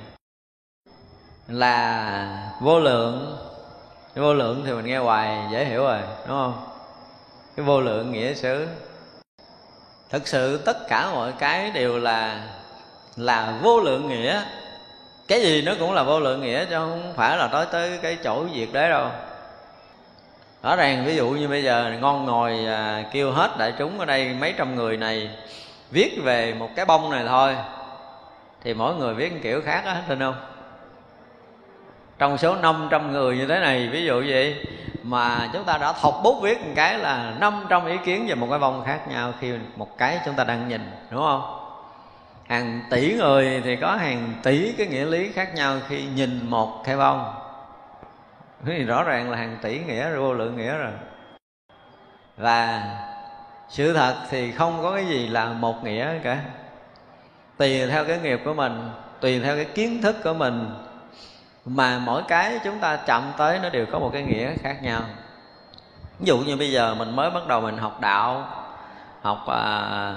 là 1.49 2.51
vô 2.61 2.81
lượng. 2.81 3.39
Vô 4.15 4.35
lượng 4.35 4.63
thì 4.67 4.73
mình 4.73 4.87
nghe 4.87 4.99
hoài 4.99 5.49
dễ 5.53 5.65
hiểu 5.65 5.83
rồi, 5.83 5.99
đúng 6.01 6.37
không? 6.39 6.67
Cái 7.57 7.67
vô 7.67 7.81
lượng 7.81 8.13
nghĩa 8.13 8.35
xứ. 8.35 8.69
Thực 10.11 10.29
sự 10.29 10.57
tất 10.57 10.89
cả 10.89 11.11
mọi 11.13 11.33
cái 11.39 11.71
đều 11.71 11.99
là 11.99 12.49
là 13.17 13.59
vô 13.63 13.81
lượng 13.81 14.09
nghĩa 14.09 14.43
cái 15.33 15.43
gì 15.43 15.63
nó 15.63 15.73
cũng 15.81 15.93
là 15.93 16.03
vô 16.03 16.21
lượng 16.21 16.41
nghĩa 16.41 16.65
chứ 16.65 16.75
không 16.75 17.13
phải 17.17 17.37
là 17.37 17.47
tới 17.47 17.67
tới 17.73 17.99
cái 18.03 18.19
chỗ 18.25 18.43
việc 18.43 18.73
đấy 18.73 18.91
đâu. 18.91 19.07
Rõ 20.63 20.77
ràng 20.77 21.05
ví 21.07 21.17
dụ 21.17 21.29
như 21.29 21.49
bây 21.49 21.63
giờ 21.63 21.93
ngon 22.01 22.25
ngồi 22.25 22.65
à, 22.67 23.05
kêu 23.13 23.33
hết 23.33 23.59
đại 23.59 23.73
chúng 23.79 23.99
ở 23.99 24.05
đây 24.05 24.35
mấy 24.41 24.55
trăm 24.59 24.77
người 24.77 24.97
này 24.97 25.31
viết 25.91 26.21
về 26.23 26.55
một 26.55 26.69
cái 26.77 26.85
bông 26.85 27.11
này 27.11 27.25
thôi 27.29 27.57
thì 28.65 28.75
mỗi 28.75 28.95
người 28.95 29.15
viết 29.15 29.33
một 29.33 29.39
kiểu 29.43 29.63
khác 29.65 29.83
á 29.85 30.03
tin 30.09 30.19
không? 30.19 30.35
Trong 32.19 32.39
số 32.39 32.55
500 32.55 33.13
người 33.13 33.37
như 33.37 33.47
thế 33.47 33.61
này 33.61 33.89
ví 33.89 34.05
dụ 34.05 34.25
vậy 34.29 34.67
mà 35.03 35.51
chúng 35.53 35.65
ta 35.65 35.79
đã 35.79 35.93
thọc 35.93 36.21
bút 36.25 36.41
viết 36.43 36.61
một 36.61 36.73
cái 36.75 36.99
là 36.99 37.35
500 37.41 37.87
ý 37.87 37.97
kiến 38.05 38.27
về 38.29 38.35
một 38.35 38.47
cái 38.51 38.59
bông 38.59 38.85
khác 38.85 39.09
nhau 39.09 39.33
khi 39.41 39.53
một 39.77 39.99
cái 39.99 40.19
chúng 40.25 40.35
ta 40.35 40.45
đang 40.45 40.69
nhìn 40.69 40.91
đúng 41.11 41.23
không? 41.23 41.62
Hàng 42.53 42.83
tỷ 42.91 43.15
người 43.15 43.61
thì 43.65 43.77
có 43.77 43.97
hàng 43.97 44.35
tỷ 44.43 44.73
cái 44.73 44.87
nghĩa 44.87 45.05
lý 45.05 45.33
khác 45.33 45.55
nhau 45.55 45.79
khi 45.89 46.05
nhìn 46.05 46.51
một 46.51 46.83
cái 46.85 46.97
bông. 46.97 47.35
Thì 48.67 48.85
rõ 48.85 49.03
ràng 49.03 49.31
là 49.31 49.37
hàng 49.37 49.57
tỷ 49.63 49.79
nghĩa 49.79 50.17
vô 50.17 50.35
lượng 50.35 50.57
nghĩa 50.57 50.77
rồi. 50.77 50.93
Và 52.37 52.83
sự 53.69 53.93
thật 53.93 54.15
thì 54.31 54.53
không 54.53 54.79
có 54.83 54.95
cái 54.95 55.07
gì 55.07 55.29
là 55.29 55.45
một 55.53 55.85
nghĩa 55.85 56.19
cả. 56.23 56.41
Tùy 57.57 57.87
theo 57.87 58.05
cái 58.05 58.19
nghiệp 58.19 58.41
của 58.45 58.55
mình 58.55 58.91
tùy 59.21 59.41
theo 59.41 59.57
cái 59.57 59.65
kiến 59.65 60.03
thức 60.03 60.17
của 60.25 60.35
mình 60.35 60.71
mà 61.65 61.99
mỗi 61.99 62.23
cái 62.29 62.59
chúng 62.65 62.79
ta 62.79 62.97
chậm 62.97 63.33
tới 63.37 63.59
nó 63.63 63.69
đều 63.69 63.87
có 63.87 63.99
một 63.99 64.11
cái 64.13 64.23
nghĩa 64.23 64.55
khác 64.63 64.83
nhau. 64.83 65.03
Ví 66.19 66.27
dụ 66.27 66.39
như 66.39 66.57
bây 66.57 66.73
giờ 66.73 66.95
mình 66.95 67.17
mới 67.17 67.31
bắt 67.31 67.47
đầu 67.49 67.61
mình 67.61 67.77
học 67.77 68.01
đạo 68.01 68.49
học 69.23 69.47
à, 69.47 70.15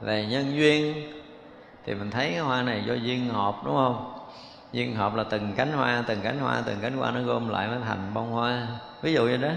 về 0.00 0.26
nhân 0.26 0.56
duyên 0.56 1.19
thì 1.86 1.94
mình 1.94 2.10
thấy 2.10 2.30
cái 2.30 2.38
hoa 2.38 2.62
này 2.62 2.82
do 2.86 2.94
duyên 2.94 3.28
hợp, 3.28 3.54
đúng 3.64 3.74
không? 3.74 4.12
Duyên 4.72 4.96
hợp 4.96 5.14
là 5.14 5.24
từng 5.24 5.52
cánh 5.56 5.72
hoa, 5.72 6.04
từng 6.06 6.20
cánh 6.22 6.38
hoa, 6.38 6.62
từng 6.66 6.78
cánh 6.82 6.96
hoa 6.96 7.10
nó 7.10 7.20
gom 7.20 7.48
lại 7.48 7.68
mới 7.68 7.78
thành 7.84 8.10
bông 8.14 8.32
hoa. 8.32 8.66
Ví 9.02 9.12
dụ 9.12 9.24
như 9.24 9.36
đó. 9.36 9.50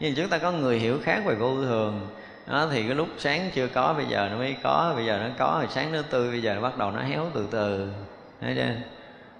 Nhưng 0.00 0.14
chúng 0.14 0.28
ta 0.28 0.38
có 0.38 0.52
người 0.52 0.78
hiểu 0.78 0.98
khác 1.02 1.22
về 1.26 1.34
vô 1.34 1.56
thường. 1.56 2.08
Đó, 2.46 2.68
thì 2.72 2.82
cái 2.82 2.94
lúc 2.94 3.08
sáng 3.18 3.50
chưa 3.54 3.66
có, 3.66 3.92
bây 3.92 4.06
giờ 4.06 4.28
nó 4.30 4.38
mới 4.38 4.56
có, 4.62 4.92
bây 4.96 5.06
giờ 5.06 5.18
nó 5.18 5.28
có 5.38 5.56
rồi 5.58 5.68
sáng 5.70 5.92
nó 5.92 6.02
tươi, 6.10 6.30
bây 6.30 6.42
giờ 6.42 6.54
nó 6.54 6.60
bắt 6.60 6.78
đầu 6.78 6.90
nó 6.90 7.00
héo 7.00 7.26
từ 7.34 7.48
từ. 7.50 7.92
Thấy 8.40 8.54
chưa? 8.56 8.74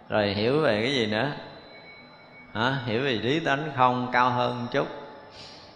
Rồi 0.09 0.29
hiểu 0.29 0.61
về 0.61 0.83
cái 0.83 0.95
gì 0.95 1.07
nữa? 1.07 1.31
Hả? 2.55 2.79
Hiểu 2.87 3.03
về 3.03 3.13
lý 3.13 3.41
tánh 3.41 3.73
không, 3.77 4.09
cao 4.13 4.31
hơn 4.31 4.67
chút. 4.73 4.87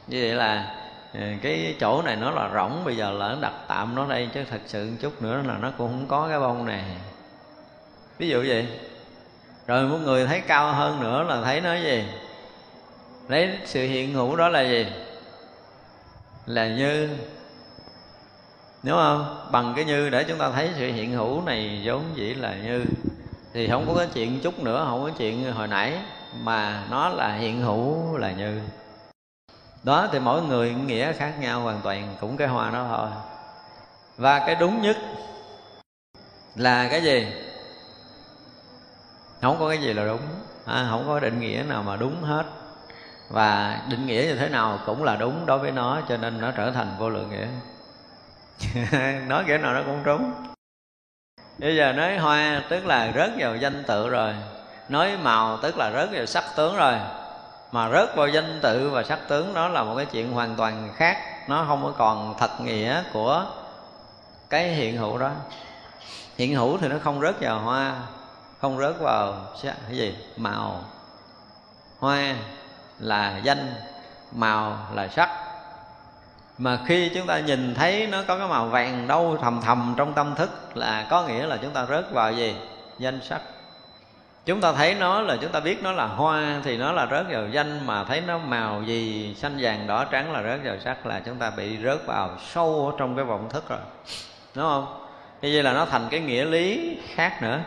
Như 0.06 0.18
vậy 0.20 0.34
là 0.34 0.75
Ờ, 1.20 1.26
cái 1.42 1.74
chỗ 1.80 2.02
này 2.02 2.16
nó 2.16 2.30
là 2.30 2.50
rỗng, 2.54 2.84
bây 2.84 2.96
giờ 2.96 3.10
là 3.10 3.36
đặt 3.40 3.52
tạm 3.68 3.94
nó 3.94 4.06
đây 4.06 4.28
chứ 4.34 4.44
thật 4.50 4.60
sự 4.66 4.86
một 4.90 4.96
chút 5.00 5.22
nữa 5.22 5.42
là 5.46 5.58
nó 5.58 5.70
cũng 5.78 5.88
không 5.88 6.06
có 6.08 6.28
cái 6.28 6.40
bông 6.40 6.66
này. 6.66 6.84
Ví 8.18 8.28
dụ 8.28 8.44
vậy. 8.48 8.66
Rồi 9.66 9.84
một 9.84 9.98
người 10.04 10.26
thấy 10.26 10.40
cao 10.40 10.72
hơn 10.72 11.00
nữa 11.00 11.22
là 11.22 11.42
thấy 11.44 11.60
nó 11.60 11.74
gì? 11.74 12.04
Lấy 13.28 13.58
sự 13.64 13.86
hiện 13.86 14.14
hữu 14.14 14.36
đó 14.36 14.48
là 14.48 14.62
gì? 14.62 14.86
Là 16.46 16.68
như. 16.68 17.08
Đúng 18.82 18.96
không? 18.96 19.48
Bằng 19.52 19.72
cái 19.76 19.84
như 19.84 20.10
để 20.10 20.24
chúng 20.24 20.38
ta 20.38 20.50
thấy 20.50 20.70
sự 20.78 20.92
hiện 20.92 21.12
hữu 21.12 21.42
này 21.42 21.80
vốn 21.84 22.02
dĩ 22.14 22.34
là 22.34 22.54
như. 22.54 22.84
Thì 23.54 23.68
không 23.68 23.84
có 23.86 23.94
cái 23.94 24.08
chuyện 24.14 24.40
chút 24.40 24.62
nữa, 24.62 24.84
không 24.88 25.02
có 25.02 25.10
chuyện 25.18 25.52
hồi 25.52 25.68
nãy, 25.68 25.98
mà 26.42 26.84
nó 26.90 27.08
là 27.08 27.34
hiện 27.34 27.62
hữu 27.62 28.16
là 28.16 28.30
như 28.30 28.60
đó 29.86 30.08
thì 30.12 30.18
mỗi 30.18 30.42
người 30.42 30.74
nghĩa 30.74 31.12
khác 31.12 31.32
nhau 31.40 31.60
hoàn 31.60 31.80
toàn 31.82 32.16
cũng 32.20 32.36
cái 32.36 32.48
hoa 32.48 32.70
đó 32.70 32.86
thôi. 32.88 33.08
Và 34.16 34.38
cái 34.38 34.54
đúng 34.60 34.82
nhất 34.82 34.96
là 36.54 36.88
cái 36.90 37.02
gì? 37.02 37.26
Không 39.42 39.56
có 39.60 39.68
cái 39.68 39.78
gì 39.78 39.92
là 39.92 40.04
đúng. 40.04 40.20
À, 40.64 40.86
không 40.90 41.04
có 41.06 41.20
định 41.20 41.40
nghĩa 41.40 41.64
nào 41.68 41.82
mà 41.82 41.96
đúng 41.96 42.22
hết. 42.22 42.44
Và 43.28 43.80
định 43.90 44.06
nghĩa 44.06 44.24
như 44.28 44.34
thế 44.34 44.48
nào 44.48 44.78
cũng 44.86 45.04
là 45.04 45.16
đúng 45.16 45.46
đối 45.46 45.58
với 45.58 45.70
nó 45.70 46.00
cho 46.08 46.16
nên 46.16 46.40
nó 46.40 46.50
trở 46.50 46.70
thành 46.70 46.96
vô 46.98 47.10
lượng 47.10 47.30
nghĩa. 47.30 47.46
Nói 49.28 49.44
nghĩa 49.44 49.58
nào 49.58 49.74
nó 49.74 49.82
cũng 49.86 50.02
trúng. 50.04 50.32
Bây 51.58 51.76
giờ 51.76 51.92
nói 51.92 52.18
hoa 52.18 52.62
tức 52.68 52.86
là 52.86 53.12
rớt 53.16 53.30
vào 53.38 53.56
danh 53.56 53.84
tự 53.86 54.08
rồi 54.08 54.34
nói 54.88 55.16
màu 55.22 55.56
tức 55.62 55.76
là 55.76 55.92
rớt 55.92 56.08
vào 56.12 56.26
sắc 56.26 56.44
tướng 56.56 56.76
rồi 56.76 56.94
mà 57.76 57.88
rớt 57.88 58.16
vào 58.16 58.28
danh 58.28 58.58
tự 58.62 58.90
và 58.90 59.02
sắc 59.02 59.18
tướng 59.28 59.54
đó 59.54 59.68
là 59.68 59.82
một 59.84 59.94
cái 59.96 60.06
chuyện 60.06 60.32
hoàn 60.32 60.56
toàn 60.56 60.90
khác. 60.96 61.18
Nó 61.48 61.64
không 61.68 61.82
có 61.82 61.92
còn 61.98 62.34
thật 62.38 62.60
nghĩa 62.60 63.02
của 63.12 63.44
cái 64.50 64.68
hiện 64.68 64.96
hữu 64.96 65.18
đó. 65.18 65.30
Hiện 66.36 66.54
hữu 66.54 66.78
thì 66.78 66.88
nó 66.88 66.96
không 67.04 67.20
rớt 67.20 67.40
vào 67.40 67.58
hoa, 67.58 67.94
không 68.60 68.78
rớt 68.78 69.00
vào 69.00 69.34
cái 69.62 69.96
gì? 69.96 70.16
Màu. 70.36 70.84
Hoa 71.98 72.34
là 72.98 73.38
danh, 73.42 73.74
màu 74.32 74.78
là 74.94 75.08
sắc. 75.08 75.30
Mà 76.58 76.78
khi 76.86 77.10
chúng 77.14 77.26
ta 77.26 77.38
nhìn 77.38 77.74
thấy 77.74 78.06
nó 78.06 78.22
có 78.28 78.38
cái 78.38 78.48
màu 78.48 78.66
vàng 78.66 79.08
đâu 79.08 79.38
thầm 79.42 79.60
thầm 79.64 79.94
trong 79.96 80.12
tâm 80.12 80.34
thức 80.34 80.50
là 80.76 81.06
có 81.10 81.22
nghĩa 81.22 81.46
là 81.46 81.56
chúng 81.62 81.72
ta 81.72 81.86
rớt 81.86 82.12
vào 82.12 82.32
gì? 82.32 82.56
Danh 82.98 83.20
sắc 83.22 83.40
chúng 84.46 84.60
ta 84.60 84.72
thấy 84.72 84.94
nó 84.94 85.20
là 85.20 85.36
chúng 85.40 85.52
ta 85.52 85.60
biết 85.60 85.82
nó 85.82 85.92
là 85.92 86.06
hoa 86.06 86.60
thì 86.64 86.76
nó 86.76 86.92
là 86.92 87.06
rớt 87.10 87.26
vào 87.30 87.48
danh 87.48 87.86
mà 87.86 88.04
thấy 88.04 88.20
nó 88.26 88.38
màu 88.38 88.82
gì 88.82 89.34
xanh 89.34 89.56
vàng 89.60 89.86
đỏ 89.86 90.04
trắng 90.04 90.32
là 90.32 90.42
rớt 90.42 90.60
vào 90.64 90.76
sắc 90.84 91.06
là 91.06 91.20
chúng 91.20 91.36
ta 91.36 91.50
bị 91.50 91.78
rớt 91.82 92.06
vào 92.06 92.30
sâu 92.54 92.90
ở 92.92 92.96
trong 92.98 93.16
cái 93.16 93.24
vọng 93.24 93.48
thức 93.50 93.68
rồi. 93.68 93.78
Đúng 94.54 94.64
không? 94.64 94.86
Như 95.42 95.50
vậy 95.54 95.62
là 95.62 95.72
nó 95.72 95.84
thành 95.84 96.06
cái 96.10 96.20
nghĩa 96.20 96.44
lý 96.44 96.96
khác 97.14 97.42
nữa? 97.42 97.60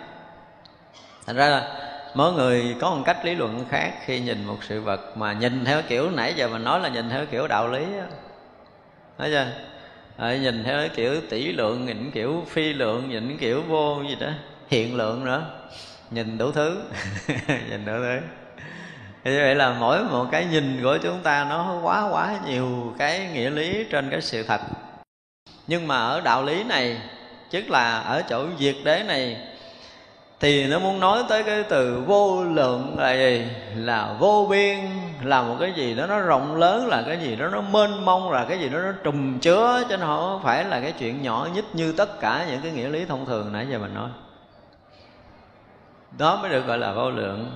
Thành 1.25 1.36
ra 1.36 1.49
là 1.49 1.75
mỗi 2.15 2.34
người 2.34 2.75
có 2.82 2.89
một 2.89 3.03
cách 3.05 3.25
lý 3.25 3.36
luận 3.36 3.65
khác 3.69 3.93
khi 4.05 4.19
nhìn 4.19 4.45
một 4.45 4.57
sự 4.61 4.82
vật 4.82 5.17
mà 5.17 5.34
nhìn 5.34 5.65
theo 5.65 5.82
kiểu 5.88 6.11
nãy 6.11 6.34
giờ 6.36 6.47
mình 6.47 6.63
nói 6.63 6.80
là 6.80 6.89
nhìn 6.89 7.09
theo 7.09 7.25
kiểu 7.25 7.47
đạo 7.47 7.67
lý 7.67 7.86
đó 7.86 8.03
thấy 9.17 9.30
chưa? 9.30 9.47
À, 10.17 10.36
nhìn 10.36 10.63
theo 10.63 10.88
kiểu 10.95 11.21
tỷ 11.30 11.51
lượng 11.51 11.86
nhìn 11.86 12.11
kiểu 12.11 12.43
phi 12.47 12.73
lượng 12.73 13.09
nhìn 13.09 13.38
kiểu 13.38 13.61
vô 13.67 14.01
gì 14.09 14.15
đó 14.15 14.27
hiện 14.69 14.97
lượng 14.97 15.25
nữa 15.25 15.43
nhìn 16.12 16.38
đủ 16.38 16.51
thứ. 16.51 16.82
Nhìn 17.70 17.86
đủ 17.86 17.93
thứ. 17.93 18.20
Như 19.24 19.39
vậy 19.41 19.55
là 19.55 19.74
mỗi 19.80 20.03
một 20.03 20.26
cái 20.32 20.45
nhìn 20.45 20.80
của 20.84 20.97
chúng 21.03 21.20
ta 21.24 21.45
nó 21.49 21.80
quá 21.84 22.10
quá 22.12 22.39
nhiều 22.47 22.93
cái 22.99 23.28
nghĩa 23.34 23.49
lý 23.49 23.86
trên 23.91 24.10
cái 24.10 24.22
sự 24.22 24.43
thật. 24.43 24.62
Nhưng 25.68 25.88
mà 25.88 25.97
ở 25.97 26.22
đạo 26.22 26.43
lý 26.43 26.64
này 26.64 26.97
tức 27.51 27.70
là 27.70 27.99
ở 27.99 28.22
chỗ 28.30 28.45
diệt 28.60 28.76
đế 28.84 29.03
này, 29.07 29.38
thì 30.39 30.68
nó 30.68 30.80
muốn 30.80 30.99
nói 30.99 31.24
tới 31.30 31.43
cái 31.43 31.64
từ 31.64 32.01
vô 32.07 32.43
lượng 32.43 32.95
là 32.99 33.14
gì? 33.14 33.47
Là 33.76 34.16
vô 34.20 34.47
biên, 34.49 34.78
là 35.24 35.41
một 35.41 35.55
cái 35.60 35.74
gì 35.76 35.95
đó 35.95 36.05
nó 36.07 36.20
rộng 36.20 36.55
lớn, 36.55 36.88
là 36.88 37.03
cái 37.07 37.18
gì 37.18 37.36
đó 37.36 37.47
nó 37.47 37.62
mênh 37.62 38.05
mông, 38.05 38.32
là 38.32 38.45
cái 38.49 38.60
gì 38.60 38.70
đó 38.70 38.80
nó 38.80 38.91
trùm 39.03 39.39
chứa, 39.39 39.84
chứ 39.89 39.97
nó 39.97 40.05
không 40.05 40.41
phải 40.43 40.64
là 40.64 40.80
cái 40.80 40.93
chuyện 40.99 41.22
nhỏ 41.22 41.47
nhất 41.55 41.66
như 41.74 41.93
tất 41.97 42.20
cả 42.20 42.45
những 42.49 42.62
cái 42.62 42.72
nghĩa 42.72 42.89
lý 42.89 43.05
thông 43.05 43.26
thường 43.26 43.53
nãy 43.53 43.68
giờ 43.72 43.80
mình 43.80 43.93
nói 43.93 44.10
đó 46.18 46.39
mới 46.41 46.49
được 46.49 46.66
gọi 46.66 46.78
là 46.78 46.91
vô 46.91 47.12
lượng. 47.12 47.55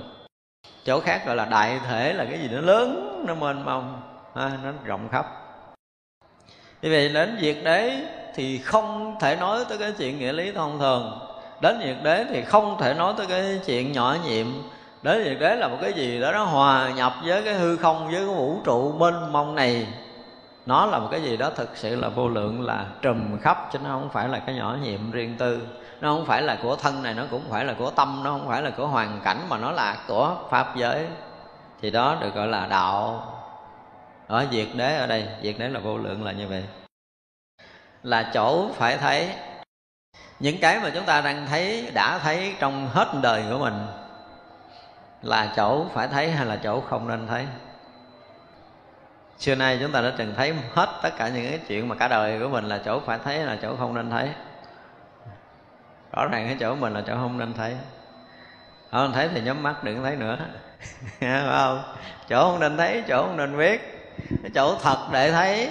Chỗ 0.86 0.99
khác 0.99 1.26
gọi 1.26 1.36
là 1.36 1.45
đại 1.45 1.80
thể 1.88 2.14
là 2.14 2.26
cái 2.26 2.39
gì 2.39 2.49
nó 2.51 2.62
lớn 2.62 3.24
nó 3.28 3.36
mênh 3.36 3.66
mông 3.66 4.01
ha, 4.36 4.51
nó 4.64 4.72
rộng 4.84 5.10
khắp. 5.10 5.26
Vì 6.82 6.89
vậy 6.89 7.10
đến 7.10 7.38
việc 7.41 7.64
đế 7.64 7.97
thì 8.36 8.58
không 8.58 9.16
thể 9.20 9.36
nói 9.36 9.66
tới 9.70 9.78
cái 9.78 9.91
chuyện 9.97 10.20
nghĩa 10.20 10.34
lý 10.34 10.51
thông 10.51 10.80
thường. 10.80 11.20
Đến 11.62 11.80
việc 11.80 12.04
đế 12.04 12.26
thì 12.30 12.41
không 12.41 12.78
thể 12.80 12.93
nói 12.93 13.14
tới 13.18 13.26
cái 13.28 13.60
chuyện 13.66 13.91
nhỏ 13.91 14.16
nhiệm. 14.26 14.47
Đến 15.01 15.24
việc 15.24 15.39
đế 15.39 15.56
là 15.56 15.68
một 15.68 15.78
cái 15.82 15.93
gì 15.93 16.20
đó 16.22 16.32
nó 16.32 16.43
hòa 16.43 16.91
nhập 16.95 17.14
với 17.26 17.43
cái 17.43 17.54
hư 17.54 17.78
không 17.78 18.06
với 18.06 18.16
cái 18.16 18.26
vũ 18.26 18.62
trụ 18.64 18.91
mênh 18.91 19.32
mông 19.32 19.56
này. 19.56 19.88
Nó 20.66 20.86
là 20.86 20.99
một 20.99 21.08
cái 21.12 21.22
gì 21.22 21.38
đó 21.38 21.49
thực 21.56 21.70
sự 21.78 21.95
là 21.95 22.10
vô 22.10 22.28
lượng 22.28 22.62
là 22.62 22.86
trùm 23.01 23.38
khắp 23.41 23.70
chứ 23.72 23.80
nó 23.84 23.89
không 23.89 24.10
phải 24.14 24.30
là 24.30 24.39
cái 24.39 24.56
nhỏ 24.56 24.78
nhiệm 24.84 25.12
riêng 25.12 25.36
tư 25.38 25.62
nó 26.04 26.14
không 26.14 26.26
phải 26.26 26.41
là 26.41 26.58
của 26.62 26.76
thân 26.76 27.04
này, 27.04 27.14
nó 27.14 27.24
cũng 27.32 27.43
phải 27.49 27.66
là 27.66 27.74
của 27.74 27.91
tâm, 27.91 28.22
nó 28.24 28.32
không 28.32 28.47
phải 28.47 28.62
là 28.62 28.70
của 28.70 28.88
hoàn 28.88 29.20
cảnh, 29.24 29.45
mà 29.49 29.58
nó 29.58 29.72
là 29.72 29.97
của 30.08 30.38
pháp 30.49 30.76
giới. 30.76 31.08
Thì 31.82 31.91
đó 31.91 32.18
được 32.22 32.36
gọi 32.36 32.47
là 32.47 32.68
đạo. 32.68 33.28
Ở 34.28 34.45
diệt 34.51 34.68
đế 34.74 34.95
ở 34.97 35.08
đây. 35.08 35.28
Diệt 35.43 35.56
đế 35.58 35.70
là 35.70 35.80
vô 35.80 35.97
lượng 35.97 36.24
là 36.24 36.32
như 36.32 36.47
vậy. 36.47 36.64
Là 38.04 38.32
chỗ 38.34 38.70
phải 38.74 38.97
thấy. 38.97 39.30
Những 40.39 40.58
cái 40.62 40.80
mà 40.80 40.91
chúng 40.93 41.06
ta 41.06 41.22
đang 41.22 41.47
thấy, 41.47 41.91
đã 41.93 42.20
thấy 42.20 42.56
trong 42.60 42.88
hết 42.93 43.08
đời 43.22 43.43
của 43.51 43.58
mình, 43.58 43.88
là 45.22 45.54
chỗ 45.56 45.86
phải 45.93 46.08
thấy 46.08 46.32
hay 46.32 46.45
là 46.45 46.56
chỗ 46.64 46.82
không 46.82 47.08
nên 47.08 47.28
thấy? 47.28 47.45
Xưa 49.38 49.56
nay 49.56 49.78
chúng 49.82 49.91
ta 49.91 50.01
đã 50.01 50.12
từng 50.18 50.34
thấy 50.38 50.54
hết 50.74 50.89
tất 51.01 51.12
cả 51.18 51.28
những 51.28 51.49
cái 51.49 51.60
chuyện 51.68 51.88
mà 51.88 51.95
cả 51.95 52.08
đời 52.08 52.39
của 52.39 52.47
mình 52.47 52.66
là 52.66 52.80
chỗ 52.86 52.99
phải 52.99 53.20
thấy 53.24 53.38
hay 53.38 53.45
là 53.45 53.58
chỗ 53.62 53.76
không 53.76 53.93
nên 53.93 54.10
thấy? 54.10 54.30
Rõ 56.14 56.26
ràng 56.28 56.45
cái 56.45 56.57
chỗ 56.59 56.76
mình 56.76 56.93
là 56.93 57.01
chỗ 57.07 57.16
không 57.16 57.38
nên 57.38 57.53
thấy. 57.53 57.76
Không 58.91 59.11
thấy 59.14 59.30
thì 59.34 59.41
nhắm 59.41 59.64
mắt 59.64 59.84
đừng 59.84 60.03
thấy 60.03 60.16
nữa. 60.16 60.38
Phải 61.20 61.43
không? 61.49 61.84
Chỗ 62.30 62.49
không 62.49 62.59
nên 62.59 62.78
thấy, 62.78 63.03
chỗ 63.07 63.24
không 63.24 63.38
nên 63.38 63.57
biết. 63.57 64.11
Cái 64.41 64.51
chỗ 64.55 64.76
thật 64.82 65.07
để 65.11 65.32
thấy. 65.32 65.70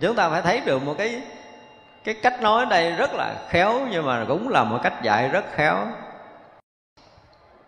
Chúng 0.00 0.16
ta 0.16 0.28
phải 0.28 0.42
thấy 0.42 0.60
được 0.60 0.82
một 0.82 0.94
cái 0.98 1.22
cái 2.04 2.14
cách 2.22 2.42
nói 2.42 2.66
đây 2.66 2.92
rất 2.92 3.14
là 3.14 3.34
khéo, 3.48 3.80
nhưng 3.90 4.06
mà 4.06 4.24
cũng 4.28 4.48
là 4.48 4.64
một 4.64 4.80
cách 4.82 5.02
dạy 5.02 5.28
rất 5.28 5.44
khéo. 5.54 5.86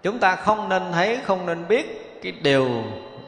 Chúng 0.02 0.18
ta 0.18 0.36
không 0.36 0.68
nên 0.68 0.92
thấy, 0.92 1.18
không 1.24 1.46
nên 1.46 1.68
biết 1.68 2.20
cái 2.22 2.32
điều 2.32 2.82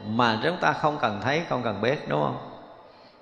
mà 0.07 0.39
chúng 0.43 0.57
ta 0.57 0.73
không 0.73 0.97
cần 1.01 1.21
thấy, 1.23 1.41
không 1.49 1.63
cần 1.63 1.81
biết, 1.81 2.09
đúng 2.09 2.21
không? 2.21 2.49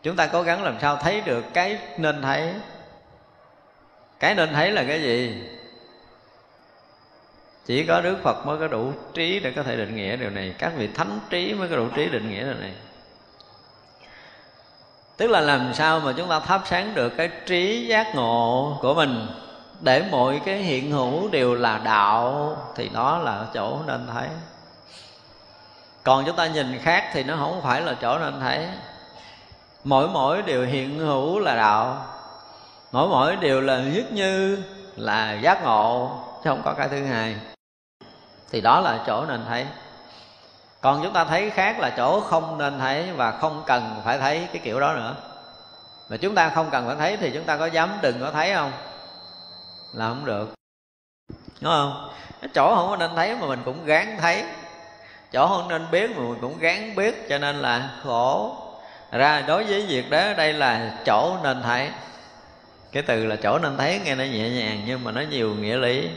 Chúng 0.04 0.16
ta 0.16 0.28
cố 0.28 0.44
gắng 0.44 0.64
làm 0.64 0.80
sao 0.82 0.96
thấy 0.96 1.22
được 1.22 1.46
cái 1.54 1.78
nên 1.98 2.22
thấy 2.22 2.54
cái 4.22 4.36
nên 4.36 4.54
thấy 4.54 4.72
là 4.72 4.84
cái 4.84 5.02
gì? 5.02 5.44
Chỉ 7.66 7.86
có 7.86 8.02
đức 8.02 8.18
phật 8.24 8.46
mới 8.46 8.60
có 8.60 8.68
đủ 8.68 8.94
trí 9.14 9.40
để 9.40 9.52
có 9.56 9.64
thể 9.64 9.76
định 9.76 9.96
nghĩa 9.96 10.16
điều 10.16 10.30
này. 10.30 10.54
Các 10.58 10.72
vị 10.78 10.90
thánh 10.94 11.20
trí 11.30 11.54
mới 11.54 11.70
có 11.70 11.76
đủ 11.76 11.88
trí 11.96 12.10
định 12.10 12.30
nghĩa 12.30 12.44
điều 12.44 12.54
này. 12.54 12.72
Tức 15.18 15.28
là 15.28 15.40
làm 15.40 15.74
sao 15.74 16.00
mà 16.00 16.14
chúng 16.18 16.30
ta 16.30 16.40
thắp 16.40 16.62
sáng 16.66 16.96
được 16.96 17.10
cái 17.18 17.30
trí 17.46 17.86
giác 17.88 18.16
ngộ 18.16 18.78
của 18.82 18.94
mình? 18.94 19.28
Để 19.80 20.04
mọi 20.12 20.42
cái 20.46 20.58
hiện 20.58 20.92
hữu 20.92 21.30
đều 21.30 21.56
là 21.56 21.78
đạo, 21.78 22.58
thì 22.76 22.90
đó 22.94 23.18
là 23.18 23.46
chỗ 23.54 23.80
nên 23.88 24.08
thấy. 24.14 24.28
Còn 26.04 26.26
chúng 26.26 26.36
ta 26.36 26.48
nhìn 26.48 26.80
khác 26.82 27.10
thì 27.14 27.24
nó 27.24 27.36
không 27.36 27.62
phải 27.62 27.82
là 27.82 27.96
chỗ 28.02 28.20
nên 28.20 28.40
thấy. 28.40 28.68
Mỗi 29.84 30.08
mỗi 30.08 30.42
điều 30.42 30.66
hiện 30.66 31.00
hữu 31.00 31.40
là 31.40 31.56
đạo 31.56 32.06
mỗi 32.92 33.08
mỗi 33.08 33.36
điều 33.36 33.62
là 33.62 33.80
nhất 33.80 34.12
như 34.12 34.64
là 34.96 35.34
giác 35.34 35.64
ngộ, 35.64 36.12
chứ 36.44 36.50
không 36.50 36.62
có 36.66 36.74
cái 36.74 36.88
thứ 36.88 37.06
hai. 37.06 37.36
Thì 38.52 38.62
đó 38.62 38.80
là 38.80 39.00
chỗ 39.08 39.26
nên 39.26 39.46
thấy. 39.48 39.66
Còn 40.82 41.04
chúng 41.04 41.14
ta 41.14 41.26
thấy 41.26 41.50
khác 41.50 41.80
là 41.80 41.90
chỗ 41.98 42.20
không 42.20 42.58
nên 42.58 42.80
thấy 42.80 43.12
và 43.12 43.32
không 43.32 43.64
cần 43.66 44.02
phải 44.06 44.18
thấy 44.18 44.48
cái 44.54 44.62
kiểu 44.64 44.80
đó 44.80 44.94
nữa. 44.94 45.16
Mà 46.10 46.18
chúng 46.18 46.36
ta 46.36 46.50
không 46.50 46.70
cần 46.72 46.88
phải 46.88 46.96
thấy 46.96 47.18
thì 47.18 47.32
chúng 47.34 47.44
ta 47.44 47.58
có 47.58 47.66
dám 47.66 47.90
đừng 48.02 48.20
có 48.20 48.32
thấy 48.32 48.54
không? 48.54 48.72
Là 49.94 50.08
không 50.08 50.26
được. 50.26 50.54
Đúng 51.62 51.72
không? 51.72 52.10
Cái 52.42 52.50
chỗ 52.54 52.76
không 52.76 52.90
có 52.90 52.98
nên 52.98 53.16
thấy 53.16 53.36
mà 53.36 53.48
mình 53.48 53.62
cũng 53.66 53.86
gán 53.86 54.18
thấy. 54.22 54.44
Chỗ 55.32 55.48
không 55.48 55.68
nên 55.68 55.92
biết 55.92 56.12
mà 56.12 56.24
mình 56.24 56.38
cũng 56.42 56.60
gán 56.60 56.96
biết, 56.96 57.30
cho 57.30 57.38
nên 57.38 57.56
là 57.56 57.90
khổ. 58.04 58.56
Ra 59.12 59.42
đối 59.42 59.64
với 59.64 59.86
việc 59.86 60.10
đó, 60.10 60.34
đây 60.38 60.54
là 60.54 60.98
chỗ 61.06 61.38
nên 61.44 61.62
thấy 61.62 61.90
cái 62.92 63.04
từ 63.04 63.26
là 63.26 63.36
chỗ 63.36 63.60
nên 63.60 63.78
thấy, 63.78 64.02
nghe 64.04 64.16
nó 64.16 64.24
nhẹ 64.24 64.50
nhàng 64.50 64.82
nhưng 64.86 65.04
mà 65.04 65.12
nó 65.12 65.22
nhiều 65.22 65.56
nghĩa 65.56 65.78
lý. 65.78 66.10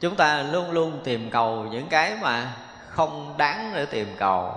Chúng 0.00 0.16
ta 0.16 0.42
luôn 0.42 0.70
luôn 0.70 1.00
tìm 1.04 1.30
cầu 1.30 1.66
những 1.70 1.88
cái 1.88 2.16
mà 2.20 2.52
không 2.88 3.34
đáng 3.36 3.72
để 3.74 3.86
tìm 3.86 4.06
cầu. 4.18 4.54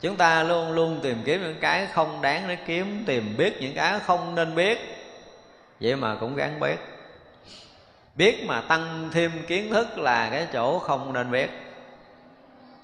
Chúng 0.00 0.16
ta 0.16 0.42
luôn 0.42 0.72
luôn 0.72 1.00
tìm 1.02 1.22
kiếm 1.24 1.42
những 1.42 1.60
cái 1.60 1.86
không 1.86 2.22
đáng 2.22 2.48
để 2.48 2.56
kiếm, 2.66 3.04
tìm 3.06 3.34
biết 3.36 3.60
những 3.60 3.74
cái 3.74 4.00
không 4.00 4.34
nên 4.34 4.54
biết. 4.54 4.78
Vậy 5.80 5.96
mà 5.96 6.14
cũng 6.14 6.36
gắn 6.36 6.60
biết 6.60 6.76
biết 8.14 8.44
mà 8.46 8.60
tăng 8.60 9.08
thêm 9.12 9.32
kiến 9.46 9.72
thức 9.72 9.98
là 9.98 10.28
cái 10.30 10.46
chỗ 10.52 10.78
không 10.78 11.12
nên 11.12 11.30
biết. 11.30 11.50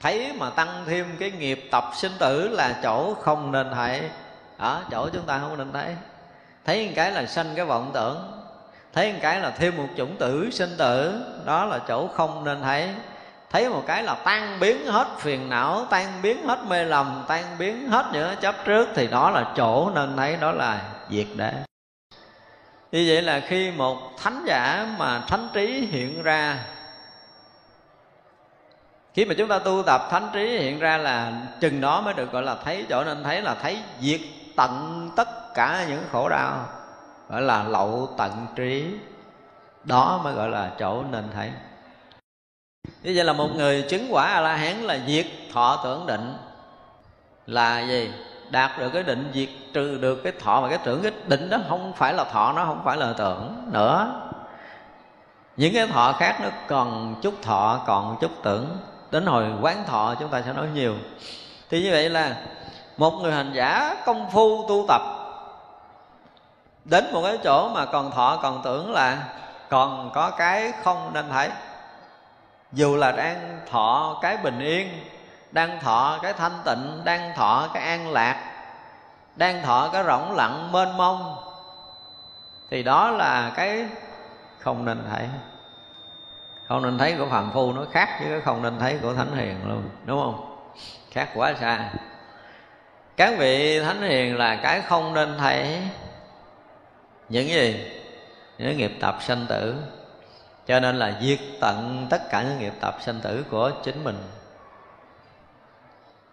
Thấy 0.01 0.33
mà 0.39 0.51
tăng 0.51 0.85
thêm 0.87 1.07
cái 1.19 1.31
nghiệp 1.31 1.69
tập 1.71 1.85
sinh 1.97 2.13
tử 2.19 2.49
là 2.49 2.81
chỗ 2.83 3.15
không 3.15 3.53
nên 3.53 3.71
thấy 3.75 4.03
ở 4.59 4.83
chỗ 4.91 5.09
chúng 5.13 5.27
ta 5.27 5.39
không 5.39 5.59
nên 5.59 5.73
thấy. 5.73 5.97
Thấy 6.65 6.87
một 6.87 6.93
cái 6.97 7.13
là 7.13 7.27
sanh 7.27 7.47
cái 7.57 7.65
vọng 7.65 7.91
tưởng. 7.95 8.33
Thấy 8.93 9.13
một 9.13 9.19
cái 9.23 9.41
là 9.41 9.51
thêm 9.51 9.77
một 9.77 9.89
chủng 9.97 10.17
tử 10.17 10.51
sinh 10.53 10.77
tử. 10.79 11.23
Đó 11.45 11.65
là 11.65 11.79
chỗ 11.89 12.09
không 12.09 12.45
nên 12.45 12.63
thấy. 12.63 12.89
Thấy 13.51 13.69
một 13.69 13.83
cái 13.87 14.03
là 14.03 14.15
tan 14.15 14.61
biến 14.61 14.87
hết 14.87 15.07
phiền 15.19 15.49
não, 15.49 15.87
tan 15.91 16.23
biến 16.23 16.47
hết 16.47 16.59
mê 16.69 16.85
lầm, 16.85 17.25
tan 17.29 17.45
biến 17.59 17.89
hết 17.89 18.07
những 18.13 18.37
chấp 18.41 18.55
trước 18.65 18.89
thì 18.95 19.07
đó 19.07 19.31
là 19.31 19.53
chỗ 19.57 19.91
nên 19.95 20.17
thấy, 20.17 20.37
đó 20.37 20.53
là 20.53 20.81
diệt 21.11 21.27
đế. 21.37 21.53
Như 22.93 23.05
vậy 23.09 23.23
là 23.23 23.41
khi 23.41 23.71
một 23.71 23.99
thánh 24.23 24.45
giả 24.47 24.87
mà 24.99 25.21
thánh 25.29 25.49
trí 25.53 25.89
hiện 25.91 26.23
ra, 26.23 26.59
khi 29.15 29.25
mà 29.25 29.35
chúng 29.39 29.49
ta 29.49 29.59
tu 29.59 29.83
tập 29.83 30.09
thánh 30.11 30.29
trí 30.33 30.59
hiện 30.59 30.79
ra 30.79 30.97
là 30.97 31.33
chừng 31.61 31.81
đó 31.81 32.01
mới 32.01 32.15
được 32.15 32.33
gọi 32.33 32.43
là 32.43 32.57
thấy. 32.65 32.87
Chỗ 32.89 33.05
nên 33.05 33.25
thấy 33.25 33.43
là 33.43 33.55
thấy 33.63 33.79
diệt 34.01 34.21
tận 34.57 35.11
tất 35.17 35.55
cả 35.55 35.87
những 35.89 36.03
khổ 36.13 36.29
đau, 36.29 36.65
gọi 37.29 37.43
là 37.43 37.65
lậu 37.65 38.09
tận 38.17 38.47
trí. 38.57 38.95
Đó 39.85 40.21
mới 40.25 40.33
gọi 40.33 40.49
là 40.49 40.71
chỗ 40.79 41.05
nên 41.11 41.25
thấy. 41.35 41.51
Như 43.03 43.13
vậy 43.17 43.25
là 43.25 43.33
một 43.33 43.49
người 43.55 43.83
chứng 43.83 44.09
quả 44.11 44.27
a 44.27 44.41
la 44.41 44.57
hán 44.57 44.77
là 44.77 44.99
diệt 45.07 45.27
thọ 45.53 45.81
tưởng 45.85 46.07
định. 46.07 46.37
Là 47.47 47.81
gì? 47.81 48.11
Đạt 48.51 48.79
được 48.79 48.91
cái 48.93 49.03
định, 49.03 49.31
diệt 49.35 49.49
trừ 49.75 49.99
được 49.99 50.21
cái 50.25 50.33
thọ 50.33 50.61
và 50.61 50.69
cái 50.69 50.79
tưởng, 50.85 51.03
cái 51.03 51.13
định 51.27 51.51
đó 51.51 51.59
không 51.69 51.93
phải 51.97 52.15
là 52.15 52.25
thọ, 52.25 52.53
nó 52.53 52.65
không 52.65 52.81
phải 52.85 52.97
là 52.97 53.13
tưởng 53.13 53.71
nữa. 53.73 54.23
Những 55.57 55.75
cái 55.75 55.87
thọ 55.87 56.13
khác 56.13 56.39
nó 56.43 56.49
còn 56.69 57.15
chút 57.23 57.35
thọ, 57.43 57.81
còn 57.87 58.17
chút 58.21 58.31
tưởng. 58.43 58.79
Đến 59.11 59.27
hồi 59.27 59.47
quán 59.61 59.85
thọ 59.87 60.15
chúng 60.21 60.29
ta 60.29 60.43
sẽ 60.43 60.53
nói 60.53 60.67
nhiều. 60.75 60.95
Thì 61.71 61.83
như 61.83 61.91
vậy 61.91 62.11
là 62.11 62.37
một 62.97 63.11
người 63.11 63.33
hành 63.33 63.53
giả 63.53 63.97
công 64.05 64.31
phu 64.31 64.69
tu 64.69 64.85
tập. 64.89 65.03
Đến 66.85 67.13
một 67.13 67.23
cái 67.25 67.39
chỗ 67.45 67.69
mà 67.69 67.85
còn 67.85 68.11
thọ, 68.11 68.39
còn 68.43 68.63
tưởng 68.65 68.93
là 68.93 69.19
còn 69.69 70.11
có 70.15 70.31
cái 70.31 70.73
không 70.85 71.11
nên 71.13 71.31
thấy. 71.31 71.51
Dù 72.73 72.97
là 72.97 73.13
đang 73.13 73.61
thọ 73.71 74.19
cái 74.23 74.37
bình 74.37 74.59
yên, 74.59 75.05
đang 75.51 75.81
thọ 75.81 76.19
cái 76.23 76.33
thanh 76.33 76.59
tịnh, 76.65 77.01
đang 77.05 77.35
thọ 77.37 77.69
cái 77.75 77.83
an 77.83 78.13
lạc, 78.13 78.53
đang 79.37 79.63
thọ 79.63 79.89
cái 79.93 80.05
rỗng 80.05 80.33
lặng, 80.33 80.73
mênh 80.73 80.97
mông, 80.97 81.37
thì 82.71 82.83
đó 82.83 83.11
là 83.11 83.53
cái 83.57 83.87
không 84.59 84.85
nên 84.85 85.05
thấy. 85.11 85.29
Không 86.69 86.83
nên 86.83 86.99
thấy 86.99 87.15
của 87.19 87.27
phàm 87.31 87.51
phu 87.53 87.73
nó 87.73 87.83
khác 87.93 88.09
với 88.21 88.31
cái 88.31 88.41
không 88.41 88.63
nên 88.63 88.79
thấy 88.79 88.99
của 89.03 89.15
thánh 89.15 89.37
hiền 89.37 89.69
luôn, 89.69 89.83
đúng 90.05 90.21
không? 90.23 90.59
Khác 91.11 91.29
quá 91.35 91.55
xa 91.61 91.91
các 93.17 93.35
vị 93.39 93.81
thánh 93.81 94.03
hiền 94.03 94.37
là 94.37 94.57
cái 94.57 94.81
không 94.81 95.15
nên 95.15 95.39
thấy 95.39 95.83
những 97.29 97.49
gì? 97.49 97.91
Những 98.59 98.77
nghiệp 98.77 98.93
tập 99.01 99.17
sanh 99.21 99.47
tử. 99.49 99.75
Cho 100.67 100.81
nên 100.81 100.97
là 100.97 101.19
diệt 101.21 101.39
tận 101.61 102.07
tất 102.11 102.31
cả 102.31 102.43
những 102.43 102.59
nghiệp 102.59 102.73
tập 102.81 102.97
sanh 103.01 103.21
tử 103.21 103.45
của 103.51 103.71
chính 103.83 104.05
mình. 104.05 104.19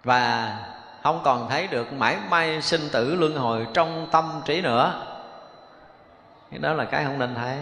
Và 0.03 0.57
không 1.03 1.21
còn 1.23 1.49
thấy 1.49 1.67
được 1.67 1.93
mãi 1.93 2.17
may 2.29 2.61
sinh 2.61 2.89
tử 2.91 3.15
luân 3.15 3.35
hồi 3.35 3.67
trong 3.73 4.07
tâm 4.11 4.41
trí 4.45 4.61
nữa. 4.61 5.05
Cái 6.51 6.59
đó 6.59 6.73
là 6.73 6.85
cái 6.85 7.03
không 7.03 7.19
nên 7.19 7.35
thấy. 7.35 7.57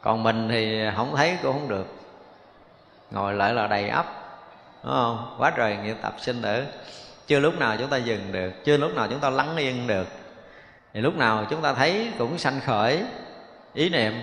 Còn 0.00 0.22
mình 0.22 0.48
thì 0.48 0.82
không 0.96 1.16
thấy 1.16 1.38
cũng 1.42 1.52
không 1.52 1.68
được. 1.68 1.86
Ngồi 3.10 3.34
lại 3.34 3.54
là 3.54 3.66
đầy 3.66 3.88
ắp 3.88 4.06
đúng 4.84 4.92
không? 4.92 5.34
Quá 5.38 5.52
trời 5.56 5.76
nghiệp 5.76 5.96
tập 6.02 6.14
sinh 6.18 6.42
tử 6.42 6.64
chưa 7.28 7.40
lúc 7.40 7.58
nào 7.58 7.76
chúng 7.78 7.88
ta 7.88 7.96
dừng 7.96 8.32
được, 8.32 8.64
chưa 8.64 8.76
lúc 8.76 8.94
nào 8.94 9.06
chúng 9.10 9.20
ta 9.20 9.30
lắng 9.30 9.56
yên 9.56 9.86
được. 9.86 10.08
Thì 10.94 11.00
lúc 11.00 11.16
nào 11.16 11.46
chúng 11.50 11.62
ta 11.62 11.72
thấy 11.72 12.08
cũng 12.18 12.38
sanh 12.38 12.60
khởi 12.60 13.02
ý 13.74 13.88
niệm, 13.88 14.22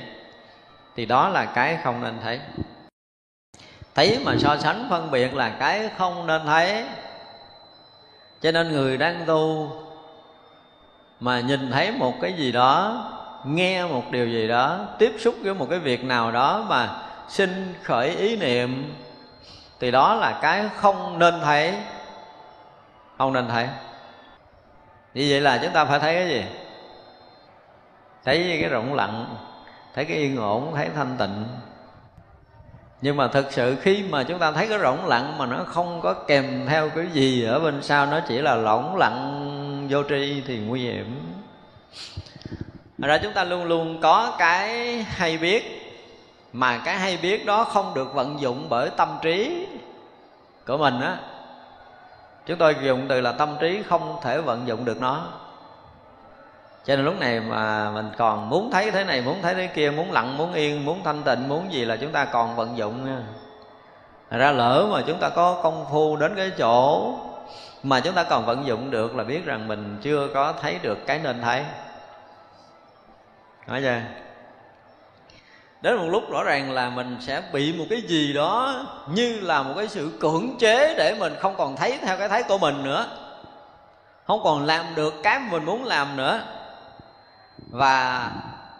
thì 0.95 1.06
đó 1.06 1.30
là 1.30 1.45
cái 1.45 1.77
không 1.84 2.03
nên 2.03 2.15
thấy. 2.23 2.40
Thấy 3.95 4.19
mà 4.26 4.36
so 4.40 4.57
sánh 4.57 4.88
phân 4.90 5.11
biệt 5.11 5.34
là 5.34 5.49
cái 5.49 5.90
không 5.98 6.27
nên 6.27 6.41
thấy. 6.45 6.86
Cho 8.41 8.52
nên 8.52 8.72
người 8.72 8.98
đang 8.98 9.23
tu 9.26 9.72
mà 11.19 11.40
nhìn 11.40 11.72
thấy 11.72 11.91
một 11.91 12.14
cái 12.22 12.34
gì 12.34 12.52
đó, 12.52 13.03
nghe 13.45 13.86
một 13.86 14.11
điều 14.11 14.27
gì 14.27 14.48
đó, 14.48 14.80
tiếp 14.99 15.15
xúc 15.19 15.36
với 15.41 15.53
một 15.53 15.68
cái 15.69 15.80
việc 15.80 16.03
nào 16.03 16.32
đó 16.32 16.65
mà 16.69 16.90
sinh 17.30 17.73
khởi 17.84 18.10
ý 18.10 18.36
niệm, 18.36 18.95
thì 19.80 19.91
đó 19.91 20.15
là 20.15 20.40
cái 20.41 20.69
không 20.76 21.19
nên 21.19 21.34
thấy 21.44 21.73
không 23.17 23.33
nên 23.33 23.47
thấy. 23.47 23.67
Như 25.13 25.27
vậy 25.29 25.41
là 25.41 25.59
chúng 25.63 25.73
ta 25.73 25.85
phải 25.85 25.99
thấy 25.99 26.15
cái 26.15 26.27
gì? 26.27 26.43
Thấy 28.25 28.57
cái 28.61 28.69
rộng 28.69 28.93
lặng, 28.93 29.35
thấy 29.95 30.05
cái 30.05 30.17
yên 30.17 30.37
ổn, 30.37 30.71
thấy 30.75 30.89
thanh 30.95 31.15
tịnh. 31.19 31.45
Nhưng 33.01 33.17
mà 33.17 33.27
thực 33.27 33.53
sự 33.53 33.75
khi 33.81 34.03
mà 34.09 34.23
chúng 34.23 34.39
ta 34.39 34.51
thấy 34.51 34.67
cái 34.67 34.79
rỗng 34.79 35.05
lặng 35.05 35.37
mà 35.37 35.45
nó 35.45 35.63
không 35.63 36.01
có 36.01 36.13
kèm 36.13 36.65
theo 36.67 36.89
cái 36.89 37.07
gì 37.13 37.43
ở 37.43 37.59
bên 37.59 37.83
sau, 37.83 38.05
nó 38.05 38.19
chỉ 38.27 38.37
là 38.37 38.55
lỏng 38.55 38.95
lặng, 38.95 39.87
vô 39.89 40.03
tri 40.09 40.43
thì 40.47 40.57
nguy 40.57 40.81
hiểm. 40.81 41.33
Thật 43.01 43.07
ra 43.07 43.17
chúng 43.17 43.33
ta 43.33 43.43
luôn 43.43 43.65
luôn 43.65 44.01
có 44.01 44.35
cái 44.37 45.01
hay 45.03 45.37
biết, 45.37 45.81
mà 46.53 46.77
cái 46.77 46.95
hay 46.95 47.17
biết 47.17 47.45
đó 47.45 47.63
không 47.63 47.93
được 47.93 48.13
vận 48.13 48.39
dụng 48.39 48.65
bởi 48.69 48.89
tâm 48.97 49.17
trí 49.21 49.67
của 50.67 50.77
mình 50.77 51.01
á 51.01 51.17
chúng 52.45 52.57
tôi 52.57 52.76
dùng 52.81 53.05
từ 53.09 53.22
là 53.22 53.31
tâm 53.31 53.55
trí 53.59 53.84
không 53.89 54.17
thể 54.22 54.41
vận 54.41 54.67
dụng 54.67 54.85
được 54.85 55.01
nó. 55.01 55.27
Cho 56.85 56.95
nên 56.95 57.05
lúc 57.05 57.19
này 57.19 57.39
mà 57.39 57.91
mình 57.91 58.11
còn 58.17 58.49
muốn 58.49 58.72
thấy 58.72 58.91
thế 58.91 59.03
này, 59.03 59.22
muốn 59.22 59.41
thấy 59.41 59.53
thế 59.55 59.67
kia, 59.67 59.91
muốn 59.91 60.11
lặng, 60.11 60.38
muốn 60.38 60.53
yên, 60.53 60.85
muốn 60.85 61.03
thanh 61.03 61.23
tịnh, 61.23 61.49
muốn 61.49 61.73
gì 61.73 61.85
là 61.85 61.95
chúng 61.95 62.11
ta 62.11 62.26
còn 62.26 62.55
vận 62.55 62.77
dụng 62.77 63.05
nha. 63.05 63.22
Ra 64.30 64.51
lỡ 64.51 64.88
mà 64.91 65.01
chúng 65.07 65.19
ta 65.19 65.30
có 65.30 65.59
công 65.63 65.85
phu 65.91 66.15
đến 66.15 66.35
cái 66.35 66.51
chỗ 66.57 67.13
mà 67.84 67.99
chúng 67.99 68.13
ta 68.13 68.23
còn 68.23 68.45
vận 68.45 68.65
dụng 68.65 68.91
được 68.91 69.15
là 69.15 69.23
biết 69.23 69.45
rằng 69.45 69.67
mình 69.67 69.97
chưa 70.01 70.27
có 70.34 70.53
thấy 70.61 70.80
được 70.81 70.97
cái 71.07 71.19
nên 71.23 71.41
thấy. 71.41 71.65
Nói 73.67 73.81
chưa? 73.81 74.24
Đến 75.86 75.98
một 75.98 76.07
lúc 76.10 76.32
rõ 76.32 76.44
ràng 76.44 76.72
là 76.72 76.90
mình 76.90 77.18
sẽ 77.20 77.41
bị 77.53 77.74
một 77.74 77.86
cái 77.90 78.02
gì 78.02 78.34
đó 78.34 78.84
như 79.07 79.40
là 79.41 79.64
một 79.64 79.74
cái 79.78 79.88
sự 79.88 80.12
cưỡng 80.20 80.57
chế 80.60 80.95
để 80.98 81.16
mình 81.20 81.36
không 81.40 81.56
còn 81.57 81.76
thấy 81.76 81.98
theo 82.02 82.18
cái 82.18 82.30
thấy 82.30 82.44
của 82.44 82.57
mình 82.57 82.84
nữa. 82.84 83.06
Không 84.28 84.41
còn 84.44 84.66
làm 84.66 84.86
được 84.95 85.14
cái 85.24 85.40
mình 85.52 85.66
muốn 85.66 85.84
làm 85.84 86.18
nữa. 86.18 86.40
Và 87.70 88.32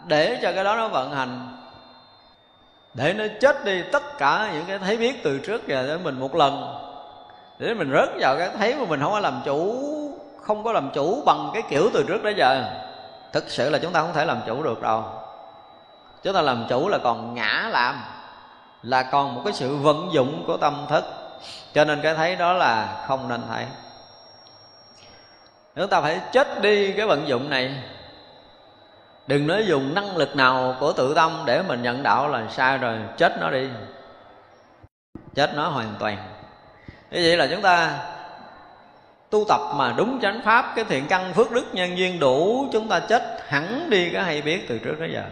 để 0.06 0.38
cho 0.42 0.52
cái 0.52 0.64
đó 0.64 0.76
nó 0.76 0.88
vận 0.88 1.12
hành, 1.12 1.56
để 2.94 3.12
nó 3.12 3.24
chết 3.40 3.64
đi 3.64 3.82
tất 3.92 4.18
cả 4.18 4.50
những 4.52 4.64
cái 4.66 4.78
thấy 4.78 4.96
biết 4.96 5.22
từ 5.24 5.38
trước 5.38 5.68
giờ 5.68 5.86
đến 5.86 6.04
mình 6.04 6.20
một 6.20 6.34
lần, 6.34 6.78
để 7.58 7.74
mình 7.74 7.92
rớt 7.92 8.08
vào 8.20 8.36
cái 8.38 8.48
thấy 8.58 8.74
mà 8.74 8.84
mình 8.88 9.00
không 9.00 9.12
có 9.12 9.20
làm 9.20 9.40
chủ, 9.44 9.76
không 10.42 10.64
có 10.64 10.72
làm 10.72 10.90
chủ 10.94 11.22
bằng 11.26 11.50
cái 11.52 11.62
kiểu 11.68 11.90
từ 11.94 12.04
trước 12.08 12.22
đó 12.22 12.30
giờ. 12.36 12.64
Thực 13.32 13.44
sự 13.48 13.70
là 13.70 13.78
chúng 13.78 13.92
ta 13.92 14.00
không 14.00 14.12
thể 14.12 14.24
làm 14.24 14.38
chủ 14.46 14.62
được 14.62 14.82
đâu 14.82 15.04
chúng 16.26 16.34
ta 16.34 16.42
làm 16.42 16.66
chủ 16.68 16.88
là 16.88 16.98
còn 16.98 17.34
ngã 17.34 17.68
làm, 17.72 18.02
là 18.82 19.02
còn 19.02 19.34
một 19.34 19.42
cái 19.44 19.52
sự 19.52 19.76
vận 19.76 20.08
dụng 20.12 20.44
của 20.46 20.56
tâm 20.56 20.86
thức. 20.88 21.04
Cho 21.74 21.84
nên 21.84 22.00
cái 22.02 22.14
thấy 22.14 22.36
đó 22.36 22.52
là 22.52 23.04
không 23.06 23.28
nên 23.28 23.42
thấy. 23.48 23.64
Chúng 25.76 25.88
ta 25.88 26.00
phải 26.00 26.20
chết 26.32 26.62
đi 26.62 26.92
cái 26.92 27.06
vận 27.06 27.28
dụng 27.28 27.50
này, 27.50 27.74
đừng 29.26 29.46
nói 29.46 29.66
dùng 29.66 29.94
năng 29.94 30.16
lực 30.16 30.36
nào 30.36 30.76
của 30.80 30.92
tự 30.92 31.14
tâm 31.14 31.42
để 31.44 31.62
mình 31.62 31.82
nhận 31.82 32.02
đạo 32.02 32.28
là 32.28 32.42
sai 32.50 32.78
rồi, 32.78 32.98
chết 33.16 33.32
nó 33.40 33.50
đi. 33.50 33.68
Chết 35.34 35.54
nó 35.54 35.68
hoàn 35.68 35.94
toàn. 35.98 36.16
Như 37.10 37.20
vậy 37.24 37.36
là 37.36 37.46
chúng 37.46 37.62
ta 37.62 37.98
tu 39.30 39.44
tập 39.48 39.60
mà 39.74 39.94
đúng 39.96 40.18
chánh 40.22 40.40
pháp, 40.44 40.72
cái 40.76 40.84
thiện 40.84 41.06
căn 41.08 41.32
phước 41.34 41.50
đức 41.50 41.64
nhân 41.72 41.98
duyên 41.98 42.20
đủ, 42.20 42.68
chúng 42.72 42.88
ta 42.88 43.00
chết 43.00 43.22
hẳn 43.48 43.90
đi, 43.90 44.10
cái 44.10 44.22
hay 44.22 44.42
biết 44.42 44.68
từ 44.68 44.78
trước 44.78 44.94
tới 44.98 45.10
giờ 45.12 45.22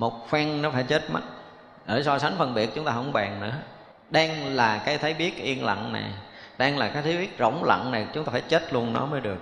một 0.00 0.28
phen 0.30 0.62
nó 0.62 0.70
phải 0.70 0.82
chết 0.82 1.10
mất. 1.10 1.20
Ở 1.86 2.02
so 2.02 2.18
sánh 2.18 2.34
phân 2.38 2.54
biệt 2.54 2.70
chúng 2.74 2.84
ta 2.84 2.92
không 2.92 3.12
bàn 3.12 3.40
nữa. 3.40 3.52
Đang 4.10 4.56
là 4.56 4.78
cái 4.78 4.98
thấy 4.98 5.14
biết 5.14 5.36
yên 5.36 5.64
lặng 5.64 5.92
này, 5.92 6.10
đang 6.58 6.78
là 6.78 6.88
cái 6.88 7.02
thấy 7.02 7.16
biết 7.16 7.36
rỗng 7.38 7.64
lặng 7.64 7.90
này, 7.90 8.06
chúng 8.14 8.24
ta 8.24 8.32
phải 8.32 8.40
chết 8.40 8.72
luôn 8.72 8.92
nó 8.92 9.06
mới 9.06 9.20
được. 9.20 9.38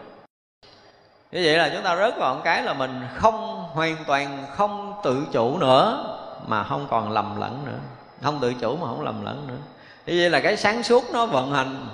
Như 1.33 1.43
vậy 1.45 1.57
là 1.59 1.71
chúng 1.75 1.83
ta 1.83 1.97
rớt 1.97 2.17
vào 2.17 2.35
một 2.35 2.41
cái 2.45 2.63
là 2.63 2.73
mình 2.73 3.07
không 3.15 3.69
hoàn 3.73 3.97
toàn 4.07 4.47
không 4.57 5.01
tự 5.05 5.27
chủ 5.33 5.59
nữa, 5.59 6.05
mà 6.47 6.65
không 6.65 6.87
còn 6.91 7.13
lầm 7.13 7.41
lẫn 7.41 7.65
nữa. 7.67 7.79
Không 8.23 8.41
tự 8.41 8.55
chủ 8.55 8.77
mà 8.77 8.87
không 8.87 9.05
lầm 9.05 9.25
lẫn 9.25 9.47
nữa. 9.47 9.59
Như 10.07 10.15
vậy 10.21 10.31
là 10.31 10.41
cái 10.41 10.57
sáng 10.57 10.83
suốt 10.83 11.05
nó 11.13 11.27
vận 11.27 11.53
hành. 11.53 11.87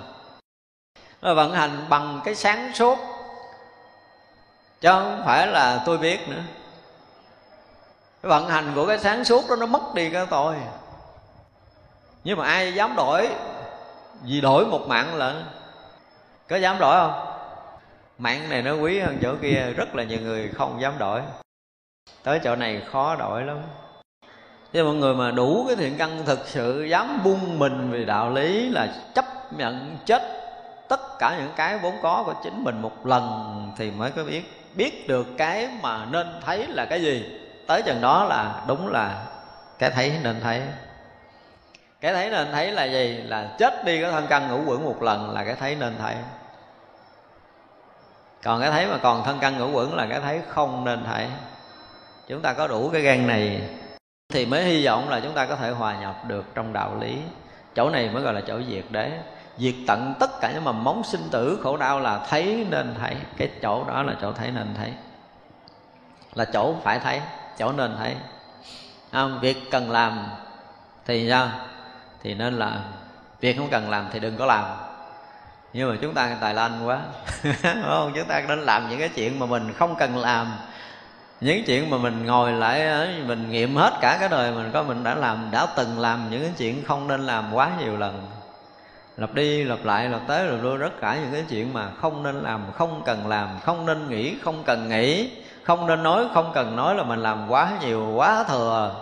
Nó 1.21 1.33
vận 1.33 1.53
hành 1.53 1.85
bằng 1.89 2.21
cái 2.25 2.35
sáng 2.35 2.71
suốt. 2.73 2.99
Chứ 4.81 4.89
không 4.89 5.21
phải 5.25 5.47
là 5.47 5.83
tôi 5.85 5.97
biết 5.97 6.29
nữa 6.29 6.41
cái 8.25 8.29
vận 8.29 8.47
hành 8.47 8.71
của 8.75 8.87
cái 8.87 8.99
sáng 8.99 9.25
suốt 9.25 9.49
đó 9.49 9.55
nó 9.55 9.65
mất 9.65 9.81
đi 9.95 10.09
cái 10.09 10.25
tôi 10.29 10.55
nhưng 12.23 12.37
mà 12.37 12.45
ai 12.45 12.73
dám 12.73 12.95
đổi? 12.95 13.27
Vì 14.23 14.41
đổi 14.41 14.65
một 14.65 14.87
mạng 14.87 15.15
là 15.15 15.43
có 16.49 16.55
dám 16.55 16.79
đổi 16.79 16.95
không? 16.95 17.25
Mạng 18.17 18.49
này 18.49 18.61
nó 18.61 18.73
quý 18.73 18.99
hơn 18.99 19.17
chỗ 19.21 19.35
kia, 19.41 19.73
rất 19.75 19.95
là 19.95 20.03
nhiều 20.03 20.19
người 20.21 20.49
không 20.55 20.81
dám 20.81 20.93
đổi. 20.97 21.21
Tới 22.23 22.39
chỗ 22.43 22.55
này 22.55 22.81
khó 22.91 23.15
đổi 23.15 23.43
lắm. 23.43 23.57
Thế 24.73 24.83
mọi 24.83 24.93
người 24.93 25.13
mà 25.13 25.31
đủ 25.31 25.65
cái 25.67 25.75
thiện 25.75 25.97
căn 25.97 26.25
thực 26.25 26.39
sự 26.45 26.83
dám 26.83 27.23
buông 27.23 27.59
mình 27.59 27.91
vì 27.91 28.05
đạo 28.05 28.29
lý 28.29 28.69
là 28.69 28.87
chấp 29.15 29.53
nhận 29.53 29.97
chết 30.05 30.21
tất 30.89 31.19
cả 31.19 31.35
những 31.37 31.53
cái 31.55 31.77
vốn 31.77 31.93
có 32.01 32.23
của 32.25 32.33
chính 32.43 32.63
mình 32.63 32.81
một 32.81 33.05
lần 33.07 33.71
thì 33.77 33.91
mới 33.91 34.11
có 34.11 34.23
biết 34.23 34.73
biết 34.75 35.07
được 35.07 35.27
cái 35.37 35.69
mà 35.81 36.05
nên 36.11 36.27
thấy 36.45 36.67
là 36.67 36.85
cái 36.85 37.01
gì 37.01 37.44
tới 37.67 37.81
chừng 37.81 38.01
đó 38.01 38.23
là 38.23 38.61
đúng 38.67 38.87
là 38.87 39.25
cái 39.79 39.89
thấy 39.89 40.13
nên 40.23 40.41
thấy. 40.41 40.61
Cái 42.01 42.13
thấy 42.13 42.29
nên 42.29 42.51
thấy 42.51 42.71
là 42.71 42.83
gì? 42.83 43.23
Là 43.27 43.47
chết 43.57 43.85
đi 43.85 44.01
cái 44.01 44.11
thân 44.11 44.27
căn 44.29 44.47
ngũ 44.49 44.71
quẩn 44.71 44.85
một 44.85 45.01
lần 45.01 45.29
là 45.29 45.43
cái 45.43 45.55
thấy 45.55 45.75
nên 45.75 45.95
thấy. 45.97 46.15
Còn 48.43 48.61
cái 48.61 48.71
thấy 48.71 48.87
mà 48.87 48.97
còn 48.97 49.23
thân 49.23 49.39
căn 49.39 49.57
ngũ 49.57 49.71
quẩn 49.71 49.95
là 49.95 50.05
cái 50.09 50.19
thấy 50.19 50.41
không 50.47 50.85
nên 50.85 51.03
thấy. 51.03 51.27
Chúng 52.27 52.41
ta 52.41 52.53
có 52.53 52.67
đủ 52.67 52.89
cái 52.93 53.01
gan 53.01 53.27
này 53.27 53.61
thì 54.29 54.45
mới 54.45 54.63
hy 54.63 54.85
vọng 54.85 55.09
là 55.09 55.19
chúng 55.19 55.33
ta 55.33 55.45
có 55.45 55.55
thể 55.55 55.69
hòa 55.69 55.95
nhập 56.01 56.15
được 56.27 56.45
trong 56.55 56.73
đạo 56.73 56.97
lý. 57.01 57.17
Chỗ 57.75 57.89
này 57.89 58.09
mới 58.09 58.23
gọi 58.23 58.33
là 58.33 58.41
chỗ 58.47 58.61
diệt 58.69 58.83
đế. 58.89 59.11
Diệt 59.57 59.75
tận 59.87 60.13
tất 60.19 60.41
cả 60.41 60.51
những 60.51 60.63
mầm 60.63 60.83
móng 60.83 61.03
sinh 61.03 61.29
tử 61.31 61.59
khổ 61.63 61.77
đau 61.77 61.99
là 61.99 62.19
thấy 62.29 62.67
nên 62.69 62.95
thấy. 62.99 63.15
Cái 63.37 63.49
chỗ 63.61 63.83
đó 63.83 64.03
là 64.03 64.13
chỗ 64.21 64.31
thấy 64.31 64.51
nên 64.51 64.67
thấy. 64.77 64.93
Là 66.33 66.45
chỗ 66.45 66.75
phải 66.83 66.99
thấy 66.99 67.21
chỗ 67.57 67.71
nên 67.71 67.95
thấy. 67.97 68.15
Không? 69.11 69.39
việc 69.41 69.57
cần 69.71 69.91
làm 69.91 70.25
thì 71.05 71.29
sao? 71.29 71.49
Thì 72.23 72.33
nên 72.33 72.53
là 72.53 72.79
việc 73.41 73.57
không 73.57 73.69
cần 73.69 73.89
làm 73.89 74.07
thì 74.13 74.19
đừng 74.19 74.37
có 74.37 74.45
làm. 74.45 74.65
Nhưng 75.73 75.89
mà 75.89 75.95
chúng 76.01 76.13
ta 76.13 76.37
tài 76.41 76.53
lanh 76.53 76.87
quá. 76.87 76.99
Không? 77.63 78.11
Chúng 78.15 78.27
ta 78.27 78.41
nên 78.47 78.59
làm 78.59 78.89
những 78.89 78.99
cái 78.99 79.09
chuyện 79.09 79.39
mà 79.39 79.45
mình 79.45 79.73
không 79.73 79.95
cần 79.95 80.17
làm. 80.17 80.57
Những 81.41 81.63
chuyện 81.65 81.89
mà 81.89 81.97
mình 81.97 82.25
ngồi 82.25 82.51
lại 82.51 82.87
ờ, 82.87 83.07
mình 83.25 83.51
nghiệm 83.51 83.75
hết 83.75 83.93
cả 84.01 84.17
cái 84.19 84.29
đời 84.29 84.51
mình 84.51 84.71
có 84.73 84.83
mình 84.83 85.03
đã 85.03 85.15
làm, 85.15 85.47
đã 85.51 85.67
từng 85.75 85.99
làm 85.99 86.29
những 86.29 86.41
cái 86.41 86.51
chuyện 86.57 86.83
không 86.85 87.07
nên 87.07 87.21
làm 87.21 87.53
quá 87.53 87.71
nhiều 87.79 87.97
lần. 87.97 88.27
Lặp 89.17 89.33
đi 89.33 89.63
lặp 89.63 89.85
lại, 89.85 90.09
lặp 90.09 90.21
tới 90.27 90.45
lặp 90.45 90.63
lui 90.63 90.77
rất 90.77 91.01
cả 91.01 91.15
những 91.15 91.31
cái 91.31 91.43
chuyện 91.49 91.73
mà 91.73 91.89
không 92.01 92.23
nên 92.23 92.35
làm, 92.35 92.61
không 92.73 93.01
cần 93.05 93.27
làm, 93.27 93.49
không 93.63 93.85
nên 93.85 94.09
nghĩ, 94.09 94.35
không 94.43 94.63
cần 94.63 94.89
nghĩ 94.89 95.29
không 95.65 95.87
nên 95.87 96.03
nói, 96.03 96.25
không 96.33 96.51
cần 96.53 96.75
nói 96.75 96.95
là 96.95 97.03
mình 97.03 97.19
làm 97.19 97.45
quá 97.49 97.71
nhiều, 97.81 98.11
quá 98.15 98.43
thừa. 98.43 98.95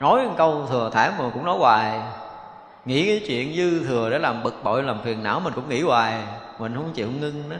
Nói 0.00 0.26
một 0.26 0.34
câu 0.38 0.66
thừa 0.70 0.90
thải 0.92 1.10
mà 1.18 1.24
cũng 1.34 1.44
nói 1.44 1.56
hoài. 1.58 2.00
Nghĩ 2.84 3.06
cái 3.06 3.28
chuyện 3.28 3.56
dư 3.56 3.86
thừa 3.88 4.10
để 4.10 4.18
làm 4.18 4.42
bực 4.42 4.64
bội, 4.64 4.82
làm 4.82 5.02
phiền 5.02 5.22
não 5.22 5.40
mình 5.40 5.52
cũng 5.54 5.68
nghĩ 5.68 5.82
hoài. 5.82 6.22
Mình 6.58 6.74
không 6.74 6.92
chịu 6.92 7.08
ngưng 7.20 7.50
đó. 7.50 7.56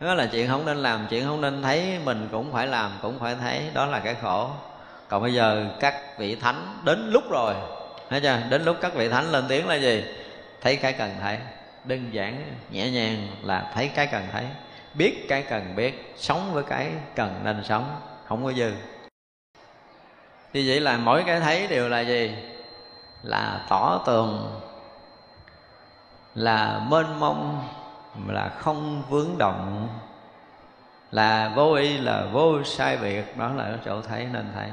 Đó 0.00 0.14
là 0.14 0.26
chuyện 0.26 0.48
không 0.48 0.66
nên 0.66 0.76
làm, 0.76 1.06
chuyện 1.10 1.26
không 1.26 1.40
nên 1.40 1.62
thấy. 1.62 1.98
Mình 2.04 2.28
cũng 2.32 2.52
phải 2.52 2.66
làm, 2.66 2.90
cũng 3.02 3.18
phải 3.18 3.36
thấy. 3.40 3.62
Đó 3.74 3.86
là 3.86 3.98
cái 3.98 4.16
khổ. 4.22 4.50
Còn 5.08 5.22
bây 5.22 5.34
giờ 5.34 5.66
các 5.80 6.18
vị 6.18 6.36
thánh, 6.36 6.78
đến 6.84 7.10
lúc 7.10 7.30
rồi. 7.30 7.54
Thấy 8.10 8.20
chưa? 8.20 8.38
Đến 8.50 8.64
lúc 8.64 8.76
các 8.80 8.94
vị 8.94 9.08
thánh 9.08 9.32
lên 9.32 9.44
tiếng 9.48 9.68
là 9.68 9.74
gì? 9.74 10.04
Thấy 10.60 10.76
cái 10.76 10.92
cần 10.92 11.10
thấy. 11.20 11.38
Đơn 11.84 12.08
giản, 12.12 12.52
nhẹ 12.70 12.90
nhàng 12.90 13.28
là 13.42 13.70
thấy 13.74 13.88
cái 13.88 14.06
cần 14.06 14.22
thấy 14.32 14.44
biết 14.98 15.26
cái 15.28 15.42
cần 15.42 15.76
biết 15.76 16.14
sống 16.16 16.52
với 16.52 16.64
cái 16.64 16.92
cần 17.14 17.40
nên 17.44 17.64
sống 17.64 18.00
không 18.26 18.44
có 18.44 18.52
dư. 18.52 18.72
Như 20.52 20.64
vậy 20.66 20.80
là 20.80 20.96
mỗi 20.96 21.24
cái 21.26 21.40
thấy 21.40 21.66
đều 21.66 21.88
là 21.88 22.00
gì? 22.00 22.36
Là 23.22 23.66
tỏ 23.68 24.02
tường 24.06 24.60
là 26.34 26.80
mênh 26.88 27.20
mông 27.20 27.68
là 28.28 28.48
không 28.48 29.02
vướng 29.08 29.38
động 29.38 29.88
là 31.10 31.52
vô 31.56 31.72
y 31.72 31.98
là 31.98 32.26
vô 32.32 32.64
sai 32.64 32.96
biệt. 32.96 33.36
Đó 33.36 33.48
là 33.48 33.78
chỗ 33.84 34.02
thấy 34.02 34.26
nên 34.32 34.52
thấy. 34.54 34.70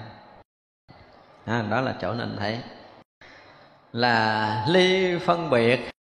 À, 1.46 1.64
đó 1.70 1.82
là 1.82 1.96
chỗ 2.02 2.14
nên 2.14 2.36
thấy. 2.40 2.60
Là 3.92 4.66
ly 4.70 5.20
phân 5.20 5.50
biệt 5.50 5.95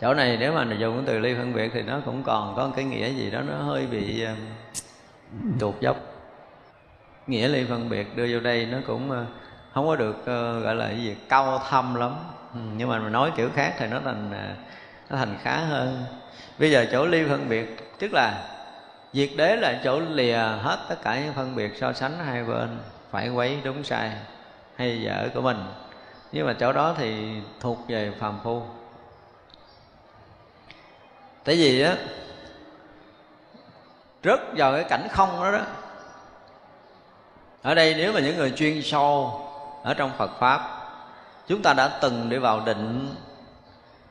chỗ 0.00 0.14
này 0.14 0.36
nếu 0.40 0.52
mà 0.52 0.66
dùng 0.78 0.96
cái 0.96 1.04
từ 1.06 1.18
ly 1.18 1.34
phân 1.34 1.54
biệt 1.54 1.70
thì 1.74 1.82
nó 1.82 2.00
cũng 2.04 2.22
còn 2.22 2.56
có 2.56 2.70
cái 2.76 2.84
nghĩa 2.84 3.08
gì 3.08 3.30
đó, 3.30 3.40
nó 3.40 3.54
hơi 3.54 3.86
bị 3.86 4.22
ờ, 4.22 4.34
tuột 5.58 5.74
dốc. 5.80 5.96
Nghĩa 7.26 7.48
ly 7.48 7.64
phân 7.68 7.88
biệt 7.88 8.16
đưa 8.16 8.26
vô 8.32 8.40
đây 8.40 8.66
nó 8.66 8.78
cũng 8.86 9.10
ờ, 9.10 9.24
không 9.74 9.86
có 9.86 9.96
được 9.96 10.26
ờ, 10.26 10.60
gọi 10.60 10.74
là 10.74 10.86
cái 10.86 11.02
gì, 11.02 11.16
cao 11.28 11.62
thâm 11.70 11.94
lắm. 11.94 12.16
Ừ, 12.54 12.60
nhưng 12.76 12.88
mà 12.88 12.98
mình 12.98 13.12
nói 13.12 13.32
kiểu 13.36 13.50
khác 13.54 13.74
thì 13.78 13.86
nó 13.86 14.00
thành 14.04 14.30
nó 15.10 15.16
thành 15.16 15.36
khá 15.42 15.56
hơn. 15.56 16.04
Bây 16.58 16.70
giờ 16.70 16.86
chỗ 16.92 17.06
ly 17.06 17.24
phân 17.28 17.48
biệt, 17.48 17.96
tức 17.98 18.12
là 18.12 18.42
diệt 19.12 19.30
đế 19.36 19.56
là 19.56 19.80
chỗ 19.84 20.00
lìa 20.00 20.36
hết 20.36 20.78
tất 20.88 20.96
cả 21.02 21.20
những 21.20 21.32
phân 21.32 21.56
biệt 21.56 21.72
so 21.76 21.92
sánh 21.92 22.18
hai 22.26 22.44
bên, 22.44 22.78
phải 23.10 23.28
quấy 23.28 23.58
đúng 23.64 23.84
sai, 23.84 24.10
hay 24.76 25.02
dở 25.02 25.28
của 25.34 25.40
mình. 25.40 25.56
Nhưng 26.32 26.46
mà 26.46 26.52
chỗ 26.52 26.72
đó 26.72 26.94
thì 26.98 27.34
thuộc 27.60 27.78
về 27.88 28.12
phàm 28.18 28.38
phu 28.44 28.62
tại 31.44 31.56
vì 31.56 31.82
á 31.82 31.96
rớt 34.24 34.40
vào 34.56 34.72
cái 34.72 34.84
cảnh 34.84 35.08
không 35.10 35.42
đó 35.42 35.52
đó. 35.52 35.62
Ở 37.62 37.74
đây 37.74 37.94
nếu 37.94 38.12
mà 38.12 38.20
những 38.20 38.36
người 38.36 38.50
chuyên 38.50 38.82
sâu 38.82 39.40
ở 39.84 39.94
trong 39.94 40.12
Phật 40.18 40.30
pháp, 40.38 40.60
chúng 41.46 41.62
ta 41.62 41.72
đã 41.72 41.88
từng 41.88 42.28
đi 42.28 42.38
vào 42.38 42.60
định, 42.60 43.14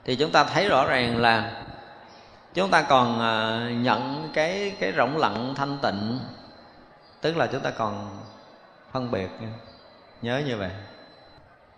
thì 0.06 0.16
chúng 0.16 0.32
ta 0.32 0.44
thấy 0.44 0.70
rõ 0.70 0.86
ràng 0.88 1.18
là 1.18 1.52
chúng 2.54 2.70
ta 2.70 2.82
còn 2.82 3.22
à, 3.22 3.68
nhận 3.70 4.30
cái 4.34 4.76
cái 4.80 4.92
rộng 4.92 5.18
lặng 5.18 5.54
thanh 5.56 5.78
tịnh, 5.82 6.20
tức 7.22 7.38
là 7.38 7.48
chúng 7.48 7.62
ta 7.62 7.70
còn 7.70 8.10
phân 8.92 9.12
biệt 9.12 9.30
nhớ 10.22 10.42
như 10.46 10.58
vậy. 10.58 10.72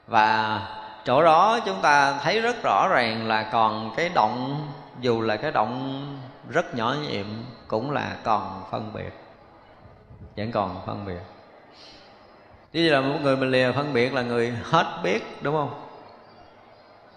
Và 0.08 0.62
chỗ 1.06 1.24
đó 1.24 1.60
chúng 1.66 1.82
ta 1.82 2.18
thấy 2.24 2.42
rất 2.42 2.64
rõ 2.64 2.88
ràng 2.88 3.28
là 3.28 3.44
còn 3.44 3.94
cái 3.98 4.10
động 4.10 4.68
dù 5.02 5.22
là 5.22 5.38
cái 5.38 5.52
động 5.52 6.18
rất 6.50 6.76
nhỏ 6.76 6.96
nhiệm 7.02 7.26
cũng 7.68 7.92
là 7.92 8.18
còn 8.24 8.64
phân 8.72 8.94
biệt. 8.94 9.12
Vẫn 10.38 10.52
còn 10.52 10.82
phân 10.86 11.06
biệt. 11.06 11.22
Chứ 12.74 12.90
là 12.90 13.02
một 13.02 13.18
người 13.22 13.38
mình 13.38 13.52
lìa 13.52 13.72
phân 13.72 13.94
biệt 13.94 14.14
là 14.14 14.22
người 14.22 14.54
hết 14.64 15.00
biết, 15.04 15.24
đúng 15.42 15.56
không? 15.56 15.88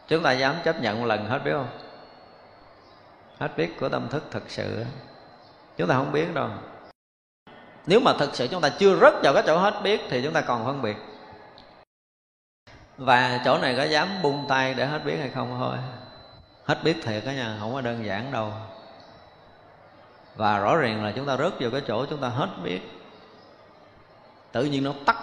Chúng 0.08 0.22
ta 0.22 0.32
dám 0.32 0.54
chấp 0.64 0.80
nhận 0.80 1.00
một 1.00 1.06
lần 1.06 1.26
hết 1.26 1.44
biết 1.44 1.52
không? 1.52 1.68
Hết 3.38 3.56
biết 3.56 3.80
của 3.80 3.88
tâm 3.88 4.08
thức 4.08 4.24
thật 4.30 4.42
sự. 4.48 4.84
Chúng 5.76 5.88
ta 5.88 5.94
không 5.94 6.12
biết 6.12 6.34
đâu. 6.34 6.48
Nếu 7.86 8.00
mà 8.00 8.12
thật 8.18 8.30
sự 8.32 8.48
chúng 8.50 8.60
ta 8.60 8.68
chưa 8.78 8.96
rớt 9.00 9.14
vào 9.22 9.34
cái 9.34 9.42
chỗ 9.46 9.58
hết 9.58 9.80
biết 9.82 10.00
Thì 10.10 10.22
chúng 10.24 10.32
ta 10.32 10.40
còn 10.40 10.64
phân 10.64 10.82
biệt. 10.82 10.96
Và 12.96 13.40
chỗ 13.44 13.58
này 13.58 13.74
có 13.76 13.84
dám 13.84 14.08
bung 14.22 14.44
tay 14.48 14.74
để 14.74 14.86
hết 14.86 15.04
biết 15.04 15.16
hay 15.16 15.28
không 15.28 15.56
thôi 15.58 15.76
hết 16.64 16.84
biết 16.84 16.96
thiệt 17.02 17.22
đó 17.26 17.30
nha, 17.30 17.56
không 17.60 17.74
có 17.74 17.80
đơn 17.80 18.04
giản 18.04 18.32
đâu. 18.32 18.52
Và 20.36 20.58
rõ 20.58 20.76
ràng 20.76 21.04
là 21.04 21.12
chúng 21.16 21.26
ta 21.26 21.36
rớt 21.36 21.52
vào 21.60 21.70
cái 21.70 21.80
chỗ 21.86 22.06
chúng 22.06 22.20
ta 22.20 22.28
hết 22.28 22.48
biết. 22.64 22.80
Tự 24.52 24.64
nhiên 24.64 24.84
nó 24.84 24.92
tắt 25.06 25.16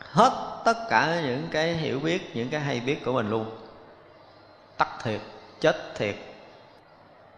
hết 0.00 0.62
tất 0.64 0.76
cả 0.90 1.20
những 1.26 1.48
cái 1.50 1.74
hiểu 1.74 2.00
biết, 2.00 2.36
những 2.36 2.48
cái 2.48 2.60
hay 2.60 2.80
biết 2.80 3.04
của 3.04 3.12
mình 3.12 3.30
luôn. 3.30 3.50
Tắt 4.76 4.88
thiệt, 5.02 5.20
chết 5.60 5.76
thiệt. 5.94 6.14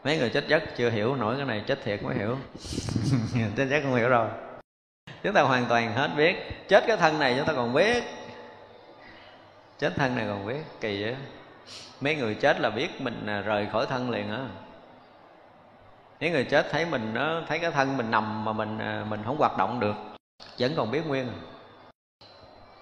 Mấy 0.04 0.18
người 0.18 0.30
chết 0.30 0.48
giấc 0.48 0.62
chưa 0.76 0.90
hiểu 0.90 1.16
nổi 1.16 1.36
cái 1.36 1.44
này, 1.44 1.64
chết 1.66 1.78
thiệt 1.84 2.02
mới 2.02 2.16
hiểu. 2.16 2.36
Chết 3.56 3.66
giấc 3.70 3.80
không 3.82 3.94
hiểu 3.94 4.08
rồi 4.08 4.28
chúng 5.22 5.32
ta 5.32 5.42
hoàn 5.42 5.66
toàn 5.66 5.94
hết 5.94 6.10
biết. 6.16 6.36
Chết 6.68 6.84
cái 6.86 6.96
thân 6.96 7.18
này 7.18 7.34
chúng 7.38 7.46
ta 7.46 7.52
còn 7.52 7.72
biết. 7.72 8.04
Chết 9.78 9.92
thân 9.96 10.16
này 10.16 10.26
còn 10.28 10.46
biết, 10.46 10.62
kỳ 10.80 11.02
vậy 11.02 11.16
mấy 12.00 12.14
người 12.14 12.34
chết 12.34 12.60
là 12.60 12.70
biết 12.70 13.00
mình 13.00 13.26
à, 13.26 13.40
rời 13.40 13.68
khỏi 13.72 13.86
thân 13.86 14.10
liền 14.10 14.30
á. 14.30 14.40
Mấy 16.20 16.30
người 16.30 16.44
chết 16.44 16.66
thấy 16.70 16.86
mình 16.86 17.14
nó 17.14 17.42
thấy 17.48 17.58
cái 17.58 17.70
thân 17.70 17.96
mình 17.96 18.10
nằm 18.10 18.44
mà 18.44 18.52
mình 18.52 18.78
à, 18.78 19.04
mình 19.08 19.20
không 19.24 19.36
hoạt 19.38 19.58
động 19.58 19.80
được, 19.80 19.94
vẫn 20.58 20.72
còn 20.76 20.90
biết 20.90 21.06
nguyên. 21.06 21.28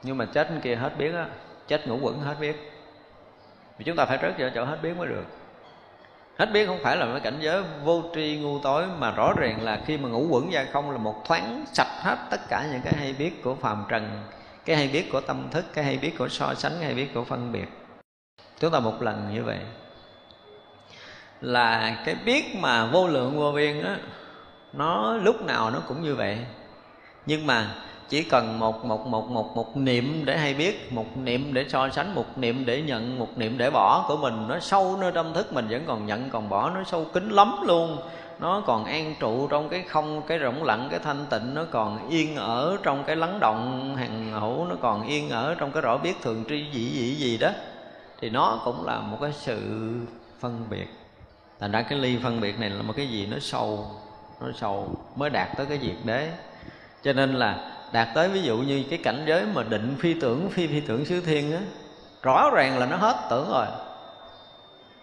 Nhưng 0.03 0.17
mà 0.17 0.25
chết 0.25 0.49
kia 0.63 0.75
hết 0.75 0.99
biết 0.99 1.15
á, 1.15 1.27
chết 1.69 1.87
ngủ 1.87 1.99
quẩn 2.03 2.21
hết 2.21 2.35
biết. 2.41 2.73
Vì 3.79 3.85
chúng 3.85 3.97
ta 3.97 4.05
phải 4.05 4.19
rớt 4.23 4.39
vào 4.39 4.51
chỗ 4.55 4.65
hết 4.65 4.79
biết 4.83 4.97
mới 4.97 5.09
được. 5.09 5.25
Hết 6.39 6.47
biết 6.53 6.67
không 6.67 6.79
phải 6.83 6.97
là 6.97 7.07
cái 7.13 7.21
cảnh 7.21 7.39
giới 7.41 7.63
vô 7.85 8.03
tri 8.15 8.39
ngu 8.43 8.59
tối, 8.59 8.87
mà 8.99 9.11
rõ 9.11 9.33
ràng 9.37 9.63
là 9.63 9.81
khi 9.87 9.99
mà 9.99 10.09
ngủ 10.09 10.27
quẩn 10.31 10.51
ra 10.51 10.67
không 10.73 10.91
là 10.91 10.99
một 10.99 11.23
thoáng 11.25 11.65
sạch 11.73 12.01
hết 12.01 12.17
tất 12.31 12.41
cả 12.49 12.67
những 12.73 12.81
cái 12.85 12.95
hay 12.97 13.13
biết 13.13 13.43
của 13.43 13.55
phàm 13.55 13.85
trần, 13.89 14.23
cái 14.65 14.77
hay 14.77 14.89
biết 14.89 15.13
của 15.13 15.21
tâm 15.21 15.49
thức, 15.51 15.65
cái 15.75 15.85
hay 15.85 15.99
biết 15.99 16.19
của 16.19 16.29
so 16.29 16.55
sánh, 16.55 16.73
cái 16.73 16.85
hay 16.85 16.95
biết 16.95 17.15
của 17.15 17.25
phân 17.25 17.53
biệt 17.53 17.67
chúng 18.61 18.71
ta 18.71 18.81
một 18.81 19.03
lần 19.03 19.35
như 19.35 19.45
vậy. 19.45 19.59
Là 21.41 21.97
cái 22.05 22.15
biết 22.25 22.57
mà 22.61 22.87
vô 22.87 23.09
lượng 23.09 23.39
vô 23.39 23.53
biên 23.53 23.83
á, 23.83 23.97
nó 24.73 25.17
lúc 25.17 25.47
nào 25.47 25.71
nó 25.71 25.79
cũng 25.89 26.03
như 26.03 26.15
vậy. 26.15 26.39
Nhưng 27.27 27.47
mà 27.47 27.75
chỉ 28.09 28.23
cần 28.23 28.59
một 28.59 28.85
một 28.85 29.07
một 29.07 29.29
một 29.31 29.57
một 29.57 29.77
niệm 29.77 30.23
để 30.25 30.39
hay 30.39 30.55
biết, 30.55 30.93
một 30.93 31.17
niệm 31.17 31.55
để 31.55 31.65
so 31.69 31.89
sánh, 31.89 32.15
một 32.15 32.39
niệm 32.39 32.67
để 32.67 32.83
nhận, 32.83 33.19
một 33.19 33.39
niệm 33.39 33.59
để 33.59 33.71
bỏ 33.71 34.05
của 34.09 34.17
mình, 34.17 34.49
nó 34.49 34.59
sâu 34.61 34.97
nơi 35.01 35.13
tâm 35.13 35.35
thức 35.35 35.53
mình 35.53 35.67
vẫn 35.71 35.83
còn 35.87 36.07
nhận, 36.07 36.31
còn 36.31 36.49
bỏ, 36.49 36.71
nó 36.71 36.85
sâu 36.85 37.05
kín 37.05 37.29
lắm 37.29 37.57
luôn. 37.67 37.99
Nó 38.41 38.63
còn 38.67 38.85
an 38.85 39.15
trụ 39.21 39.47
trong 39.47 39.69
cái 39.69 39.83
không, 39.83 40.23
cái 40.23 40.39
rỗng 40.39 40.65
lặng, 40.65 40.89
cái 40.91 41.01
thanh 41.01 41.27
tịnh, 41.31 41.55
nó 41.55 41.65
còn 41.71 42.09
yên 42.09 42.37
ở 42.37 42.77
trong 42.83 43.05
cái 43.05 43.17
lắng 43.17 43.41
động 43.41 43.97
hàng 43.97 44.33
hữu 44.41 44.65
nó 44.65 44.77
còn 44.81 45.07
yên 45.07 45.31
ở 45.31 45.55
trong 45.59 45.73
cái 45.73 45.83
rõ 45.83 45.99
biết 45.99 46.15
thường 46.23 46.45
tri 46.49 46.67
dị 46.73 46.91
dị 46.91 47.15
gì 47.15 47.39
đó 47.39 47.51
thì 48.21 48.31
nó 48.31 48.61
cũng 48.65 48.85
là 48.87 49.01
một 49.01 49.19
cái 49.21 49.33
sự 49.33 49.61
phân 50.41 50.67
biệt. 50.71 50.87
Thành 51.61 51.73
ra 51.73 51.83
cái 51.83 51.99
ly 51.99 52.19
phân 52.23 52.41
biệt 52.41 52.61
này 52.61 52.71
là 52.71 52.83
một 52.83 52.93
cái 52.97 53.09
gì 53.09 53.27
nó 53.27 53.37
sâu 53.41 53.87
nó 54.41 54.47
sâu 54.61 54.89
mới 55.17 55.31
đạt 55.31 55.49
tới 55.57 55.67
cái 55.67 55.79
việc 55.79 56.07
đấy 56.07 56.29
cho 57.03 57.13
nên 57.13 57.35
là 57.35 57.75
đạt 57.93 58.09
tới 58.15 58.29
ví 58.29 58.43
dụ 58.43 58.57
như 58.59 58.85
cái 58.91 58.99
cảnh 59.03 59.25
giới 59.29 59.47
mà 59.55 59.63
định 59.63 59.97
phi 60.01 60.15
tưởng, 60.21 60.51
phi 60.51 60.67
phi 60.67 60.81
tưởng 60.81 61.05
xứ 61.05 61.21
thiên 61.21 61.53
á, 61.53 61.61
rõ 62.23 62.51
ràng 62.51 62.79
là 62.79 62.87
nó 62.87 62.97
hết 62.97 63.27
tưởng 63.31 63.49
rồi. 63.51 63.67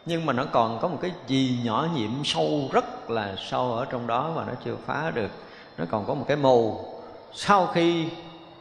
Nhưng 0.06 0.26
mà 0.26 0.34
nó 0.34 0.46
còn 0.52 0.80
có 0.82 0.88
một 0.88 0.98
cái 1.02 1.12
gì 1.28 1.60
nhỏ 1.64 1.88
nhiệm 1.96 2.12
sâu 2.24 2.70
rất 2.72 3.10
là 3.10 3.36
sâu 3.38 3.74
ở 3.74 3.86
trong 3.86 4.08
đó 4.08 4.32
mà 4.36 4.44
nó 4.48 4.54
chưa 4.66 4.76
phá 4.86 5.12
được. 5.16 5.32
Nó 5.78 5.86
còn 5.92 6.06
có 6.06 6.14
một 6.14 6.26
cái 6.28 6.38
mù. 6.38 6.86
Sau 7.34 7.68
khi 7.68 8.06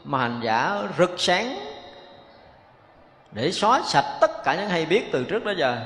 mà 0.05 0.19
hành 0.19 0.41
giả 0.45 0.83
rực 0.99 1.15
sáng 1.19 1.74
để 3.35 3.53
xóa 3.53 3.83
sạch 3.87 4.19
tất 4.21 4.45
cả 4.45 4.55
những 4.55 4.69
hay 4.69 4.87
biết 4.87 5.13
từ 5.13 5.25
trước 5.25 5.45
đó 5.45 5.53
giờ. 5.57 5.79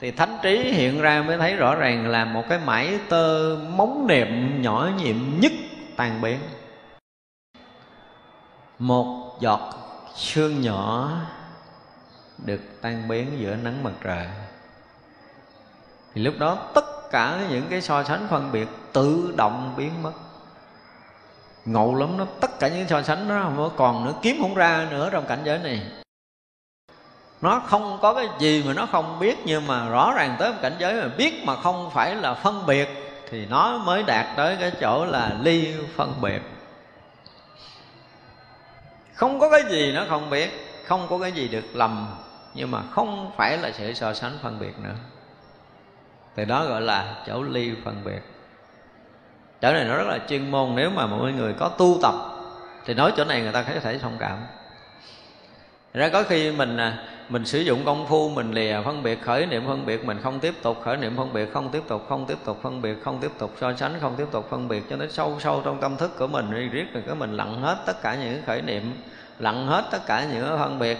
Thì 0.00 0.10
thánh 0.10 0.38
trí 0.42 0.72
hiện 0.72 1.00
ra 1.00 1.22
mới 1.22 1.38
thấy 1.38 1.56
rõ 1.56 1.74
ràng 1.74 2.08
là 2.08 2.24
một 2.24 2.44
cái 2.48 2.58
mãi 2.58 2.98
tơ 3.08 3.56
móng 3.68 4.06
niệm 4.06 4.62
nhỏ 4.62 4.90
nhiệm 4.98 5.16
nhất 5.40 5.52
tan 5.96 6.20
biến 6.20 6.38
một 8.78 9.36
giọt 9.40 9.60
sương 10.14 10.60
nhỏ 10.60 11.12
được 12.44 12.60
tan 12.80 13.08
biến 13.08 13.26
giữa 13.38 13.56
nắng 13.56 13.82
mặt 13.84 13.92
trời. 14.04 14.26
Thì 16.14 16.22
lúc 16.22 16.34
đó 16.38 16.54
tất 16.74 17.10
cả 17.10 17.46
những 17.50 17.66
cái 17.70 17.80
so 17.80 18.02
sánh 18.04 18.26
phân 18.30 18.52
biệt 18.52 18.68
tự 18.92 19.34
động 19.36 19.74
biến 19.76 20.02
mất 20.02 20.12
ngộ 21.64 21.94
lắm 21.94 22.16
nó 22.16 22.26
tất 22.40 22.58
cả 22.58 22.68
những 22.68 22.88
so 22.88 23.02
sánh 23.02 23.28
nó 23.28 23.42
không 23.42 23.70
còn 23.76 24.04
nữa, 24.04 24.12
kiếm 24.22 24.36
không 24.40 24.54
ra 24.54 24.86
nữa 24.90 25.08
trong 25.12 25.26
cảnh 25.26 25.40
giới 25.44 25.58
này. 25.58 25.82
Nó 27.40 27.62
không 27.66 27.98
có 28.02 28.14
cái 28.14 28.28
gì 28.38 28.62
mà 28.66 28.72
nó 28.72 28.86
không 28.92 29.18
biết, 29.18 29.38
nhưng 29.44 29.66
mà 29.66 29.88
rõ 29.88 30.12
ràng 30.16 30.36
tới 30.38 30.52
một 30.52 30.58
cảnh 30.62 30.76
giới 30.78 30.94
mà 30.94 31.08
biết 31.16 31.44
mà 31.44 31.56
không 31.56 31.90
phải 31.90 32.14
là 32.14 32.34
phân 32.34 32.66
biệt, 32.66 32.88
thì 33.30 33.46
nó 33.46 33.78
mới 33.78 34.02
đạt 34.02 34.26
tới 34.36 34.56
cái 34.60 34.72
chỗ 34.80 35.04
là 35.04 35.36
ly 35.40 35.74
phân 35.96 36.20
biệt. 36.20 36.40
Không 39.14 39.40
có 39.40 39.50
cái 39.50 39.62
gì 39.70 39.92
nó 39.92 40.04
không 40.08 40.30
biết, 40.30 40.50
không 40.86 41.06
có 41.10 41.18
cái 41.18 41.32
gì 41.32 41.48
được 41.48 41.64
lầm, 41.74 42.06
nhưng 42.54 42.70
mà 42.70 42.82
không 42.90 43.30
phải 43.36 43.58
là 43.58 43.72
sự 43.72 43.94
so 43.94 44.14
sánh 44.14 44.38
phân 44.42 44.58
biệt 44.58 44.78
nữa. 44.78 44.94
Từ 46.34 46.44
đó 46.44 46.64
gọi 46.64 46.80
là 46.80 47.14
chỗ 47.26 47.42
ly 47.42 47.70
phân 47.84 48.04
biệt 48.04 48.20
chỗ 49.62 49.72
này 49.72 49.84
nó 49.84 49.96
rất 49.96 50.06
là 50.06 50.18
chuyên 50.28 50.50
môn, 50.50 50.74
nếu 50.74 50.90
mà 50.90 51.06
mọi 51.06 51.32
người 51.32 51.52
có 51.52 51.68
tu 51.68 51.98
tập 52.02 52.14
thì 52.84 52.94
nói 52.94 53.12
chỗ 53.16 53.24
này 53.24 53.40
người 53.40 53.52
ta 53.52 53.62
có 53.62 53.80
thể 53.80 53.98
thông 53.98 54.16
cảm. 54.18 54.38
Ra 55.94 56.08
có 56.08 56.22
khi 56.22 56.52
mình 56.52 56.76
à, 56.76 56.98
mình 57.28 57.44
sử 57.44 57.60
dụng 57.60 57.84
công 57.84 58.06
phu, 58.06 58.28
mình 58.28 58.52
lìa 58.52 58.82
phân 58.84 59.02
biệt, 59.02 59.22
khởi 59.22 59.46
niệm 59.46 59.66
phân 59.66 59.86
biệt, 59.86 60.04
mình 60.04 60.18
không 60.22 60.40
tiếp 60.40 60.54
tục, 60.62 60.80
khởi 60.84 60.96
niệm 60.96 61.16
phân 61.16 61.32
biệt, 61.32 61.52
không 61.52 61.68
tiếp 61.68 61.82
tục, 61.88 62.06
không 62.08 62.26
tiếp 62.26 62.38
tục 62.44 62.58
phân 62.62 62.82
biệt, 62.82 62.96
không 63.04 63.18
tiếp 63.20 63.30
tục 63.38 63.52
so 63.60 63.72
sánh, 63.76 63.92
không 64.00 64.14
tiếp 64.16 64.26
tục 64.30 64.46
phân 64.50 64.68
biệt, 64.68 64.82
cho 64.90 64.96
nó 64.96 65.04
sâu 65.10 65.36
sâu 65.40 65.62
trong 65.64 65.80
tâm 65.80 65.96
thức 65.96 66.18
của 66.18 66.26
mình, 66.26 66.70
riết 66.70 66.92
rồi 66.92 67.02
cái 67.06 67.14
mình 67.14 67.36
lặng 67.36 67.62
hết 67.62 67.76
tất 67.86 68.02
cả 68.02 68.14
những 68.14 68.42
khởi 68.46 68.62
niệm 68.62 69.02
lặng 69.40 69.66
hết 69.66 69.84
tất 69.90 70.06
cả 70.06 70.24
những 70.32 70.58
phân 70.58 70.78
biệt. 70.78 70.98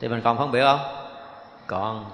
Thì 0.00 0.08
mình 0.08 0.20
còn 0.24 0.38
phân 0.38 0.50
biệt 0.50 0.62
không? 0.62 0.80
Còn. 1.66 2.04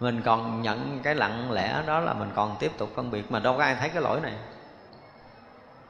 Mình 0.00 0.22
còn 0.24 0.62
nhận 0.62 1.00
cái 1.02 1.14
lặng 1.14 1.52
lẽ 1.52 1.82
đó 1.86 2.00
là 2.00 2.12
mình 2.12 2.30
còn 2.34 2.56
tiếp 2.58 2.72
tục 2.78 2.90
phân 2.94 3.10
biệt. 3.10 3.32
Mà 3.32 3.38
đâu 3.38 3.56
có 3.56 3.62
ai 3.62 3.74
thấy 3.74 3.88
cái 3.88 4.02
lỗi 4.02 4.20
này 4.20 4.32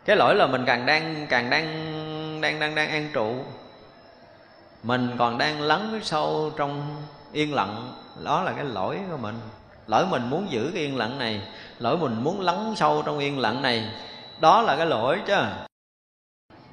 cái 0.05 0.17
lỗi 0.17 0.35
là 0.35 0.47
mình 0.47 0.65
càng 0.67 0.87
đang 0.87 1.27
càng 1.29 1.51
đang 1.51 1.67
đang 2.41 2.61
đang 2.61 2.75
đang 2.75 2.91
an 2.91 3.11
trụ. 3.13 3.35
Mình 4.83 5.17
còn 5.19 5.39
đang 5.39 5.61
lắng 5.61 6.01
sâu 6.03 6.53
trong 6.57 7.03
yên 7.33 7.55
lặng. 7.55 7.93
Đó 8.25 8.43
là 8.43 8.53
cái 8.53 8.65
lỗi 8.65 8.99
của 9.11 9.17
mình. 9.17 9.35
Lỗi 9.87 10.07
mình 10.07 10.31
muốn 10.31 10.51
giữ 10.51 10.71
cái 10.75 10.83
yên 10.83 10.97
lặng 10.97 11.19
này. 11.19 11.43
Lỗi 11.79 11.97
mình 11.99 12.25
muốn 12.25 12.41
lắng 12.41 12.75
sâu 12.77 13.03
trong 13.07 13.19
yên 13.19 13.39
lặng 13.39 13.63
này. 13.63 13.91
Đó 14.41 14.63
là 14.63 14.77
cái 14.77 14.87
lỗi 14.87 15.21
chứ. 15.27 15.43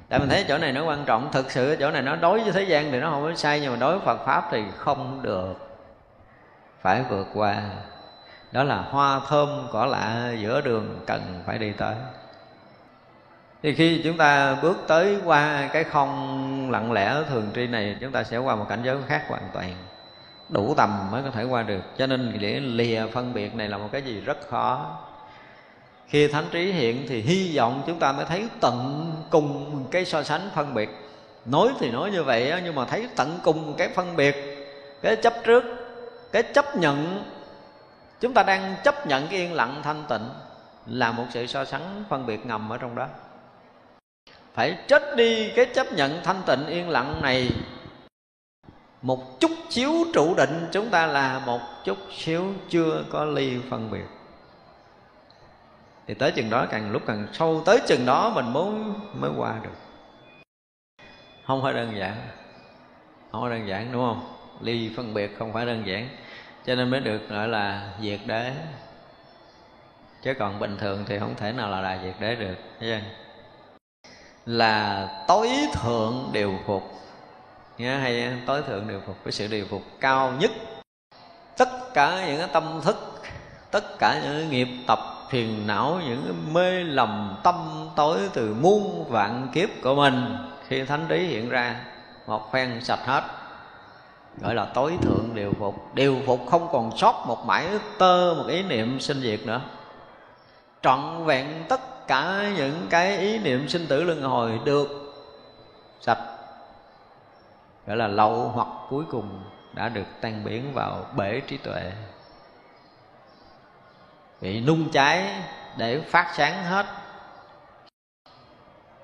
Tại 0.08 0.18
mình 0.18 0.28
thấy 0.28 0.44
chỗ 0.48 0.58
này 0.58 0.72
nó 0.72 0.84
quan 0.84 1.04
trọng. 1.04 1.32
Thực 1.32 1.50
sự 1.50 1.76
chỗ 1.80 1.90
này 1.90 2.02
nó 2.02 2.16
đối 2.16 2.40
với 2.40 2.52
thế 2.52 2.62
gian 2.62 2.92
thì 2.92 3.00
nó 3.00 3.10
không 3.10 3.22
có 3.22 3.36
sai, 3.36 3.60
nhưng 3.60 3.72
mà 3.72 3.78
đối 3.78 3.98
với 3.98 4.06
phật 4.06 4.26
pháp 4.26 4.48
thì 4.50 4.62
không 4.76 5.22
được. 5.22 5.54
Phải 6.82 7.04
vượt 7.10 7.26
qua. 7.34 7.62
Đó 8.52 8.62
là 8.62 8.76
hoa 8.76 9.20
thơm 9.28 9.68
cỏ 9.72 9.86
lạ 9.86 10.32
giữa 10.38 10.60
đường 10.60 10.98
cần 11.06 11.42
phải 11.46 11.58
đi 11.58 11.72
tới 11.72 11.94
thì 13.66 13.74
khi 13.74 14.00
chúng 14.04 14.16
ta 14.16 14.54
bước 14.54 14.84
tới 14.86 15.16
qua 15.24 15.68
cái 15.72 15.84
không 15.84 16.70
lặng 16.70 16.92
lẽ 16.92 17.16
thường 17.28 17.50
tri 17.54 17.66
này, 17.66 17.96
chúng 18.00 18.12
ta 18.12 18.24
sẽ 18.24 18.36
qua 18.36 18.56
một 18.56 18.66
cảnh 18.68 18.80
giới 18.84 18.96
khác 19.08 19.24
hoàn 19.28 19.42
toàn. 19.52 19.74
Đủ 20.48 20.74
tầm 20.76 21.10
mới 21.10 21.22
có 21.22 21.30
thể 21.30 21.44
qua 21.44 21.62
được. 21.62 21.80
Cho 21.98 22.06
nên 22.06 22.38
để 22.40 22.60
lìa 22.60 23.06
phân 23.12 23.34
biệt 23.34 23.54
này 23.54 23.68
là 23.68 23.78
một 23.78 23.88
cái 23.92 24.02
gì 24.02 24.20
rất 24.20 24.48
khó. 24.48 24.98
Khi 26.08 26.28
thánh 26.28 26.44
trí 26.50 26.72
hiện 26.72 27.06
thì 27.08 27.20
hy 27.20 27.56
vọng 27.56 27.82
chúng 27.86 27.98
ta 27.98 28.12
mới 28.12 28.24
thấy 28.24 28.48
tận 28.60 29.12
cùng 29.30 29.84
cái 29.90 30.04
so 30.04 30.22
sánh 30.22 30.50
phân 30.54 30.74
biệt. 30.74 30.90
Nói 31.46 31.68
thì 31.78 31.90
nói 31.90 32.10
như 32.10 32.22
vậy 32.22 32.52
nhưng 32.64 32.74
mà 32.74 32.84
thấy 32.84 33.08
tận 33.16 33.38
cùng 33.42 33.74
cái 33.78 33.88
phân 33.88 34.16
biệt, 34.16 34.36
cái 35.02 35.16
chấp 35.16 35.34
trước, 35.44 35.64
cái 36.32 36.42
chấp 36.42 36.76
nhận. 36.76 37.24
Chúng 38.20 38.34
ta 38.34 38.42
đang 38.42 38.74
chấp 38.84 39.06
nhận 39.06 39.26
cái 39.28 39.38
yên 39.38 39.52
lặng 39.52 39.80
thanh 39.82 40.04
tịnh 40.08 40.28
là 40.86 41.12
một 41.12 41.24
sự 41.30 41.46
so 41.46 41.64
sánh 41.64 42.04
phân 42.08 42.26
biệt 42.26 42.46
ngầm 42.46 42.72
ở 42.72 42.78
trong 42.78 42.94
đó 42.94 43.06
phải 44.56 44.78
chết 44.86 45.16
đi 45.16 45.50
cái 45.56 45.66
chấp 45.74 45.92
nhận 45.92 46.20
thanh 46.24 46.42
tịnh 46.46 46.66
yên 46.66 46.88
lặng 46.88 47.20
này. 47.22 47.50
Một 49.02 49.40
chút 49.40 49.50
xíu 49.70 49.92
trụ 50.14 50.34
định 50.34 50.68
chúng 50.72 50.90
ta 50.90 51.06
là 51.06 51.38
một 51.38 51.60
chút 51.84 51.98
xíu 52.16 52.54
chưa 52.68 53.04
có 53.10 53.24
ly 53.24 53.58
phân 53.70 53.90
biệt. 53.90 54.04
Thì 56.06 56.14
tới 56.14 56.32
chừng 56.32 56.50
đó, 56.50 56.66
càng 56.70 56.90
lúc 56.90 57.02
càng 57.06 57.26
sâu, 57.32 57.62
tới 57.66 57.80
chừng 57.86 58.06
đó 58.06 58.32
mình 58.34 58.52
muốn 58.52 58.94
mới 59.14 59.30
qua 59.36 59.54
được. 59.62 59.76
Không 61.46 61.62
phải 61.62 61.72
đơn 61.72 61.96
giản. 61.98 62.16
Không 63.32 63.42
phải 63.42 63.58
đơn 63.58 63.68
giản, 63.68 63.92
đúng 63.92 64.06
không? 64.06 64.36
Ly 64.60 64.90
phân 64.96 65.14
biệt 65.14 65.38
không 65.38 65.52
phải 65.52 65.66
đơn 65.66 65.82
giản. 65.86 66.08
Cho 66.66 66.74
nên 66.74 66.90
mới 66.90 67.00
được 67.00 67.28
gọi 67.28 67.48
là 67.48 67.92
diệt 68.02 68.20
đế. 68.26 68.52
Chứ 70.22 70.34
còn 70.38 70.58
bình 70.58 70.76
thường 70.80 71.04
thì 71.08 71.18
không 71.18 71.34
thể 71.36 71.52
nào 71.52 71.70
là 71.70 71.82
đại 71.82 71.98
diệt 72.04 72.14
đế 72.20 72.34
được, 72.34 72.54
thấy 72.80 72.88
chưa? 72.88 73.25
Là 74.46 75.08
tối 75.28 75.50
thượng 75.72 76.30
điều 76.32 76.54
phục 76.66 76.82
nghe 77.78 77.96
hay 77.96 78.32
tối 78.46 78.62
thượng 78.62 78.88
điều 78.88 79.00
phục 79.06 79.16
cái 79.24 79.32
sự 79.32 79.46
điều 79.46 79.66
phục 79.70 79.82
cao 80.00 80.32
nhất. 80.38 80.50
Tất 81.56 81.94
cả 81.94 82.26
những 82.26 82.38
cái 82.38 82.48
tâm 82.52 82.80
thức, 82.84 83.22
tất 83.70 83.98
cả 83.98 84.20
những 84.22 84.32
cái 84.32 84.46
nghiệp 84.50 84.68
tập, 84.86 84.98
phiền 85.30 85.66
não, 85.66 86.00
những 86.06 86.22
cái 86.24 86.32
mê 86.52 86.84
lầm 86.84 87.36
tâm 87.42 87.88
tối 87.96 88.18
từ 88.32 88.54
muôn 88.60 89.04
vạn 89.08 89.48
kiếp 89.52 89.68
của 89.82 89.94
mình, 89.94 90.36
khi 90.68 90.84
thánh 90.84 91.06
trí 91.08 91.18
hiện 91.18 91.48
ra, 91.48 91.84
một 92.26 92.52
phen 92.52 92.84
sạch 92.84 93.06
hết. 93.06 93.22
Gọi 94.40 94.54
là 94.54 94.64
tối 94.64 94.96
thượng 95.02 95.30
điều 95.34 95.52
phục 95.58 95.94
điều 95.94 96.16
phục 96.26 96.40
không 96.50 96.68
còn 96.72 96.96
sót 96.96 97.24
một 97.26 97.46
mãi 97.46 97.66
tơ, 97.98 98.34
một 98.34 98.44
ý 98.48 98.62
niệm 98.62 99.00
sinh 99.00 99.20
diệt 99.20 99.40
nữa. 99.46 99.60
Trọn 100.82 101.24
vẹn 101.24 101.64
tất 101.68 101.80
cả 102.06 102.52
những 102.56 102.86
cái 102.90 103.18
ý 103.18 103.38
niệm 103.38 103.68
sinh 103.68 103.86
tử 103.88 104.04
luân 104.04 104.22
hồi 104.22 104.60
được 104.64 104.88
sạch. 106.00 106.18
Gọi 107.86 107.96
là 107.96 108.06
lậu 108.06 108.48
hoặc 108.48 108.68
cuối 108.90 109.04
cùng 109.10 109.42
đã 109.72 109.88
được 109.88 110.06
tan 110.20 110.44
biến 110.44 110.72
vào 110.74 111.06
bể 111.16 111.40
trí 111.40 111.56
tuệ. 111.56 111.92
Bị 114.40 114.60
nung 114.60 114.90
cháy 114.90 115.42
để 115.76 116.00
phát 116.00 116.32
sáng 116.36 116.64
hết. 116.64 116.86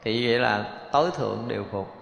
Thì 0.05 0.27
vậy 0.27 0.39
là 0.39 0.65
tối 0.93 1.11
thượng 1.11 1.45
điều 1.49 1.65
phục. 1.73 1.97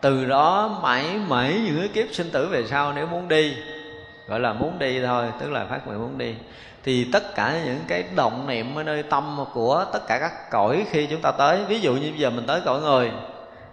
Từ 0.00 0.24
đó 0.24 0.78
mãi 0.82 1.20
mãi 1.28 1.62
những 1.64 1.78
cái 1.78 1.88
kiếp 1.88 2.14
sinh 2.14 2.30
tử 2.30 2.48
về 2.48 2.66
sau 2.66 2.92
nếu 2.92 3.06
muốn 3.06 3.28
đi, 3.28 3.56
gọi 4.28 4.40
là 4.40 4.52
muốn 4.52 4.78
đi 4.78 5.02
thôi, 5.06 5.32
tức 5.40 5.50
là 5.50 5.64
phát 5.64 5.86
nguyện 5.86 6.00
muốn 6.00 6.18
đi 6.18 6.34
thì 6.86 7.08
tất 7.12 7.34
cả 7.34 7.60
những 7.64 7.80
cái 7.88 8.04
động 8.16 8.46
niệm 8.46 8.74
ở 8.74 8.82
nơi 8.82 9.02
tâm 9.02 9.44
của 9.52 9.84
tất 9.92 10.06
cả 10.06 10.18
các 10.18 10.50
cõi 10.50 10.86
khi 10.90 11.06
chúng 11.06 11.20
ta 11.20 11.30
tới, 11.30 11.64
ví 11.64 11.80
dụ 11.80 11.94
như 11.94 12.10
bây 12.10 12.18
giờ 12.18 12.30
mình 12.30 12.46
tới 12.46 12.60
cõi 12.64 12.80
người, 12.80 13.12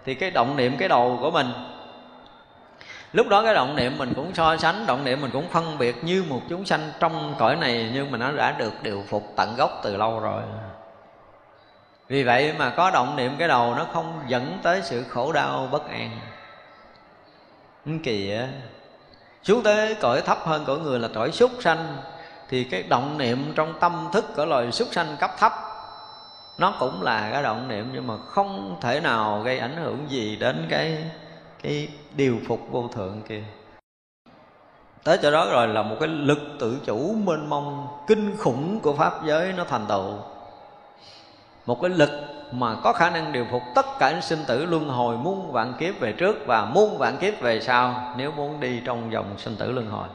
thì 0.04 0.14
cái 0.14 0.30
động 0.30 0.56
niệm 0.56 0.76
cái 0.78 0.88
đầu 0.88 1.18
của 1.20 1.30
mình, 1.30 1.52
lúc 3.12 3.28
đó 3.28 3.42
cái 3.44 3.54
động 3.54 3.76
niệm 3.76 3.98
mình 3.98 4.12
cũng 4.16 4.34
so 4.34 4.56
sánh, 4.56 4.86
động 4.86 5.04
niệm 5.04 5.20
mình 5.20 5.30
cũng 5.30 5.48
phân 5.48 5.78
biệt 5.78 6.04
như 6.04 6.24
một 6.28 6.40
chúng 6.48 6.64
sanh 6.64 6.92
trong 7.00 7.34
cõi 7.38 7.56
này, 7.56 7.90
nhưng 7.94 8.10
mà 8.10 8.18
nó 8.18 8.32
đã 8.32 8.52
được 8.52 8.72
điều 8.82 9.02
phục 9.08 9.32
tận 9.36 9.56
gốc 9.56 9.80
từ 9.82 9.96
lâu 9.96 10.20
rồi. 10.20 10.42
Vì 12.08 12.22
vậy 12.22 12.54
mà 12.58 12.70
có 12.70 12.90
động 12.90 13.16
niệm 13.16 13.32
cái 13.38 13.48
đầu 13.48 13.74
nó 13.74 13.86
không 13.92 14.20
dẫn 14.28 14.58
tới 14.62 14.82
sự 14.82 15.04
khổ 15.08 15.32
đau 15.32 15.68
bất 15.72 15.90
an. 15.90 16.10
Kỳ 18.02 18.30
á 18.30 18.48
xuống 19.42 19.62
tới 19.62 19.94
cõi 19.94 20.20
thấp 20.20 20.38
hơn 20.44 20.64
cõi 20.66 20.78
người 20.78 20.98
là 20.98 21.08
cõi 21.14 21.32
súc 21.32 21.50
sanh 21.60 21.96
thì 22.54 22.64
cái 22.64 22.82
động 22.82 23.18
niệm 23.18 23.52
trong 23.54 23.74
tâm 23.80 24.08
thức 24.12 24.24
của 24.36 24.44
loài 24.44 24.72
súc 24.72 24.88
sanh 24.92 25.16
cấp 25.20 25.30
thấp, 25.38 25.52
nó 26.58 26.74
cũng 26.80 27.02
là 27.02 27.30
cái 27.32 27.42
động 27.42 27.68
niệm 27.68 27.90
nhưng 27.94 28.06
mà 28.06 28.14
không 28.16 28.76
thể 28.80 29.00
nào 29.00 29.42
gây 29.44 29.58
ảnh 29.58 29.76
hưởng 29.76 29.98
gì 30.08 30.36
đến 30.36 30.66
cái 30.70 31.04
cái 31.62 31.88
điều 32.16 32.38
phục 32.48 32.60
vô 32.70 32.88
thượng 32.88 33.22
kia. 33.28 33.42
Tới 35.04 35.18
chỗ 35.22 35.30
đó 35.30 35.48
rồi 35.52 35.68
là 35.68 35.82
một 35.82 35.96
cái 36.00 36.08
lực 36.08 36.38
tự 36.60 36.78
chủ 36.84 37.14
mênh 37.24 37.50
mông 37.50 37.86
kinh 38.06 38.36
khủng 38.36 38.80
của 38.80 38.92
pháp 38.92 39.24
giới 39.24 39.52
nó 39.52 39.64
thành 39.64 39.86
tựu. 39.88 40.12
Một 41.66 41.80
cái 41.80 41.90
lực 41.90 42.10
mà 42.52 42.76
có 42.82 42.92
khả 42.92 43.10
năng 43.10 43.32
điều 43.32 43.46
phục 43.50 43.62
tất 43.74 43.86
cả 43.98 44.10
những 44.10 44.22
sinh 44.22 44.44
tử 44.46 44.64
luân 44.64 44.88
hồi 44.88 45.16
muôn 45.16 45.52
vạn 45.52 45.72
kiếp 45.78 46.00
về 46.00 46.12
trước 46.12 46.36
và 46.46 46.64
muôn 46.64 46.98
vạn 46.98 47.16
kiếp 47.16 47.40
về 47.40 47.60
sau 47.60 48.14
nếu 48.16 48.32
muốn 48.32 48.60
đi 48.60 48.80
trong 48.84 49.12
dòng 49.12 49.38
sinh 49.38 49.56
tử 49.56 49.72
luân 49.72 49.90
hồi. 49.90 50.08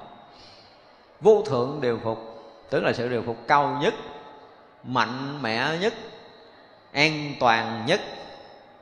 Vô 1.22 1.44
thượng 1.46 1.78
điều 1.82 2.00
phục 2.04 2.29
tức 2.70 2.84
là 2.84 2.94
sự 2.94 3.10
điều 3.10 3.22
phục 3.22 3.38
cao 3.48 3.78
nhất, 3.82 3.94
mạnh 4.84 5.42
mẽ 5.42 5.78
nhất, 5.82 5.94
an 6.94 7.34
toàn 7.40 7.84
nhất, 7.86 8.02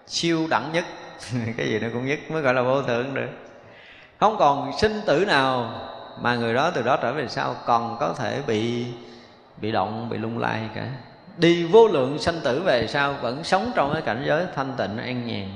siêu 0.07 0.47
đẳng 0.49 0.71
nhất. 0.73 0.85
Cái 1.57 1.67
gì 1.67 1.79
nó 1.79 1.87
cũng 1.93 2.05
nhất 2.05 2.19
mới 2.29 2.41
gọi 2.41 2.53
là 2.53 2.61
vô 2.61 2.81
thượng 2.81 3.13
được. 3.13 3.29
Không 4.19 4.35
còn 4.39 4.71
sinh 4.79 5.01
tử 5.05 5.25
nào 5.25 5.71
mà 6.21 6.35
người 6.35 6.53
đó 6.53 6.71
từ 6.71 6.81
đó 6.81 6.97
trở 7.01 7.13
về 7.13 7.27
sau 7.27 7.55
còn 7.65 7.97
có 7.99 8.13
thể 8.13 8.41
bị 8.47 8.85
bị 9.61 9.71
động, 9.71 10.09
bị 10.09 10.17
lung 10.17 10.39
lay 10.39 10.69
cả. 10.75 10.87
Đi 11.37 11.63
vô 11.63 11.87
lượng 11.87 12.19
sanh 12.19 12.39
tử 12.43 12.61
về 12.61 12.87
sau 12.87 13.13
vẫn 13.13 13.43
sống 13.43 13.71
trong 13.75 13.93
cái 13.93 14.01
cảnh 14.01 14.23
giới 14.27 14.45
thanh 14.55 14.73
tịnh, 14.77 14.97
an 14.97 15.27
nhàn. 15.27 15.49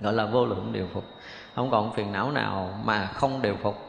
Gọi 0.00 0.12
là 0.12 0.26
vô 0.26 0.46
lượng 0.46 0.72
điều 0.72 0.86
phục. 0.94 1.04
Không 1.54 1.70
còn 1.70 1.94
phiền 1.94 2.12
não 2.12 2.30
nào 2.30 2.80
mà 2.84 3.06
không 3.06 3.42
điều 3.42 3.56
phục 3.62 3.85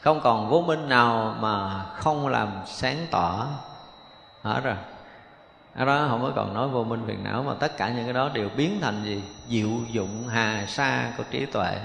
không 0.00 0.20
còn 0.20 0.48
vô 0.48 0.60
minh 0.60 0.88
nào 0.88 1.36
mà 1.40 1.84
không 1.84 2.28
làm 2.28 2.48
sáng 2.66 3.06
tỏ. 3.10 3.46
Hết 4.42 4.60
rồi 4.64 4.76
ở 5.74 5.84
đó 5.84 6.06
không 6.08 6.22
có 6.22 6.32
còn 6.36 6.54
nói 6.54 6.68
vô 6.68 6.84
minh 6.84 7.02
phiền 7.06 7.24
não, 7.24 7.42
mà 7.42 7.54
tất 7.54 7.76
cả 7.76 7.88
những 7.88 8.04
cái 8.04 8.12
đó 8.12 8.30
đều 8.34 8.48
biến 8.56 8.78
thành 8.80 9.04
gì? 9.04 9.22
Diệu 9.48 9.68
dụng 9.90 10.28
hà 10.28 10.64
sa 10.66 11.12
của 11.16 11.24
trí 11.30 11.46
tuệ. 11.46 11.78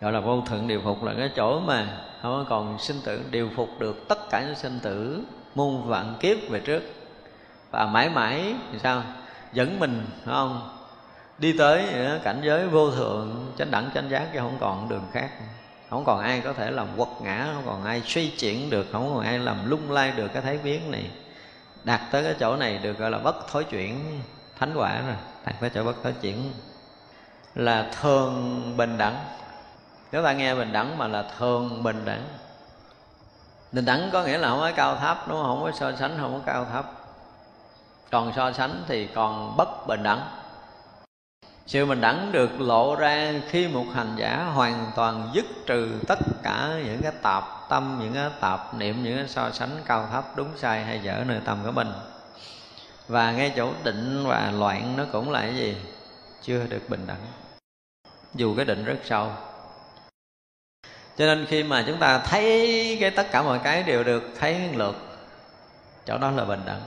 Gọi 0.00 0.12
là 0.12 0.20
vô 0.20 0.40
thượng 0.40 0.68
điều 0.68 0.80
phục 0.84 1.04
là 1.04 1.14
cái 1.18 1.30
chỗ 1.36 1.60
mà 1.60 2.00
không 2.22 2.32
có 2.32 2.44
còn 2.50 2.78
sinh 2.78 3.00
tử, 3.04 3.22
điều 3.30 3.50
phục 3.56 3.68
được 3.78 4.08
tất 4.08 4.30
cả 4.30 4.42
những 4.42 4.54
sinh 4.54 4.80
tử 4.82 5.24
muôn 5.54 5.88
vạn 5.88 6.14
kiếp 6.20 6.36
về 6.50 6.60
trước. 6.60 6.82
Và 7.70 7.86
mãi 7.86 8.10
mãi, 8.10 8.54
thì 8.72 8.78
sao? 8.78 9.02
Dẫn 9.52 9.80
mình, 9.80 10.06
phải 10.24 10.34
không? 10.34 10.78
Đi 11.38 11.58
tới 11.58 11.84
cảnh 12.24 12.40
giới 12.44 12.68
vô 12.68 12.90
thượng, 12.90 13.52
chánh 13.58 13.70
đẳng 13.70 13.90
chánh 13.94 14.10
giác 14.10 14.28
chứ 14.32 14.38
không 14.38 14.56
còn 14.60 14.88
đường 14.88 15.04
khác 15.12 15.30
không 15.92 16.04
còn 16.04 16.20
ai 16.20 16.40
có 16.40 16.52
thể 16.52 16.70
làm 16.70 16.86
quật 16.96 17.08
ngã, 17.20 17.48
không 17.54 17.62
còn 17.66 17.84
ai 17.84 18.02
suy 18.06 18.30
chuyển 18.30 18.70
được, 18.70 18.86
không 18.92 19.14
còn 19.14 19.24
ai 19.24 19.38
làm 19.38 19.70
lung 19.70 19.90
lay 19.90 20.10
được 20.10 20.28
cái 20.32 20.42
thấy 20.42 20.58
biến 20.58 20.90
này. 20.90 21.10
Đạt 21.84 22.00
tới 22.10 22.24
cái 22.24 22.34
chỗ 22.40 22.56
này 22.56 22.78
được 22.78 22.98
gọi 22.98 23.10
là 23.10 23.18
bất 23.18 23.48
thối 23.48 23.64
chuyển 23.64 24.20
thánh 24.58 24.74
quả 24.76 25.02
rồi, 25.06 25.16
đạt 25.46 25.60
tới 25.60 25.70
chỗ 25.74 25.84
bất 25.84 25.96
thối 26.02 26.14
chuyển 26.20 26.52
là 27.54 27.90
thường 28.00 28.62
bình 28.76 28.98
đẳng. 28.98 29.24
Nếu 30.12 30.22
ta 30.24 30.32
nghe 30.32 30.54
bình 30.54 30.72
đẳng 30.72 30.98
mà 30.98 31.06
là 31.06 31.24
thường 31.38 31.82
bình 31.82 32.04
đẳng. 32.04 32.24
Bình 33.72 33.84
đẳng 33.84 34.10
có 34.12 34.22
nghĩa 34.22 34.38
là 34.38 34.48
không 34.48 34.60
có 34.60 34.72
cao 34.76 34.96
thấp, 34.96 35.28
đúng 35.28 35.42
không? 35.42 35.46
Không 35.46 35.62
có 35.62 35.78
so 35.78 35.96
sánh, 35.96 36.18
không 36.20 36.32
có 36.32 36.52
cao 36.52 36.66
thấp. 36.72 36.92
Còn 38.10 38.32
so 38.36 38.52
sánh 38.52 38.84
thì 38.88 39.06
còn 39.06 39.56
bất 39.56 39.86
bình 39.86 40.02
đẳng 40.02 40.41
sự 41.66 41.86
bình 41.86 42.00
đẳng 42.00 42.32
được 42.32 42.60
lộ 42.60 42.94
ra 42.94 43.32
khi 43.48 43.68
một 43.68 43.84
hành 43.94 44.14
giả 44.16 44.44
hoàn 44.54 44.92
toàn 44.96 45.30
dứt 45.32 45.46
trừ 45.66 45.88
tất 46.08 46.18
cả 46.42 46.68
những 46.84 47.02
cái 47.02 47.12
tạp 47.22 47.44
tâm, 47.68 47.98
những 48.02 48.14
cái 48.14 48.30
tạp 48.40 48.74
niệm, 48.74 49.04
những 49.04 49.16
cái 49.16 49.28
so 49.28 49.50
sánh 49.50 49.70
cao 49.84 50.08
thấp, 50.12 50.24
đúng 50.36 50.48
sai 50.56 50.84
hay 50.84 51.00
dở 51.02 51.24
nơi 51.26 51.40
tâm 51.44 51.58
của 51.64 51.72
mình. 51.72 51.88
Và 53.08 53.32
ngay 53.32 53.52
chỗ 53.56 53.72
định 53.84 54.24
và 54.26 54.52
loạn 54.58 54.96
nó 54.96 55.04
cũng 55.12 55.30
là 55.30 55.40
cái 55.40 55.56
gì? 55.56 55.76
Chưa 56.42 56.66
được 56.66 56.82
bình 56.88 57.06
đẳng. 57.06 57.26
Dù 58.34 58.54
cái 58.56 58.64
định 58.64 58.84
rất 58.84 58.96
sâu. 59.04 59.30
Cho 61.16 61.26
nên 61.26 61.46
khi 61.46 61.62
mà 61.62 61.84
chúng 61.86 61.98
ta 61.98 62.18
thấy 62.18 62.98
cái 63.00 63.10
tất 63.10 63.26
cả 63.30 63.42
mọi 63.42 63.58
cái 63.64 63.82
đều 63.82 64.04
được, 64.04 64.22
thấy 64.40 64.60
lượt, 64.74 64.96
chỗ 66.06 66.18
đó 66.18 66.30
là 66.30 66.44
bình 66.44 66.60
đẳng. 66.66 66.80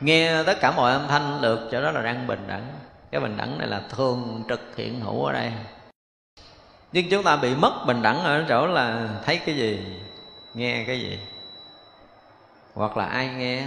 Nghe 0.00 0.42
tất 0.42 0.60
cả 0.60 0.70
mọi 0.70 0.92
âm 0.92 1.08
thanh 1.08 1.42
được 1.42 1.68
chỗ 1.72 1.82
đó 1.82 1.90
là 1.90 2.02
đang 2.02 2.26
bình 2.26 2.44
đẳng 2.48 2.72
cái 3.10 3.20
bình 3.20 3.36
đẳng 3.36 3.58
này 3.58 3.68
là 3.68 3.82
thường 3.88 4.44
trực 4.48 4.76
hiện 4.76 5.00
hữu 5.00 5.24
ở 5.24 5.32
đây. 5.32 5.52
Nhưng 6.92 7.10
chúng 7.10 7.22
ta 7.22 7.36
bị 7.36 7.54
mất 7.54 7.84
bình 7.86 8.02
đẳng 8.02 8.24
ở 8.24 8.44
chỗ 8.48 8.66
là 8.66 9.08
thấy 9.24 9.38
cái 9.38 9.56
gì 9.56 9.80
nghe 10.54 10.84
cái 10.86 11.00
gì 11.00 11.18
hoặc 12.74 12.96
là 12.96 13.04
ai 13.04 13.28
nghe. 13.28 13.66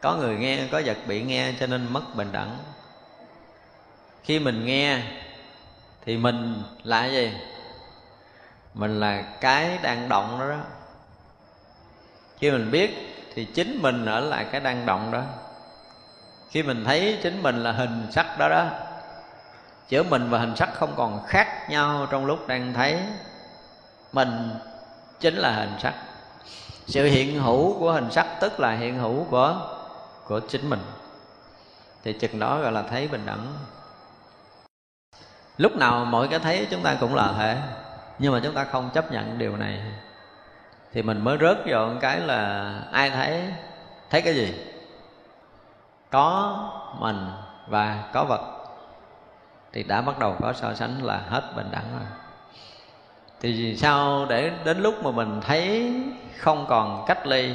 Có 0.00 0.16
người 0.16 0.36
nghe 0.36 0.66
có 0.72 0.82
vật 0.84 0.96
bị 1.06 1.22
nghe 1.22 1.52
cho 1.60 1.66
nên 1.66 1.92
mất 1.92 2.14
bình 2.14 2.32
đẳng. 2.32 2.58
Khi 4.22 4.38
mình 4.38 4.66
nghe 4.66 5.02
thì 6.04 6.16
mình 6.16 6.62
là 6.84 7.06
gì? 7.06 7.32
Mình 8.74 9.00
là 9.00 9.22
cái 9.40 9.78
đang 9.82 10.08
động 10.08 10.36
đó, 10.40 10.48
đó. 10.48 10.58
Khi 12.38 12.50
mình 12.50 12.70
biết 12.70 12.90
thì 13.34 13.44
chính 13.44 13.82
mình 13.82 14.06
ở 14.06 14.20
lại 14.20 14.46
cái 14.52 14.60
đang 14.60 14.86
động 14.86 15.10
đó 15.10 15.22
khi 16.52 16.62
mình 16.62 16.84
thấy 16.84 17.18
chính 17.22 17.42
mình 17.42 17.56
là 17.62 17.72
hình 17.72 18.06
sắc 18.10 18.38
đó 18.38 18.48
đó, 18.48 18.66
giữa 19.88 20.02
mình 20.02 20.30
và 20.30 20.38
hình 20.38 20.56
sắc 20.56 20.74
không 20.74 20.92
còn 20.96 21.24
khác 21.26 21.70
nhau 21.70 22.06
trong 22.10 22.26
lúc 22.26 22.48
đang 22.48 22.74
thấy, 22.74 22.98
mình 24.12 24.50
chính 25.20 25.34
là 25.34 25.52
hình 25.52 25.72
sắc. 25.78 25.94
Sự 26.86 27.04
hiện 27.04 27.42
hữu 27.42 27.78
của 27.78 27.92
hình 27.92 28.10
sắc 28.10 28.26
tức 28.40 28.60
là 28.60 28.72
hiện 28.72 28.98
hữu 28.98 29.24
của 29.24 29.56
của 30.26 30.40
chính 30.48 30.70
mình. 30.70 30.80
Thì 32.04 32.12
chừng 32.12 32.38
đó 32.38 32.60
gọi 32.60 32.72
là 32.72 32.82
thấy 32.82 33.08
bình 33.08 33.26
đẳng. 33.26 33.52
Lúc 35.56 35.76
nào 35.76 36.04
mỗi 36.04 36.28
cái 36.28 36.38
thấy 36.38 36.66
chúng 36.70 36.82
ta 36.82 36.96
cũng 37.00 37.14
là 37.14 37.32
thể 37.38 37.56
nhưng 38.18 38.32
mà 38.32 38.40
chúng 38.44 38.54
ta 38.54 38.64
không 38.64 38.90
chấp 38.94 39.12
nhận 39.12 39.38
điều 39.38 39.56
này. 39.56 39.82
Thì 40.92 41.02
mình 41.02 41.24
mới 41.24 41.38
rớt 41.40 41.58
vào 41.66 41.96
cái 42.00 42.20
là 42.20 42.72
ai 42.92 43.10
thấy? 43.10 43.42
Thấy 44.10 44.22
cái 44.22 44.34
gì? 44.34 44.54
Có 46.12 46.56
mình 46.98 47.26
và 47.66 48.10
có 48.12 48.24
vật 48.24 48.40
thì 49.72 49.82
đã 49.82 50.00
bắt 50.00 50.18
đầu 50.18 50.36
có 50.40 50.52
so 50.52 50.74
sánh 50.74 51.02
là 51.02 51.18
hết 51.28 51.52
bình 51.56 51.68
đẳng 51.72 51.84
rồi. 51.98 52.08
Thì 53.40 53.52
vì 53.52 53.76
sao 53.76 54.26
để 54.28 54.52
đến 54.64 54.78
lúc 54.78 55.04
mà 55.04 55.10
mình 55.10 55.40
thấy 55.40 55.94
không 56.38 56.66
còn 56.68 57.04
cách 57.06 57.26
ly 57.26 57.54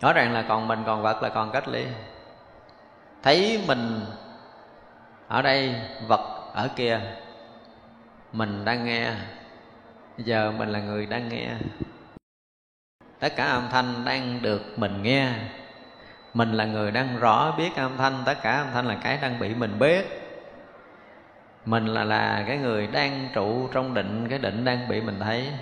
rõ 0.00 0.12
ràng 0.12 0.32
là 0.32 0.44
còn 0.48 0.68
mình 0.68 0.82
còn 0.86 1.02
vật 1.02 1.22
là 1.22 1.28
còn 1.28 1.50
cách 1.50 1.68
ly. 1.68 1.86
Thấy 3.22 3.64
mình 3.68 4.00
ở 5.28 5.42
đây, 5.42 5.74
vật 6.06 6.52
ở 6.54 6.68
kia, 6.76 7.00
mình 8.32 8.64
đang 8.64 8.84
nghe, 8.84 9.12
giờ 10.18 10.52
mình 10.58 10.68
là 10.68 10.80
người 10.80 11.06
đang 11.06 11.28
nghe. 11.28 11.48
Tất 13.18 13.36
cả 13.36 13.44
âm 13.44 13.68
thanh 13.70 14.04
đang 14.04 14.42
được 14.42 14.62
mình 14.76 15.02
nghe 15.02 15.34
mình 16.34 16.52
là 16.52 16.64
người 16.64 16.90
đang 16.90 17.18
rõ 17.18 17.54
biết 17.58 17.76
âm 17.76 17.96
thanh, 17.96 18.22
tất 18.26 18.42
cả 18.42 18.56
âm 18.58 18.66
thanh 18.72 18.86
là 18.86 18.98
cái 19.02 19.18
đang 19.22 19.38
bị 19.38 19.54
mình 19.54 19.78
biết 19.78 20.20
mình 21.64 21.86
là 21.86 22.04
là 22.04 22.44
cái 22.46 22.56
người 22.56 22.86
đang 22.86 23.28
trụ 23.34 23.68
trong 23.72 23.94
định, 23.94 24.26
cái 24.28 24.38
định 24.38 24.64
đang 24.64 24.88
bị 24.88 25.00
mình 25.00 25.20
thấy. 25.20 25.52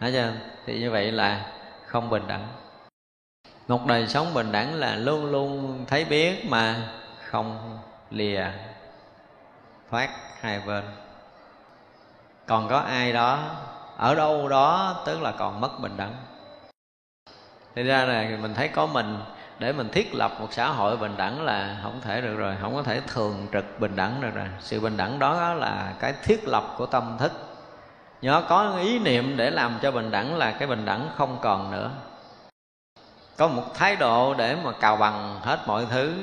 Thấy 0.00 0.12
chưa? 0.12 0.32
Thì 0.66 0.80
như 0.80 0.90
vậy 0.90 1.12
là 1.12 1.46
không 1.86 2.10
bình 2.10 2.22
đẳng. 2.28 2.48
Một 3.68 3.86
đời 3.86 4.06
sống 4.06 4.34
bình 4.34 4.52
đẳng 4.52 4.74
là 4.74 4.96
luôn 4.96 5.30
luôn 5.30 5.84
thấy 5.88 6.04
biết 6.04 6.46
mà 6.48 6.88
không 7.30 7.78
lìa 8.10 8.46
thoát 9.90 10.10
hai 10.40 10.60
bên. 10.66 10.84
Còn 12.46 12.68
có 12.68 12.78
ai 12.78 13.12
đó, 13.12 13.56
ở 13.96 14.14
đâu 14.14 14.48
đó, 14.48 15.02
tức 15.06 15.22
là 15.22 15.32
còn 15.38 15.60
mất 15.60 15.80
bình 15.80 15.96
đẳng. 15.96 16.14
Thì 17.74 17.82
ra 17.82 18.04
là 18.04 18.28
mình 18.42 18.54
thấy 18.54 18.68
có 18.68 18.86
mình 18.86 19.16
để 19.58 19.72
mình 19.72 19.88
thiết 19.88 20.14
lập 20.14 20.32
một 20.40 20.48
xã 20.50 20.68
hội 20.68 20.96
bình 20.96 21.14
đẳng 21.16 21.42
là 21.42 21.76
không 21.82 22.00
thể 22.00 22.20
được 22.20 22.36
rồi, 22.36 22.56
không 22.60 22.74
có 22.74 22.82
thể 22.82 23.00
thường 23.00 23.46
trực 23.52 23.80
bình 23.80 23.96
đẳng 23.96 24.20
được 24.20 24.34
rồi. 24.34 24.46
Sự 24.60 24.80
bình 24.80 24.96
đẳng 24.96 25.18
đó 25.18 25.54
là 25.54 25.94
cái 26.00 26.14
thiết 26.22 26.48
lập 26.48 26.74
của 26.78 26.86
tâm 26.86 27.16
thức. 27.18 27.32
Nhớ 28.22 28.42
có 28.48 28.76
ý 28.76 28.98
niệm 28.98 29.36
để 29.36 29.50
làm 29.50 29.78
cho 29.82 29.90
bình 29.90 30.10
đẳng 30.10 30.36
là 30.36 30.50
cái 30.50 30.68
bình 30.68 30.84
đẳng 30.84 31.08
không 31.16 31.38
còn 31.42 31.70
nữa. 31.70 31.90
Có 33.36 33.48
một 33.48 33.74
thái 33.74 33.96
độ 33.96 34.34
để 34.34 34.56
mà 34.64 34.72
cào 34.72 34.96
bằng 34.96 35.40
hết 35.42 35.58
mọi 35.66 35.86
thứ. 35.90 36.14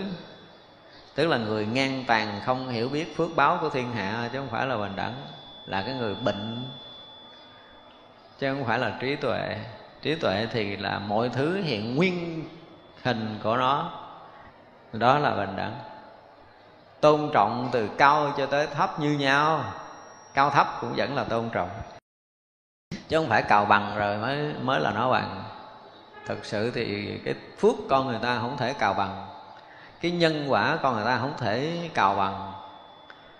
Tức 1.16 1.28
là 1.28 1.38
người 1.38 1.66
ngang 1.66 2.04
tàn 2.08 2.42
không 2.46 2.70
hiểu 2.70 2.90
biết 2.90 3.18
phước 3.18 3.36
báo 3.36 3.58
của 3.62 3.70
thiên 3.70 3.92
hạ, 3.92 4.30
chứ 4.34 4.40
không 4.40 4.50
phải 4.50 4.68
là 4.68 4.78
bình 4.78 4.96
đẳng, 4.96 5.14
là 5.66 5.82
cái 5.82 5.94
người 5.94 6.16
bệnh. 6.16 6.64
Chứ 8.40 8.54
không 8.54 8.66
phải 8.66 8.80
là 8.80 8.98
trí 9.00 9.16
tuệ. 9.16 9.58
Trí 10.02 10.16
tuệ 10.16 10.48
thì 10.52 10.78
là 10.78 11.00
mọi 11.00 11.30
thứ 11.30 11.62
hiện 11.62 11.96
nguyên 11.96 12.44
hình 13.04 13.40
của 13.44 13.58
nó. 13.58 13.92
Đó 14.94 15.20
là 15.20 15.36
bình 15.36 15.56
đẳng. 15.56 15.76
Tôn 17.02 17.30
trọng 17.34 17.70
từ 17.72 17.88
cao 17.98 18.34
cho 18.38 18.46
tới 18.46 18.68
thấp 18.68 19.00
như 19.00 19.12
nhau. 19.12 19.64
Cao 20.34 20.50
thấp 20.50 20.68
cũng 20.82 20.94
vẫn 20.96 21.16
là 21.16 21.24
tôn 21.24 21.50
trọng. 21.50 21.70
Chứ 23.08 23.18
không 23.18 23.30
phải 23.30 23.44
cào 23.44 23.66
bằng 23.66 23.96
rồi 23.98 24.18
mới 24.18 24.54
mới 24.62 24.80
là 24.80 24.92
nó 24.92 25.12
bằng. 25.12 25.44
Thực 26.26 26.46
sự 26.46 26.72
thì 26.72 27.18
cái 27.26 27.36
phước 27.60 27.76
con 27.90 28.08
người 28.08 28.20
ta 28.22 28.40
không 28.40 28.58
thể 28.58 28.74
cào 28.74 28.94
bằng. 28.94 29.28
Cái 30.02 30.12
nhân 30.12 30.46
quả 30.48 30.78
con 30.82 30.96
người 30.96 31.06
ta 31.06 31.18
không 31.18 31.34
thể 31.38 31.90
cào 31.94 32.16
bằng. 32.16 32.54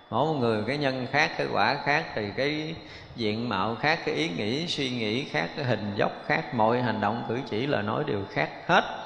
Mỗi 0.10 0.26
một 0.26 0.40
người 0.40 0.64
cái 0.68 0.78
nhân 0.78 1.08
khác, 1.12 1.32
cái 1.38 1.48
quả 1.54 1.78
khác, 1.84 2.06
thì 2.16 2.32
cái 2.38 2.76
diện 3.16 3.50
mạo 3.50 3.76
khác, 3.76 4.00
cái 4.06 4.16
ý 4.16 4.30
nghĩ, 4.30 4.68
suy 4.68 4.90
nghĩ 4.90 5.24
khác, 5.24 5.50
cái 5.56 5.66
hình 5.66 5.94
dốc 5.96 6.12
khác, 6.26 6.56
mọi 6.56 6.82
hành 6.82 7.02
động 7.02 7.26
cử 7.28 7.40
chỉ 7.50 7.68
là 7.68 7.82
nói 7.82 8.04
đều 8.08 8.22
khác 8.32 8.50
hết 8.68 9.01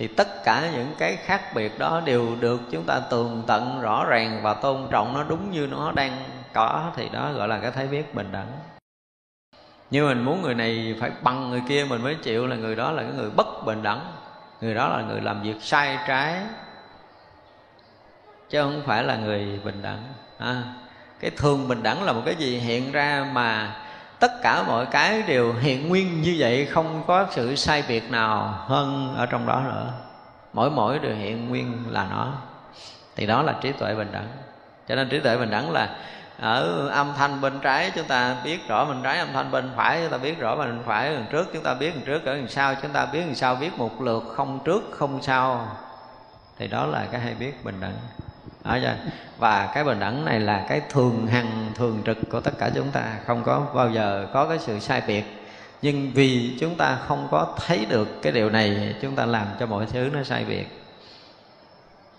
thì 0.00 0.06
tất 0.06 0.44
cả 0.44 0.70
những 0.72 0.94
cái 0.98 1.16
khác 1.16 1.54
biệt 1.54 1.78
đó 1.78 2.02
đều 2.04 2.36
được 2.40 2.60
chúng 2.70 2.84
ta 2.84 3.00
tường 3.00 3.42
tận 3.46 3.80
rõ 3.80 4.04
ràng 4.08 4.40
và 4.42 4.54
tôn 4.54 4.86
trọng. 4.90 5.14
Nó 5.14 5.22
đúng 5.22 5.50
như 5.50 5.66
nó 5.66 5.92
đang 5.92 6.24
có 6.52 6.90
thì 6.96 7.08
đó 7.08 7.32
gọi 7.32 7.48
là 7.48 7.58
cái 7.58 7.70
thấy 7.70 7.86
biết 7.86 8.14
bình 8.14 8.28
đẳng. 8.32 8.46
Nhưng 9.90 10.08
mình 10.08 10.22
muốn 10.22 10.42
người 10.42 10.54
này 10.54 10.96
phải 11.00 11.10
bằng 11.22 11.50
người 11.50 11.62
kia 11.68 11.86
mình 11.88 12.02
mới 12.02 12.14
chịu 12.14 12.46
là 12.46 12.56
người 12.56 12.76
đó 12.76 12.90
là 12.90 13.02
cái 13.02 13.12
người 13.12 13.30
bất 13.30 13.46
bình 13.66 13.82
đẳng. 13.82 14.12
Người 14.60 14.74
đó 14.74 14.88
là 14.88 15.02
người 15.02 15.20
làm 15.20 15.42
việc 15.42 15.56
sai 15.60 15.98
trái 16.08 16.42
chứ 18.50 18.62
không 18.62 18.82
phải 18.86 19.04
là 19.04 19.16
người 19.16 19.60
bình 19.64 19.82
đẳng. 19.82 20.02
À, 20.38 20.62
cái 21.20 21.30
thường 21.30 21.68
bình 21.68 21.82
đẳng 21.82 22.02
là 22.02 22.12
một 22.12 22.22
cái 22.24 22.34
gì? 22.34 22.58
Hiện 22.58 22.92
ra 22.92 23.26
mà 23.32 23.76
tất 24.20 24.42
cả 24.42 24.62
mọi 24.62 24.86
cái 24.86 25.22
đều 25.22 25.52
hiện 25.52 25.88
nguyên 25.88 26.22
như 26.22 26.36
vậy, 26.38 26.66
không 26.66 27.02
có 27.06 27.26
sự 27.30 27.56
sai 27.56 27.84
biệt 27.88 28.10
nào 28.10 28.54
hơn 28.66 29.14
ở 29.16 29.26
trong 29.26 29.46
đó 29.46 29.60
nữa. 29.64 29.92
Mỗi 30.52 30.70
mỗi 30.70 30.98
đều 30.98 31.14
hiện 31.14 31.48
nguyên 31.48 31.84
là 31.88 32.06
nó. 32.10 32.32
Thì 33.16 33.26
đó 33.26 33.42
là 33.42 33.54
trí 33.60 33.72
tuệ 33.72 33.94
bình 33.94 34.08
đẳng. 34.12 34.28
Cho 34.88 34.94
nên 34.94 35.08
trí 35.08 35.20
tuệ 35.20 35.36
bình 35.36 35.50
đẳng 35.50 35.70
là 35.70 35.96
ở 36.38 36.88
âm 36.88 37.12
thanh 37.16 37.40
bên 37.40 37.60
trái 37.62 37.92
chúng 37.94 38.06
ta 38.06 38.36
biết 38.44 38.68
rõ, 38.68 38.84
bên 38.84 39.02
trái 39.02 39.18
âm 39.18 39.28
thanh 39.32 39.50
bên 39.50 39.70
phải 39.76 40.00
chúng 40.02 40.10
ta 40.10 40.18
biết 40.18 40.38
rõ, 40.38 40.56
bên 40.56 40.82
phải 40.86 41.14
đằng 41.14 41.26
trước 41.30 41.50
chúng 41.52 41.62
ta 41.62 41.74
biết 41.74 41.94
đằng 41.94 42.04
trước, 42.04 42.24
ở 42.24 42.34
đằng 42.34 42.48
sau 42.48 42.74
chúng 42.82 42.90
ta 42.90 43.06
biết 43.06 43.20
đằng 43.20 43.34
sau, 43.34 43.54
biết 43.54 43.78
một 43.78 44.00
lượt, 44.00 44.24
không 44.36 44.58
trước, 44.64 44.82
không 44.90 45.22
sau. 45.22 45.68
Thì 46.58 46.66
đó 46.68 46.86
là 46.86 47.06
cái 47.12 47.20
hay 47.20 47.34
biết 47.34 47.64
bình 47.64 47.80
đẳng? 47.80 47.96
Và 49.38 49.70
cái 49.74 49.84
bình 49.84 50.00
đẳng 50.00 50.24
này 50.24 50.40
là 50.40 50.64
cái 50.68 50.80
thường 50.88 51.26
hằng, 51.26 51.72
thường 51.74 52.02
trực 52.06 52.18
của 52.30 52.40
tất 52.40 52.58
cả 52.58 52.70
chúng 52.74 52.90
ta. 52.90 53.02
Không 53.26 53.42
có 53.44 53.66
bao 53.74 53.90
giờ 53.90 54.26
có 54.32 54.46
cái 54.48 54.58
sự 54.58 54.78
sai 54.78 55.02
biệt. 55.06 55.24
Nhưng 55.82 56.10
vì 56.14 56.56
chúng 56.60 56.76
ta 56.76 56.98
không 57.06 57.28
có 57.30 57.54
thấy 57.66 57.86
được 57.88 58.22
cái 58.22 58.32
điều 58.32 58.50
này, 58.50 58.94
chúng 59.02 59.16
ta 59.16 59.26
làm 59.26 59.46
cho 59.60 59.66
mọi 59.66 59.86
thứ 59.86 60.10
nó 60.12 60.22
sai 60.22 60.44
biệt. 60.44 60.66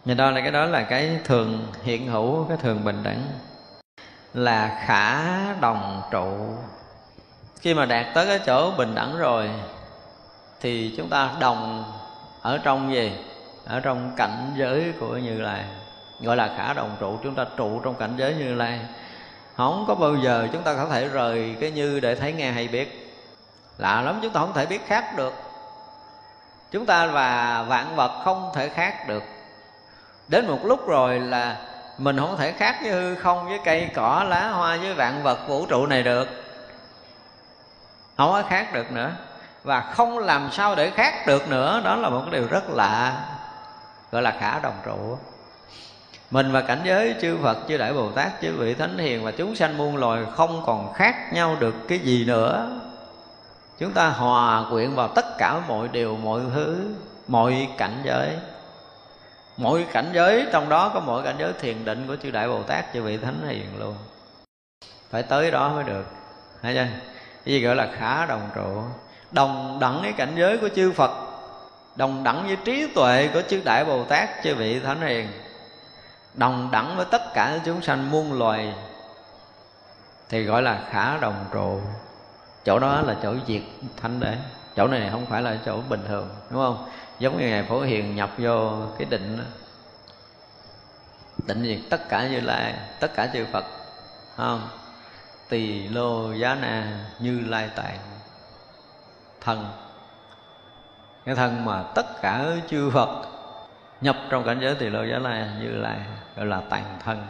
Nhìn 0.05 0.17
đó 0.17 0.31
là 0.31 0.41
cái 0.41 0.51
đó 0.51 0.65
là 0.65 0.83
cái 0.83 1.19
thường 1.23 1.67
hiện 1.83 2.07
hữu, 2.07 2.43
cái 2.43 2.57
thường 2.57 2.83
bình 2.83 3.03
đẳng. 3.03 3.23
Là 4.33 4.81
khả 4.85 5.23
đồng 5.53 6.01
trụ. 6.11 6.55
Khi 7.59 7.73
mà 7.73 7.85
đạt 7.85 8.05
tới 8.13 8.25
cái 8.27 8.39
chỗ 8.45 8.71
bình 8.77 8.95
đẳng 8.95 9.17
rồi, 9.17 9.49
thì 10.61 10.93
chúng 10.97 11.09
ta 11.09 11.31
đồng 11.39 11.83
ở 12.41 12.57
trong 12.57 12.93
gì? 12.93 13.11
Ở 13.65 13.79
trong 13.79 14.11
cảnh 14.17 14.53
giới 14.57 14.93
của 14.99 15.17
như 15.17 15.41
lai 15.41 15.63
gọi 16.21 16.35
là 16.35 16.49
khả 16.57 16.73
đồng 16.73 16.95
trụ. 16.99 17.19
Chúng 17.23 17.35
ta 17.35 17.45
trụ 17.57 17.79
trong 17.79 17.95
cảnh 17.95 18.13
giới 18.17 18.33
như 18.33 18.53
lai. 18.53 18.79
Không 19.57 19.85
có 19.87 19.95
bao 19.95 20.15
giờ 20.15 20.47
chúng 20.53 20.63
ta 20.63 20.73
có 20.73 20.85
thể 20.85 21.07
rời 21.07 21.55
cái 21.59 21.71
như 21.71 21.99
để 21.99 22.15
thấy 22.15 22.33
nghe 22.33 22.51
hay 22.51 22.67
biết. 22.67 23.17
Lạ 23.77 24.01
lắm, 24.01 24.19
chúng 24.21 24.33
ta 24.33 24.39
không 24.39 24.53
thể 24.53 24.65
biết 24.65 24.87
khác 24.87 25.17
được. 25.17 25.33
Chúng 26.71 26.85
ta 26.85 27.07
và 27.07 27.63
vạn 27.67 27.95
vật 27.95 28.21
không 28.23 28.51
thể 28.55 28.69
khác 28.69 29.07
được. 29.07 29.23
Đến 30.27 30.47
một 30.47 30.59
lúc 30.63 30.87
rồi 30.87 31.19
là 31.19 31.57
mình 31.97 32.17
không 32.17 32.37
thể 32.37 32.51
khác 32.51 32.75
với 32.81 32.91
hư 32.91 33.15
không, 33.15 33.45
với 33.45 33.59
cây 33.65 33.89
cỏ, 33.95 34.25
lá 34.27 34.49
hoa, 34.49 34.77
với 34.77 34.93
vạn 34.93 35.23
vật 35.23 35.47
vũ 35.47 35.65
trụ 35.65 35.85
này 35.85 36.03
được. 36.03 36.27
Không 38.17 38.31
có 38.31 38.43
khác 38.49 38.73
được 38.73 38.91
nữa. 38.91 39.11
Và 39.63 39.81
không 39.81 40.17
làm 40.17 40.49
sao 40.51 40.75
để 40.75 40.89
khác 40.89 41.27
được 41.27 41.49
nữa. 41.49 41.81
Đó 41.83 41.95
là 41.95 42.09
một 42.09 42.21
cái 42.21 42.39
điều 42.39 42.47
rất 42.47 42.69
lạ. 42.69 43.25
Gọi 44.11 44.21
là 44.21 44.31
khả 44.39 44.59
đồng 44.59 44.77
trụ 44.85 45.17
mình 46.31 46.51
và 46.51 46.61
cảnh 46.61 46.81
giới 46.85 47.15
chư 47.21 47.37
Phật, 47.43 47.57
chư 47.67 47.77
Đại 47.77 47.93
Bồ 47.93 48.11
Tát, 48.11 48.41
chư 48.41 48.55
vị 48.55 48.73
Thánh 48.73 48.97
Hiền 48.97 49.23
và 49.23 49.31
chúng 49.31 49.55
sanh 49.55 49.77
muôn 49.77 49.97
loài 49.97 50.23
không 50.35 50.63
còn 50.65 50.93
khác 50.93 51.33
nhau 51.33 51.57
được 51.59 51.75
cái 51.87 51.99
gì 51.99 52.25
nữa. 52.25 52.79
Chúng 53.79 53.91
ta 53.91 54.09
hòa 54.09 54.65
quyện 54.69 54.95
vào 54.95 55.07
tất 55.07 55.25
cả 55.37 55.59
mọi 55.67 55.87
điều, 55.87 56.17
mọi 56.17 56.41
thứ, 56.53 56.95
mọi 57.27 57.67
cảnh 57.77 58.01
giới. 58.03 58.29
Mỗi 59.57 59.85
cảnh 59.93 60.09
giới 60.13 60.45
trong 60.51 60.69
đó 60.69 60.91
có 60.93 60.99
mỗi 60.99 61.23
cảnh 61.23 61.35
giới 61.39 61.53
thiền 61.59 61.85
định 61.85 62.07
của 62.07 62.15
chư 62.15 62.31
Đại 62.31 62.47
Bồ 62.47 62.63
Tát, 62.63 62.85
chư 62.93 63.01
vị 63.01 63.17
Thánh 63.17 63.47
Hiền 63.47 63.65
luôn. 63.79 63.95
Phải 65.09 65.23
tới 65.23 65.51
đó 65.51 65.69
mới 65.69 65.83
được. 65.83 66.05
Thấy 66.61 66.73
chưa? 66.73 66.87
Cái 67.45 67.53
gì 67.53 67.61
gọi 67.61 67.75
là 67.75 67.87
khả 67.97 68.25
đồng 68.25 68.49
trụ 68.55 68.81
Đồng 69.31 69.77
đẳng 69.81 69.99
cái 70.03 70.13
cảnh 70.13 70.31
giới 70.35 70.57
của 70.57 70.69
chư 70.75 70.91
Phật 70.91 71.11
Đồng 71.95 72.23
đẳng 72.23 72.47
với 72.47 72.57
trí 72.65 72.87
tuệ 72.95 73.29
của 73.33 73.41
chư 73.49 73.61
Đại 73.65 73.85
Bồ 73.85 74.03
Tát, 74.03 74.29
chư 74.43 74.55
vị 74.55 74.79
Thánh 74.79 75.01
Hiền 75.01 75.27
đồng 76.33 76.69
đẳng 76.71 76.97
với 76.97 77.05
tất 77.11 77.21
cả 77.33 77.59
chúng 77.65 77.81
sanh 77.81 78.11
muôn 78.11 78.33
loài 78.33 78.75
thì 80.29 80.43
gọi 80.43 80.61
là 80.61 80.81
khả 80.89 81.17
đồng 81.17 81.45
trụ. 81.53 81.81
Chỗ 82.65 82.79
đó 82.79 83.01
là 83.01 83.15
chỗ 83.23 83.35
diệt 83.47 83.61
thanh 84.01 84.19
đế. 84.19 84.37
Chỗ 84.75 84.87
này 84.87 85.09
không 85.11 85.25
phải 85.25 85.41
là 85.41 85.57
chỗ 85.65 85.81
bình 85.89 86.03
thường, 86.07 86.29
đúng 86.49 86.61
không? 86.61 86.89
Giống 87.19 87.37
như 87.37 87.47
ngài 87.47 87.63
phổ 87.63 87.81
hiền 87.81 88.15
nhập 88.15 88.29
vô 88.37 88.71
cái 88.97 89.05
định 89.09 89.37
đó. 89.37 89.43
định 91.47 91.63
diệt 91.63 91.79
tất 91.89 92.09
cả 92.09 92.27
như 92.27 92.39
lai, 92.39 92.73
tất 92.99 93.13
cả 93.15 93.27
chư 93.33 93.45
phật 93.51 93.65
không? 94.35 94.69
Tỳ 95.49 95.87
lô 95.87 96.33
giá 96.33 96.55
na 96.55 97.05
như 97.19 97.39
lai 97.47 97.69
tạng 97.75 97.99
thần. 99.41 99.65
Cái 101.25 101.35
thân 101.35 101.65
mà 101.65 101.83
tất 101.95 102.21
cả 102.21 102.45
chư 102.69 102.89
phật 102.89 103.27
nhập 104.01 104.15
trong 104.29 104.43
cảnh 104.43 104.59
giới 104.61 104.75
tỳ 104.75 104.89
lô 104.89 105.03
giá 105.03 105.19
la 105.19 105.53
như 105.61 105.67
lai 105.67 105.99
gọi 106.35 106.45
là 106.45 106.61
tàn 106.69 106.83
thân. 107.03 107.27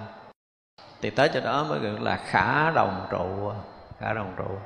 Thì 1.01 1.09
tới 1.09 1.29
chỗ 1.33 1.39
đó 1.39 1.63
mới 1.63 1.79
gọi 1.79 1.99
là 1.99 2.19
khả 2.25 2.71
đồng 2.71 3.07
trụ. 3.11 3.51
Khả 3.99 4.13
đồng 4.13 4.33
trụ. 4.37 4.57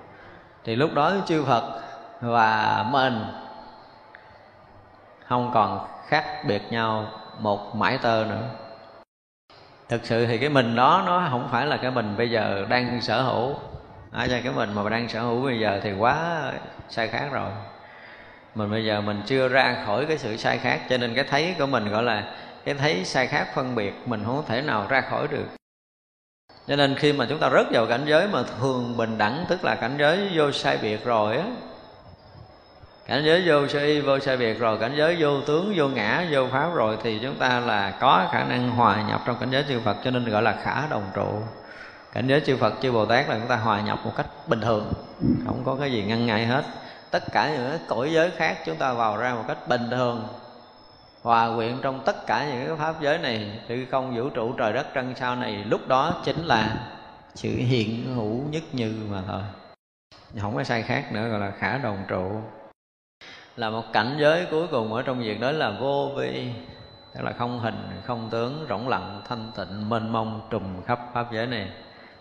Thì 0.64 0.76
lúc 0.76 0.94
đó 0.94 1.14
chư 1.26 1.44
phật 1.44 1.82
và 2.22 2.86
mình 2.91 3.26
không 5.28 5.52
còn 5.53 5.88
khác 6.07 6.44
biệt 6.48 6.62
nhau 6.70 7.07
một 7.40 7.76
mãi 7.76 7.98
tơ 8.02 8.26
nữa. 8.30 8.44
Thực 9.90 10.06
sự 10.06 10.26
thì 10.26 10.38
cái 10.38 10.49
mình 10.49 10.76
đó 10.76 11.03
nó 11.06 11.28
không 11.30 11.48
phải 11.52 11.66
là 11.66 11.78
cái 11.78 11.91
mình 11.91 12.18
bây 12.18 12.30
giờ 12.30 12.66
đang 12.70 13.02
sở 13.02 13.22
hữu. 13.22 13.56
À, 14.12 14.28
cái 14.30 14.53
mình 14.56 14.74
mà 14.74 14.90
đang 14.90 15.10
sở 15.10 15.22
hữu 15.22 15.44
bây 15.44 15.60
giờ 15.60 15.80
thì 15.84 15.94
quá 15.94 16.41
sai 16.90 17.07
khác 17.07 17.28
rồi. 17.32 17.49
Mình 18.56 18.72
bây 18.72 18.86
giờ 18.86 19.02
mình 19.02 19.22
chưa 19.26 19.48
ra 19.48 19.84
khỏi 19.86 20.06
cái 20.06 20.18
sự 20.18 20.38
sai 20.38 20.57
khác 20.57 20.82
cho 20.90 20.98
nên 20.98 21.16
cái 21.16 21.26
thấy 21.30 21.56
của 21.60 21.66
mình 21.66 21.90
gọi 21.90 22.03
là 22.03 22.24
cái 22.66 22.76
thấy 22.76 23.06
sai 23.06 23.28
khác 23.28 23.48
phân 23.56 23.76
biệt, 23.76 23.94
mình 24.06 24.24
không 24.26 24.44
thể 24.48 24.62
nào 24.62 24.86
ra 24.90 25.02
khỏi 25.02 25.28
được. 25.28 25.46
Cho 26.68 26.76
nên 26.76 26.96
khi 26.96 27.14
mà 27.14 27.26
chúng 27.30 27.40
ta 27.40 27.50
rớt 27.50 27.66
vào 27.72 27.86
cảnh 27.86 28.04
giới 28.06 28.28
mà 28.28 28.44
thường 28.60 28.98
bình 28.98 29.18
đẳng, 29.18 29.46
tức 29.50 29.64
là 29.64 29.76
cảnh 29.76 29.96
giới 30.00 30.30
vô 30.34 30.52
sai 30.52 30.78
biệt 30.82 31.06
rồi 31.06 31.38
á, 31.38 31.46
cảnh 33.08 33.24
giới 33.26 33.44
vô 33.48 33.68
sơ 33.68 33.80
y 33.80 34.02
vô 34.02 34.20
sai 34.20 34.38
biệt 34.38 34.54
rồi, 34.54 34.78
cảnh 34.80 34.94
giới 34.98 35.16
vô 35.20 35.42
tướng, 35.42 35.74
vô 35.76 35.88
ngã, 35.88 36.26
vô 36.32 36.48
pháp 36.52 36.74
rồi, 36.74 36.98
thì 37.04 37.20
chúng 37.22 37.36
ta 37.36 37.60
là 37.60 37.92
có 38.00 38.30
khả 38.32 38.44
năng 38.44 38.70
hòa 38.70 39.04
nhập 39.08 39.22
trong 39.26 39.38
cảnh 39.40 39.52
giới 39.52 39.66
chư 39.68 39.80
Phật, 39.80 39.98
cho 40.04 40.12
nên 40.12 40.30
gọi 40.30 40.42
là 40.42 40.58
khả 40.64 40.88
đồng 40.88 41.12
trụ. 41.16 41.42
Cảnh 42.14 42.28
giới 42.28 42.42
chư 42.42 42.58
Phật, 42.58 42.74
chư 42.82 42.92
Bồ 42.92 43.06
Tát 43.06 43.30
là 43.30 43.36
chúng 43.40 43.48
ta 43.48 43.56
hòa 43.56 43.82
nhập 43.82 44.00
một 44.04 44.12
cách 44.18 44.28
bình 44.48 44.62
thường, 44.62 44.94
không 45.46 45.62
có 45.66 45.78
cái 45.80 45.92
gì 45.92 46.04
ngăn 46.04 46.26
ngại 46.26 46.46
hết. 46.46 46.64
Tất 47.12 47.24
cả 47.32 47.50
những 47.52 47.80
cõi 47.88 48.12
giới 48.14 48.32
khác 48.32 48.58
chúng 48.66 48.76
ta 48.76 48.94
vào 48.94 49.18
ra 49.18 49.34
một 49.34 49.44
cách 49.48 49.68
bình 49.68 49.90
thường 49.92 50.28
hòa 51.26 51.56
quyện 51.56 51.78
trong 51.82 52.02
tất 52.06 52.28
cả 52.28 52.46
những 52.46 52.68
cái 52.68 52.78
pháp 52.78 53.02
giới 53.02 53.18
này 53.18 53.60
hư 53.68 53.86
không 53.86 54.16
vũ 54.16 54.30
trụ 54.30 54.54
trời 54.58 54.74
đất 54.74 54.88
trăng 54.94 55.14
sao 55.16 55.36
này, 55.36 55.64
lúc 55.70 55.88
đó 55.88 56.22
chính 56.26 56.46
là 56.46 56.90
sự 57.36 57.50
hiện 57.50 58.16
hữu 58.16 58.42
nhất 58.50 58.64
như 58.72 58.94
mà 59.12 59.22
thôi. 59.28 59.42
Không 60.42 60.56
có 60.56 60.64
sai 60.64 60.82
khác 60.82 61.12
nữa, 61.12 61.28
gọi 61.30 61.40
là 61.40 61.52
khả 61.52 61.78
đồng 61.78 62.04
trụ. 62.08 62.32
Là 63.56 63.70
một 63.70 63.84
cảnh 63.94 64.18
giới 64.20 64.46
cuối 64.52 64.68
cùng 64.72 64.94
ở 64.94 65.02
trong 65.02 65.20
việc 65.20 65.40
đó 65.40 65.52
là 65.52 65.72
vô 65.80 66.12
vi, 66.18 66.52
tức 67.14 67.22
là 67.24 67.32
không 67.32 67.60
hình, 67.60 68.02
không 68.04 68.30
tướng, 68.32 68.66
rỗng 68.70 68.88
lặng, 68.88 69.22
thanh 69.28 69.52
tịnh, 69.58 69.90
mênh 69.90 70.10
mông, 70.12 70.48
trùm 70.50 70.84
khắp 70.86 71.00
pháp 71.14 71.32
giới 71.32 71.48
này. 71.48 71.70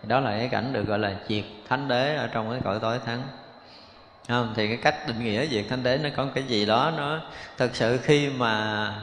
Đó 0.03 0.21
là 0.21 0.31
cái 0.31 0.49
cảnh 0.49 0.73
được 0.73 0.87
gọi 0.87 0.99
là 0.99 1.15
diệt 1.29 1.45
thánh 1.69 1.89
đế 1.89 2.17
ở 2.17 2.27
trong 2.27 2.51
cái 2.51 2.61
cõi 2.65 2.79
tối 2.81 2.99
thắng 3.07 3.23
không? 4.29 4.53
thì 4.57 4.69
cái 4.69 4.77
cách 4.77 5.07
định 5.07 5.25
nghĩa 5.25 5.47
về 5.47 5.65
thánh 5.71 5.83
đế 5.83 5.99
nó 5.99 6.09
có 6.17 6.27
cái 6.35 6.45
gì 6.45 6.67
đó 6.67 6.93
nó 6.97 7.21
thực 7.57 7.77
sự 7.77 7.99
khi 8.03 8.31
mà 8.31 8.95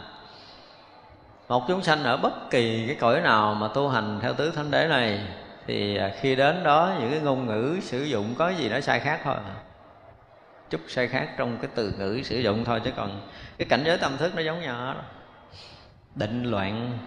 một 1.48 1.64
chúng 1.68 1.81
sanh 1.81 2.03
ở 2.03 2.18
bất 2.18 2.49
kỳ 2.49 2.88
cái 2.88 2.95
cõi 2.95 3.22
nào 3.22 3.56
mà 3.56 3.68
tu 3.68 3.89
hành 3.89 4.19
theo 4.22 4.34
tứ 4.34 4.52
thánh 4.52 4.72
đế 4.72 4.88
này, 4.88 5.19
thì 5.68 5.98
à, 5.98 6.11
khi 6.19 6.35
đến 6.35 6.64
đó 6.64 6.93
những 6.99 7.11
cái 7.11 7.19
ngôn 7.19 7.45
ngữ 7.45 7.80
sử 7.81 8.03
dụng 8.03 8.35
có 8.38 8.49
gì 8.49 8.69
đó 8.69 8.80
sai 8.80 8.99
khác 8.99 9.19
thôi 9.23 9.35
chút 10.69 10.81
sai 10.88 11.07
khác 11.07 11.30
trong 11.38 11.57
cái 11.61 11.69
từ 11.76 11.93
ngữ 11.98 12.22
sử 12.23 12.39
dụng 12.39 12.65
thôi, 12.65 12.81
chứ 12.84 12.91
còn 12.95 13.22
cái 13.57 13.65
cảnh 13.69 13.84
giới 13.85 13.98
tâm 13.98 14.18
thức 14.18 14.35
nó 14.35 14.41
giống 14.41 14.61
nhau 14.61 14.93
đó 14.93 15.02
định 16.15 16.43
loạn, 16.43 16.98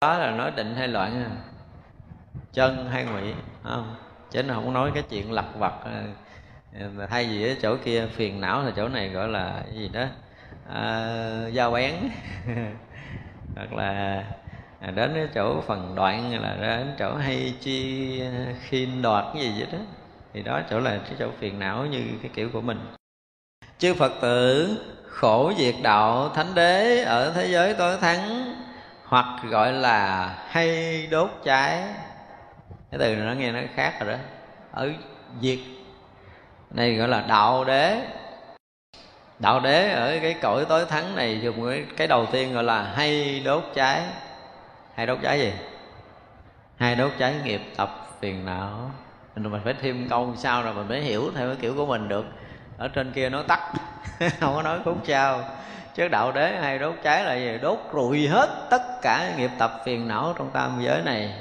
đó 0.00 0.18
là 0.18 0.30
nói 0.30 0.50
định 0.50 0.76
hay 0.76 0.88
loạn, 0.88 1.36
chân 2.52 2.88
hay 2.90 3.04
ngụy 3.04 3.34
không 3.62 3.94
chứ 4.30 4.42
nó 4.42 4.54
không 4.54 4.72
nói 4.72 4.90
cái 4.94 5.02
chuyện 5.02 5.32
lặt 5.32 5.46
vặt 5.58 5.74
à, 5.84 6.04
thay 7.10 7.26
vì 7.26 7.48
ở 7.48 7.54
chỗ 7.62 7.76
kia 7.84 8.06
phiền 8.06 8.40
não 8.40 8.62
thì 8.64 8.72
chỗ 8.76 8.88
này 8.88 9.08
gọi 9.08 9.28
là 9.28 9.62
cái 9.66 9.74
gì 9.74 9.88
đó? 9.88 10.04
À, 10.68 11.50
dao 11.54 11.70
bén 11.70 11.94
hoặc 13.56 13.72
là 13.72 14.24
à, 14.80 14.90
đến 14.90 15.10
cái 15.14 15.28
chỗ 15.34 15.60
phần 15.60 15.94
đoạn 15.94 16.42
là 16.42 16.56
đến 16.60 16.94
chỗ 16.98 17.14
hay 17.14 17.54
chi 17.60 18.22
khiên 18.60 19.02
đoạt 19.02 19.24
cái 19.34 19.42
gì 19.42 19.52
vậy 19.58 19.68
đó. 19.72 19.78
Thì 20.32 20.42
đó 20.42 20.60
chỗ 20.70 20.80
là 20.80 20.98
cái 21.04 21.14
chỗ 21.18 21.28
phiền 21.38 21.58
não 21.58 21.86
như 21.86 22.02
cái 22.22 22.30
kiểu 22.34 22.50
của 22.52 22.60
mình. 22.60 22.78
Chư 23.78 23.94
phật 23.94 24.12
tử 24.20 24.76
khổ 25.08 25.52
diệt 25.58 25.74
đạo 25.82 26.28
thánh 26.34 26.54
đế 26.54 27.02
ở 27.02 27.32
thế 27.34 27.46
giới 27.46 27.74
tối 27.74 27.96
thắng 28.00 28.54
hoặc 29.04 29.26
gọi 29.50 29.72
là 29.72 30.28
hay 30.48 31.06
đốt 31.10 31.30
cháy. 31.44 31.82
Cái 32.90 32.98
từ 32.98 33.14
này 33.16 33.26
nó 33.26 33.32
nghe 33.32 33.52
nó 33.52 33.60
khác 33.74 33.94
rồi 34.00 34.12
đó. 34.12 34.18
Ở 34.72 34.90
diệt 35.40 35.58
này 36.70 36.94
gọi 36.94 37.08
là 37.08 37.24
đạo 37.28 37.64
đế. 37.64 38.06
Đạo 39.38 39.60
đế 39.60 39.90
ở 39.90 40.18
cái 40.22 40.34
cõi 40.42 40.64
tối 40.68 40.84
thắng 40.86 41.16
này 41.16 41.40
dùng 41.42 41.66
cái, 41.66 41.84
cái 41.96 42.06
đầu 42.06 42.26
tiên 42.26 42.54
gọi 42.54 42.64
là 42.64 42.82
hay 42.82 43.40
đốt 43.44 43.64
cháy. 43.74 44.02
Hay 44.94 45.06
đốt 45.06 45.18
cháy 45.22 45.38
gì? 45.38 45.52
Hay 46.76 46.94
đốt 46.94 47.10
cháy 47.18 47.34
nghiệp 47.44 47.60
tập 47.76 48.08
phiền 48.20 48.44
não. 48.44 48.90
Mình 49.36 49.60
phải 49.64 49.74
thêm 49.82 50.08
câu 50.10 50.34
sao 50.36 50.62
rồi 50.62 50.74
mình 50.74 50.88
mới 50.88 51.00
hiểu 51.00 51.30
theo 51.36 51.46
cái 51.46 51.56
kiểu 51.60 51.74
của 51.76 51.86
mình 51.86 52.08
được. 52.08 52.26
Ở 52.78 52.88
trên 52.88 53.12
kia 53.12 53.28
nó 53.28 53.42
tắt. 53.42 53.60
Không 54.40 54.54
có 54.54 54.62
nói 54.62 54.78
khúc 54.84 54.98
sao 55.04 55.40
chứ 55.94 56.08
đạo 56.08 56.32
đế 56.32 56.56
hay 56.56 56.78
đốt 56.78 56.94
cháy 57.02 57.24
là 57.24 57.34
gì? 57.34 57.58
Đốt 57.62 57.78
rụi 57.92 58.28
hết 58.28 58.48
tất 58.70 58.82
cả 59.02 59.32
nghiệp 59.36 59.50
tập 59.58 59.80
phiền 59.84 60.08
não 60.08 60.34
trong 60.38 60.50
tam 60.50 60.80
giới 60.80 61.02
này. 61.02 61.34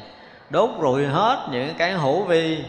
Đốt 0.50 0.70
rụi 0.82 1.06
hết 1.06 1.48
những 1.52 1.74
cái 1.78 1.92
hữu 1.92 2.24
vi 2.24 2.64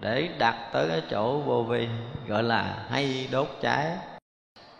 để 0.00 0.28
đặt 0.38 0.56
tới 0.72 0.88
cái 0.88 1.02
chỗ 1.10 1.38
vô 1.38 1.62
vi 1.62 1.88
gọi 2.28 2.42
là 2.42 2.74
hay 2.90 3.28
đốt 3.32 3.48
cháy. 3.60 3.86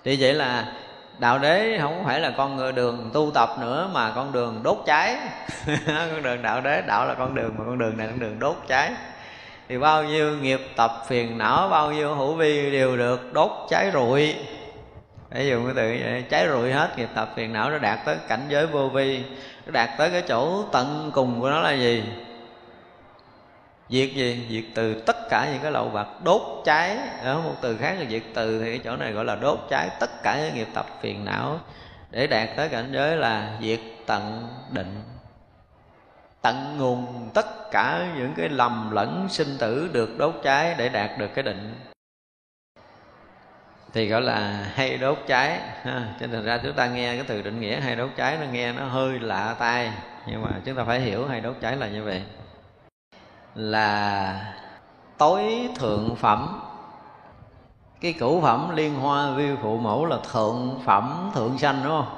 Thì 0.05 0.17
vậy 0.21 0.35
là 0.35 0.73
đạo 1.19 1.39
đế 1.39 1.79
không 1.81 2.05
phải 2.05 2.21
là 2.21 2.31
con 2.37 2.57
người 2.57 2.73
đường 2.73 3.11
tu 3.13 3.31
tập 3.35 3.51
nữa 3.61 3.91
mà 3.93 4.13
con 4.15 4.33
đường 4.33 4.61
đốt 4.63 4.79
cháy. 4.87 5.17
Con 5.87 6.23
đường 6.23 6.43
đạo 6.43 6.61
đế 6.61 6.83
đạo 6.87 7.07
là 7.07 7.15
con 7.15 7.35
đường 7.35 7.55
mà 7.59 7.65
con 7.65 7.79
đường 7.79 7.97
này 7.97 8.07
con 8.07 8.19
đường 8.19 8.39
đốt 8.39 8.57
cháy. 8.69 8.93
Thì 9.69 9.79
bao 9.79 10.05
nhiêu 10.05 10.39
nghiệp 10.39 10.61
tập 10.77 10.91
phiền 11.09 11.39
não 11.39 11.69
bao 11.69 11.93
nhiêu 11.93 12.15
hữu 12.15 12.35
vi 12.35 12.71
đều 12.71 12.97
được 12.97 13.33
đốt 13.33 13.51
cháy 13.69 13.91
rụi. 13.93 14.35
Để 15.31 15.43
dùng 15.43 15.65
cái 15.65 15.75
từ 15.77 15.97
vậy, 16.05 16.25
cháy 16.31 16.49
rụi 16.49 16.73
hết 16.73 16.99
nghiệp 16.99 17.09
tập 17.15 17.33
phiền 17.37 17.53
não 17.53 17.71
nó 17.71 17.79
đạt 17.79 17.99
tới 18.05 18.17
cảnh 18.29 18.41
giới 18.49 18.67
vô 18.67 18.89
vi 18.89 19.25
nó 19.67 19.73
đạt 19.73 19.91
tới 19.99 20.11
cái 20.11 20.23
chỗ 20.29 20.65
tận 20.73 21.11
cùng 21.15 21.41
của 21.41 21.51
nó 21.51 21.61
là 21.61 21.73
gì? 21.73 22.05
Diệt 23.91 24.11
gì? 24.15 24.47
Diệt 24.51 24.65
từ 24.75 25.03
tất 25.07 25.17
cả 25.31 25.49
những 25.53 25.63
cái 25.63 25.73
lậu 25.73 25.89
vật 25.89 26.25
đốt 26.25 26.43
cháy. 26.65 26.99
Ở 27.23 27.41
một 27.41 27.55
từ 27.61 27.77
khác 27.77 27.97
là 27.99 28.07
diệt 28.11 28.23
từ 28.35 28.63
thì 28.63 28.71
cái 28.71 28.81
chỗ 28.85 28.97
này 28.97 29.13
gọi 29.13 29.25
là 29.25 29.37
đốt 29.37 29.59
cháy 29.71 29.89
tất 30.01 30.23
cả 30.23 30.41
những 30.41 30.55
nghiệp 30.55 30.69
tập 30.75 30.87
phiền 31.01 31.25
não 31.25 31.61
để 32.11 32.27
đạt 32.27 32.49
tới 32.57 32.69
cảnh 32.69 32.91
giới 32.93 33.17
là 33.17 33.59
diệt 33.63 33.81
tận 34.07 34.49
định, 34.71 35.03
tận 36.43 36.79
nguồn 36.79 37.31
tất 37.35 37.71
cả 37.71 38.07
những 38.17 38.35
cái 38.37 38.49
lầm 38.49 38.91
lẫn 38.91 39.27
sinh 39.31 39.57
tử 39.59 39.91
được 39.93 40.19
đốt 40.19 40.35
cháy 40.43 40.75
để 40.79 40.89
đạt 40.89 41.19
được 41.19 41.31
cái 41.35 41.43
định. 41.43 41.75
Thì 43.93 44.07
gọi 44.07 44.21
là 44.21 44.67
hay 44.75 44.99
đốt 44.99 45.19
cháy. 45.27 45.59
Ha. 45.83 46.15
cho 46.21 46.27
nên 46.27 46.45
ra 46.45 46.59
chúng 46.63 46.73
ta 46.73 46.87
nghe 46.87 47.15
cái 47.15 47.25
từ 47.29 47.43
định 47.43 47.61
nghĩa 47.61 47.81
hay 47.81 47.97
đốt 47.97 48.11
cháy 48.17 48.39
nó 48.41 48.47
nghe 48.53 48.73
nó 48.73 48.85
hơi 48.85 49.19
lạ 49.19 49.57
tai. 49.59 49.93
Nhưng 50.27 50.43
mà 50.43 50.51
chúng 50.65 50.77
ta 50.77 50.85
phải 50.85 51.01
hiểu 51.01 51.27
hay 51.27 51.41
đốt 51.41 51.57
cháy 51.61 51.77
là 51.77 51.89
như 51.89 52.05
vậy 52.05 52.23
là 53.61 54.35
tối 55.19 55.69
thượng 55.75 56.17
phẩm. 56.17 56.61
Cái 58.01 58.13
cửu 58.13 58.41
phẩm 58.41 58.77
liên 58.77 58.95
hoa 58.95 59.31
vi 59.31 59.57
phụ 59.63 59.77
mẫu 59.77 60.07
là 60.07 60.17
thượng 60.33 60.81
phẩm 60.85 61.31
thượng 61.35 61.59
sanh 61.59 61.81
đúng 61.85 61.93
không? 61.93 62.17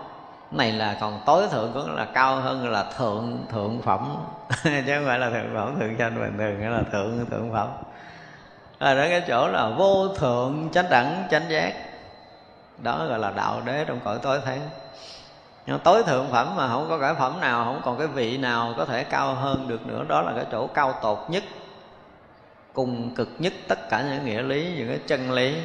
Này 0.51 0.73
là 0.73 0.97
còn 1.01 1.21
tối 1.27 1.49
thượng 1.49 1.71
cũng 1.75 1.95
là 1.95 2.05
cao 2.05 2.37
hơn 2.37 2.69
là 2.69 2.85
thượng 2.99 3.45
thượng 3.53 3.83
phẩm. 3.83 4.17
Chứ 4.65 4.95
không 4.95 5.07
phải 5.07 5.19
là 5.19 5.31
thượng 5.31 5.55
phẩm 5.55 5.77
thượng 5.81 5.99
sanh 5.99 6.21
bình 6.21 6.39
thường 6.39 6.61
nghĩa 6.61 6.69
là 6.69 6.83
thượng 6.93 7.27
thượng 7.31 7.53
phẩm. 7.53 7.69
À, 8.79 8.95
đó 8.95 9.03
cái 9.09 9.23
chỗ 9.29 9.49
là 9.49 9.69
vô 9.69 10.09
thượng 10.09 10.69
chánh 10.73 10.87
đẳng 10.91 11.25
chánh 11.31 11.51
giác. 11.51 11.75
Đó 12.79 13.07
gọi 13.07 13.19
là 13.19 13.31
đạo 13.31 13.61
đế 13.65 13.85
trong 13.85 14.01
cõi 14.05 14.19
tối 14.23 14.41
tháng 14.45 14.61
nhưng 15.67 15.79
tối 15.79 16.03
thượng 16.03 16.31
phẩm 16.31 16.57
mà 16.57 16.69
không 16.69 16.87
có 16.89 16.99
cái 16.99 17.15
phẩm 17.15 17.41
nào, 17.41 17.65
không 17.65 17.81
còn 17.85 17.99
cái 17.99 18.07
vị 18.07 18.39
nào 18.39 18.75
có 18.77 18.85
thể 18.85 19.05
cao 19.05 19.35
hơn 19.35 19.69
được 19.69 19.87
nữa, 19.87 20.05
đó 20.09 20.23
là 20.23 20.33
cái 20.37 20.45
chỗ 20.53 20.67
cao 20.67 20.95
tột 21.03 21.19
nhất, 21.29 21.45
cùng 22.73 23.15
cực 23.15 23.29
nhất 23.39 23.53
tất 23.69 23.89
cả 23.89 24.03
những 24.03 24.25
nghĩa 24.25 24.43
lý, 24.43 24.75
những 24.77 24.89
cái 24.89 24.99
chân 25.07 25.31
lý. 25.31 25.57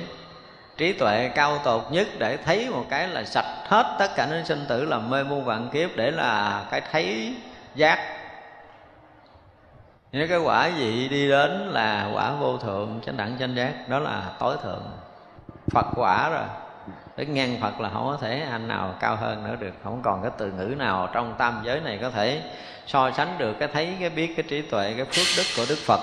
Trí 0.78 0.94
tuệ 0.94 1.32
cao 1.36 1.58
tột 1.58 1.84
nhất 1.92 2.08
để 2.18 2.38
thấy 2.38 2.70
một 2.70 2.86
cái 2.90 3.08
là 3.08 3.24
sạch 3.24 3.56
hết 3.68 3.96
tất 4.00 4.16
cả 4.16 4.28
những 4.32 4.46
sinh 4.46 4.66
tử 4.68 4.86
làm 4.86 5.10
mê 5.10 5.24
muôn 5.24 5.46
vạn 5.46 5.70
kiếp 5.70 5.90
để 5.96 6.12
là 6.12 6.64
cái 6.72 6.82
thấy 6.92 7.36
giác. 7.76 8.00
Nếu 10.12 10.28
cái 10.28 10.38
quả 10.38 10.68
gì 10.68 11.08
đi 11.10 11.30
đến 11.30 11.52
là 11.52 12.10
quả 12.14 12.32
vô 12.32 12.58
thượng, 12.58 13.00
chánh 13.06 13.18
đẳng 13.18 13.38
chánh 13.40 13.56
giác, 13.56 13.74
đó 13.90 14.00
là 14.00 14.24
tối 14.40 14.56
thượng. 14.64 14.84
Phật 15.72 15.86
quả 15.96 16.30
rồi 16.30 16.67
để 17.18 17.26
ngang 17.26 17.58
phật 17.62 17.80
là 17.80 17.90
không 17.90 18.08
có 18.08 18.18
thể 18.22 18.42
anh 18.52 18.68
nào 18.68 18.96
cao 19.00 19.16
hơn 19.16 19.44
nữa 19.44 19.56
được. 19.60 19.74
Không 19.84 20.02
còn 20.04 20.22
cái 20.22 20.32
từ 20.38 20.52
ngữ 20.52 20.76
nào 20.78 21.10
trong 21.14 21.36
tam 21.38 21.62
giới 21.66 21.80
này 21.80 22.00
có 22.02 22.10
thể 22.10 22.42
so 22.86 23.12
sánh 23.12 23.38
được 23.38 23.54
cái 23.60 23.70
thấy, 23.74 23.96
cái 24.00 24.10
biết, 24.10 24.34
cái 24.36 24.46
trí 24.50 24.62
tuệ, 24.62 24.94
cái 24.98 25.06
phước 25.06 25.26
đức 25.38 25.44
của 25.58 25.66
đức 25.70 25.78
phật. 25.86 26.00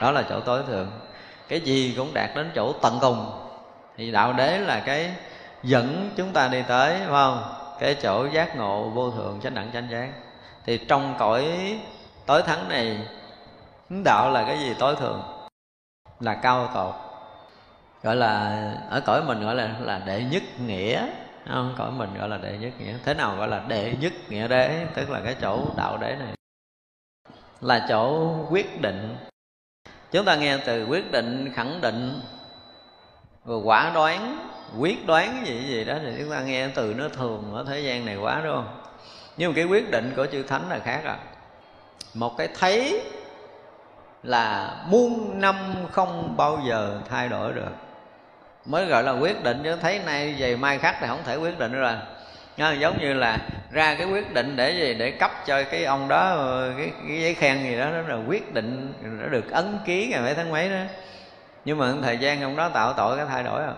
Đó 0.00 0.10
là 0.10 0.22
chỗ 0.28 0.40
tối 0.40 0.62
thượng. 0.66 0.90
Cái 1.48 1.60
gì 1.60 1.94
cũng 1.96 2.14
đạt 2.14 2.30
đến 2.34 2.50
chỗ 2.54 2.72
tận 2.72 2.98
cùng. 3.00 3.30
Thì 3.96 4.12
đạo 4.12 4.32
đế 4.32 4.58
là 4.58 4.80
cái 4.80 5.10
dẫn 5.62 6.10
chúng 6.16 6.32
ta 6.32 6.48
đi 6.48 6.62
tới, 6.68 6.98
phải 6.98 7.08
không? 7.08 7.42
Cái 7.80 7.96
chỗ 8.02 8.26
giác 8.32 8.56
ngộ 8.56 8.88
vô 8.88 9.10
thượng, 9.10 9.40
chánh 9.42 9.54
đẳng, 9.54 9.70
chánh 9.72 9.90
giác. 9.90 10.08
Thì 10.66 10.78
trong 10.78 11.14
cõi 11.18 11.44
tối 12.26 12.42
thắng 12.42 12.68
này, 12.68 12.98
đạo 13.88 14.30
là 14.30 14.44
cái 14.44 14.58
gì 14.58 14.74
tối 14.78 14.96
thượng? 14.96 15.22
Là 16.20 16.34
cao 16.34 16.68
tột 16.74 17.05
gọi 18.06 18.16
là, 18.16 18.72
ở 18.90 19.00
cõi 19.00 19.22
mình 19.22 19.40
gọi 19.40 19.54
là 19.54 19.76
là 19.80 19.98
đệ 20.06 20.24
nhất 20.24 20.42
nghĩa. 20.66 21.06
Không, 21.48 21.74
cõi 21.78 21.90
mình 21.90 22.10
gọi 22.18 22.28
là 22.28 22.36
đệ 22.36 22.58
nhất 22.58 22.72
nghĩa. 22.78 22.94
Thế 23.04 23.14
nào 23.14 23.36
gọi 23.36 23.48
là 23.48 23.62
đệ 23.68 23.94
nhất 24.00 24.12
nghĩa 24.28 24.48
đế? 24.48 24.86
Tức 24.94 25.10
là 25.10 25.20
cái 25.24 25.36
chỗ 25.40 25.66
đạo 25.76 25.98
đế 25.98 26.16
này. 26.16 26.34
Là 27.60 27.86
chỗ 27.88 28.34
quyết 28.50 28.80
định. 28.80 29.16
Chúng 30.10 30.24
ta 30.24 30.36
nghe 30.36 30.58
từ 30.66 30.86
quyết 30.86 31.12
định, 31.12 31.52
khẳng 31.54 31.80
định, 31.80 32.20
rồi 33.44 33.60
quả 33.64 33.90
đoán, 33.94 34.48
quyết 34.78 35.06
đoán 35.06 35.46
gì 35.46 35.60
gì 35.68 35.84
đó 35.84 35.94
thì 36.02 36.12
chúng 36.18 36.30
ta 36.30 36.40
nghe 36.40 36.68
từ 36.68 36.94
nó 36.98 37.08
thường 37.08 37.54
ở 37.54 37.64
thế 37.68 37.80
gian 37.80 38.06
này 38.06 38.16
quá, 38.16 38.40
đúng 38.44 38.54
không? 38.54 38.80
Nhưng 39.36 39.50
mà 39.50 39.56
cái 39.56 39.64
quyết 39.64 39.90
định 39.90 40.12
của 40.16 40.26
chư 40.26 40.42
thánh 40.42 40.68
là 40.68 40.78
khác 40.78 41.00
à. 41.04 41.18
Một 42.14 42.36
cái 42.36 42.48
thấy 42.58 43.02
là 44.22 44.76
muôn 44.88 45.40
năm 45.40 45.56
không 45.90 46.34
bao 46.36 46.60
giờ 46.68 47.00
thay 47.08 47.28
đổi 47.28 47.52
được 47.52 47.85
mới 48.66 48.86
gọi 48.86 49.02
là 49.02 49.12
quyết 49.12 49.42
định. 49.42 49.60
Chứ 49.64 49.76
thấy 49.76 50.00
nay 50.06 50.34
về 50.38 50.56
mai 50.56 50.78
khác 50.78 50.96
thì 51.00 51.06
không 51.06 51.22
thể 51.24 51.36
quyết 51.36 51.58
định 51.58 51.72
nữa 51.72 51.80
rồi. 51.80 51.94
Nha, 52.56 52.72
giống 52.72 52.98
như 53.00 53.14
là 53.14 53.38
ra 53.70 53.94
cái 53.94 54.06
quyết 54.06 54.34
định 54.34 54.56
để 54.56 54.70
gì? 54.70 54.94
Để 54.94 55.10
cấp 55.10 55.30
cho 55.46 55.62
cái 55.62 55.84
ông 55.84 56.08
đó 56.08 56.36
cái, 56.78 56.90
cái 57.08 57.22
giấy 57.22 57.34
khen 57.34 57.62
gì 57.62 57.78
đó 57.78 57.90
đó 57.90 58.00
là 58.08 58.24
quyết 58.28 58.54
định 58.54 58.92
nó 59.02 59.26
được 59.28 59.50
ấn 59.50 59.78
ký 59.84 60.08
ngày 60.10 60.20
mấy 60.20 60.34
tháng 60.34 60.50
mấy 60.50 60.70
đó. 60.70 60.80
Nhưng 61.64 61.78
mà 61.78 61.92
thời 62.02 62.18
gian 62.18 62.42
ông 62.42 62.56
đó 62.56 62.68
tạo 62.68 62.92
tội 62.92 63.16
cái 63.16 63.26
thay 63.28 63.42
đổi 63.42 63.62
à 63.62 63.72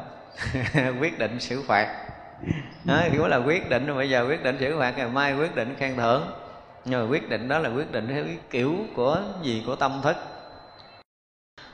quyết 1.01 1.19
định 1.19 1.40
xử 1.40 1.62
phạt. 1.62 1.86
Đó, 2.85 3.02
kiểu 3.12 3.27
là 3.27 3.36
quyết 3.36 3.70
định. 3.70 3.97
Bây 3.97 4.10
giờ 4.10 4.27
quyết 4.28 4.43
định 4.43 4.56
xử 4.60 4.78
phạt 4.78 4.94
ngày 4.97 5.09
mai 5.09 5.35
quyết 5.35 5.55
định 5.55 5.74
khen 5.78 5.97
thưởng. 5.97 6.31
Nhưng 6.85 7.01
mà 7.01 7.10
quyết 7.10 7.28
định 7.28 7.48
đó 7.48 7.59
là 7.59 7.69
quyết 7.69 7.93
định 7.93 8.09
theo 8.09 8.24
cái 8.24 8.36
kiểu 8.51 8.77
của 8.94 9.23
gì? 9.43 9.62
Của 9.66 9.77
tâm 9.77 10.01
thức. 10.02 10.16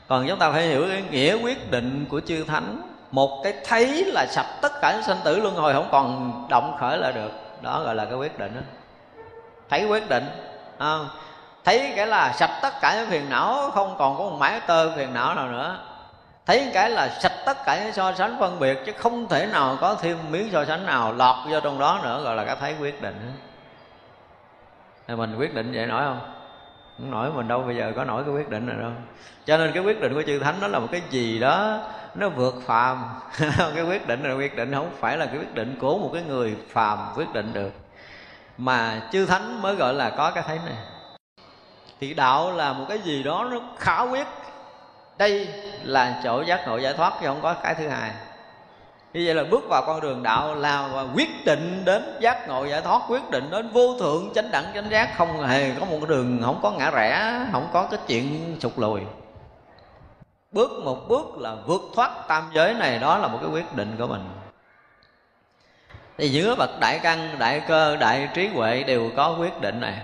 Còn 0.08 0.26
chúng 0.28 0.38
ta 0.38 0.52
phải 0.52 0.66
hiểu 0.66 0.86
cái 0.88 1.02
nghĩa 1.10 1.34
quyết 1.34 1.70
định 1.70 2.06
của 2.08 2.20
chư 2.20 2.44
thánh 2.44 2.93
một 3.14 3.40
cái 3.44 3.54
thấy 3.64 4.04
là 4.04 4.26
sạch 4.26 4.46
tất 4.62 4.72
cả 4.80 4.92
những 4.92 5.02
sanh 5.02 5.18
tử 5.24 5.40
luân 5.40 5.54
hồi 5.54 5.72
không 5.72 5.88
còn 5.92 6.32
động 6.48 6.76
khởi 6.80 6.98
là 6.98 7.12
được. 7.12 7.30
Đó 7.60 7.82
gọi 7.84 7.94
là 7.94 8.04
cái 8.04 8.14
quyết 8.14 8.38
định 8.38 8.54
đó. 8.54 8.60
Thấy 9.70 9.86
quyết 9.86 10.08
định 10.08 10.24
à, 10.78 10.98
thấy 11.64 11.92
cái 11.96 12.06
là 12.06 12.32
sạch 12.32 12.58
tất 12.62 12.74
cả 12.80 12.96
những 12.96 13.10
phiền 13.10 13.30
não 13.30 13.70
không 13.70 13.94
còn 13.98 14.18
có 14.18 14.24
một 14.24 14.36
mái 14.38 14.60
tơ 14.60 14.96
phiền 14.96 15.14
não 15.14 15.34
nào 15.34 15.48
nữa. 15.48 15.78
Thấy 16.46 16.70
cái 16.74 16.90
là 16.90 17.08
sạch 17.08 17.32
tất 17.46 17.64
cả 17.64 17.84
những 17.84 17.92
so 17.92 18.12
sánh 18.12 18.36
phân 18.40 18.58
biệt 18.58 18.78
chứ 18.86 18.92
không 18.98 19.28
thể 19.28 19.46
nào 19.46 19.76
có 19.80 19.94
thêm 19.94 20.18
miếng 20.30 20.48
so 20.52 20.64
sánh 20.64 20.86
nào 20.86 21.12
lọt 21.12 21.36
vô 21.50 21.60
trong 21.60 21.78
đó 21.78 22.00
nữa 22.02 22.20
gọi 22.24 22.36
là 22.36 22.44
cái 22.44 22.56
thấy 22.60 22.74
quyết 22.80 23.02
định 23.02 23.32
thì 25.08 25.14
mình 25.14 25.36
quyết 25.38 25.54
định 25.54 25.72
vậy 25.74 25.86
nổi 25.86 26.02
không? 26.04 26.33
Không 26.98 27.10
nổi, 27.10 27.32
mình 27.32 27.48
đâu 27.48 27.62
bây 27.62 27.76
giờ 27.76 27.92
có 27.96 28.04
nổi 28.04 28.24
cái 28.24 28.34
quyết 28.34 28.50
định 28.50 28.66
này 28.66 28.76
đâu. 28.80 28.90
Cho 29.44 29.56
nên 29.56 29.72
cái 29.72 29.82
quyết 29.82 30.00
định 30.00 30.14
của 30.14 30.22
chư 30.22 30.38
thánh 30.38 30.60
đó 30.60 30.68
là 30.68 30.78
một 30.78 30.88
cái 30.92 31.02
gì 31.10 31.38
đó, 31.38 31.80
nó 32.14 32.28
vượt 32.28 32.54
phàm. 32.66 33.04
Cái 33.74 33.84
quyết 33.84 34.06
định 34.06 34.22
là 34.22 34.34
quyết 34.34 34.56
định, 34.56 34.72
không 34.74 34.90
phải 35.00 35.16
là 35.16 35.26
cái 35.26 35.36
quyết 35.38 35.54
định 35.54 35.76
của 35.80 35.98
một 35.98 36.10
cái 36.12 36.22
người 36.22 36.56
phàm 36.70 36.98
quyết 37.16 37.32
định 37.32 37.52
được. 37.52 37.72
Mà 38.58 39.08
chư 39.12 39.26
thánh 39.26 39.62
mới 39.62 39.74
gọi 39.74 39.94
là 39.94 40.10
có 40.10 40.30
cái 40.30 40.44
thấy 40.46 40.58
này. 40.66 40.76
Thì 42.00 42.14
đạo 42.14 42.52
là 42.52 42.72
một 42.72 42.84
cái 42.88 42.98
gì 42.98 43.22
đó 43.22 43.48
nó 43.50 43.60
khả 43.78 44.02
quyết. 44.02 44.26
Đây 45.18 45.48
là 45.82 46.20
chỗ 46.24 46.42
giác 46.42 46.64
ngộ 46.66 46.78
giải 46.78 46.94
thoát 46.94 47.12
chứ 47.20 47.26
không 47.26 47.40
có 47.42 47.54
cái 47.54 47.74
thứ 47.74 47.88
hai 47.88 48.10
như 49.14 49.22
vậy 49.26 49.34
là 49.34 49.44
bước 49.44 49.68
vào 49.68 49.82
con 49.86 50.00
đường 50.00 50.22
đạo 50.22 50.54
là 50.54 51.06
quyết 51.14 51.44
định 51.44 51.82
đến 51.84 52.16
giác 52.20 52.48
ngộ 52.48 52.64
giải 52.64 52.80
thoát, 52.80 53.02
quyết 53.08 53.30
định 53.30 53.50
đến 53.50 53.68
vô 53.68 53.98
thượng 53.98 54.30
chánh 54.34 54.50
đẳng 54.50 54.64
chánh 54.74 54.90
giác. 54.90 55.14
Không 55.16 55.42
hề 55.42 55.70
có 55.80 55.86
một 55.86 55.96
cái 56.00 56.08
đường, 56.08 56.40
không 56.44 56.60
có 56.62 56.70
ngã 56.70 56.90
rẽ, 56.90 57.40
không 57.52 57.68
có 57.72 57.86
cái 57.90 58.00
chuyện 58.06 58.56
sụt 58.60 58.72
lùi. 58.76 59.00
Bước 60.52 60.70
một 60.84 61.08
bước 61.08 61.38
là 61.38 61.54
vượt 61.66 61.82
thoát 61.94 62.10
tam 62.28 62.44
giới 62.54 62.74
này, 62.74 62.98
đó 62.98 63.18
là 63.18 63.28
một 63.28 63.38
cái 63.40 63.50
quyết 63.50 63.76
định 63.76 63.96
của 63.98 64.06
mình. 64.06 64.28
Thì 66.18 66.28
giữa 66.28 66.54
bậc 66.54 66.70
đại 66.80 67.00
căn, 67.02 67.36
đại 67.38 67.60
cơ, 67.68 67.96
đại 67.96 68.28
trí 68.34 68.48
huệ 68.48 68.82
đều 68.82 69.10
có 69.16 69.36
quyết 69.40 69.60
định 69.60 69.80
này. 69.80 69.94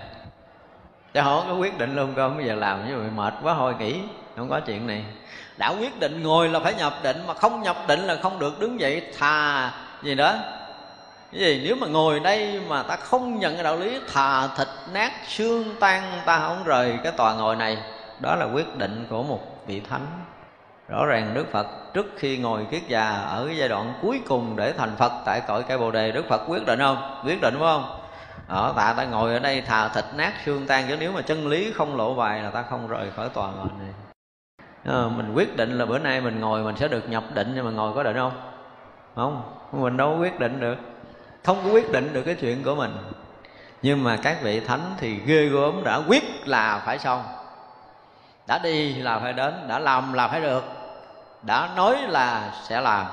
Chứ 1.13 1.21
không 1.23 1.45
có 1.47 1.53
quyết 1.55 1.77
định 1.77 1.95
luôn 1.95 2.13
không 2.15 2.37
bây 2.37 2.45
giờ 2.45 2.55
làm, 2.55 2.87
như 2.87 2.97
vậy 2.97 3.09
mệt 3.15 3.33
quá, 3.43 3.55
thôi 3.57 3.75
nghỉ, 3.79 4.01
không 4.37 4.49
có 4.49 4.59
chuyện 4.59 4.87
này 4.87 5.05
đã 5.61 5.69
quyết 5.69 5.99
định 5.99 6.23
ngồi 6.23 6.49
là 6.49 6.59
phải 6.59 6.73
nhập 6.73 6.93
định, 7.03 7.17
mà 7.27 7.33
không 7.33 7.61
nhập 7.61 7.77
định 7.87 7.99
là 7.99 8.15
không 8.15 8.39
được 8.39 8.59
đứng 8.59 8.79
dậy 8.79 9.01
thà 9.19 9.71
gì 10.03 10.15
đó 10.15 10.35
cái 11.31 11.41
gì? 11.41 11.61
Nếu 11.65 11.75
mà 11.75 11.87
ngồi 11.87 12.19
đây 12.19 12.61
mà 12.67 12.83
ta 12.83 12.95
không 12.95 13.39
nhận 13.39 13.53
cái 13.53 13.63
đạo 13.63 13.77
lý, 13.77 13.99
thà 14.13 14.47
thịt 14.47 14.67
nát 14.93 15.11
xương 15.27 15.75
tan, 15.79 16.03
ta 16.25 16.39
không 16.39 16.63
rời 16.63 16.97
cái 17.03 17.11
tòa 17.11 17.33
ngồi 17.33 17.55
này. 17.55 17.77
Đó 18.19 18.35
là 18.35 18.45
quyết 18.53 18.77
định 18.77 19.05
của 19.09 19.23
một 19.23 19.39
vị 19.67 19.81
thánh. 19.89 20.05
Rõ 20.89 21.05
ràng 21.05 21.33
đức 21.33 21.51
phật, 21.51 21.67
trước 21.93 22.05
khi 22.17 22.37
ngồi 22.37 22.65
kiết 22.71 22.81
già 22.87 23.09
ở 23.11 23.45
cái 23.47 23.57
giai 23.57 23.69
đoạn 23.69 23.93
cuối 24.01 24.21
cùng 24.27 24.55
để 24.55 24.73
thành 24.77 24.95
phật 24.97 25.11
tại 25.25 25.41
cõi 25.47 25.63
cây 25.67 25.77
bồ 25.77 25.91
đề, 25.91 26.11
đức 26.11 26.25
phật 26.29 26.41
quyết 26.47 26.65
định 26.65 26.79
không? 26.79 27.21
Quyết 27.25 27.41
định 27.41 27.53
đúng 27.53 27.63
không? 27.63 27.99
Ờ, 28.47 28.67
ở 28.67 28.73
tại 28.75 28.93
ta 28.97 29.03
ngồi 29.03 29.33
ở 29.33 29.39
đây 29.39 29.61
thà 29.61 29.87
thịt 29.87 30.05
nát 30.15 30.33
xương 30.45 30.67
tan, 30.67 30.85
chứ 30.89 30.97
nếu 30.99 31.11
mà 31.11 31.21
chân 31.21 31.47
lý 31.47 31.71
không 31.75 31.97
lộ 31.97 32.13
bài 32.13 32.41
là 32.41 32.49
ta 32.49 32.63
không 32.69 32.87
rời 32.87 33.11
khỏi 33.15 33.29
tòa 33.29 33.51
ngồi 33.51 33.67
này 33.79 34.10
à, 34.85 35.03
mình 35.15 35.33
quyết 35.33 35.57
định 35.57 35.77
là 35.77 35.85
bữa 35.85 35.99
nay 35.99 36.21
mình 36.21 36.39
ngồi 36.39 36.63
mình 36.63 36.75
sẽ 36.77 36.87
được 36.87 37.09
nhập 37.09 37.23
định 37.33 37.51
nhưng 37.55 37.65
mà 37.65 37.71
ngồi 37.71 37.93
có 37.93 38.03
định 38.03 38.15
không? 38.15 38.41
Không 39.15 39.43
mình 39.71 39.97
đâu 39.97 40.13
có 40.13 40.21
quyết 40.21 40.39
định 40.39 40.59
được. 40.59 40.77
Không 41.43 41.61
có 41.63 41.69
quyết 41.69 41.91
định 41.91 42.13
được 42.13 42.21
cái 42.21 42.35
chuyện 42.35 42.63
của 42.63 42.75
mình. 42.75 42.91
Nhưng 43.81 44.03
mà 44.03 44.17
các 44.23 44.37
vị 44.41 44.59
thánh 44.59 44.81
thì 44.97 45.19
ghê 45.25 45.45
gớm 45.45 45.83
đã 45.83 46.01
quyết 46.07 46.47
là 46.47 46.81
phải 46.85 46.99
xong. 46.99 47.23
Đã 48.47 48.59
đi 48.63 48.93
là 48.93 49.19
phải 49.19 49.33
đến 49.33 49.53
đã 49.67 49.79
làm 49.79 50.13
là 50.13 50.27
phải 50.27 50.41
được. 50.41 50.63
Đã 51.43 51.69
nói 51.75 51.97
là 52.07 52.53
sẽ 52.63 52.81
làm. 52.81 53.05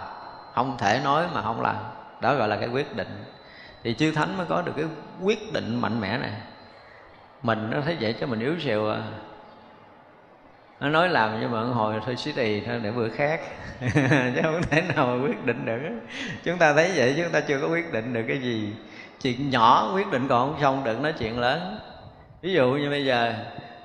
Không 0.54 0.76
thể 0.78 1.00
nói 1.04 1.24
mà 1.34 1.42
không 1.42 1.60
làm. 1.60 1.76
Đó 2.20 2.34
gọi 2.34 2.48
là 2.48 2.56
cái 2.56 2.68
quyết 2.68 2.96
định. 2.96 3.24
Thì 3.82 3.94
chư 3.94 4.12
thánh 4.12 4.36
mới 4.36 4.46
có 4.46 4.62
được 4.62 4.72
cái 4.76 4.84
quyết 5.22 5.52
định 5.52 5.80
mạnh 5.80 6.00
mẽ 6.00 6.18
này. 6.18 6.32
Mình 7.42 7.70
nó 7.70 7.80
thấy 7.84 7.96
vậy 8.00 8.12
chứ 8.20 8.26
mình 8.26 8.40
yếu 8.40 8.54
xìu 8.60 8.90
à 8.90 8.98
nó 10.80 10.88
nói 10.88 11.08
làm 11.08 11.40
nhưng 11.40 11.52
mà 11.52 11.60
hồi 11.60 12.00
thôi, 12.06 12.16
xí 12.16 12.32
tì 12.32 12.60
thôi, 12.60 12.80
để 12.82 12.90
bữa 12.90 13.08
khác. 13.08 13.40
Chứ 14.34 14.40
không 14.42 14.62
thể 14.70 14.82
nào 14.82 15.06
mà 15.06 15.26
quyết 15.26 15.44
định 15.44 15.66
được. 15.66 15.78
Chúng 16.44 16.58
ta 16.58 16.72
thấy 16.72 16.92
vậy 16.96 17.14
chúng 17.16 17.32
ta 17.32 17.40
chưa 17.40 17.60
có 17.60 17.68
quyết 17.68 17.92
định 17.92 18.12
được 18.12 18.24
cái 18.28 18.38
gì. 18.38 18.72
Chuyện 19.22 19.50
nhỏ 19.50 19.92
quyết 19.94 20.10
định 20.10 20.28
còn 20.28 20.52
không 20.52 20.60
xong 20.62 20.84
đừng 20.84 21.02
nói 21.02 21.12
chuyện 21.18 21.38
lớn. 21.38 21.78
Ví 22.42 22.52
dụ 22.52 22.70
như 22.72 22.90
bây 22.90 23.04
giờ, 23.04 23.34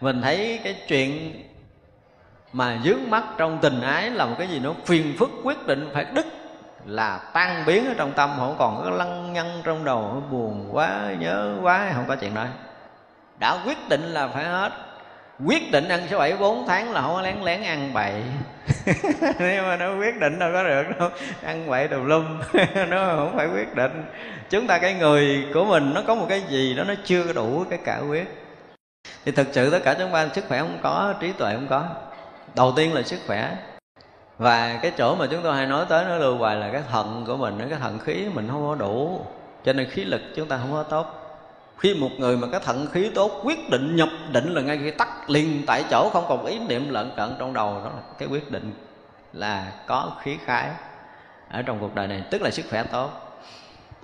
mình 0.01 0.21
thấy 0.21 0.59
cái 0.63 0.75
chuyện 0.87 1.33
mà 2.53 2.79
dướng 2.83 3.09
mắt 3.09 3.23
trong 3.37 3.59
tình 3.61 3.81
ái 3.81 4.09
là 4.09 4.25
một 4.25 4.35
cái 4.37 4.47
gì 4.47 4.59
nó 4.59 4.73
phiền 4.85 5.15
phức 5.19 5.29
quyết 5.43 5.67
định 5.67 5.89
phải 5.93 6.05
đứt, 6.13 6.25
là 6.85 7.17
tan 7.33 7.63
biến 7.65 7.85
ở 7.87 7.93
trong 7.97 8.13
tâm, 8.13 8.29
không 8.37 8.55
còn 8.59 8.81
có 8.83 8.89
lăng 8.89 9.33
nhăng 9.33 9.61
trong 9.63 9.85
đầu, 9.85 10.23
buồn 10.31 10.69
quá, 10.71 11.13
nhớ 11.19 11.55
quá, 11.61 11.91
không 11.95 12.05
có 12.07 12.15
chuyện 12.15 12.33
đó. 12.33 12.45
Đã 13.39 13.63
quyết 13.65 13.77
định 13.89 14.01
là 14.01 14.27
phải 14.27 14.45
hết 14.45 14.71
quyết 15.39 15.71
định 15.71 15.87
ăn 15.87 16.07
số 16.09 16.19
bảy 16.19 16.37
bốn 16.37 16.67
tháng 16.67 16.91
là 16.91 17.01
không 17.01 17.13
có 17.13 17.21
lén 17.21 17.41
lén 17.41 17.63
ăn 17.63 17.93
bậy. 17.93 18.13
Nhưng 19.39 19.67
mà 19.67 19.77
nó 19.77 19.97
quyết 19.97 20.19
định 20.19 20.39
đâu 20.39 20.49
có 20.53 20.63
được 20.63 20.83
đâu. 20.99 21.09
Ăn 21.43 21.69
bậy 21.69 21.87
tùm 21.87 22.05
lum. 22.05 22.39
Nó 22.89 23.05
không 23.15 23.33
phải 23.35 23.47
quyết 23.47 23.75
định. 23.75 24.05
Chúng 24.49 24.67
ta 24.67 24.77
cái 24.77 24.93
người 24.93 25.45
của 25.53 25.65
mình 25.65 25.93
nó 25.93 26.01
có 26.07 26.15
một 26.15 26.25
cái 26.29 26.41
gì 26.49 26.73
đó 26.73 26.83
nó 26.83 26.93
chưa 27.03 27.33
đủ 27.33 27.63
cái 27.69 27.79
cả 27.85 28.01
quyết. 28.09 28.27
Thì 29.25 29.31
thực 29.31 29.47
sự 29.51 29.69
tất 29.69 29.79
cả 29.83 29.95
chúng 29.99 30.11
ta 30.11 30.27
sức 30.33 30.45
khỏe 30.47 30.59
không 30.59 30.77
có 30.81 31.13
trí 31.19 31.31
tuệ 31.31 31.53
không 31.53 31.67
có. 31.69 31.83
Đầu 32.55 32.73
tiên 32.75 32.93
là 32.93 33.01
sức 33.01 33.19
khỏe. 33.27 33.55
Và 34.37 34.79
cái 34.81 34.91
chỗ 34.97 35.15
mà 35.15 35.27
chúng 35.31 35.41
tôi 35.43 35.55
hay 35.55 35.65
nói 35.65 35.85
tới 35.89 36.05
nó 36.05 36.15
lưu 36.15 36.37
hoài 36.37 36.55
là 36.55 36.69
cái 36.71 36.81
thận 36.91 37.23
của 37.27 37.37
mình 37.37 37.69
cái 37.69 37.79
thận 37.79 37.99
khí 37.99 38.25
mình 38.33 38.47
không 38.51 38.67
có 38.67 38.75
đủ. 38.75 39.25
Cho 39.65 39.73
nên 39.73 39.89
khí 39.89 40.03
lực 40.03 40.21
chúng 40.35 40.47
ta 40.47 40.57
không 40.57 40.71
có 40.71 40.83
tốt 40.83 41.22
khi 41.77 41.93
một 41.93 42.09
người 42.17 42.37
mà 42.37 42.47
cái 42.51 42.59
thận 42.63 42.87
khí 42.91 43.11
tốt 43.15 43.41
quyết 43.43 43.69
định 43.69 43.95
nhập 43.95 44.09
định 44.31 44.53
là 44.53 44.61
ngay 44.61 44.79
khi 44.83 44.91
tắt 44.91 45.29
liền 45.29 45.63
tại 45.67 45.83
chỗ, 45.91 46.09
không 46.13 46.25
còn 46.29 46.45
ý 46.45 46.59
niệm 46.59 46.89
lợn 46.89 47.11
cận 47.17 47.35
trong 47.39 47.53
đầu, 47.53 47.81
đó 47.83 47.89
là 47.95 48.01
cái 48.17 48.27
quyết 48.27 48.51
định 48.51 48.73
là 49.33 49.71
có 49.87 50.11
khí 50.21 50.37
khái 50.45 50.69
ở 51.49 51.61
trong 51.61 51.79
cuộc 51.79 51.95
đời 51.95 52.07
này, 52.07 52.23
tức 52.31 52.41
là 52.41 52.51
sức 52.51 52.65
khỏe 52.69 52.83
tốt. 52.83 53.09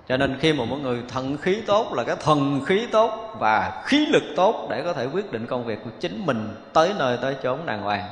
Cho 0.08 0.16
nên 0.16 0.36
khi 0.40 0.52
mà 0.52 0.64
mọi 0.64 0.78
người 0.78 1.02
thận 1.08 1.36
khí 1.36 1.62
tốt 1.66 1.92
là 1.94 2.04
cái 2.04 2.16
thần 2.16 2.60
khí 2.66 2.86
tốt 2.92 3.36
và 3.38 3.82
khí 3.84 4.06
lực 4.06 4.22
tốt 4.36 4.66
để 4.70 4.82
có 4.82 4.92
thể 4.92 5.06
quyết 5.06 5.32
định 5.32 5.46
công 5.46 5.64
việc 5.64 5.78
của 5.84 5.90
chính 6.00 6.26
mình 6.26 6.54
tới 6.72 6.92
nơi 6.98 7.18
tới 7.22 7.36
chốn 7.42 7.66
đàng 7.66 7.82
hoàng. 7.82 8.04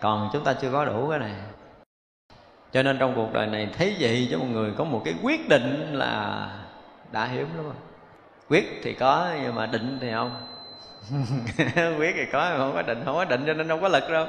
Còn 0.00 0.30
chúng 0.32 0.44
ta 0.44 0.52
chưa 0.52 0.72
có 0.72 0.84
đủ 0.84 1.08
cái 1.10 1.18
này. 1.18 1.32
Cho 2.72 2.82
nên 2.82 2.98
trong 2.98 3.14
cuộc 3.14 3.32
đời 3.32 3.46
này, 3.46 3.68
thấy 3.78 3.96
vậy 4.00 4.28
cho 4.30 4.38
một 4.38 4.46
người 4.50 4.72
có 4.76 4.84
một 4.84 5.02
cái 5.04 5.14
quyết 5.22 5.48
định 5.48 5.92
là 5.92 6.46
đã 7.12 7.26
hiếm 7.26 7.46
lắm 7.56 7.64
rồi 7.64 7.74
quyết 8.48 8.80
thì 8.82 8.92
có, 8.92 9.28
nhưng 9.42 9.54
mà 9.54 9.66
định 9.66 9.98
thì 10.00 10.12
không. 10.12 10.46
Quyết 11.98 12.14
thì 12.16 12.24
có 12.32 12.50
không 12.56 12.72
có 12.74 12.82
định, 12.82 13.02
không 13.04 13.14
có 13.14 13.24
định 13.24 13.44
cho 13.46 13.54
nên 13.54 13.68
không 13.68 13.82
có 13.82 13.88
lực 13.88 14.10
đâu. 14.10 14.26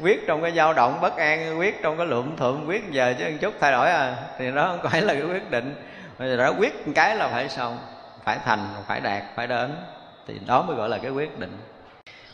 Quyết 0.00 0.26
trong 0.26 0.42
cái 0.42 0.52
dao 0.52 0.74
động 0.74 1.00
bất 1.00 1.16
an, 1.16 1.58
quyết 1.58 1.82
trong 1.82 1.96
cái 1.96 2.06
lượm 2.06 2.36
thượng 2.36 2.64
quyết 2.68 2.90
giờ 2.90 3.14
chứ 3.18 3.24
một 3.24 3.36
chút 3.40 3.54
thay 3.60 3.72
đổi 3.72 3.90
à. 3.90 4.16
Thì 4.38 4.50
đó 4.50 4.68
không 4.68 4.90
phải 4.90 5.02
là 5.02 5.12
cái 5.12 5.22
quyết 5.22 5.50
định. 5.50 5.74
Bây 6.18 6.28
giờ 6.28 6.36
đó, 6.36 6.52
quyết 6.58 6.86
một 6.86 6.92
cái 6.94 7.16
là 7.16 7.28
phải 7.28 7.48
xong, 7.48 7.78
phải 8.24 8.38
thành, 8.44 8.68
phải 8.86 9.00
đạt, 9.00 9.22
phải 9.36 9.46
đến. 9.46 9.76
Thì 10.26 10.34
đó 10.46 10.62
mới 10.62 10.76
gọi 10.76 10.88
là 10.88 10.98
cái 10.98 11.10
quyết 11.10 11.38
định. 11.38 11.58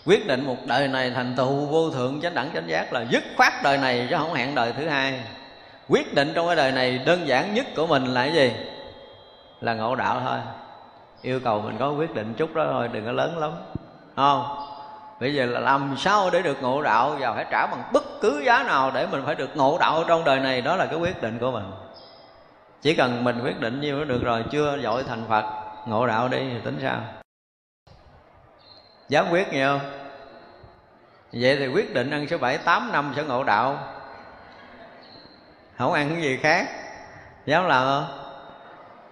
Quyết 0.06 0.26
định 0.26 0.46
một 0.46 0.56
đời 0.66 0.88
này 0.88 1.10
thành 1.10 1.34
tựu 1.36 1.66
vô 1.66 1.90
thượng 1.90 2.20
chánh 2.20 2.34
đẳng 2.34 2.50
chánh 2.54 2.68
giác 2.68 2.92
là 2.92 3.04
dứt 3.10 3.24
khoát 3.36 3.52
đời 3.62 3.78
này 3.78 4.06
chứ 4.10 4.16
không 4.18 4.34
hẹn 4.34 4.54
đời 4.54 4.72
thứ 4.72 4.88
hai. 4.88 5.20
Quyết 5.88 6.14
định 6.14 6.32
trong 6.34 6.46
cái 6.46 6.56
đời 6.56 6.72
này 6.72 6.98
đơn 6.98 7.28
giản 7.28 7.54
nhất 7.54 7.66
của 7.76 7.86
mình 7.86 8.04
là 8.04 8.24
cái 8.24 8.34
gì? 8.34 8.52
Là 9.60 9.74
ngộ 9.74 9.94
đạo 9.94 10.22
thôi 10.24 10.38
yêu 11.22 11.40
cầu 11.44 11.60
mình 11.60 11.76
có 11.78 11.90
quyết 11.90 12.14
định 12.14 12.34
chút 12.34 12.54
đó 12.54 12.66
thôi, 12.70 12.88
đừng 12.92 13.06
có 13.06 13.12
lớn 13.12 13.38
lắm. 13.38 13.50
Không? 14.16 14.56
Bây 15.20 15.34
giờ 15.34 15.46
là 15.46 15.60
làm 15.60 15.94
sao 15.98 16.30
để 16.30 16.42
được 16.42 16.62
ngộ 16.62 16.82
đạo 16.82 17.16
và 17.18 17.32
phải 17.32 17.46
trả 17.50 17.66
bằng 17.66 17.82
bất 17.92 18.02
cứ 18.20 18.42
giá 18.46 18.62
nào 18.62 18.90
để 18.94 19.06
mình 19.06 19.22
phải 19.26 19.34
được 19.34 19.56
ngộ 19.56 19.78
đạo 19.78 20.04
trong 20.08 20.24
đời 20.24 20.40
này? 20.40 20.60
Đó 20.60 20.76
là 20.76 20.86
cái 20.86 20.98
quyết 20.98 21.22
định 21.22 21.38
của 21.38 21.50
mình. 21.50 21.70
Chỉ 22.82 22.94
cần 22.94 23.24
mình 23.24 23.40
quyết 23.44 23.60
định 23.60 23.80
nhiêu 23.80 23.98
nó 23.98 24.04
được 24.04 24.22
rồi, 24.22 24.44
chưa 24.50 24.78
dội 24.82 25.04
thành 25.04 25.24
phật, 25.28 25.44
ngộ 25.86 26.06
đạo 26.06 26.28
đi 26.28 26.38
thì 26.38 26.60
tính 26.64 26.78
sao? 26.82 27.00
Dám 29.08 29.26
quyết 29.30 29.52
nghe 29.52 29.66
không? 29.66 29.80
Vậy 31.32 31.56
thì 31.56 31.68
quyết 31.68 31.94
định 31.94 32.10
ăn 32.10 32.28
số 32.28 32.38
bảy, 32.38 32.58
tám 32.58 32.92
năm 32.92 33.12
sẽ 33.16 33.22
ngộ 33.22 33.44
đạo. 33.44 33.78
Không 35.78 35.92
ăn 35.92 36.08
cái 36.08 36.22
gì 36.22 36.36
khác. 36.36 36.68
Dám 37.46 37.66
làm 37.66 37.86
không? 37.86 38.21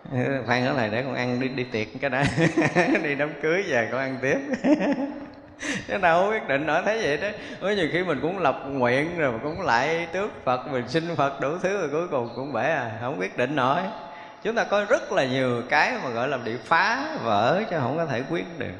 khoan 0.46 0.66
ở 0.66 0.72
này 0.72 0.88
để 0.92 1.02
con 1.02 1.14
ăn 1.14 1.40
đi 1.40 1.48
đi 1.48 1.64
tiệc 1.64 1.86
cái 2.00 2.10
đã. 2.10 2.24
Đi 3.02 3.14
đám 3.14 3.30
cưới 3.42 3.64
về 3.68 3.88
con 3.92 4.00
ăn 4.00 4.16
tiếp. 4.22 4.38
Nó 5.88 5.98
đâu 5.98 6.30
quyết 6.30 6.48
định 6.48 6.66
nổi 6.66 6.82
thấy 6.84 7.02
vậy 7.02 7.16
đó. 7.16 7.28
Có 7.60 7.70
nhiều 7.70 7.88
khi 7.92 8.04
mình 8.04 8.18
cũng 8.22 8.38
lập 8.38 8.62
nguyện 8.68 9.18
rồi 9.18 9.32
cũng 9.42 9.60
lại 9.60 10.06
tước 10.12 10.44
phật, 10.44 10.66
mình 10.72 10.88
xin 10.88 11.16
phật 11.16 11.40
đủ 11.40 11.58
thứ 11.62 11.78
rồi 11.80 11.88
cuối 11.88 12.08
cùng 12.08 12.28
cũng 12.36 12.52
bể 12.52 12.62
à. 12.62 12.90
Không 13.00 13.20
quyết 13.20 13.36
định 13.36 13.56
nổi. 13.56 13.80
Chúng 14.42 14.54
ta 14.54 14.64
có 14.64 14.84
rất 14.88 15.12
là 15.12 15.24
nhiều 15.24 15.62
cái 15.68 15.92
mà 16.04 16.10
gọi 16.10 16.28
là 16.28 16.36
bị 16.36 16.52
phá 16.64 17.16
vỡ 17.24 17.62
chứ 17.70 17.76
không 17.80 17.96
có 17.96 18.06
thể 18.06 18.22
quyết 18.30 18.58
được. 18.58 18.74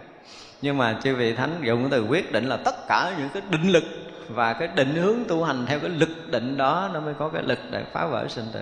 Nhưng 0.62 0.78
mà 0.78 0.97
chư 1.02 1.16
vị 1.16 1.34
thánh 1.34 1.60
dùng 1.62 1.80
cái 1.82 1.88
từ 1.90 2.06
quyết 2.06 2.32
định 2.32 2.44
là 2.44 2.56
tất 2.64 2.74
cả 2.88 3.12
những 3.18 3.28
cái 3.34 3.42
định 3.51 3.68
lực 3.68 3.84
và 4.28 4.52
cái 4.52 4.68
định 4.74 4.94
hướng 4.94 5.18
tu 5.28 5.44
hành 5.44 5.66
theo 5.66 5.78
cái 5.78 5.90
lực 5.90 6.30
định 6.30 6.56
đó, 6.56 6.90
nó 6.94 7.01
mới 7.01 7.14
có 7.18 7.28
cái 7.28 7.42
lực 7.42 7.59
để 7.70 7.84
phá 7.92 8.06
vỡ 8.06 8.26
sinh 8.28 8.47
tử 8.52 8.60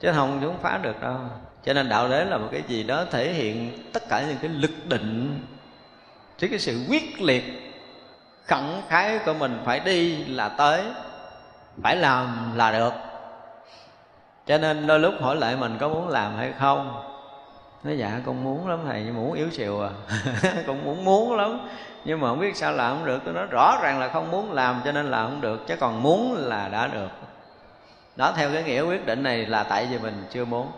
chứ 0.00 0.12
không 0.12 0.38
chúng 0.42 0.58
phá 0.58 0.78
được 0.82 1.02
đâu. 1.02 1.16
Cho 1.64 1.72
nên 1.72 1.88
đạo 1.88 2.08
đế 2.08 2.24
là 2.24 2.38
một 2.38 2.48
cái 2.52 2.62
gì 2.68 2.82
đó 2.82 3.04
thể 3.10 3.32
hiện 3.32 3.78
tất 3.92 4.08
cả 4.08 4.24
những 4.28 4.36
cái 4.42 4.50
lực 4.50 4.70
định. 4.88 5.40
Chứ 6.38 6.48
cái 6.48 6.58
sự 6.58 6.84
quyết 6.88 7.20
liệt, 7.20 7.74
khẳng 8.44 8.82
khái 8.88 9.18
của 9.18 9.34
mình 9.34 9.58
phải 9.64 9.80
đi 9.80 10.24
là 10.24 10.48
tới, 10.48 10.82
phải 11.82 11.96
làm 11.96 12.52
là 12.56 12.72
được. 12.72 12.92
Cho 14.46 14.58
nên 14.58 14.86
đôi 14.86 15.00
lúc 15.00 15.14
hỏi 15.20 15.36
lại 15.36 15.56
mình 15.56 15.76
có 15.80 15.88
muốn 15.88 16.08
làm 16.08 16.36
hay 16.36 16.52
không? 16.58 17.02
Nói 17.84 17.98
dạ 17.98 18.20
con 18.26 18.44
muốn 18.44 18.68
lắm 18.68 18.78
thầy, 18.86 19.02
nhưng 19.04 19.14
muốn 19.14 19.32
yếu 19.32 19.50
xìu 19.50 19.82
à. 19.82 19.90
Con 20.66 20.84
muốn 20.84 21.04
muốn 21.04 21.36
lắm, 21.36 21.68
nhưng 22.04 22.20
mà 22.20 22.28
không 22.28 22.40
biết 22.40 22.56
sao 22.56 22.72
làm 22.72 22.96
không 22.96 23.06
được. 23.06 23.20
Tôi 23.24 23.34
nói, 23.34 23.46
rõ 23.50 23.78
ràng 23.82 24.00
là 24.00 24.08
không 24.08 24.30
muốn 24.30 24.52
làm, 24.52 24.80
cho 24.84 24.92
nên 24.92 25.10
là 25.10 25.22
không 25.22 25.40
được, 25.40 25.66
chứ 25.66 25.76
còn 25.76 26.02
muốn 26.02 26.36
là 26.36 26.68
đã 26.68 26.86
được 26.86 27.08
đó, 28.18 28.32
theo 28.36 28.50
cái 28.52 28.62
nghĩa 28.62 28.80
quyết 28.80 29.06
định 29.06 29.22
này 29.22 29.46
là 29.46 29.62
tại 29.62 29.86
vì 29.90 29.98
mình 29.98 30.26
chưa 30.30 30.44
muốn. 30.44 30.72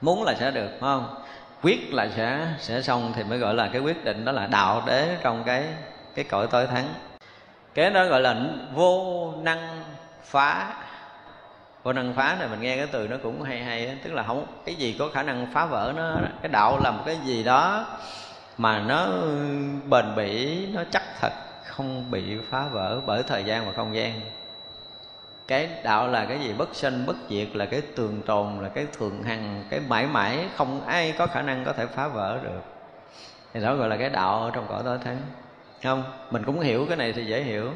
Muốn 0.00 0.24
là 0.24 0.34
sẽ 0.34 0.50
được, 0.50 0.68
phải 0.70 0.80
không? 0.80 1.14
Quyết 1.62 1.94
là 1.94 2.08
sẽ 2.16 2.46
sẽ 2.58 2.82
xong 2.82 3.12
thì 3.16 3.24
mới 3.24 3.38
gọi 3.38 3.54
là 3.54 3.68
cái 3.72 3.80
quyết 3.80 4.04
định 4.04 4.24
đó 4.24 4.32
là 4.32 4.46
đạo 4.46 4.82
đế 4.86 5.16
trong 5.22 5.44
cái 5.44 5.64
cái 6.14 6.24
cõi 6.24 6.46
tối 6.46 6.66
thắng. 6.66 6.88
Cái 7.74 7.90
đó 7.90 8.04
gọi 8.04 8.20
là 8.20 8.36
vô 8.74 9.32
năng 9.42 9.82
phá. 10.24 10.74
Vô 11.82 11.92
năng 11.92 12.14
phá 12.14 12.36
này 12.38 12.48
mình 12.48 12.60
nghe 12.60 12.76
cái 12.76 12.86
từ 12.86 13.08
nó 13.08 13.16
cũng 13.22 13.42
hay 13.42 13.62
hay 13.62 13.98
tức 14.04 14.12
là 14.12 14.22
không, 14.22 14.46
cái 14.64 14.74
gì 14.74 14.96
có 14.98 15.08
khả 15.14 15.22
năng 15.22 15.46
phá 15.52 15.66
vỡ 15.66 15.92
nó, 15.96 16.16
cái 16.42 16.52
đạo 16.52 16.78
là 16.82 16.90
một 16.90 17.02
cái 17.06 17.16
gì 17.24 17.44
đó 17.44 17.86
mà 18.58 18.80
nó 18.80 19.06
bền 19.88 20.14
bỉ, 20.16 20.66
nó 20.72 20.82
chắc 20.90 21.02
thật, 21.20 21.32
không 21.66 22.10
bị 22.10 22.38
phá 22.50 22.64
vỡ 22.72 23.00
bởi 23.06 23.22
thời 23.22 23.44
gian 23.44 23.66
và 23.66 23.72
không 23.76 23.94
gian 23.94 24.20
cái 25.48 25.68
đạo 25.82 26.08
là 26.08 26.24
cái 26.24 26.38
gì? 26.40 26.52
Bất 26.58 26.74
sanh, 26.74 27.06
bất 27.06 27.16
diệt 27.28 27.48
là 27.52 27.66
cái 27.66 27.80
tường 27.80 28.22
tồn 28.26 28.62
là 28.62 28.68
cái 28.68 28.86
thường 28.98 29.22
hằng, 29.22 29.64
cái 29.70 29.80
mãi 29.80 30.06
mãi, 30.06 30.48
không 30.56 30.86
ai 30.86 31.14
có 31.18 31.26
khả 31.26 31.42
năng 31.42 31.64
có 31.64 31.72
thể 31.72 31.86
phá 31.86 32.08
vỡ 32.08 32.38
được. 32.42 32.62
Thì 33.52 33.60
đó 33.60 33.74
gọi 33.74 33.88
là 33.88 33.96
cái 33.96 34.10
đạo 34.10 34.42
ở 34.42 34.50
trong 34.54 34.66
cõi 34.68 34.82
tối 34.84 34.98
thắng 35.04 35.18
không, 35.82 36.04
mình 36.30 36.42
cũng 36.44 36.60
hiểu 36.60 36.86
cái 36.88 36.96
này 36.96 37.12
thì 37.12 37.24
dễ 37.24 37.42
hiểu. 37.42 37.70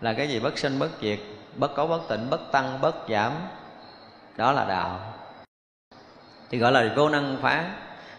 Là 0.00 0.12
cái 0.12 0.28
gì? 0.28 0.40
Bất 0.40 0.58
sinh 0.58 0.78
bất 0.78 0.88
diệt, 1.00 1.18
bất 1.56 1.74
cấu, 1.74 1.86
bất 1.86 2.08
tịnh, 2.08 2.30
bất 2.30 2.52
tăng, 2.52 2.80
bất 2.80 2.94
giảm. 3.08 3.32
Đó 4.36 4.52
là 4.52 4.64
đạo. 4.64 5.00
Thì 6.50 6.58
gọi 6.58 6.72
là 6.72 6.92
vô 6.96 7.08
năng 7.08 7.36
phá. 7.42 7.64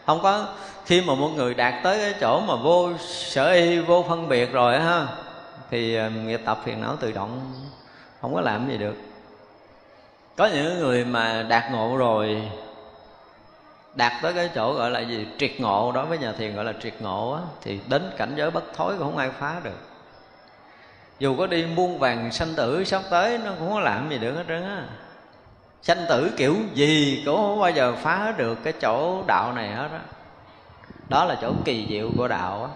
Không 0.05 0.19
có, 0.23 0.47
khi 0.85 1.01
mà 1.01 1.15
một 1.15 1.29
người 1.35 1.53
đạt 1.53 1.73
tới 1.83 1.99
cái 1.99 2.13
chỗ 2.21 2.41
mà 2.41 2.55
vô 2.55 2.89
sở 2.99 3.51
y, 3.51 3.79
vô 3.79 4.05
phân 4.09 4.29
biệt 4.29 4.51
rồi 4.51 4.79
ha, 4.79 5.07
thì 5.69 5.95
ờ, 5.95 6.09
nghiệp 6.09 6.41
tập 6.45 6.59
phiền 6.63 6.81
não 6.81 6.95
tự 6.95 7.11
động 7.11 7.53
không 8.21 8.33
có 8.33 8.41
làm 8.41 8.69
gì 8.69 8.77
được. 8.77 8.95
Có 10.35 10.49
những 10.53 10.79
người 10.79 11.05
mà 11.05 11.45
đạt 11.49 11.71
ngộ 11.71 11.97
rồi 11.97 12.51
đạt 13.93 14.13
tới 14.21 14.33
cái 14.33 14.49
chỗ 14.55 14.73
gọi 14.73 14.91
là 14.91 14.99
gì? 14.99 15.27
Triệt 15.37 15.51
ngộ 15.59 15.91
đối 15.91 16.05
với 16.05 16.17
nhà 16.17 16.31
thiền 16.31 16.55
gọi 16.55 16.65
là 16.65 16.73
triệt 16.81 16.93
ngộ 16.99 17.31
á, 17.31 17.41
thì 17.61 17.79
đến 17.89 18.11
cảnh 18.17 18.33
giới 18.35 18.51
bất 18.51 18.63
thối 18.75 18.95
cũng 18.97 19.07
không 19.07 19.17
ai 19.17 19.29
phá 19.39 19.55
được. 19.63 19.79
Dù 21.19 21.35
có 21.37 21.47
đi 21.47 21.65
muôn 21.65 21.99
vàng 21.99 22.31
sanh 22.31 22.55
tử 22.55 22.83
sắp 22.83 23.01
tới 23.09 23.37
nó 23.37 23.51
cũng 23.51 23.59
không 23.59 23.73
có 23.73 23.79
làm 23.79 24.09
gì 24.09 24.17
được 24.17 24.35
hết 24.35 24.43
trơn 24.47 24.63
á. 24.63 24.83
Sanh 25.81 26.05
tử 26.09 26.31
kiểu 26.37 26.55
gì 26.73 27.23
cũng 27.25 27.35
không 27.35 27.59
bao 27.59 27.71
giờ 27.71 27.95
phá 27.95 28.33
được 28.37 28.57
cái 28.63 28.73
chỗ 28.81 29.23
đạo 29.27 29.53
này 29.53 29.71
hết 29.71 29.89
á. 29.91 29.99
Đó 31.09 31.25
là 31.25 31.37
chỗ 31.41 31.53
kỳ 31.65 31.87
diệu 31.89 32.11
của 32.17 32.27
đạo 32.27 32.63
á. 32.63 32.69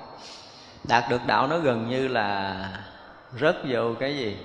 Đạt 0.87 1.09
được 1.09 1.21
đạo 1.27 1.47
nó 1.47 1.57
gần 1.57 1.89
như 1.89 2.07
là 2.07 2.55
rớt 3.39 3.55
vô 3.69 3.93
cái 3.99 4.17
gì? 4.17 4.37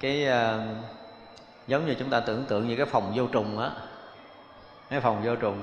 Cái 0.00 0.28
uh, 0.28 0.60
giống 1.66 1.86
như 1.86 1.94
chúng 1.94 2.10
ta 2.10 2.20
tưởng 2.20 2.44
tượng 2.44 2.68
như 2.68 2.76
cái 2.76 2.86
phòng 2.86 3.12
vô 3.16 3.26
trùng 3.26 3.58
á. 3.58 3.70
Cái 4.90 5.00
phòng 5.00 5.22
vô 5.24 5.36
trùng. 5.36 5.60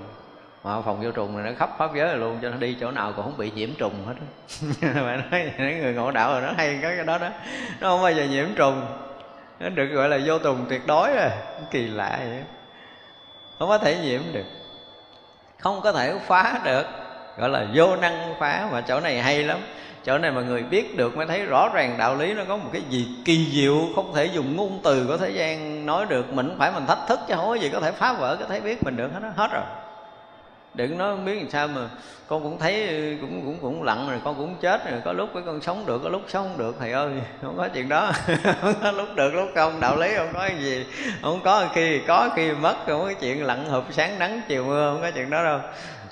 Mà 0.64 0.81
phòng 0.81 1.01
vô 1.03 1.11
trùng 1.11 1.38
này 1.38 1.51
nó 1.51 1.57
khắp 1.60 1.69
pháp 1.77 1.95
giới 1.95 2.18
luôn 2.18 2.39
cho 2.41 2.49
nó 2.49 2.57
đi 2.57 2.77
chỗ 2.81 2.91
nào 2.91 3.14
cũng 3.15 3.26
không 3.26 3.38
bị 3.38 3.51
nhiễm 3.51 3.69
trùng 3.77 3.93
hết 4.07 4.14
mà 5.01 5.15
nói 5.15 5.51
những 5.57 5.81
người 5.81 5.93
ngộ 5.93 6.11
đạo 6.11 6.31
rồi 6.31 6.41
nó 6.41 6.53
hay 6.57 6.80
cái 6.81 7.03
đó 7.05 7.18
đó. 7.18 7.30
Nó 7.80 7.89
không 7.89 8.01
bao 8.01 8.11
giờ 8.11 8.23
nhiễm 8.23 8.47
trùng. 8.55 8.85
Nó 9.60 9.69
được 9.69 9.85
gọi 9.85 10.10
là 10.10 10.19
vô 10.26 10.39
trùng 10.39 10.65
tuyệt 10.69 10.88
đối 10.88 11.15
rồi 11.15 11.30
kỳ 11.72 11.88
lạ 11.88 12.19
vậy. 12.19 12.43
Không 13.60 13.69
có 13.69 13.77
thể 13.77 13.97
nhiễm 13.97 14.22
được. 14.34 14.45
Không 15.60 15.81
có 15.81 15.91
thể 15.91 16.19
phá 16.27 16.60
được. 16.65 16.85
Gọi 17.38 17.49
là 17.49 17.65
vô 17.73 17.95
năng 17.95 18.35
phá 18.39 18.68
mà 18.72 18.81
chỗ 18.81 18.99
này 18.99 19.22
hay 19.22 19.43
lắm 19.43 19.60
chỗ 20.05 20.17
này 20.17 20.31
mà 20.31 20.41
người 20.41 20.63
biết 20.63 20.97
được 20.97 21.17
mới 21.17 21.25
thấy 21.25 21.45
rõ 21.45 21.69
ràng 21.73 21.95
đạo 21.97 22.15
lý 22.15 22.34
nó 22.34 22.43
có 22.47 22.57
một 22.57 22.69
cái 22.73 22.81
gì 22.89 23.07
kỳ 23.25 23.47
diệu, 23.53 23.77
không 23.95 24.13
thể 24.13 24.25
dùng 24.25 24.55
ngôn 24.55 24.80
từ 24.84 25.05
của 25.07 25.17
thế 25.17 25.30
gian 25.30 25.85
nói 25.85 26.05
được. 26.09 26.34
Mình 26.34 26.55
phải 26.59 26.71
mình 26.71 26.85
thách 26.85 27.07
thức 27.07 27.19
chứ 27.27 27.34
không 27.35 27.47
có 27.47 27.55
gì 27.55 27.69
có 27.69 27.80
thể 27.80 27.91
phá 27.91 28.13
vỡ 28.13 28.35
cái 28.35 28.47
thấy 28.47 28.61
biết 28.61 28.84
mình 28.84 28.95
được, 28.97 29.09
hết 29.13 29.19
hết 29.35 29.49
rồi. 29.53 29.63
Đừng 30.73 30.97
nói 30.97 31.15
không 31.15 31.25
biết 31.25 31.35
làm 31.35 31.49
sao 31.49 31.67
mà 31.67 31.81
con 32.27 32.43
cũng 32.43 32.59
thấy 32.59 32.88
ừ, 32.88 33.15
cũng 33.21 33.41
cũng 33.45 33.57
cũng 33.61 33.84
lặng 33.84 34.07
rồi, 34.09 34.21
con 34.23 34.35
cũng 34.35 34.55
chết 34.61 34.91
rồi, 34.91 35.01
có 35.05 35.13
lúc 35.13 35.30
cái 35.34 35.43
con 35.45 35.61
sống 35.61 35.85
được, 35.85 36.01
có 36.03 36.09
lúc 36.09 36.21
sống 36.27 36.47
không 36.47 36.57
được. 36.57 36.75
Thầy 36.80 36.91
ơi, 36.91 37.11
không 37.41 37.57
có 37.57 37.67
chuyện 37.67 37.89
đó. 37.89 38.11
Không 38.61 38.73
có 38.84 38.91
lúc 38.91 39.07
được, 39.15 39.34
lúc 39.34 39.49
không. 39.55 39.80
Đạo 39.80 39.97
lý 39.97 40.15
không 40.15 40.34
có 40.34 40.49
gì, 40.59 40.85
không 41.21 41.39
có 41.43 41.65
khi 41.73 42.01
có 42.07 42.30
khi 42.35 42.51
mất, 42.51 42.75
không 42.88 42.99
có 42.99 43.05
cái 43.05 43.15
chuyện 43.15 43.45
lặng 43.45 43.65
hụp 43.69 43.84
sáng 43.91 44.19
nắng, 44.19 44.41
chiều 44.47 44.65
mưa, 44.65 44.91
không 44.93 45.01
có 45.01 45.11
chuyện 45.11 45.30
đó 45.30 45.43
đâu 45.43 45.59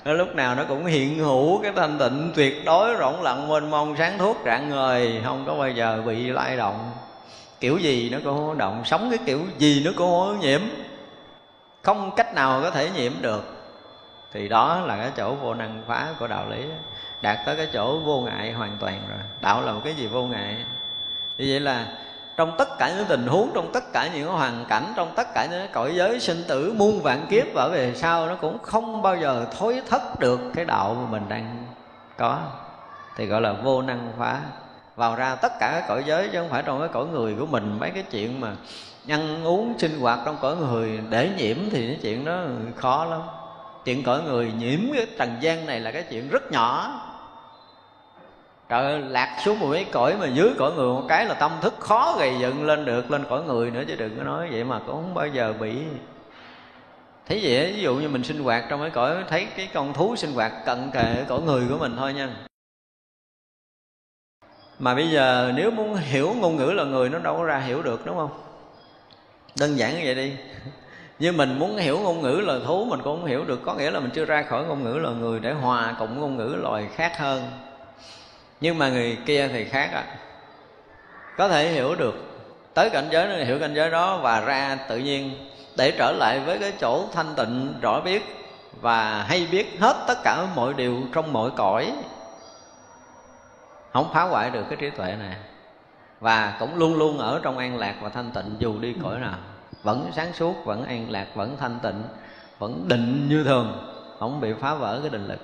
nó 0.04 0.12
lúc 0.12 0.34
nào 0.34 0.54
nó 0.54 0.64
cũng 0.64 0.84
hiện 0.84 1.18
hữu 1.18 1.62
cái 1.62 1.72
thanh 1.76 1.98
tịnh 1.98 2.32
tuyệt 2.34 2.64
đối, 2.64 2.96
rỗng 2.98 3.22
lặng, 3.22 3.48
mênh 3.48 3.70
mông, 3.70 3.94
sáng 3.98 4.18
thuốc 4.18 4.36
rạng 4.44 4.68
ngời, 4.68 5.20
không 5.24 5.44
có 5.46 5.54
bao 5.54 5.70
giờ 5.70 6.02
bị 6.06 6.26
lay 6.26 6.56
động. 6.56 6.92
Kiểu 7.60 7.78
gì 7.78 8.10
nó 8.10 8.18
cũng 8.24 8.36
không 8.36 8.58
động, 8.58 8.82
sống 8.84 9.10
cái 9.10 9.18
kiểu 9.26 9.40
gì 9.58 9.82
nó 9.84 9.90
cũng 9.96 10.10
không 10.10 10.40
nhiễm. 10.40 10.60
Không 11.82 12.10
cách 12.16 12.34
nào 12.34 12.60
có 12.62 12.70
thể 12.70 12.90
nhiễm 12.96 13.12
được. 13.20 13.44
Thì 14.32 14.48
đó 14.48 14.80
là 14.80 14.96
cái 14.96 15.10
chỗ 15.16 15.34
vô 15.34 15.54
năng 15.54 15.82
phá 15.86 16.06
của 16.18 16.26
đạo 16.26 16.44
lý. 16.50 16.64
Đạt 17.20 17.38
tới 17.46 17.56
cái 17.56 17.68
chỗ 17.72 17.98
vô 17.98 18.20
ngại 18.20 18.52
hoàn 18.52 18.76
toàn 18.80 19.00
rồi. 19.08 19.18
Đạo 19.40 19.62
là 19.62 19.72
một 19.72 19.80
cái 19.84 19.94
gì 19.94 20.06
vô 20.06 20.22
ngại? 20.22 20.56
Như 21.38 21.46
vậy 21.50 21.60
là 21.60 21.86
trong 22.36 22.54
tất 22.58 22.78
cả 22.78 22.92
những 22.96 23.06
tình 23.08 23.26
huống, 23.26 23.50
trong 23.54 23.70
tất 23.72 23.92
cả 23.92 24.08
những 24.14 24.28
hoàn 24.28 24.64
cảnh, 24.68 24.92
trong 24.96 25.12
tất 25.16 25.34
cả 25.34 25.46
những 25.50 25.66
cõi 25.72 25.92
giới 25.94 26.20
sinh 26.20 26.42
tử, 26.48 26.74
muôn 26.76 27.02
vạn 27.02 27.26
kiếp 27.30 27.44
và 27.54 27.68
về 27.68 27.92
sau 27.94 28.26
nó 28.26 28.34
cũng 28.34 28.58
không 28.62 29.02
bao 29.02 29.16
giờ 29.16 29.46
thối 29.58 29.82
thất 29.88 30.20
được 30.20 30.40
cái 30.54 30.64
đạo 30.64 30.94
mà 30.94 31.10
mình 31.10 31.22
đang 31.28 31.66
có. 32.18 32.38
Thì 33.16 33.26
gọi 33.26 33.40
là 33.40 33.52
vô 33.52 33.82
năng 33.82 34.12
phá 34.18 34.40
vào 34.96 35.16
ra 35.16 35.34
tất 35.34 35.52
cả 35.60 35.70
các 35.72 35.84
cõi 35.88 36.04
giới 36.06 36.28
chứ 36.28 36.38
không 36.38 36.48
phải 36.48 36.62
trong 36.62 36.80
cái 36.80 36.88
cõi 36.88 37.06
người 37.06 37.34
của 37.38 37.46
mình. 37.46 37.76
Mấy 37.80 37.90
cái 37.90 38.02
chuyện 38.10 38.40
mà 38.40 38.52
ăn 39.08 39.44
uống, 39.44 39.74
sinh 39.78 40.00
hoạt 40.00 40.18
trong 40.24 40.36
cõi 40.40 40.56
người 40.56 41.00
để 41.10 41.30
nhiễm 41.36 41.56
thì 41.70 41.86
cái 41.86 41.98
chuyện 42.02 42.24
đó 42.24 42.40
khó 42.76 43.04
lắm. 43.04 43.20
Chuyện 43.84 44.02
cõi 44.02 44.22
người 44.22 44.52
nhiễm 44.58 44.80
cái 44.94 45.06
trần 45.18 45.36
gian 45.40 45.66
này 45.66 45.80
là 45.80 45.90
cái 45.90 46.02
chuyện 46.02 46.28
rất 46.28 46.52
nhỏ 46.52 47.00
trời 48.72 49.02
lạc 49.02 49.38
xuống 49.44 49.58
một 49.58 49.68
cái 49.72 49.86
cõi 49.92 50.16
mà 50.20 50.26
dưới 50.26 50.50
cõi 50.58 50.72
người 50.76 50.86
một 50.86 51.04
cái 51.08 51.26
là 51.26 51.34
tâm 51.34 51.52
thức 51.60 51.74
khó 51.78 52.16
gầy 52.18 52.34
dựng 52.40 52.64
lên 52.64 52.84
được, 52.84 53.10
lên 53.10 53.24
cõi 53.28 53.42
người 53.42 53.70
nữa 53.70 53.84
chứ 53.88 53.96
đừng 53.96 54.16
có 54.16 54.24
nói 54.24 54.48
vậy 54.52 54.64
mà 54.64 54.78
cũng 54.78 54.94
không 54.94 55.14
bao 55.14 55.26
giờ 55.26 55.54
bị. 55.60 55.78
Thấy 57.28 57.40
vậy 57.42 57.72
ví 57.72 57.82
dụ 57.82 57.94
như 57.94 58.08
mình 58.08 58.24
sinh 58.24 58.42
hoạt 58.42 58.64
trong 58.68 58.80
cái 58.80 58.90
cõi 58.90 59.24
thấy 59.28 59.46
cái 59.56 59.68
con 59.74 59.92
thú 59.92 60.16
sinh 60.16 60.32
hoạt 60.32 60.52
cận 60.66 60.90
kề 60.92 61.24
cõi 61.28 61.40
người 61.40 61.62
của 61.68 61.78
mình 61.78 61.96
thôi 61.98 62.12
nha. 62.12 62.28
Mà 64.78 64.94
bây 64.94 65.10
giờ 65.10 65.52
nếu 65.54 65.70
muốn 65.70 65.94
hiểu 65.94 66.34
ngôn 66.40 66.56
ngữ 66.56 66.72
là 66.72 66.84
người, 66.84 67.08
nó 67.08 67.18
đâu 67.18 67.36
có 67.36 67.44
ra 67.44 67.58
hiểu 67.58 67.82
được, 67.82 68.06
đúng 68.06 68.16
không? 68.16 68.30
Đơn 69.58 69.78
giản 69.78 69.94
như 69.94 70.00
vậy 70.04 70.14
đi. 70.14 70.32
Như 71.18 71.32
mình 71.32 71.58
muốn 71.58 71.76
hiểu 71.76 71.98
ngôn 71.98 72.22
ngữ 72.22 72.40
là 72.46 72.58
thú, 72.66 72.84
mình 72.84 73.00
cũng 73.04 73.20
không 73.20 73.28
hiểu 73.28 73.44
được. 73.44 73.60
Có 73.64 73.74
nghĩa 73.74 73.90
là 73.90 74.00
mình 74.00 74.10
chưa 74.10 74.24
ra 74.24 74.42
khỏi 74.42 74.64
ngôn 74.64 74.84
ngữ 74.84 74.98
là 74.98 75.10
người 75.10 75.40
để 75.40 75.52
hòa 75.52 75.96
cùng 75.98 76.20
ngôn 76.20 76.36
ngữ 76.36 76.56
loài 76.62 76.88
khác 76.94 77.18
hơn 77.18 77.42
nhưng 78.62 78.78
mà 78.78 78.88
người 78.88 79.18
kia 79.26 79.48
thì 79.52 79.64
khác 79.64 79.90
ạ 79.92 80.04
à. 80.06 80.16
có 81.36 81.48
thể 81.48 81.68
hiểu 81.68 81.94
được, 81.94 82.14
tới 82.74 82.90
cảnh 82.90 83.08
giới 83.10 83.26
này 83.26 83.44
hiểu 83.44 83.58
cảnh 83.58 83.74
giới 83.74 83.90
đó 83.90 84.18
và 84.18 84.40
ra 84.40 84.78
tự 84.88 84.98
nhiên 84.98 85.50
để 85.76 85.90
trở 85.98 86.12
lại 86.12 86.40
với 86.40 86.58
cái 86.58 86.72
chỗ 86.80 87.04
thanh 87.12 87.34
tịnh, 87.36 87.74
rõ 87.80 88.00
biết 88.00 88.22
và 88.80 89.22
hay 89.28 89.48
biết 89.50 89.80
hết 89.80 90.04
tất 90.06 90.18
cả 90.24 90.46
mọi 90.56 90.74
điều 90.74 91.00
trong 91.14 91.32
mọi 91.32 91.50
cõi. 91.56 91.92
Không 93.92 94.10
phá 94.12 94.22
hoại 94.22 94.50
được 94.50 94.64
cái 94.68 94.76
trí 94.80 94.90
tuệ 94.90 95.16
này. 95.18 95.36
Và 96.20 96.56
cũng 96.60 96.76
luôn 96.76 96.94
luôn 96.94 97.18
ở 97.18 97.40
trong 97.42 97.58
an 97.58 97.78
lạc 97.78 97.94
và 98.00 98.08
thanh 98.08 98.30
tịnh, 98.30 98.56
dù 98.58 98.78
đi 98.78 98.94
cõi 99.02 99.18
nào. 99.18 99.38
Vẫn 99.82 100.10
sáng 100.12 100.32
suốt, 100.32 100.54
vẫn 100.64 100.84
an 100.84 101.10
lạc, 101.10 101.26
vẫn 101.34 101.56
thanh 101.60 101.78
tịnh, 101.82 102.02
vẫn 102.58 102.88
định 102.88 103.26
như 103.28 103.44
thường. 103.44 103.88
Không 104.18 104.40
bị 104.40 104.52
phá 104.60 104.74
vỡ 104.74 104.98
cái 105.02 105.10
định 105.10 105.26
lực 105.26 105.38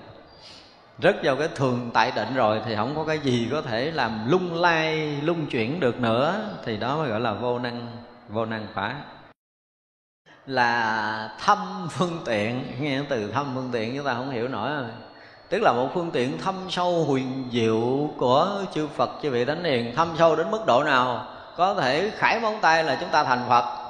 rất 1.00 1.16
vào 1.22 1.36
cái 1.36 1.48
thường 1.54 1.90
tại 1.94 2.12
định 2.16 2.34
rồi 2.34 2.60
thì 2.64 2.76
không 2.76 2.96
có 2.96 3.04
cái 3.04 3.18
gì 3.18 3.48
có 3.52 3.62
thể 3.62 3.90
làm 3.90 4.30
lung 4.30 4.54
lay 4.54 5.16
lung 5.22 5.46
chuyển 5.46 5.80
được 5.80 6.00
nữa. 6.00 6.50
Thì 6.64 6.76
đó 6.76 6.96
mới 6.96 7.08
gọi 7.08 7.20
là 7.20 7.32
vô 7.32 7.58
năng 7.58 7.86
vô 8.28 8.44
năng 8.44 8.66
phá. 8.74 8.94
Là 10.46 11.36
thâm 11.40 11.88
phương 11.90 12.18
tiện. 12.24 12.64
Nghe 12.80 13.00
từ 13.08 13.32
thâm 13.32 13.52
phương 13.54 13.70
tiện 13.72 13.96
chúng 13.96 14.06
ta 14.06 14.14
không 14.14 14.30
hiểu 14.30 14.48
nổi 14.48 14.70
rồi. 14.70 14.90
Tức 15.48 15.62
là 15.62 15.72
một 15.72 15.88
phương 15.94 16.10
tiện 16.10 16.38
thâm 16.38 16.54
sâu 16.70 17.04
huyền 17.04 17.48
diệu 17.52 18.10
của 18.16 18.64
chư 18.74 18.86
Phật, 18.86 19.10
chư 19.22 19.30
vị 19.30 19.44
thánh 19.44 19.64
hiền, 19.64 19.96
thâm 19.96 20.08
sâu 20.18 20.36
đến 20.36 20.50
mức 20.50 20.66
độ 20.66 20.84
nào? 20.84 21.26
Có 21.56 21.74
thể 21.74 22.10
khải 22.16 22.40
móng 22.40 22.58
tay 22.60 22.84
là 22.84 22.98
chúng 23.00 23.10
ta 23.10 23.24
thành 23.24 23.44
Phật 23.48 23.87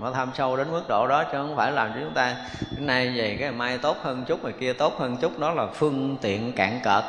nó 0.00 0.10
tham 0.10 0.30
sâu 0.34 0.56
đến 0.56 0.72
mức 0.72 0.82
độ 0.88 1.06
đó 1.06 1.24
chứ 1.24 1.38
không 1.38 1.56
phải 1.56 1.72
làm 1.72 1.92
cho 1.94 2.00
chúng 2.00 2.14
ta 2.14 2.36
nay 2.78 3.12
về 3.16 3.36
cái 3.40 3.50
mai 3.50 3.78
tốt 3.78 3.96
hơn 4.02 4.24
chút 4.28 4.44
mà 4.44 4.50
kia 4.60 4.72
tốt 4.72 4.98
hơn 4.98 5.16
chút, 5.16 5.38
đó 5.38 5.50
là 5.50 5.66
phương 5.66 6.16
tiện 6.20 6.52
cạn 6.52 6.80
cợt 6.84 7.04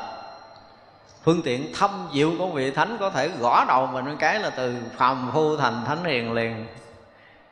phương 1.23 1.41
tiện 1.41 1.73
thâm 1.73 2.07
diệu 2.13 2.31
của 2.37 2.47
vị 2.47 2.71
thánh 2.71 2.97
có 2.99 3.09
thể 3.09 3.29
gõ 3.39 3.65
đầu 3.67 3.87
mình 3.87 4.17
cái 4.19 4.39
là 4.39 4.49
từ 4.49 4.75
phàm 4.97 5.31
phu 5.33 5.57
thành 5.57 5.85
thánh 5.85 6.03
hiền 6.03 6.33
liền. 6.33 6.65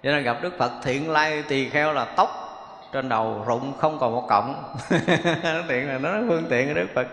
Cho 0.03 0.11
nên 0.11 0.23
gặp 0.23 0.37
đức 0.41 0.53
phật 0.57 0.71
thiện 0.83 1.11
lai 1.11 1.43
tỳ 1.47 1.69
kheo 1.69 1.93
là 1.93 2.05
tóc 2.05 2.43
trên 2.91 3.09
đầu 3.09 3.43
rụng 3.47 3.73
không 3.77 3.99
còn 3.99 4.11
một 4.11 4.25
cọng. 4.29 4.63
Tiện 5.67 5.87
là 5.87 5.97
nó 5.97 6.09
phương 6.27 6.45
tiện 6.49 6.67
của 6.67 6.73
đức 6.73 6.87
phật. 6.95 7.07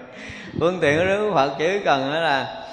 Phương 0.60 0.78
tiện 0.80 0.98
của 0.98 1.04
đức 1.04 1.30
phật 1.34 1.54
chỉ 1.58 1.78
cần 1.84 2.12
là 2.12 2.64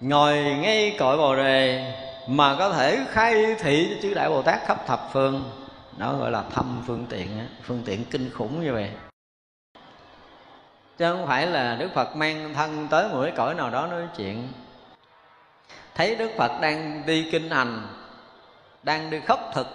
ngồi 0.00 0.36
ngay 0.36 0.96
cội 0.98 1.16
bồ 1.16 1.36
đề 1.36 1.84
mà 2.28 2.56
có 2.58 2.72
thể 2.72 3.06
khai 3.10 3.54
thị 3.58 3.88
cho 3.90 4.02
chư 4.02 4.14
đại 4.14 4.28
bồ 4.28 4.42
tát 4.42 4.66
khắp 4.66 4.86
thập 4.86 5.08
phương. 5.12 5.50
Nó 5.96 6.16
gọi 6.16 6.30
là 6.30 6.42
thâm 6.54 6.82
phương 6.86 7.06
tiện 7.08 7.28
phương 7.62 7.82
tiện 7.84 8.04
kinh 8.04 8.30
khủng 8.30 8.64
như 8.64 8.72
vậy. 8.72 8.90
Chứ 10.98 11.12
không 11.12 11.26
phải 11.26 11.46
là 11.46 11.76
đức 11.76 11.88
phật 11.94 12.16
mang 12.16 12.54
thân 12.54 12.88
tới 12.90 13.08
một 13.08 13.22
cái 13.22 13.32
cõi 13.36 13.54
nào 13.54 13.70
đó 13.70 13.86
nói 13.86 14.02
chuyện. 14.16 14.48
Thấy 15.94 16.16
đức 16.16 16.30
phật 16.38 16.60
đang 16.60 17.02
đi 17.06 17.28
kinh 17.32 17.50
hành, 17.50 17.86
đang 18.82 19.10
đi 19.10 19.20
khất 19.20 19.38
thực, 19.54 19.66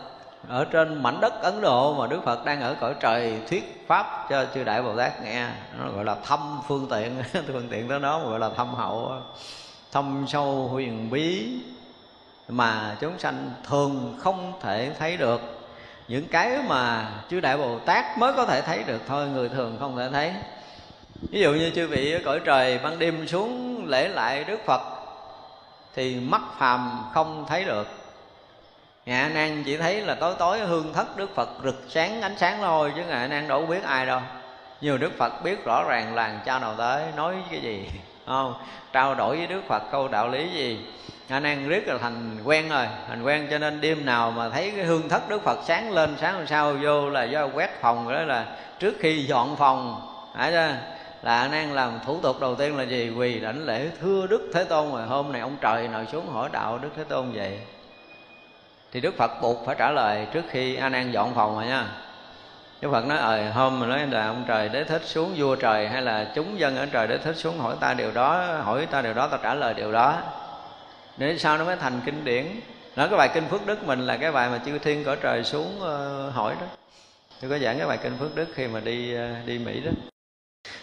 ở 0.48 0.66
trên 0.66 1.04
mảnh 1.04 1.22
đất 1.22 1.42
Ấn 1.42 1.62
Độ 1.62 1.94
mà 1.94 2.08
Đức 2.08 2.22
Phật 2.26 2.46
đang 2.46 2.62
ở 2.62 2.76
cõi 2.80 2.96
trời 3.00 3.42
thuyết 3.50 3.86
pháp 3.88 4.26
cho 4.30 4.46
chư 4.54 4.64
đại 4.64 4.82
Bồ 4.82 4.98
Tát 4.98 5.24
nghe. 5.24 5.48
Nó 5.80 5.92
gọi 5.92 6.06
là 6.06 6.16
thâm 6.26 6.60
phương 6.68 6.88
tiện 6.90 7.24
phương 7.48 7.68
tiện 7.70 8.02
đó 8.02 8.20
mà 8.20 8.30
gọi 8.30 8.40
là 8.40 8.50
thâm 8.50 8.74
hậu 8.74 9.22
thâm 9.92 10.26
sâu 10.28 10.68
huyền 10.68 11.10
bí 11.10 11.60
mà 12.48 12.96
chúng 13.00 13.20
sanh 13.20 13.52
thường 13.68 14.18
không 14.20 14.54
thể 14.62 14.92
thấy 15.00 15.18
được. 15.18 15.42
Những 16.08 16.28
cái 16.28 16.58
mà 16.68 17.12
chư 17.30 17.40
đại 17.40 17.58
bồ 17.58 17.80
tát 17.80 18.18
mới 18.18 18.34
có 18.34 18.46
thể 18.46 18.62
thấy 18.62 18.84
được 18.84 19.02
thôi, 19.08 19.28
người 19.28 19.50
thường 19.50 19.78
không 19.80 19.98
thể 19.98 20.10
thấy. 20.12 20.34
Ví 21.32 21.40
dụ 21.40 21.54
như 21.54 21.72
chư 21.76 21.88
vị 21.88 22.14
ở 22.14 22.20
cõi 22.26 22.40
trời 22.46 22.80
ban 22.84 23.00
đêm 23.00 23.28
xuống 23.28 23.84
lễ 23.88 24.08
lại 24.08 24.44
đức 24.44 24.60
phật, 24.66 24.82
thì 25.96 26.16
mắt 26.20 26.42
phàm 26.58 27.04
không 27.14 27.46
thấy 27.48 27.64
được. 27.64 27.88
Ngạ 29.06 29.30
nan 29.34 29.64
chỉ 29.64 29.78
thấy 29.78 30.02
là 30.02 30.16
tối 30.16 30.36
tối 30.40 30.60
hương 30.60 30.94
thất 30.94 31.18
đức 31.18 31.36
phật 31.36 31.50
rực 31.64 31.84
sáng, 31.90 32.22
ánh 32.22 32.38
sáng 32.38 32.58
thôi, 32.62 32.92
chứ 32.96 33.02
ngạ 33.06 33.28
nan 33.28 33.48
đâu 33.48 33.66
biết 33.66 33.84
ai 33.84 34.06
đâu. 34.06 34.22
Nhiều 34.82 34.98
đức 34.98 35.12
phật 35.18 35.44
biết 35.44 35.66
rõ 35.66 35.84
ràng 35.84 36.16
làng 36.16 36.40
cha 36.46 36.60
nào 36.60 36.76
tới, 36.78 37.04
nói 37.16 37.36
cái 37.52 37.62
gì, 37.62 37.90
không? 38.26 38.54
Trao 38.94 39.16
đổi 39.16 39.38
với 39.38 39.48
đức 39.48 39.62
phật 39.68 39.84
câu 39.92 40.08
đạo 40.08 40.28
lý 40.28 40.50
gì? 40.54 40.80
Ngài 41.30 41.42
nan 41.42 41.70
riết 41.70 41.88
là 41.88 41.98
thành 41.98 42.38
quen 42.44 42.70
rồi, 42.70 42.86
thành 43.08 43.24
quen 43.24 43.48
cho 43.52 43.58
nên 43.58 43.82
đêm 43.82 44.06
nào 44.06 44.32
mà 44.32 44.50
thấy 44.50 44.74
cái 44.76 44.86
hương 44.86 45.10
thất 45.10 45.30
đức 45.30 45.44
phật 45.44 45.60
sáng 45.66 45.92
lên, 45.92 46.16
sáng 46.22 46.34
hôm 46.34 46.48
sau 46.48 46.74
vô 46.82 47.10
là 47.10 47.24
do 47.24 47.48
quét 47.54 47.82
phòng, 47.82 48.14
đó 48.14 48.22
là 48.22 48.46
trước 48.80 48.94
khi 49.00 49.26
dọn 49.26 49.56
phòng. 49.56 50.10
Phải 50.36 50.52
chưa? 50.52 50.76
Là 51.22 51.48
nan 51.48 51.70
làm 51.70 52.00
thủ 52.06 52.20
tục 52.22 52.40
đầu 52.42 52.56
tiên 52.56 52.78
là 52.78 52.84
gì? 52.84 53.12
Quỳ 53.18 53.40
đảnh 53.40 53.66
lễ, 53.66 53.88
thưa 54.02 54.28
đức 54.28 54.52
thế 54.54 54.64
tôn, 54.64 54.92
rồi 54.92 55.04
hôm 55.08 55.32
nay 55.32 55.42
ông 55.42 55.58
trời 55.62 55.88
nội 55.88 56.06
xuống 56.12 56.28
hỏi 56.28 56.50
đạo 56.52 56.78
đức 56.78 56.90
thế 56.98 57.04
tôn 57.04 57.32
vậy? 57.32 57.60
Thì 58.92 59.02
đức 59.02 59.18
phật 59.18 59.42
buộc 59.42 59.66
phải 59.66 59.76
trả 59.80 59.92
lời 59.92 60.28
trước 60.34 60.44
khi 60.50 60.76
anh 60.76 60.92
nan 60.92 61.12
dọn 61.12 61.36
phòng 61.36 61.56
rồi 61.56 61.66
nha. 61.66 61.86
Đức 62.82 62.90
phật 62.92 63.06
nói 63.06 63.18
ờ 63.18 63.50
hôm 63.52 63.80
mà 63.80 63.88
nói 63.88 64.08
là 64.08 64.28
ông 64.28 64.44
trời 64.48 64.70
đế 64.70 64.84
thích 64.84 65.02
xuống, 65.06 65.34
vua 65.38 65.56
trời 65.56 65.88
hay 65.88 66.02
là 66.02 66.32
chúng 66.36 66.60
dân 66.60 66.78
ở 66.78 66.86
trời 66.86 67.08
đế 67.08 67.18
thích 67.18 67.36
xuống 67.36 67.60
hỏi 67.60 67.76
ta 67.80 67.94
điều 67.94 68.12
đó, 68.12 68.46
hỏi 68.64 68.86
ta 68.86 69.02
điều 69.02 69.14
đó, 69.14 69.28
ta 69.28 69.38
trả 69.44 69.54
lời 69.54 69.74
điều 69.74 69.92
đó 69.92 70.18
để 71.18 71.38
sao 71.38 71.58
nó 71.58 71.66
mới 71.66 71.76
thành 71.76 72.02
kinh 72.06 72.26
điển. 72.26 72.46
Nói 72.96 73.08
cái 73.10 73.18
bài 73.18 73.30
kinh 73.34 73.48
phước 73.50 73.66
đức 73.66 73.84
mình 73.84 74.00
là 74.00 74.18
cái 74.18 74.32
bài 74.32 74.50
mà 74.50 74.60
chư 74.66 74.80
thiên 74.80 75.04
cõi 75.04 75.18
trời 75.22 75.44
xuống 75.44 75.80
ờ, 75.82 76.30
hỏi 76.30 76.56
đó. 76.62 76.68
Tôi 77.42 77.50
có 77.50 77.58
giảng 77.58 77.78
cái 77.78 77.88
bài 77.88 77.98
kinh 78.04 78.18
phước 78.20 78.36
đức 78.36 78.48
khi 78.54 78.68
mà 78.68 78.80
đi 78.80 79.16
ờ, 79.16 79.30
đi 79.46 79.60
mỹ 79.60 79.82
đó. 79.86 79.92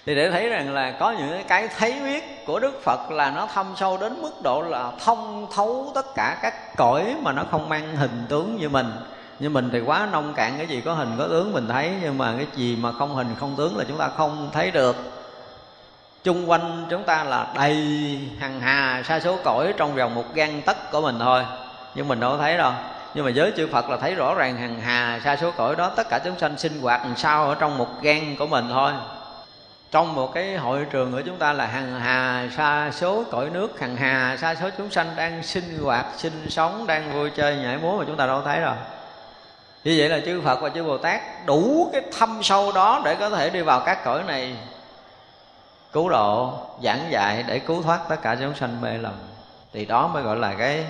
Thì 0.06 0.14
để 0.14 0.30
thấy 0.30 0.48
rằng 0.48 0.74
là 0.74 0.96
có 1.00 1.10
những 1.10 1.42
cái 1.48 1.68
thấy 1.68 2.00
biết 2.04 2.24
của 2.46 2.58
đức 2.58 2.82
phật 2.82 3.10
là 3.10 3.30
nó 3.30 3.46
thâm 3.46 3.66
sâu 3.76 3.98
đến 3.98 4.22
mức 4.22 4.32
độ 4.42 4.62
là 4.62 4.92
thông 5.04 5.46
thấu 5.54 5.92
tất 5.94 6.14
cả 6.14 6.38
các 6.42 6.76
cõi 6.76 7.16
mà 7.22 7.32
nó 7.32 7.44
không 7.50 7.68
mang 7.68 7.96
hình 7.96 8.26
tướng 8.28 8.56
như 8.56 8.68
mình. 8.68 8.86
Như 9.38 9.50
mình 9.50 9.68
thì 9.72 9.80
quá 9.80 10.08
nông 10.12 10.34
cạn, 10.34 10.54
cái 10.56 10.66
gì 10.66 10.80
có 10.80 10.94
hình 10.94 11.08
có 11.18 11.26
tướng 11.28 11.52
mình 11.52 11.68
thấy, 11.68 11.92
nhưng 12.02 12.18
mà 12.18 12.34
cái 12.36 12.46
gì 12.56 12.76
mà 12.76 12.92
không 12.92 13.14
hình 13.14 13.34
không 13.40 13.54
tướng 13.56 13.76
là 13.76 13.84
chúng 13.88 13.98
ta 13.98 14.08
không 14.08 14.50
thấy 14.52 14.70
được 14.70 14.96
chung 16.24 16.50
quanh 16.50 16.86
chúng 16.90 17.04
ta 17.04 17.24
là 17.24 17.46
đầy 17.54 17.74
hằng 18.40 18.60
hà 18.60 19.02
sa 19.08 19.20
số 19.20 19.36
cõi 19.44 19.74
trong 19.76 19.94
vòng 19.94 20.14
một 20.14 20.24
gan 20.34 20.62
tấc 20.62 20.90
của 20.92 21.00
mình 21.00 21.18
thôi. 21.18 21.44
Nhưng 21.94 22.08
mình 22.08 22.20
đâu 22.20 22.30
có 22.30 22.38
thấy 22.38 22.56
đâu. 22.56 22.72
Nhưng 23.14 23.24
mà 23.24 23.30
giới 23.30 23.52
chư 23.56 23.68
Phật 23.72 23.90
là 23.90 23.96
thấy 23.96 24.14
rõ 24.14 24.34
ràng 24.34 24.56
hằng 24.56 24.80
hà 24.80 25.20
sa 25.24 25.36
số 25.36 25.50
cõi 25.50 25.76
đó, 25.76 25.92
tất 25.96 26.08
cả 26.10 26.18
chúng 26.24 26.38
sanh 26.38 26.58
sinh 26.58 26.80
hoạt 26.80 27.00
làm 27.04 27.16
sao 27.16 27.48
ở 27.48 27.54
trong 27.54 27.78
một 27.78 27.88
gan 28.02 28.36
của 28.36 28.46
mình 28.46 28.68
thôi. 28.70 28.92
Trong 29.90 30.14
một 30.14 30.34
cái 30.34 30.56
hội 30.56 30.86
trường 30.90 31.12
của 31.12 31.20
chúng 31.26 31.36
ta 31.36 31.52
là 31.52 31.66
hằng 31.66 32.00
hà 32.00 32.48
sa 32.56 32.90
số 32.92 33.24
cõi 33.30 33.50
nước, 33.50 33.80
hằng 33.80 33.96
hà 33.96 34.36
sa 34.40 34.54
số 34.54 34.70
chúng 34.78 34.90
sanh 34.90 35.06
đang 35.16 35.42
sinh 35.42 35.78
hoạt, 35.82 36.06
sinh 36.16 36.46
sống, 36.50 36.86
đang 36.86 37.12
vui 37.12 37.30
chơi, 37.30 37.56
nhảy 37.56 37.78
múa 37.78 37.98
mà 37.98 38.04
chúng 38.06 38.16
ta 38.16 38.26
đâu 38.26 38.42
thấy 38.44 38.60
rồi 38.60 38.74
như 39.84 39.94
vậy 39.98 40.08
là 40.08 40.20
chư 40.26 40.40
Phật 40.40 40.60
và 40.60 40.68
chư 40.68 40.84
Bồ 40.84 40.98
Tát 40.98 41.20
đủ 41.46 41.90
cái 41.92 42.02
thâm 42.18 42.42
sâu 42.42 42.72
đó 42.72 43.02
để 43.04 43.14
có 43.14 43.30
thể 43.30 43.50
đi 43.50 43.60
vào 43.60 43.80
các 43.86 44.04
cõi 44.04 44.22
này 44.26 44.56
cứu 45.92 46.08
độ 46.08 46.52
giảng 46.82 47.08
dạy 47.10 47.44
để 47.46 47.58
cứu 47.58 47.82
thoát 47.82 48.00
tất 48.08 48.16
cả 48.22 48.36
chúng 48.40 48.54
sanh 48.54 48.80
mê 48.80 48.98
lầm. 48.98 49.14
Thì 49.72 49.84
đó 49.84 50.06
mới 50.06 50.22
gọi 50.22 50.36
là 50.36 50.54
cái 50.54 50.84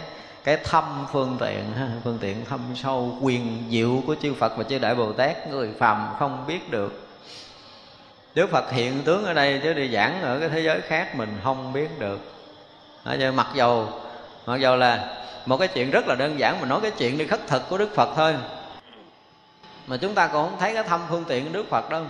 cái 0.44 0.56
thâm 0.56 1.06
phương 1.12 1.36
tiện 1.40 1.64
phương 2.04 2.18
tiện 2.20 2.44
thâm 2.44 2.60
sâu 2.74 3.16
quyền 3.20 3.64
diệu 3.70 4.02
của 4.06 4.14
chư 4.22 4.34
Phật 4.34 4.56
và 4.56 4.64
chư 4.64 4.78
Đại 4.78 4.94
Bồ 4.94 5.12
Tát. 5.12 5.48
Người 5.48 5.70
phàm 5.78 6.08
không 6.18 6.44
biết 6.46 6.70
được. 6.70 7.06
Đức 8.34 8.50
Phật 8.50 8.70
hiện 8.70 9.02
tướng 9.04 9.24
ở 9.24 9.34
đây 9.34 9.60
chứ 9.62 9.72
đi 9.72 9.92
giảng 9.92 10.22
ở 10.22 10.40
cái 10.40 10.48
thế 10.48 10.60
giới 10.60 10.80
khác 10.80 11.16
mình 11.16 11.38
không 11.44 11.72
biết 11.72 11.98
được. 11.98 12.32
Đó, 13.04 13.14
cho 13.20 13.32
mặc 13.32 13.46
dầu 13.54 13.88
mặc 14.46 14.56
dầu 14.56 14.76
là 14.76 15.22
một 15.46 15.56
cái 15.56 15.68
chuyện 15.68 15.90
rất 15.90 16.06
là 16.06 16.14
đơn 16.14 16.38
giản 16.38 16.60
mà 16.60 16.66
nói 16.66 16.80
cái 16.82 16.90
chuyện 16.90 17.18
đi 17.18 17.26
khất 17.26 17.46
thực 17.46 17.68
của 17.68 17.78
Đức 17.78 17.94
Phật 17.94 18.08
thôi. 18.16 18.34
Mà 19.86 19.96
chúng 19.96 20.14
ta 20.14 20.26
còn 20.26 20.50
không 20.50 20.58
thấy 20.60 20.74
cái 20.74 20.82
thâm 20.82 21.00
phương 21.08 21.24
tiện 21.24 21.44
của 21.44 21.52
Đức 21.52 21.70
Phật 21.70 21.90
đâu. 21.90 22.02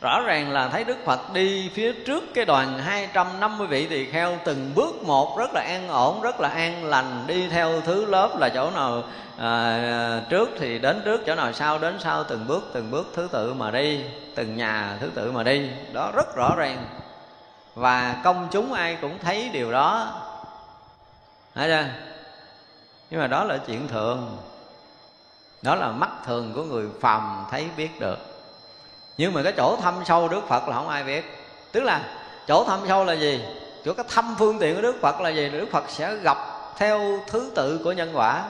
Rõ 0.00 0.20
ràng 0.20 0.52
là 0.52 0.68
thấy 0.68 0.84
Đức 0.84 0.96
Phật 1.04 1.32
đi 1.32 1.70
phía 1.74 1.92
trước 1.92 2.24
cái 2.34 2.44
đoàn 2.44 2.78
250 2.78 3.66
vị 3.66 3.86
tỳ 3.86 4.06
kheo 4.06 4.38
từng 4.44 4.72
bước 4.74 5.02
một 5.02 5.38
rất 5.38 5.50
là 5.54 5.60
an 5.60 5.88
ổn, 5.88 6.22
rất 6.22 6.40
là 6.40 6.48
an 6.48 6.84
lành 6.84 7.24
đi 7.26 7.48
theo 7.48 7.80
thứ 7.80 8.04
lớp 8.06 8.36
là 8.38 8.48
chỗ 8.48 8.70
nào 8.70 9.02
à, 9.38 10.22
trước 10.30 10.48
thì 10.58 10.78
đến 10.78 11.02
trước, 11.04 11.20
chỗ 11.26 11.34
nào 11.34 11.52
sau 11.52 11.78
đến 11.78 11.98
sau 12.00 12.24
từng 12.24 12.46
bước 12.46 12.70
từng 12.72 12.90
bước 12.90 13.06
thứ 13.14 13.28
tự 13.32 13.54
mà 13.54 13.70
đi, 13.70 14.04
từng 14.34 14.56
nhà 14.56 14.96
thứ 15.00 15.10
tự 15.14 15.32
mà 15.32 15.42
đi. 15.42 15.70
Đó 15.92 16.10
rất 16.14 16.36
rõ 16.36 16.54
ràng. 16.56 16.86
Và 17.74 18.20
công 18.24 18.48
chúng 18.50 18.72
ai 18.72 18.98
cũng 19.00 19.18
thấy 19.18 19.50
điều 19.52 19.72
đó. 19.72 20.14
Thấy 21.54 21.68
chưa? 21.68 21.84
Nhưng 23.10 23.20
mà 23.20 23.26
đó 23.26 23.44
là 23.44 23.58
chuyện 23.66 23.88
thường. 23.88 24.38
Đó 25.62 25.74
là 25.74 25.90
mắt 25.90 26.10
thường 26.26 26.52
của 26.54 26.62
người 26.62 26.86
phàm 27.00 27.44
thấy 27.50 27.68
biết 27.76 28.00
được 28.00 28.27
nhưng 29.18 29.34
mà 29.34 29.42
cái 29.42 29.52
chỗ 29.56 29.76
thâm 29.76 29.94
sâu 30.04 30.28
đức 30.28 30.48
phật 30.48 30.68
là 30.68 30.74
không 30.74 30.88
ai 30.88 31.04
biết. 31.04 31.24
Tức 31.72 31.80
là 31.80 32.00
chỗ 32.46 32.64
thâm 32.64 32.80
sâu 32.88 33.04
là 33.04 33.12
gì? 33.12 33.44
Chỗ 33.84 33.92
cái 33.92 34.06
thâm 34.08 34.34
phương 34.38 34.58
tiện 34.58 34.76
của 34.76 34.82
đức 34.82 34.96
phật 35.00 35.20
là 35.20 35.28
gì? 35.28 35.48
Đức 35.48 35.68
phật 35.72 35.84
sẽ 35.88 36.14
gặp 36.14 36.38
theo 36.76 37.20
thứ 37.26 37.52
tự 37.54 37.80
của 37.84 37.92
nhân 37.92 38.10
quả. 38.14 38.44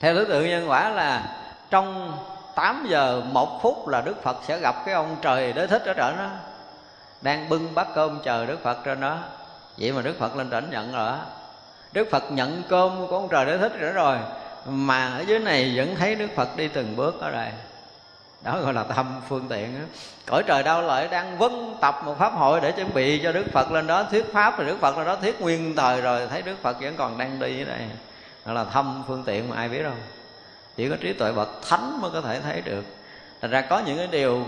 Theo 0.00 0.14
thứ 0.14 0.24
tự 0.24 0.44
nhân 0.44 0.70
quả 0.70 0.88
là 0.88 1.22
trong 1.70 2.12
8 2.54 2.86
giờ 2.88 3.22
một 3.32 3.62
phút 3.62 3.88
là 3.88 4.00
Đức 4.00 4.22
Phật 4.22 4.36
sẽ 4.46 4.58
gặp 4.58 4.76
cái 4.86 4.94
ông 4.94 5.16
trời 5.22 5.52
đế 5.52 5.66
thích 5.66 5.82
ở 5.84 5.94
trển 5.94 6.18
đó, 6.18 6.28
Đang 7.20 7.48
bưng 7.48 7.74
bát 7.74 7.86
cơm 7.94 8.20
chờ 8.24 8.46
Đức 8.46 8.62
Phật 8.62 8.78
trên 8.84 9.00
đó. 9.00 9.18
Vậy 9.78 9.92
mà 9.92 10.02
Đức 10.02 10.18
Phật 10.18 10.36
lên 10.36 10.50
trển 10.50 10.70
nhận 10.70 10.92
rồi 10.92 11.06
đó 11.06 11.18
Đức 11.92 12.08
Phật 12.10 12.32
nhận 12.32 12.62
cơm 12.68 13.06
của 13.06 13.16
ông 13.16 13.28
trời 13.28 13.46
đế 13.46 13.58
thích 13.58 13.72
nữa 13.80 13.92
rồi 13.92 14.18
Mà 14.66 15.08
ở 15.08 15.20
dưới 15.20 15.38
này 15.38 15.72
vẫn 15.76 15.96
thấy 15.96 16.14
Đức 16.14 16.28
Phật 16.36 16.56
đi 16.56 16.68
từng 16.68 16.96
bước 16.96 17.20
ở 17.20 17.30
đây 17.30 17.48
đó 18.42 18.60
gọi 18.60 18.74
là 18.74 18.82
tâm 18.82 19.20
phương 19.28 19.46
tiện 19.48 19.80
đó. 19.80 19.84
cõi 20.26 20.42
trời 20.46 20.62
đau 20.62 20.82
lợi 20.82 21.08
đang 21.08 21.38
vân 21.38 21.74
tập 21.80 22.00
một 22.04 22.18
pháp 22.18 22.32
hội 22.32 22.60
để 22.60 22.72
chuẩn 22.72 22.94
bị 22.94 23.20
cho 23.22 23.32
đức 23.32 23.44
phật 23.52 23.72
lên 23.72 23.86
đó. 23.86 24.04
Thuyết 24.10 24.32
pháp 24.32 24.58
rồi 24.58 24.66
đức 24.66 24.76
phật 24.80 24.96
lên 24.96 25.06
đó, 25.06 25.16
thuyết 25.16 25.40
nguyên 25.40 25.76
thời 25.76 26.00
rồi, 26.00 26.26
thấy 26.30 26.42
đức 26.42 26.56
phật 26.62 26.80
vẫn 26.80 26.94
còn 26.96 27.18
đang 27.18 27.38
đi 27.38 27.62
ở 27.62 27.64
đây. 27.64 27.80
Đó 28.46 28.52
là 28.52 28.64
thâm 28.64 29.02
phương 29.08 29.22
tiện 29.26 29.48
mà 29.48 29.56
ai 29.56 29.68
biết 29.68 29.82
đâu. 29.82 29.94
Chỉ 30.76 30.88
có 30.88 30.96
trí 31.00 31.12
tuệ 31.12 31.32
bậc 31.32 31.48
thánh 31.68 32.00
mới 32.00 32.10
có 32.10 32.20
thể 32.20 32.40
thấy 32.40 32.60
được. 32.60 32.84
Thành 33.40 33.50
ra 33.50 33.60
có 33.60 33.78
những 33.86 33.96
cái 33.96 34.06
điều 34.06 34.46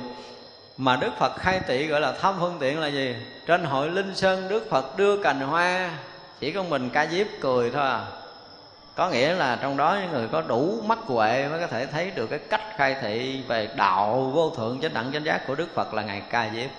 mà 0.77 0.97
Đức 0.97 1.10
Phật 1.19 1.32
khai 1.36 1.60
tị 1.60 1.86
gọi 1.86 2.01
là 2.01 2.12
thâm 2.12 2.35
phương 2.40 2.56
tiện 2.60 2.81
là 2.81 2.86
gì? 2.86 3.16
Trên 3.47 3.64
hội 3.64 3.90
Linh 3.90 4.14
Sơn 4.14 4.48
Đức 4.48 4.70
Phật 4.70 4.97
đưa 4.97 5.23
cành 5.23 5.40
hoa, 5.40 5.90
Chỉ 6.40 6.52
có 6.52 6.62
mình 6.62 6.90
ca 6.90 7.06
diếp 7.06 7.27
cười 7.40 7.70
thôi 7.70 7.86
à 7.86 8.01
có 8.94 9.10
nghĩa 9.10 9.35
là 9.35 9.59
trong 9.62 9.77
đó 9.77 9.98
những 10.01 10.12
người 10.12 10.28
có 10.28 10.40
đủ 10.40 10.81
mắt 10.86 10.98
huệ 11.06 11.48
mới 11.48 11.60
có 11.60 11.66
thể 11.66 11.86
thấy 11.86 12.10
được 12.10 12.27
cái 12.27 12.39
cách 12.39 12.62
khai 12.77 12.97
thị 13.02 13.43
về 13.48 13.69
đạo 13.77 14.31
vô 14.35 14.51
thượng 14.51 14.81
chánh 14.81 14.94
đẳng 14.94 15.12
chánh 15.12 15.24
giác 15.24 15.47
của 15.47 15.55
đức 15.55 15.74
phật 15.74 15.94
là 15.94 16.02
ngài 16.02 16.20
ca 16.20 16.51
diếp. 16.55 16.70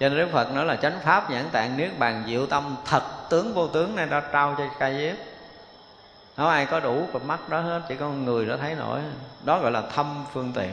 Cho 0.00 0.08
nên 0.08 0.18
đức 0.18 0.28
phật 0.32 0.52
nói 0.52 0.64
là 0.64 0.76
chánh 0.76 1.00
pháp 1.04 1.30
nhãn 1.30 1.44
tạng 1.52 1.76
niết 1.76 1.98
bàn 1.98 2.24
diệu 2.26 2.46
tâm 2.46 2.76
thật 2.84 3.02
tướng 3.30 3.54
vô 3.54 3.68
tướng 3.68 3.96
nên 3.96 4.10
đã 4.10 4.22
trao 4.32 4.54
cho 4.58 4.64
ca 4.78 4.90
diếp. 4.90 5.16
Không 6.36 6.48
ai 6.48 6.66
có 6.66 6.80
đủ 6.80 7.06
cặp 7.12 7.22
mắt 7.22 7.48
đó 7.48 7.60
hết, 7.60 7.82
chỉ 7.88 7.94
có 7.96 8.08
người 8.08 8.46
đó 8.46 8.56
thấy 8.60 8.74
nổi. 8.74 9.00
Đó 9.44 9.60
gọi 9.60 9.70
là 9.70 9.82
thâm 9.94 10.24
phương 10.32 10.52
tiện. 10.54 10.72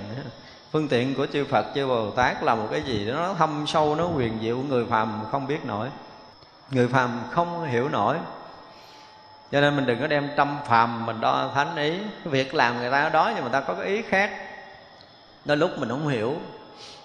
Phương 0.72 0.88
tiện 0.88 1.16
của 1.16 1.28
chư 1.34 1.46
phật, 1.46 1.66
chư 1.76 1.88
bồ 1.88 2.12
tát 2.12 2.44
là 2.44 2.56
một 2.56 2.68
cái 2.72 2.82
gì 2.82 3.08
đó, 3.08 3.14
nó 3.14 3.34
thâm 3.34 3.64
sâu, 3.68 3.96
nó 3.96 4.08
quyền 4.08 4.40
diệu, 4.42 4.58
người 4.58 4.86
phàm 4.90 5.22
không 5.32 5.48
biết 5.48 5.66
nổi. 5.66 5.88
Người 6.72 6.88
phàm 6.88 7.22
không 7.32 7.64
hiểu 7.64 7.90
nổi 7.90 8.18
cho 9.54 9.62
nên 9.62 9.76
mình 9.76 9.86
đừng 9.86 10.00
có 10.00 10.08
đem 10.08 10.30
tâm 10.36 10.58
phàm 10.68 11.06
mình 11.06 11.22
đo 11.22 11.50
thánh 11.56 11.76
ý. 11.76 11.94
Việc 12.24 12.56
làm 12.56 12.78
người 12.78 12.92
ta 12.92 13.10
đó 13.10 13.32
nhưng 13.36 13.44
mà 13.44 13.50
ta 13.50 13.60
có 13.60 13.74
cái 13.74 13.88
ý 13.88 14.02
khác. 14.02 14.32
Đôi 15.46 15.58
lúc 15.58 15.72
mình 15.80 15.90
không 15.90 16.08
hiểu. 16.08 16.36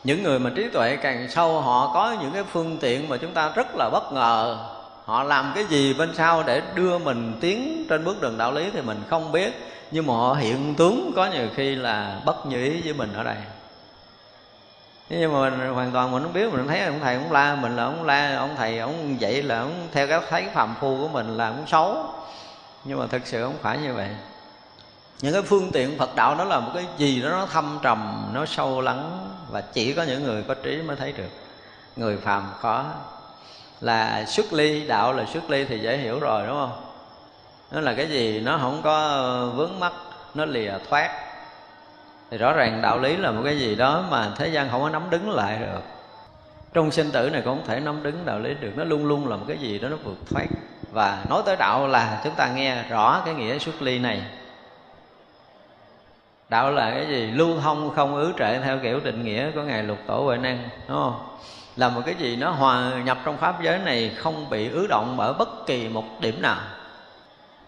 Những 0.05 0.23
người 0.23 0.39
mà 0.39 0.51
trí 0.57 0.69
tuệ 0.69 0.97
càng 0.97 1.29
sâu, 1.31 1.61
họ 1.61 1.91
có 1.95 2.17
những 2.21 2.33
cái 2.33 2.45
phương 2.45 2.79
tiện 2.81 3.09
mà 3.09 3.17
chúng 3.17 3.33
ta 3.33 3.53
rất 3.55 3.67
là 3.77 3.91
bất 3.93 4.13
ngờ. 4.13 4.59
Họ 5.05 5.23
làm 5.23 5.53
cái 5.55 5.65
gì 5.65 5.95
bên 5.95 6.15
sau 6.15 6.43
để 6.43 6.63
đưa 6.75 6.99
mình 6.99 7.39
tiến 7.41 7.87
trên 7.89 8.05
bước 8.05 8.21
đường 8.21 8.39
đạo 8.39 8.53
lý 8.53 8.71
thì 8.73 8.81
mình 8.81 9.03
không 9.11 9.33
biết. 9.33 9.53
Nhưng 9.91 10.07
mà 10.07 10.15
họ 10.15 10.35
hiện 10.35 10.75
tướng 10.75 11.13
có 11.17 11.27
nhiều 11.27 11.49
khi 11.55 11.75
là 11.75 12.21
bất 12.25 12.47
như 12.47 12.65
ý 12.65 12.81
với 12.83 12.93
mình 12.93 13.13
ở 13.15 13.25
đây. 13.25 13.37
Nhưng 15.09 15.33
mà 15.33 15.51
mình 15.51 15.75
hoàn 15.75 15.93
toàn 15.93 16.13
mình 16.13 16.23
không 16.23 16.33
biết, 16.33 16.53
mình 16.53 16.69
thấy 16.69 16.81
ông 16.81 17.01
thầy 17.03 17.19
cũng 17.19 17.33
la 17.33 17.55
mình 17.55 17.77
là 17.77 17.85
ông 17.85 18.05
la, 18.05 18.37
ông 18.37 18.55
thầy 18.57 18.79
ông 18.79 19.17
vậy 19.21 19.43
là 19.43 19.61
ông 19.61 19.89
theo 19.93 20.07
cái 20.07 20.21
thấy 20.31 20.47
phàm 20.55 20.75
phu 20.81 20.99
của 21.01 21.09
mình 21.09 21.37
là 21.37 21.47
ông 21.47 21.65
xấu 21.67 22.15
nhưng 22.89 22.99
mà 22.99 23.07
thực 23.07 23.27
sự 23.27 23.43
không 23.43 23.59
phải 23.63 23.79
như 23.79 23.95
vậy. 23.95 24.09
Những 25.21 25.33
cái 25.33 25.43
phương 25.43 25.71
tiện 25.73 25.99
Phật 25.99 26.17
đạo 26.17 26.35
đó 26.35 26.45
là 26.45 26.61
một 26.61 26.71
cái 26.75 26.87
gì 26.97 27.23
đó 27.23 27.29
nó 27.29 27.47
thâm 27.47 27.79
trầm, 27.83 28.31
nó 28.33 28.47
sâu 28.47 28.81
lắng 28.81 29.29
và 29.51 29.61
chỉ 29.61 29.93
có 29.93 30.03
những 30.03 30.25
người 30.25 30.43
có 30.43 30.55
trí 30.55 30.83
mới 30.83 30.97
thấy 30.97 31.13
được. 31.13 31.29
Người 31.97 32.17
phàm 32.17 32.47
khó 32.61 32.85
là 33.81 34.25
xuất 34.25 34.53
ly, 34.53 34.87
đạo 34.87 35.13
là 35.13 35.25
xuất 35.25 35.51
ly 35.51 35.65
thì 35.65 35.79
dễ 35.79 35.97
hiểu 35.97 36.21
rồi, 36.21 36.47
đúng 36.47 36.57
không? 36.57 36.81
Nó 37.71 37.81
là 37.81 37.95
cái 37.95 38.09
gì 38.09 38.41
nó 38.41 38.59
không 38.61 38.81
có 38.85 39.53
vướng 39.55 39.81
mắc, 39.81 39.93
nó 40.35 40.45
lìa 40.45 40.73
thoát. 40.89 41.11
Thì 42.31 42.39
rõ 42.39 42.53
ràng 42.53 42.83
đạo 42.83 42.99
lý 42.99 43.17
là 43.17 43.31
một 43.31 43.43
cái 43.45 43.59
gì 43.59 43.75
đó 43.75 44.05
mà 44.11 44.33
thế 44.37 44.49
gian 44.49 44.69
không 44.71 44.83
có 44.83 44.89
nắm 44.89 45.11
đứng 45.11 45.31
lại 45.31 45.59
được. 45.59 45.83
Trong 46.73 46.91
sinh 46.91 47.11
tử 47.11 47.31
này 47.31 47.43
cũng 47.45 47.59
không 47.59 47.67
thể 47.67 47.81
nắm 47.81 48.03
đứng 48.03 48.25
đạo 48.25 48.39
lý 48.39 48.55
được, 48.55 48.73
nó 48.77 48.85
luôn 48.85 49.07
luôn 49.07 49.29
là 49.29 49.37
một 49.37 49.45
cái 49.49 49.59
gì 49.59 49.79
đó 49.79 49.89
nó 49.89 49.97
vượt 50.05 50.19
thoát 50.31 50.47
và 50.93 51.25
nói 51.29 51.43
tới 51.47 51.57
đạo 51.57 51.87
là 51.87 52.21
chúng 52.25 52.35
ta 52.35 52.49
nghe 52.49 52.83
rõ 52.83 53.23
cái 53.25 53.35
nghĩa 53.35 53.59
xuất 53.59 53.83
ly 53.83 53.99
này. 53.99 54.23
Đạo 56.49 56.71
là 56.71 56.91
cái 56.91 57.07
gì? 57.07 57.27
Lưu 57.27 57.61
thông 57.61 57.95
không 57.97 58.15
ứ 58.15 58.33
trệ 58.39 58.61
theo 58.61 58.79
kiểu 58.83 59.01
định 59.01 59.25
nghĩa 59.25 59.51
của 59.51 59.63
ngài 59.63 59.83
lục 59.83 59.99
tổ 60.07 60.23
huệ 60.23 60.37
năng, 60.37 60.69
đúng 60.89 60.97
không? 60.97 61.37
Là 61.77 61.89
một 61.89 62.01
cái 62.07 62.15
gì 62.15 62.37
nó 62.37 62.51
hòa 62.51 62.93
nhập 63.05 63.19
trong 63.25 63.37
pháp 63.37 63.63
giới 63.63 63.79
này, 63.79 64.13
không 64.17 64.51
bị 64.51 64.71
ứ 64.71 64.87
động 64.87 65.21
ở 65.21 65.33
bất 65.33 65.67
kỳ 65.67 65.89
một 65.89 66.05
điểm 66.21 66.43
nào. 66.43 66.61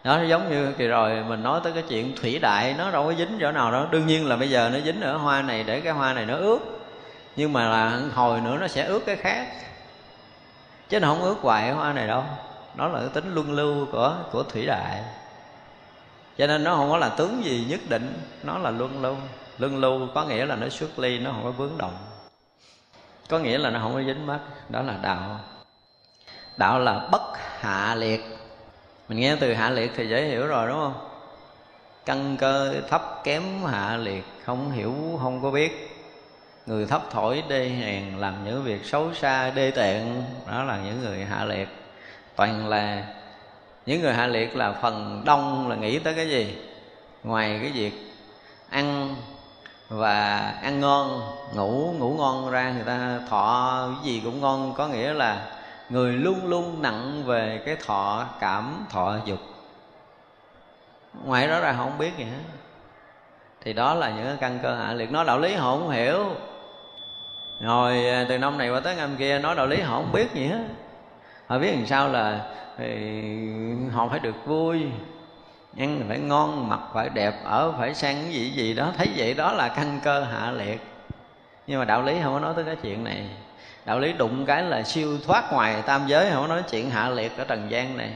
Đó 0.05 0.23
giống 0.29 0.51
như 0.51 0.73
kỳ 0.73 0.87
rồi 0.87 1.25
mình 1.29 1.43
nói 1.43 1.61
tới 1.65 1.73
cái 1.73 1.83
chuyện 1.89 2.17
thủy 2.23 2.39
đại, 2.39 2.75
nó 2.79 2.91
đâu 2.91 3.05
có 3.07 3.15
dính 3.15 3.39
chỗ 3.41 3.53
nào 3.53 3.73
đó 3.73 3.87
đương 3.91 4.07
nhiên 4.07 4.29
là 4.29 4.37
bây 4.37 4.51
giờ 4.51 4.71
nó 4.73 4.81
dính 4.81 5.01
ở 5.01 5.17
hoa 5.17 5.43
này, 5.43 5.65
để 5.65 5.81
cái 5.81 5.93
hoa 5.93 6.13
này 6.13 6.27
nó 6.27 6.35
ướt. 6.35 6.59
Nhưng 7.37 7.53
mà 7.53 7.69
là 7.69 8.01
hồi 8.15 8.41
nữa 8.41 8.57
nó 8.61 8.69
sẽ 8.69 8.85
ướt 8.85 9.01
cái 9.07 9.17
khác. 9.17 9.47
Chứ 10.89 11.01
nó 11.01 11.09
không 11.09 11.23
ướt 11.23 11.37
hoài 11.43 11.63
cái 11.63 11.73
hoa 11.73 11.93
này 11.93 12.07
đâu 12.07 12.25
nó 12.75 12.89
là 12.89 13.01
cái 13.01 13.09
tính 13.09 13.35
luân 13.35 13.53
lưu 13.53 13.87
của 13.93 14.17
của 14.33 14.43
thủy 14.43 14.67
đại. 14.67 15.03
Cho 16.39 16.47
nên 16.47 16.65
nó 16.65 16.77
không 16.77 16.91
có 16.91 16.97
là 16.97 17.09
tướng 17.09 17.45
gì 17.45 17.67
nhất 17.69 17.81
định, 17.89 18.23
nó 18.43 18.59
là 18.59 18.71
luân 18.71 19.03
lưu. 19.03 19.17
Luân 19.59 19.77
lưu 19.77 20.09
có 20.15 20.25
nghĩa 20.25 20.47
là 20.47 20.57
nó 20.57 20.69
xuất 20.69 20.99
ly, 20.99 21.19
nó 21.19 21.31
không 21.31 21.45
có 21.45 21.51
vướng 21.51 21.79
động. 21.79 21.97
Có 23.29 23.39
nghĩa 23.39 23.59
là 23.59 23.71
nó 23.71 23.81
không 23.81 23.95
có 23.95 24.03
dính 24.03 24.27
mắt 24.27 24.41
đó 24.69 24.83
là 24.83 24.95
đạo. 25.03 25.41
Đạo 26.57 26.79
là 26.79 27.09
bất 27.13 27.23
hạ 27.59 27.95
liệt. 27.95 28.21
Mình 29.09 29.21
nghe 29.21 29.37
từ 29.37 29.55
hạ 29.55 29.71
liệt 29.71 29.93
thì 29.97 30.09
dễ 30.09 30.25
hiểu 30.25 30.47
rồi, 30.47 30.69
đúng 30.69 30.79
không? 30.79 31.09
Căn 32.07 32.37
cơ 32.37 32.75
thấp 32.89 33.21
kém 33.25 33.43
hạ 33.65 33.97
liệt, 33.97 34.25
không 34.45 34.73
hiểu, 34.73 35.19
không 35.23 35.43
có 35.43 35.51
biết. 35.51 35.97
Người 36.67 36.87
thấp 36.87 37.03
thổi 37.11 37.43
đê 37.49 37.69
hèn, 37.69 38.17
làm 38.19 38.45
những 38.45 38.63
việc 38.63 38.85
xấu 38.85 39.15
xa, 39.15 39.51
đê 39.51 39.71
tiện, 39.71 40.23
đó 40.51 40.65
là 40.65 40.79
những 40.85 41.01
người 41.01 41.25
hạ 41.25 41.45
liệt 41.45 41.69
toàn 42.41 42.69
là 42.69 43.03
những 43.87 44.03
người 44.03 44.15
hạ 44.15 44.27
liệt 44.27 44.57
là 44.57 44.73
phần 44.73 45.23
đông 45.25 45.69
là 45.69 45.77
nghĩ 45.77 45.99
tới 45.99 46.15
cái 46.15 46.29
gì? 46.29 46.59
Ngoài 47.25 47.59
cái 47.63 47.71
việc 47.71 47.93
ăn 48.71 49.17
và 49.89 50.39
ăn 50.63 50.81
ngon, 50.81 51.21
ngủ 51.55 51.95
ngủ 51.99 52.15
ngon 52.19 52.51
ra 52.51 52.73
người 52.73 52.85
ta 52.85 53.21
thọ 53.29 53.89
cái 53.89 54.13
gì 54.13 54.21
cũng 54.25 54.41
ngon, 54.41 54.75
có 54.77 54.89
nghĩa 54.89 55.13
là 55.13 55.47
người 55.89 56.13
luôn 56.13 56.47
luôn 56.47 56.83
nặng 56.83 57.23
về 57.27 57.63
cái 57.67 57.77
thọ 57.87 58.27
cảm, 58.41 58.87
thọ 58.91 59.17
dục. 59.25 59.39
Ngoài 61.25 61.49
đó 61.49 61.61
ra 61.61 61.73
họ 61.73 61.85
không 61.85 61.99
biết 61.99 62.13
gì 62.19 62.25
hết. 62.25 62.43
Thì 63.61 63.73
đó 63.73 63.95
là 63.95 64.11
những 64.11 64.27
cái 64.27 64.37
căn 64.41 64.59
cơ 64.63 64.75
hạ 64.75 64.93
liệt. 64.93 65.13
Nói 65.13 65.25
đạo 65.25 65.39
lý 65.39 65.55
họ 65.55 65.77
không 65.77 65.91
hiểu. 65.91 66.25
Rồi 67.61 68.07
à, 68.07 68.25
từ 68.29 68.39
năm 68.39 68.59
này 68.59 68.71
qua 68.71 68.81
tới 68.81 68.95
năm 68.95 69.17
kia, 69.19 69.39
nói 69.39 69.55
đạo 69.55 69.67
lý 69.67 69.81
họ 69.81 69.97
không 69.97 70.13
biết 70.13 70.35
gì 70.35 70.47
hết 70.47 70.65
họ 71.51 71.59
biết 71.59 71.73
làm 71.73 71.87
sao 71.87 72.09
là 72.09 72.41
thì 72.79 73.23
họ 73.93 74.09
phải 74.09 74.19
được 74.19 74.47
vui. 74.47 74.87
Ăn 75.79 76.05
phải 76.09 76.19
ngon, 76.19 76.69
mặc 76.69 76.81
phải 76.95 77.09
đẹp, 77.09 77.35
ở 77.45 77.73
phải 77.79 77.95
sang 77.95 78.17
cái 78.23 78.33
gì 78.33 78.51
gì 78.51 78.75
đó. 78.75 78.89
Thấy 78.97 79.09
vậy 79.17 79.35
đó 79.35 79.53
là 79.53 79.69
căn 79.69 80.01
cơ 80.05 80.25
hạ 80.25 80.51
liệt. 80.51 80.81
Nhưng 81.67 81.79
mà 81.79 81.85
đạo 81.85 82.03
lý 82.03 82.17
không 82.23 82.33
có 82.33 82.41
nói 82.41 82.53
tới 82.57 82.65
cái 82.65 82.77
chuyện 82.77 83.05
này. 83.05 83.27
Đạo 83.85 83.99
lý 83.99 84.13
đụng 84.13 84.47
cái 84.47 84.63
là 84.63 84.83
siêu 84.83 85.19
thoát 85.27 85.53
ngoài 85.53 85.83
tam 85.87 86.07
giới, 86.07 86.31
không 86.31 86.43
có 86.43 86.47
nói 86.47 86.63
chuyện 86.71 86.91
hạ 86.91 87.09
liệt 87.09 87.39
ở 87.39 87.45
trần 87.45 87.71
gian 87.71 87.97
này. 87.97 88.11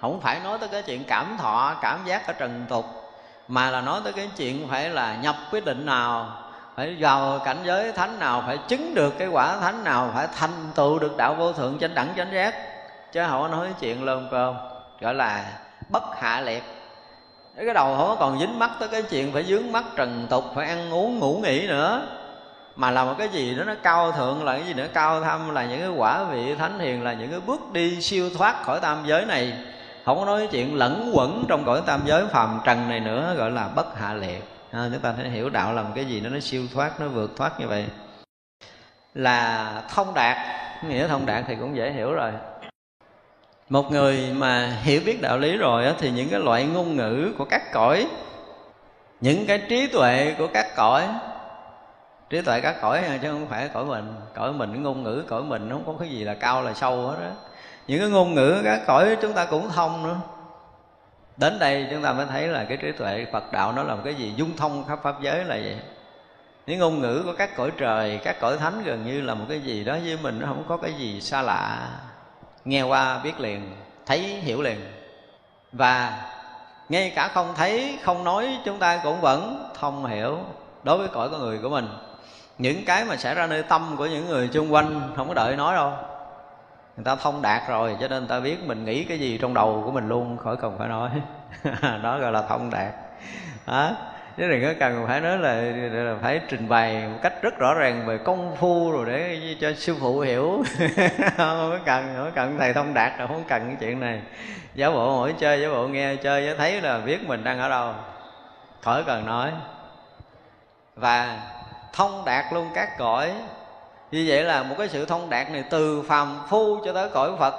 Không 0.00 0.20
phải 0.20 0.40
nói 0.44 0.58
tới 0.58 0.68
cái 0.72 0.82
chuyện 0.82 1.04
cảm 1.04 1.36
thọ, 1.38 1.74
cảm 1.82 1.98
giác 2.04 2.26
ở 2.26 2.32
trần 2.32 2.64
tục, 2.68 2.84
mà 3.48 3.70
là 3.70 3.80
nói 3.80 4.00
tới 4.04 4.12
cái 4.12 4.30
chuyện 4.36 4.68
phải 4.68 4.88
là 4.88 5.16
nhập 5.22 5.36
quyết 5.52 5.64
định 5.64 5.86
nào, 5.86 6.28
phải 6.76 6.96
vào 6.98 7.38
cảnh 7.38 7.58
giới 7.64 7.92
thánh 7.92 8.18
nào, 8.18 8.42
phải 8.46 8.58
chứng 8.68 8.94
được 8.94 9.18
cái 9.18 9.28
quả 9.28 9.56
thánh 9.56 9.84
nào, 9.84 10.10
phải 10.14 10.26
thành 10.38 10.70
tựu 10.74 10.98
được 10.98 11.16
đạo 11.16 11.34
vô 11.34 11.52
thượng 11.52 11.78
chánh 11.78 11.94
đẳng 11.94 12.08
chánh 12.16 12.32
giác 12.32 12.54
chứ 13.12 13.20
không 13.28 13.42
có 13.42 13.48
nói 13.48 13.68
chuyện 13.80 14.04
lơm 14.04 14.28
cơm 14.30 14.56
gọi 15.00 15.14
là 15.14 15.44
bất 15.88 16.02
hạ 16.20 16.40
liệt. 16.40 16.62
Cái 17.56 17.74
đầu 17.74 17.96
không 17.96 18.16
còn 18.20 18.38
dính 18.40 18.58
mắt 18.58 18.70
tới 18.80 18.88
cái 18.88 19.02
chuyện 19.02 19.32
phải 19.32 19.44
dướng 19.44 19.72
mắt 19.72 19.84
trần 19.96 20.26
tục 20.30 20.44
phải 20.54 20.66
ăn 20.66 20.90
uống 20.90 21.18
ngủ 21.18 21.40
nghỉ 21.42 21.66
nữa. 21.66 22.02
Mà 22.76 22.90
là 22.90 23.04
một 23.04 23.14
cái 23.18 23.28
gì 23.28 23.54
đó 23.54 23.64
nó 23.64 23.74
cao 23.82 24.12
thượng 24.12 24.44
là 24.44 24.52
cái 24.56 24.66
gì 24.66 24.74
nữa? 24.74 24.86
Cao 24.94 25.20
thâm 25.20 25.54
là 25.54 25.64
những 25.64 25.80
cái 25.80 25.88
quả 25.88 26.24
vị 26.24 26.54
thánh 26.54 26.78
hiền 26.78 27.04
là 27.04 27.12
những 27.12 27.30
cái 27.30 27.40
bước 27.40 27.72
đi 27.72 28.00
siêu 28.00 28.30
thoát 28.38 28.62
khỏi 28.62 28.80
tam 28.80 29.02
giới 29.06 29.26
này. 29.26 29.52
Không 30.04 30.18
có 30.18 30.24
nói 30.24 30.48
chuyện 30.50 30.74
lẫn 30.74 31.10
quẩn 31.14 31.44
trong 31.48 31.64
cõi 31.64 31.82
tam 31.86 32.00
giới 32.04 32.26
phàm 32.26 32.60
trần 32.64 32.88
này 32.88 33.00
nữa 33.00 33.34
gọi 33.38 33.50
là 33.50 33.68
bất 33.68 33.98
hạ 33.98 34.14
liệt. 34.14 34.44
À, 34.72 34.88
chúng 34.92 35.00
ta 35.00 35.12
phải 35.16 35.30
hiểu 35.30 35.50
đạo 35.50 35.72
là 35.72 35.82
một 35.82 35.90
cái 35.94 36.04
gì 36.04 36.20
nó 36.20 36.30
nó 36.30 36.40
siêu 36.40 36.62
thoát 36.74 37.00
nó 37.00 37.08
vượt 37.08 37.30
thoát 37.36 37.60
như 37.60 37.66
vậy. 37.68 37.86
Là 39.14 39.72
thông 39.94 40.14
đạt 40.14 40.36
nghĩa 40.88 41.08
thông 41.08 41.26
đạt 41.26 41.44
thì 41.48 41.54
cũng 41.60 41.76
dễ 41.76 41.90
hiểu 41.90 42.12
rồi 42.12 42.32
một 43.70 43.90
người 43.90 44.30
mà 44.32 44.76
hiểu 44.82 45.00
biết 45.06 45.22
đạo 45.22 45.38
lý 45.38 45.56
rồi 45.56 45.86
á, 45.86 45.92
thì 45.98 46.10
những 46.10 46.28
cái 46.28 46.40
loại 46.40 46.64
ngôn 46.64 46.96
ngữ 46.96 47.32
của 47.38 47.44
các 47.44 47.72
cõi 47.72 48.06
những 49.20 49.46
cái 49.46 49.62
trí 49.68 49.86
tuệ 49.86 50.34
của 50.38 50.46
các 50.54 50.66
cõi 50.76 51.08
trí 52.30 52.42
tuệ 52.42 52.60
các 52.60 52.76
cõi 52.80 53.02
chứ 53.22 53.32
không 53.32 53.46
phải 53.46 53.68
cõi 53.68 53.84
mình 53.84 54.14
cõi 54.34 54.52
mình 54.52 54.82
ngôn 54.82 55.02
ngữ 55.02 55.24
cõi 55.28 55.42
mình 55.42 55.70
không 55.70 55.82
có 55.86 55.94
cái 55.98 56.08
gì 56.08 56.24
là 56.24 56.34
cao 56.34 56.62
là 56.62 56.74
sâu 56.74 57.08
hết 57.08 57.16
đó 57.20 57.30
những 57.90 58.00
cái 58.00 58.08
ngôn 58.08 58.34
ngữ 58.34 58.60
các 58.64 58.80
cõi 58.86 59.16
chúng 59.22 59.32
ta 59.32 59.44
cũng 59.44 59.70
thông 59.70 60.02
nữa. 60.02 60.16
Đến 61.36 61.58
đây 61.58 61.86
chúng 61.90 62.02
ta 62.02 62.12
mới 62.12 62.26
thấy 62.26 62.48
là 62.48 62.64
cái 62.64 62.76
trí 62.76 62.92
tuệ 62.92 63.26
phật 63.32 63.52
đạo 63.52 63.72
nó 63.72 63.82
là 63.82 63.94
một 63.94 64.00
cái 64.04 64.14
gì? 64.14 64.34
Dung 64.36 64.56
thông 64.56 64.84
khắp 64.88 64.98
pháp 65.02 65.20
giới 65.20 65.44
là 65.44 65.56
vậy. 65.56 65.76
Những 66.66 66.78
ngôn 66.78 67.00
ngữ 67.00 67.22
của 67.24 67.32
các 67.38 67.56
cõi 67.56 67.70
trời 67.76 68.20
các 68.24 68.40
cõi 68.40 68.56
thánh 68.58 68.82
gần 68.84 69.06
như 69.06 69.20
là 69.20 69.34
một 69.34 69.44
cái 69.48 69.60
gì 69.60 69.84
đó 69.84 69.96
với 70.04 70.18
mình 70.22 70.38
nó 70.40 70.46
không 70.46 70.64
có 70.68 70.76
cái 70.76 70.92
gì 70.92 71.20
xa 71.20 71.42
lạ 71.42 71.88
nghe 72.64 72.82
qua 72.82 73.18
biết 73.18 73.40
liền, 73.40 73.72
thấy 74.06 74.18
hiểu 74.18 74.62
liền. 74.62 74.80
Và 75.72 76.22
ngay 76.88 77.12
cả 77.16 77.28
không 77.28 77.54
thấy, 77.56 77.98
không 78.02 78.24
nói, 78.24 78.58
chúng 78.64 78.78
ta 78.78 79.00
cũng 79.04 79.20
vẫn 79.20 79.70
thông 79.80 80.06
hiểu 80.06 80.38
đối 80.82 80.98
với 80.98 81.08
cõi 81.08 81.28
con 81.30 81.40
người 81.40 81.58
của 81.58 81.68
mình. 81.68 81.88
Những 82.58 82.84
cái 82.84 83.04
mà 83.04 83.16
xảy 83.16 83.34
ra 83.34 83.46
nơi 83.46 83.62
tâm 83.62 83.94
của 83.98 84.06
những 84.06 84.26
người 84.26 84.48
xung 84.52 84.72
quanh, 84.72 85.12
không 85.16 85.28
có 85.28 85.34
đợi 85.34 85.56
nói 85.56 85.74
đâu. 85.74 85.92
Người 86.96 87.04
ta 87.04 87.16
thông 87.16 87.42
đạt 87.42 87.68
rồi, 87.68 87.96
cho 88.00 88.08
nên 88.08 88.18
người 88.18 88.28
ta 88.28 88.40
biết 88.40 88.64
mình 88.64 88.84
nghĩ 88.84 89.04
cái 89.04 89.18
gì 89.18 89.38
trong 89.38 89.54
đầu 89.54 89.82
của 89.84 89.90
mình 89.90 90.08
luôn, 90.08 90.36
khỏi 90.36 90.56
cần 90.56 90.78
phải 90.78 90.88
nói. 90.88 91.10
Đó 92.02 92.18
gọi 92.18 92.32
là 92.32 92.42
thông 92.42 92.70
đạt. 92.70 92.92
Đó 93.66 93.90
chứ 94.36 94.48
đừng 94.48 94.62
có 94.62 94.74
cần 94.80 95.06
phải 95.06 95.20
nói 95.20 95.38
là, 95.38 95.54
là 95.92 96.14
phải 96.22 96.40
trình 96.48 96.68
bày 96.68 97.08
một 97.08 97.18
cách 97.22 97.42
rất 97.42 97.58
rõ 97.58 97.74
ràng 97.74 98.06
về 98.06 98.18
công 98.18 98.56
phu 98.56 98.92
rồi 98.92 99.06
để 99.06 99.38
cho 99.60 99.72
sư 99.76 99.96
phụ 100.00 100.20
hiểu. 100.20 100.62
Không 101.36 101.70
có 101.70 101.78
cần 101.84 102.14
không 102.16 102.24
có 102.24 102.30
cần 102.34 102.56
thầy 102.58 102.72
thông 102.72 102.94
đạt 102.94 103.18
rồi 103.18 103.28
không 103.28 103.44
cần 103.48 103.66
cái 103.66 103.76
chuyện 103.80 104.00
này. 104.00 104.22
Giáo 104.74 104.92
bộ 104.92 105.16
mỗi 105.16 105.34
chơi 105.38 105.60
giáo 105.60 105.70
bộ 105.70 105.88
nghe 105.88 106.16
chơi 106.16 106.46
giáo 106.46 106.54
thấy 106.58 106.80
là 106.80 106.98
biết 106.98 107.28
mình 107.28 107.44
đang 107.44 107.58
ở 107.58 107.68
đâu. 107.68 107.94
Khỏi 108.82 109.04
cần 109.06 109.26
nói. 109.26 109.52
Và 110.96 111.40
thông 111.92 112.24
đạt 112.24 112.44
luôn 112.52 112.70
các 112.74 112.98
cõi. 112.98 113.32
Như 114.10 114.24
vậy 114.28 114.42
là 114.42 114.62
một 114.62 114.74
cái 114.78 114.88
sự 114.88 115.06
thông 115.06 115.30
đạt 115.30 115.50
này 115.50 115.64
từ 115.70 116.02
phàm 116.02 116.38
phu 116.48 116.84
cho 116.84 116.92
tới 116.92 117.08
cõi 117.08 117.30
phật 117.38 117.54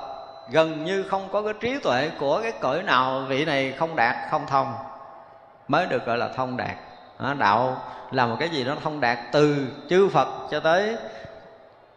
gần 0.52 0.86
như 0.86 1.04
không 1.04 1.30
có 1.32 1.42
cái 1.42 1.54
trí 1.60 1.80
tuệ 1.80 2.10
của 2.20 2.42
cái 2.42 2.52
cõi 2.52 2.84
nào 2.84 3.26
vị 3.28 3.46
này 3.46 3.74
không 3.78 3.96
đạt 3.96 4.16
không 4.32 4.46
thông 4.48 4.74
mới 5.72 5.86
được 5.86 6.06
gọi 6.06 6.18
là 6.18 6.28
thông 6.28 6.58
đạt. 6.58 6.76
Đạo 7.38 7.82
là 8.12 8.26
một 8.26 8.36
cái 8.40 8.50
gì 8.50 8.64
nó 8.64 8.76
thông 8.84 9.00
đạt 9.00 9.18
từ 9.32 9.68
chư 9.90 10.10
phật 10.10 10.28
cho 10.52 10.60
tới 10.60 10.98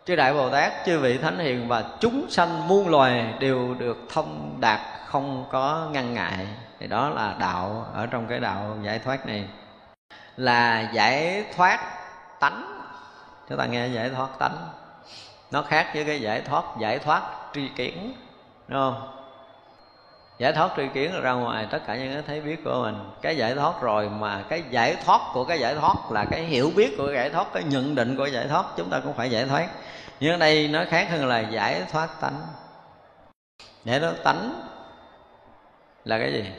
chư 0.04 0.16
đại 0.16 0.34
bồ 0.34 0.50
tát, 0.50 0.72
chư 0.86 0.98
vị 0.98 1.18
thánh 1.18 1.38
hiền 1.38 1.68
và 1.68 1.84
chúng 2.00 2.30
sanh 2.30 2.68
muôn 2.68 2.88
loài 2.88 3.34
đều 3.38 3.74
được 3.74 3.96
thông 4.12 4.56
đạt 4.60 4.80
không 5.06 5.44
có 5.50 5.88
ngăn 5.92 6.14
ngại. 6.14 6.46
Thì 6.80 6.86
đó 6.86 7.08
là 7.08 7.34
đạo, 7.38 7.86
ở 7.94 8.06
trong 8.06 8.26
cái 8.26 8.40
đạo 8.40 8.76
giải 8.82 8.98
thoát 8.98 9.26
này 9.26 9.44
là 10.36 10.90
giải 10.92 11.44
thoát 11.56 11.80
tánh. 12.40 12.86
Chúng 13.48 13.58
ta 13.58 13.66
nghe 13.66 13.88
giải 13.88 14.10
thoát 14.10 14.28
tánh, 14.38 14.68
nó 15.50 15.62
khác 15.62 15.90
với 15.94 16.04
cái 16.04 16.20
giải 16.20 16.40
thoát 16.40 16.62
giải 16.78 16.98
thoát 16.98 17.22
tri 17.52 17.68
kiến, 17.68 18.14
đúng 18.68 18.80
không? 18.80 19.13
Giải 20.38 20.52
thoát 20.52 20.70
tri 20.76 20.88
kiến 20.94 21.14
là 21.14 21.20
ra 21.20 21.32
ngoài, 21.32 21.66
tất 21.70 21.78
cả 21.86 21.96
những 21.96 22.12
cái 22.12 22.22
thấy 22.26 22.40
biết 22.40 22.64
của 22.64 22.82
mình. 22.82 23.10
Cái 23.22 23.36
giải 23.36 23.54
thoát 23.54 23.80
rồi 23.80 24.08
mà 24.08 24.42
cái 24.48 24.62
giải 24.70 24.96
thoát 25.04 25.20
của 25.32 25.44
cái 25.44 25.60
giải 25.60 25.74
thoát 25.74 25.94
là 26.10 26.24
cái 26.30 26.40
hiểu 26.40 26.70
biết 26.76 26.94
của 26.98 27.06
cái 27.06 27.14
giải 27.14 27.30
thoát, 27.30 27.46
cái 27.52 27.62
nhận 27.62 27.94
định 27.94 28.16
của 28.16 28.26
giải 28.26 28.48
thoát, 28.48 28.64
chúng 28.76 28.90
ta 28.90 29.00
cũng 29.00 29.12
phải 29.12 29.30
giải 29.30 29.44
thoát. 29.44 29.68
Nhưng 30.20 30.32
ở 30.32 30.36
đây 30.38 30.68
nó 30.68 30.84
khác 30.88 31.08
hơn 31.10 31.26
là 31.26 31.40
giải 31.40 31.82
thoát 31.92 32.20
tánh. 32.20 32.40
Giải 33.84 34.00
thoát 34.00 34.14
tánh 34.24 34.50
là 36.04 36.18
cái 36.18 36.32
gì? 36.32 36.52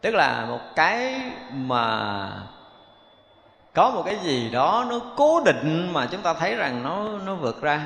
Tức 0.00 0.14
là 0.14 0.46
một 0.48 0.60
cái 0.76 1.20
mà 1.50 2.30
có 3.74 3.90
một 3.90 4.02
cái 4.06 4.16
gì 4.16 4.50
đó 4.50 4.86
nó 4.88 5.00
cố 5.16 5.40
định 5.44 5.92
mà 5.92 6.06
chúng 6.10 6.22
ta 6.22 6.34
thấy 6.34 6.54
rằng 6.54 6.82
nó 6.82 7.08
nó 7.26 7.34
vượt 7.34 7.62
ra. 7.62 7.80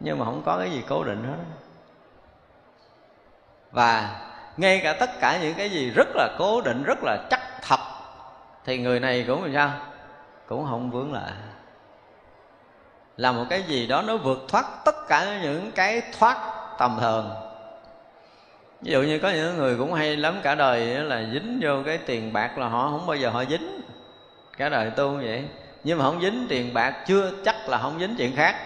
Nhưng 0.00 0.18
mà 0.18 0.24
không 0.24 0.42
có 0.46 0.58
cái 0.58 0.70
gì 0.70 0.82
cố 0.88 1.04
định 1.04 1.24
hết 1.24 1.63
và 3.74 4.20
ngay 4.56 4.80
cả 4.84 4.92
tất 4.92 5.10
cả 5.20 5.38
những 5.42 5.54
cái 5.54 5.70
gì 5.70 5.90
rất 5.90 6.08
là 6.14 6.28
cố 6.38 6.60
định, 6.60 6.82
rất 6.82 6.98
là 7.02 7.18
chắc 7.30 7.40
thật, 7.62 7.80
thì 8.64 8.78
người 8.78 9.00
này 9.00 9.24
cũng 9.28 9.42
làm 9.42 9.54
sao? 9.54 9.70
Cũng 10.46 10.66
không 10.70 10.90
vướng 10.90 11.12
lại. 11.12 11.32
Là 13.16 13.32
một 13.32 13.44
cái 13.50 13.62
gì 13.62 13.86
đó 13.86 14.02
nó 14.02 14.16
vượt 14.16 14.44
thoát 14.48 14.64
tất 14.84 14.94
cả 15.08 15.38
những 15.42 15.72
cái 15.72 16.02
thoát 16.18 16.36
tầm 16.78 16.98
thường. 17.00 17.30
Ví 18.82 18.92
dụ 18.92 19.02
như 19.02 19.18
có 19.18 19.30
những 19.30 19.56
người 19.56 19.76
cũng 19.78 19.92
hay 19.92 20.16
lắm, 20.16 20.40
cả 20.42 20.54
đời 20.54 20.86
là 20.86 21.22
dính 21.32 21.58
vô 21.62 21.82
cái 21.86 21.98
tiền 21.98 22.32
bạc 22.32 22.58
là 22.58 22.68
họ 22.68 22.90
không 22.90 23.06
bao 23.06 23.16
giờ 23.16 23.30
họ 23.30 23.44
dính. 23.44 23.80
Cả 24.56 24.68
đời 24.68 24.90
tu 24.90 25.16
vậy. 25.16 25.44
Nhưng 25.84 25.98
mà 25.98 26.04
không 26.04 26.20
dính 26.20 26.46
tiền 26.48 26.74
bạc, 26.74 26.94
chưa 27.06 27.30
chắc 27.44 27.68
là 27.68 27.78
không 27.78 28.00
dính 28.00 28.14
chuyện 28.18 28.36
khác. 28.36 28.56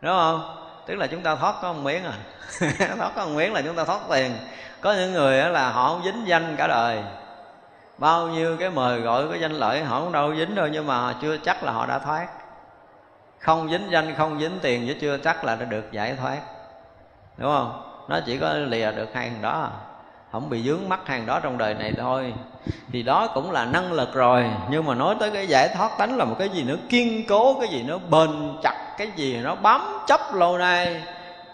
Đúng 0.00 0.12
không? 0.12 0.65
Tức 0.86 0.94
là 0.94 1.06
chúng 1.06 1.22
ta 1.22 1.34
thoát 1.34 1.54
có 1.62 1.72
một 1.72 1.80
miếng 1.82 2.04
à. 2.04 2.12
Thoát 2.96 3.12
có 3.16 3.24
một 3.24 3.32
miếng 3.34 3.52
là 3.52 3.62
chúng 3.62 3.76
ta 3.76 3.84
thoát 3.84 4.00
tiền. 4.10 4.32
Có 4.80 4.92
những 4.92 5.12
người 5.12 5.50
là 5.50 5.70
họ 5.70 5.88
không 5.88 6.04
dính 6.04 6.26
danh 6.26 6.56
cả 6.56 6.66
đời. 6.66 7.02
Bao 7.98 8.28
nhiêu 8.28 8.56
cái 8.56 8.70
mời 8.70 9.00
gọi 9.00 9.28
cái 9.30 9.40
danh 9.40 9.52
lợi 9.52 9.84
họ 9.84 10.00
không 10.00 10.12
đâu 10.12 10.36
dính 10.36 10.54
đâu, 10.54 10.66
nhưng 10.66 10.86
mà 10.86 11.14
chưa 11.22 11.36
chắc 11.36 11.64
là 11.64 11.72
họ 11.72 11.86
đã 11.86 11.98
thoát. 11.98 12.28
Không 13.38 13.70
dính 13.70 13.90
danh, 13.90 14.14
không 14.14 14.40
dính 14.40 14.58
tiền 14.62 14.88
chứ 14.88 14.94
chưa 15.00 15.18
chắc 15.18 15.44
là 15.44 15.56
đã 15.56 15.64
được 15.64 15.92
giải 15.92 16.16
thoát. 16.20 16.38
Đúng 17.36 17.52
không? 17.52 17.82
Nó 18.08 18.20
chỉ 18.26 18.38
có 18.38 18.52
lìa 18.54 18.92
được 18.92 19.08
hai 19.14 19.30
thằng 19.30 19.42
đó 19.42 19.50
à 19.60 19.85
không 20.40 20.50
bị 20.50 20.62
dướng 20.62 20.88
mắc 20.88 21.00
hàng 21.06 21.26
đó 21.26 21.40
trong 21.40 21.58
đời 21.58 21.74
này 21.74 21.92
thôi. 21.98 22.34
Thì 22.92 23.02
đó 23.02 23.26
cũng 23.34 23.50
là 23.50 23.64
năng 23.64 23.92
lực 23.92 24.14
rồi. 24.14 24.50
Nhưng 24.70 24.86
mà 24.86 24.94
nói 24.94 25.16
tới 25.20 25.30
cái 25.30 25.46
giải 25.46 25.68
thoát 25.68 25.98
tánh 25.98 26.16
là 26.16 26.24
một 26.24 26.36
cái 26.38 26.48
gì 26.48 26.62
nữa? 26.62 26.76
Kiên 26.88 27.26
cố, 27.28 27.60
cái 27.60 27.68
gì 27.68 27.82
nó 27.82 27.98
bền 27.98 28.56
chặt, 28.62 28.94
cái 28.98 29.10
gì 29.16 29.36
nó 29.36 29.54
bám 29.54 29.98
chấp 30.06 30.20
lâu 30.34 30.58
nay 30.58 31.02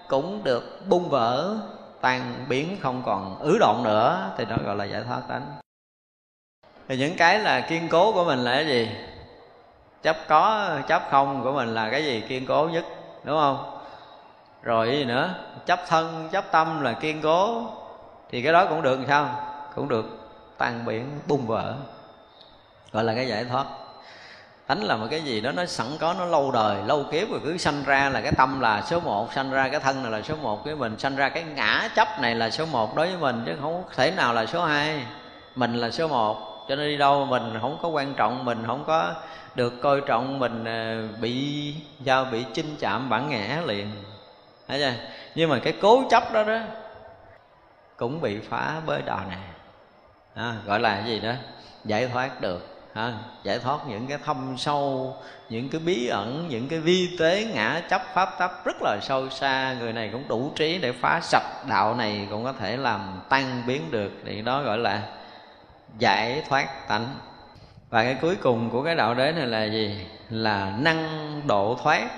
cũng 0.08 0.44
được 0.44 0.80
bung 0.88 1.08
vỡ, 1.08 1.56
tan 2.00 2.44
biến, 2.48 2.76
không 2.80 3.02
còn 3.06 3.38
ứ 3.38 3.58
động 3.60 3.82
nữa. 3.84 4.30
Thì 4.36 4.44
đó 4.44 4.56
gọi 4.64 4.76
là 4.76 4.84
giải 4.84 5.02
thoát 5.08 5.20
tánh. 5.28 5.46
Thì 6.88 6.96
những 6.96 7.16
cái 7.16 7.38
là 7.38 7.60
kiên 7.60 7.88
cố 7.88 8.12
của 8.12 8.24
mình 8.24 8.38
là 8.38 8.52
cái 8.52 8.66
gì? 8.66 8.88
Chấp 10.02 10.16
có, 10.28 10.70
chấp 10.88 11.02
không 11.10 11.42
của 11.42 11.52
mình 11.52 11.74
là 11.74 11.90
cái 11.90 12.04
gì 12.04 12.20
kiên 12.28 12.46
cố 12.46 12.68
nhất, 12.72 12.84
đúng 13.24 13.38
không? 13.40 13.78
Rồi 14.62 14.90
gì 14.90 15.04
nữa? 15.04 15.34
Chấp 15.66 15.80
thân, 15.88 16.28
chấp 16.32 16.44
tâm 16.52 16.80
là 16.80 16.92
kiên 16.92 17.22
cố 17.22 17.66
thì 18.32 18.42
cái 18.42 18.52
đó 18.52 18.66
cũng 18.66 18.82
được 18.82 18.96
làm 18.96 19.08
sao? 19.08 19.48
Cũng 19.74 19.88
được. 19.88 20.18
Tan 20.58 20.84
biển, 20.84 21.06
bung 21.26 21.46
vỡ. 21.46 21.74
Gọi 22.92 23.04
là 23.04 23.14
cái 23.14 23.28
giải 23.28 23.44
thoát. 23.44 23.66
Tánh 24.66 24.84
là 24.84 24.96
một 24.96 25.06
cái 25.10 25.20
gì 25.20 25.40
đó 25.40 25.52
nó 25.52 25.66
sẵn 25.66 25.86
có, 26.00 26.14
nó 26.18 26.24
lâu 26.24 26.50
đời, 26.50 26.76
lâu 26.86 27.04
kiếp 27.12 27.30
rồi 27.30 27.40
cứ 27.44 27.58
sanh 27.58 27.82
ra 27.86 28.08
là 28.08 28.20
cái 28.20 28.32
tâm 28.32 28.60
là 28.60 28.82
số 28.82 29.00
một, 29.00 29.32
sanh 29.32 29.50
ra 29.50 29.68
cái 29.68 29.80
thân 29.80 30.02
này 30.02 30.12
là 30.12 30.22
số 30.22 30.36
một 30.36 30.64
với 30.64 30.76
mình, 30.76 30.98
sanh 30.98 31.16
ra 31.16 31.28
cái 31.28 31.42
ngã 31.42 31.88
chấp 31.96 32.08
này 32.20 32.34
là 32.34 32.50
số 32.50 32.66
một 32.66 32.96
đối 32.96 33.08
với 33.08 33.16
mình 33.16 33.42
chứ 33.46 33.52
không 33.60 33.84
thể 33.96 34.10
nào 34.10 34.34
là 34.34 34.46
số 34.46 34.64
hai. 34.64 35.06
Mình 35.56 35.74
là 35.74 35.90
số 35.90 36.08
một, 36.08 36.66
cho 36.68 36.76
nên 36.76 36.88
đi 36.88 36.96
đâu 36.96 37.24
mình 37.24 37.58
không 37.60 37.78
có 37.82 37.88
quan 37.88 38.14
trọng, 38.14 38.44
mình 38.44 38.64
không 38.66 38.84
có 38.86 39.14
được 39.54 39.82
coi 39.82 40.00
trọng, 40.00 40.38
mình 40.38 40.64
ờ, 40.64 41.08
bị 41.20 41.74
giao, 42.00 42.24
bị 42.24 42.44
chinh 42.54 42.76
chạm 42.80 43.10
bản 43.10 43.28
ngã 43.30 43.62
liền. 43.66 43.90
Thấy 44.68 44.78
chưa? 44.78 44.92
Nhưng 45.34 45.50
mà 45.50 45.58
cái 45.58 45.74
cố 45.82 46.02
chấp 46.10 46.32
đó 46.32 46.42
đó 46.42 46.58
cũng 48.02 48.20
bị 48.20 48.38
phá 48.48 48.80
bới 48.86 49.02
đò 49.02 49.20
này 49.28 49.38
à, 50.34 50.54
gọi 50.66 50.80
là 50.80 51.06
gì 51.06 51.20
đó? 51.20 51.32
Giải 51.84 52.08
thoát 52.08 52.40
được. 52.40 52.68
À, 52.94 53.12
giải 53.42 53.58
thoát 53.58 53.78
những 53.88 54.06
cái 54.06 54.18
thâm 54.24 54.54
sâu 54.58 55.16
những 55.48 55.68
cái 55.68 55.80
bí 55.80 56.06
ẩn 56.06 56.46
những 56.48 56.68
cái 56.68 56.78
vi 56.78 57.16
tế 57.18 57.44
ngã 57.54 57.82
chấp 57.90 58.02
pháp 58.14 58.28
tấp 58.38 58.64
rất 58.64 58.76
là 58.82 58.98
sâu 59.02 59.30
xa. 59.30 59.76
Người 59.80 59.92
này 59.92 60.08
cũng 60.12 60.28
đủ 60.28 60.52
trí 60.56 60.78
để 60.78 60.92
phá 60.92 61.20
sạch 61.22 61.64
đạo 61.68 61.94
này 61.94 62.26
cũng 62.30 62.44
có 62.44 62.52
thể 62.52 62.76
làm 62.76 63.20
tan 63.28 63.62
biến 63.66 63.90
được. 63.90 64.12
Thì 64.26 64.42
đó 64.42 64.62
gọi 64.62 64.78
là 64.78 65.02
giải 65.98 66.42
thoát 66.48 66.88
tánh. 66.88 67.06
Và 67.90 68.04
cái 68.04 68.16
cuối 68.20 68.36
cùng 68.36 68.70
của 68.70 68.82
cái 68.82 68.94
đạo 68.94 69.14
đế 69.14 69.32
này 69.32 69.46
là 69.46 69.64
gì? 69.64 70.06
Là 70.30 70.72
năng 70.78 71.40
độ 71.46 71.78
thoát. 71.82 72.08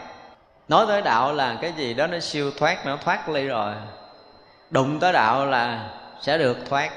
Nói 0.68 0.86
tới 0.88 1.02
đạo 1.02 1.32
là 1.32 1.58
cái 1.60 1.72
gì 1.76 1.94
đó 1.94 2.06
nó 2.06 2.18
siêu 2.20 2.50
thoát 2.58 2.86
nó 2.86 2.96
thoát 2.96 3.28
ly 3.28 3.46
rồi 3.46 3.74
đụng 4.74 5.00
tới 5.00 5.12
đạo 5.12 5.46
là 5.46 5.88
sẽ 6.20 6.38
được 6.38 6.56
thoát. 6.68 6.90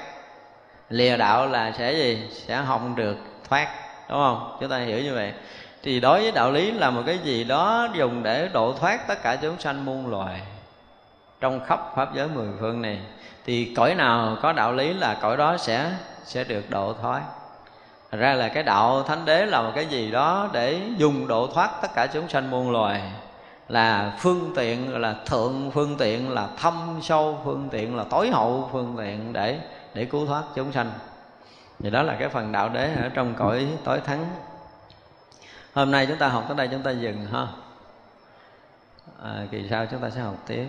Lìa 0.90 1.16
đạo 1.16 1.46
là 1.46 1.72
sẽ 1.78 1.92
gì? 1.92 2.28
Sẽ 2.30 2.62
không 2.66 2.96
được 2.96 3.16
thoát, 3.48 3.68
đúng 4.08 4.18
không? 4.18 4.56
Chúng 4.60 4.70
ta 4.70 4.78
hiểu 4.78 5.02
như 5.02 5.14
vậy. 5.14 5.32
Thì 5.82 6.00
đối 6.00 6.20
với 6.20 6.32
đạo 6.32 6.52
lý 6.52 6.70
là 6.72 6.90
một 6.90 7.02
cái 7.06 7.18
gì 7.18 7.44
đó 7.44 7.88
dùng 7.94 8.22
để 8.22 8.48
độ 8.52 8.72
thoát 8.72 9.08
tất 9.08 9.22
cả 9.22 9.36
chúng 9.36 9.58
sanh 9.58 9.84
muôn 9.84 10.10
loài 10.10 10.40
trong 11.40 11.60
khắp 11.66 11.80
pháp 11.96 12.14
giới 12.14 12.28
mười 12.28 12.48
phương 12.60 12.82
này, 12.82 12.98
thì 13.46 13.74
cõi 13.76 13.94
nào 13.94 14.36
có 14.42 14.52
đạo 14.52 14.72
lý 14.72 14.92
là 14.92 15.16
cõi 15.20 15.36
đó 15.36 15.56
sẽ 15.56 15.90
sẽ 16.24 16.44
được 16.44 16.70
độ 16.70 16.94
thoát. 17.02 17.22
Thật 18.10 18.18
ra 18.18 18.34
là 18.34 18.48
cái 18.48 18.62
đạo 18.62 19.02
thánh 19.02 19.24
đế 19.24 19.46
là 19.46 19.62
một 19.62 19.72
cái 19.74 19.86
gì 19.86 20.10
đó 20.10 20.48
để 20.52 20.80
dùng 20.96 21.28
độ 21.28 21.46
thoát 21.46 21.70
tất 21.82 21.88
cả 21.94 22.06
chúng 22.06 22.28
sanh 22.28 22.50
muôn 22.50 22.70
loài 22.70 23.02
là 23.68 24.16
phương 24.18 24.52
tiện 24.56 25.00
là 25.00 25.16
thượng 25.26 25.70
phương 25.74 25.96
tiện 25.98 26.30
là 26.30 26.48
thâm 26.56 26.98
sâu 27.02 27.40
phương 27.44 27.68
tiện 27.72 27.96
là 27.96 28.04
tối 28.10 28.30
hậu 28.30 28.68
phương 28.72 28.94
tiện 28.98 29.32
để 29.32 29.60
để 29.94 30.04
cứu 30.04 30.26
thoát 30.26 30.44
chúng 30.54 30.72
sanh. 30.72 30.90
Thì 31.78 31.90
đó 31.90 32.02
là 32.02 32.16
cái 32.18 32.28
phần 32.28 32.52
đạo 32.52 32.68
đế 32.68 32.94
ở 32.94 33.08
trong 33.08 33.34
cõi 33.34 33.68
tối 33.84 34.00
thắng. 34.00 34.26
Hôm 35.74 35.90
nay 35.90 36.06
chúng 36.06 36.18
ta 36.18 36.28
học 36.28 36.44
tới 36.48 36.56
đây 36.56 36.68
chúng 36.70 36.82
ta 36.82 36.90
dừng 36.90 37.26
ha. 37.26 37.46
À, 39.22 39.46
kỳ 39.50 39.68
sau 39.70 39.86
chúng 39.86 40.00
ta 40.00 40.10
sẽ 40.10 40.20
học 40.20 40.36
tiếp. 40.46 40.66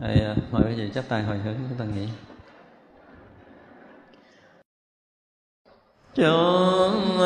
Thì, 0.00 0.24
à, 0.24 0.34
mời 0.50 0.62
quý 0.68 0.74
vị 0.74 0.90
chắp 0.94 1.04
tay 1.08 1.22
hồi 1.22 1.38
hướng 1.38 1.54
chúng 1.68 1.78
ta 1.78 1.84
nghỉ. 1.84 2.08
Chúng 6.16 7.18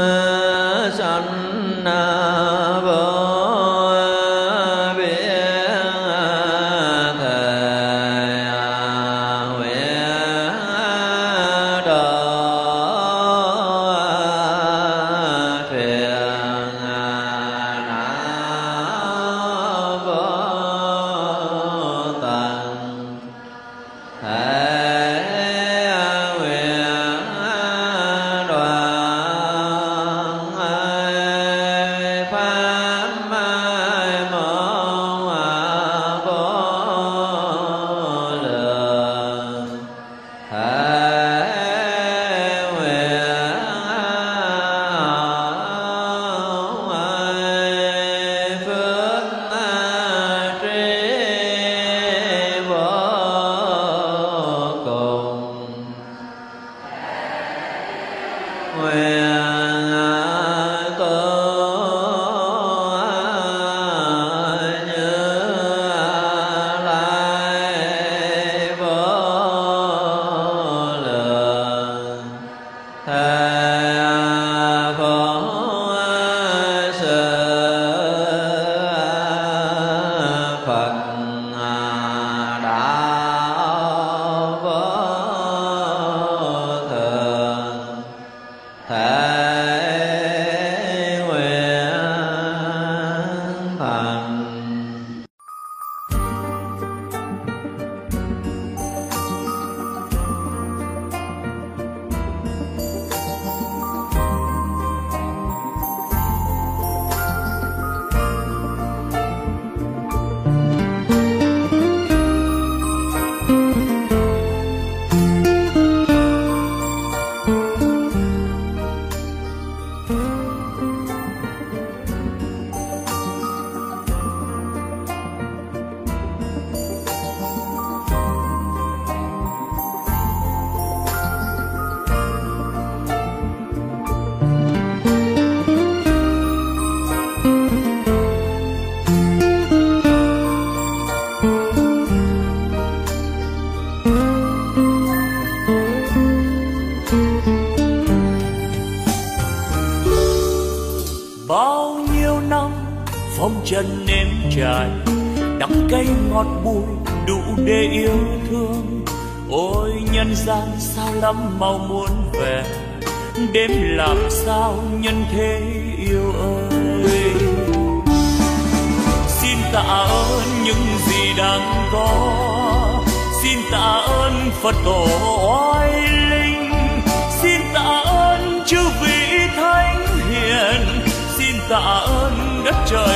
sanh 0.98 1.84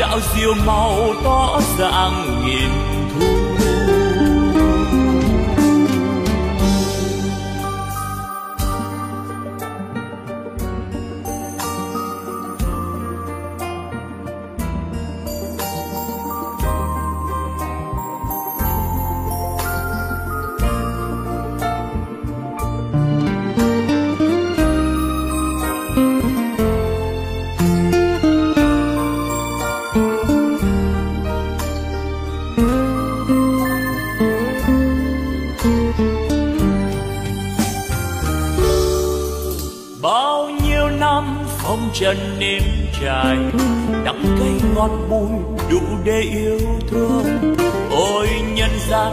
đạo 0.00 0.20
diệu 0.34 0.54
màu 0.66 1.14
tỏ 1.24 1.60
ràng 1.78 2.42
nghìn 2.46 2.89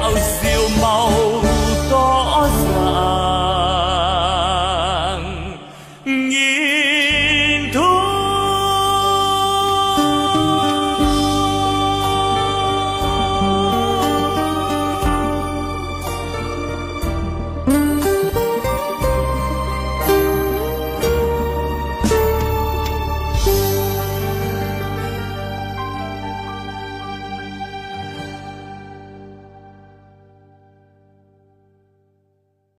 đạo 0.00 0.14
diệu 0.42 0.68
màu 0.82 1.10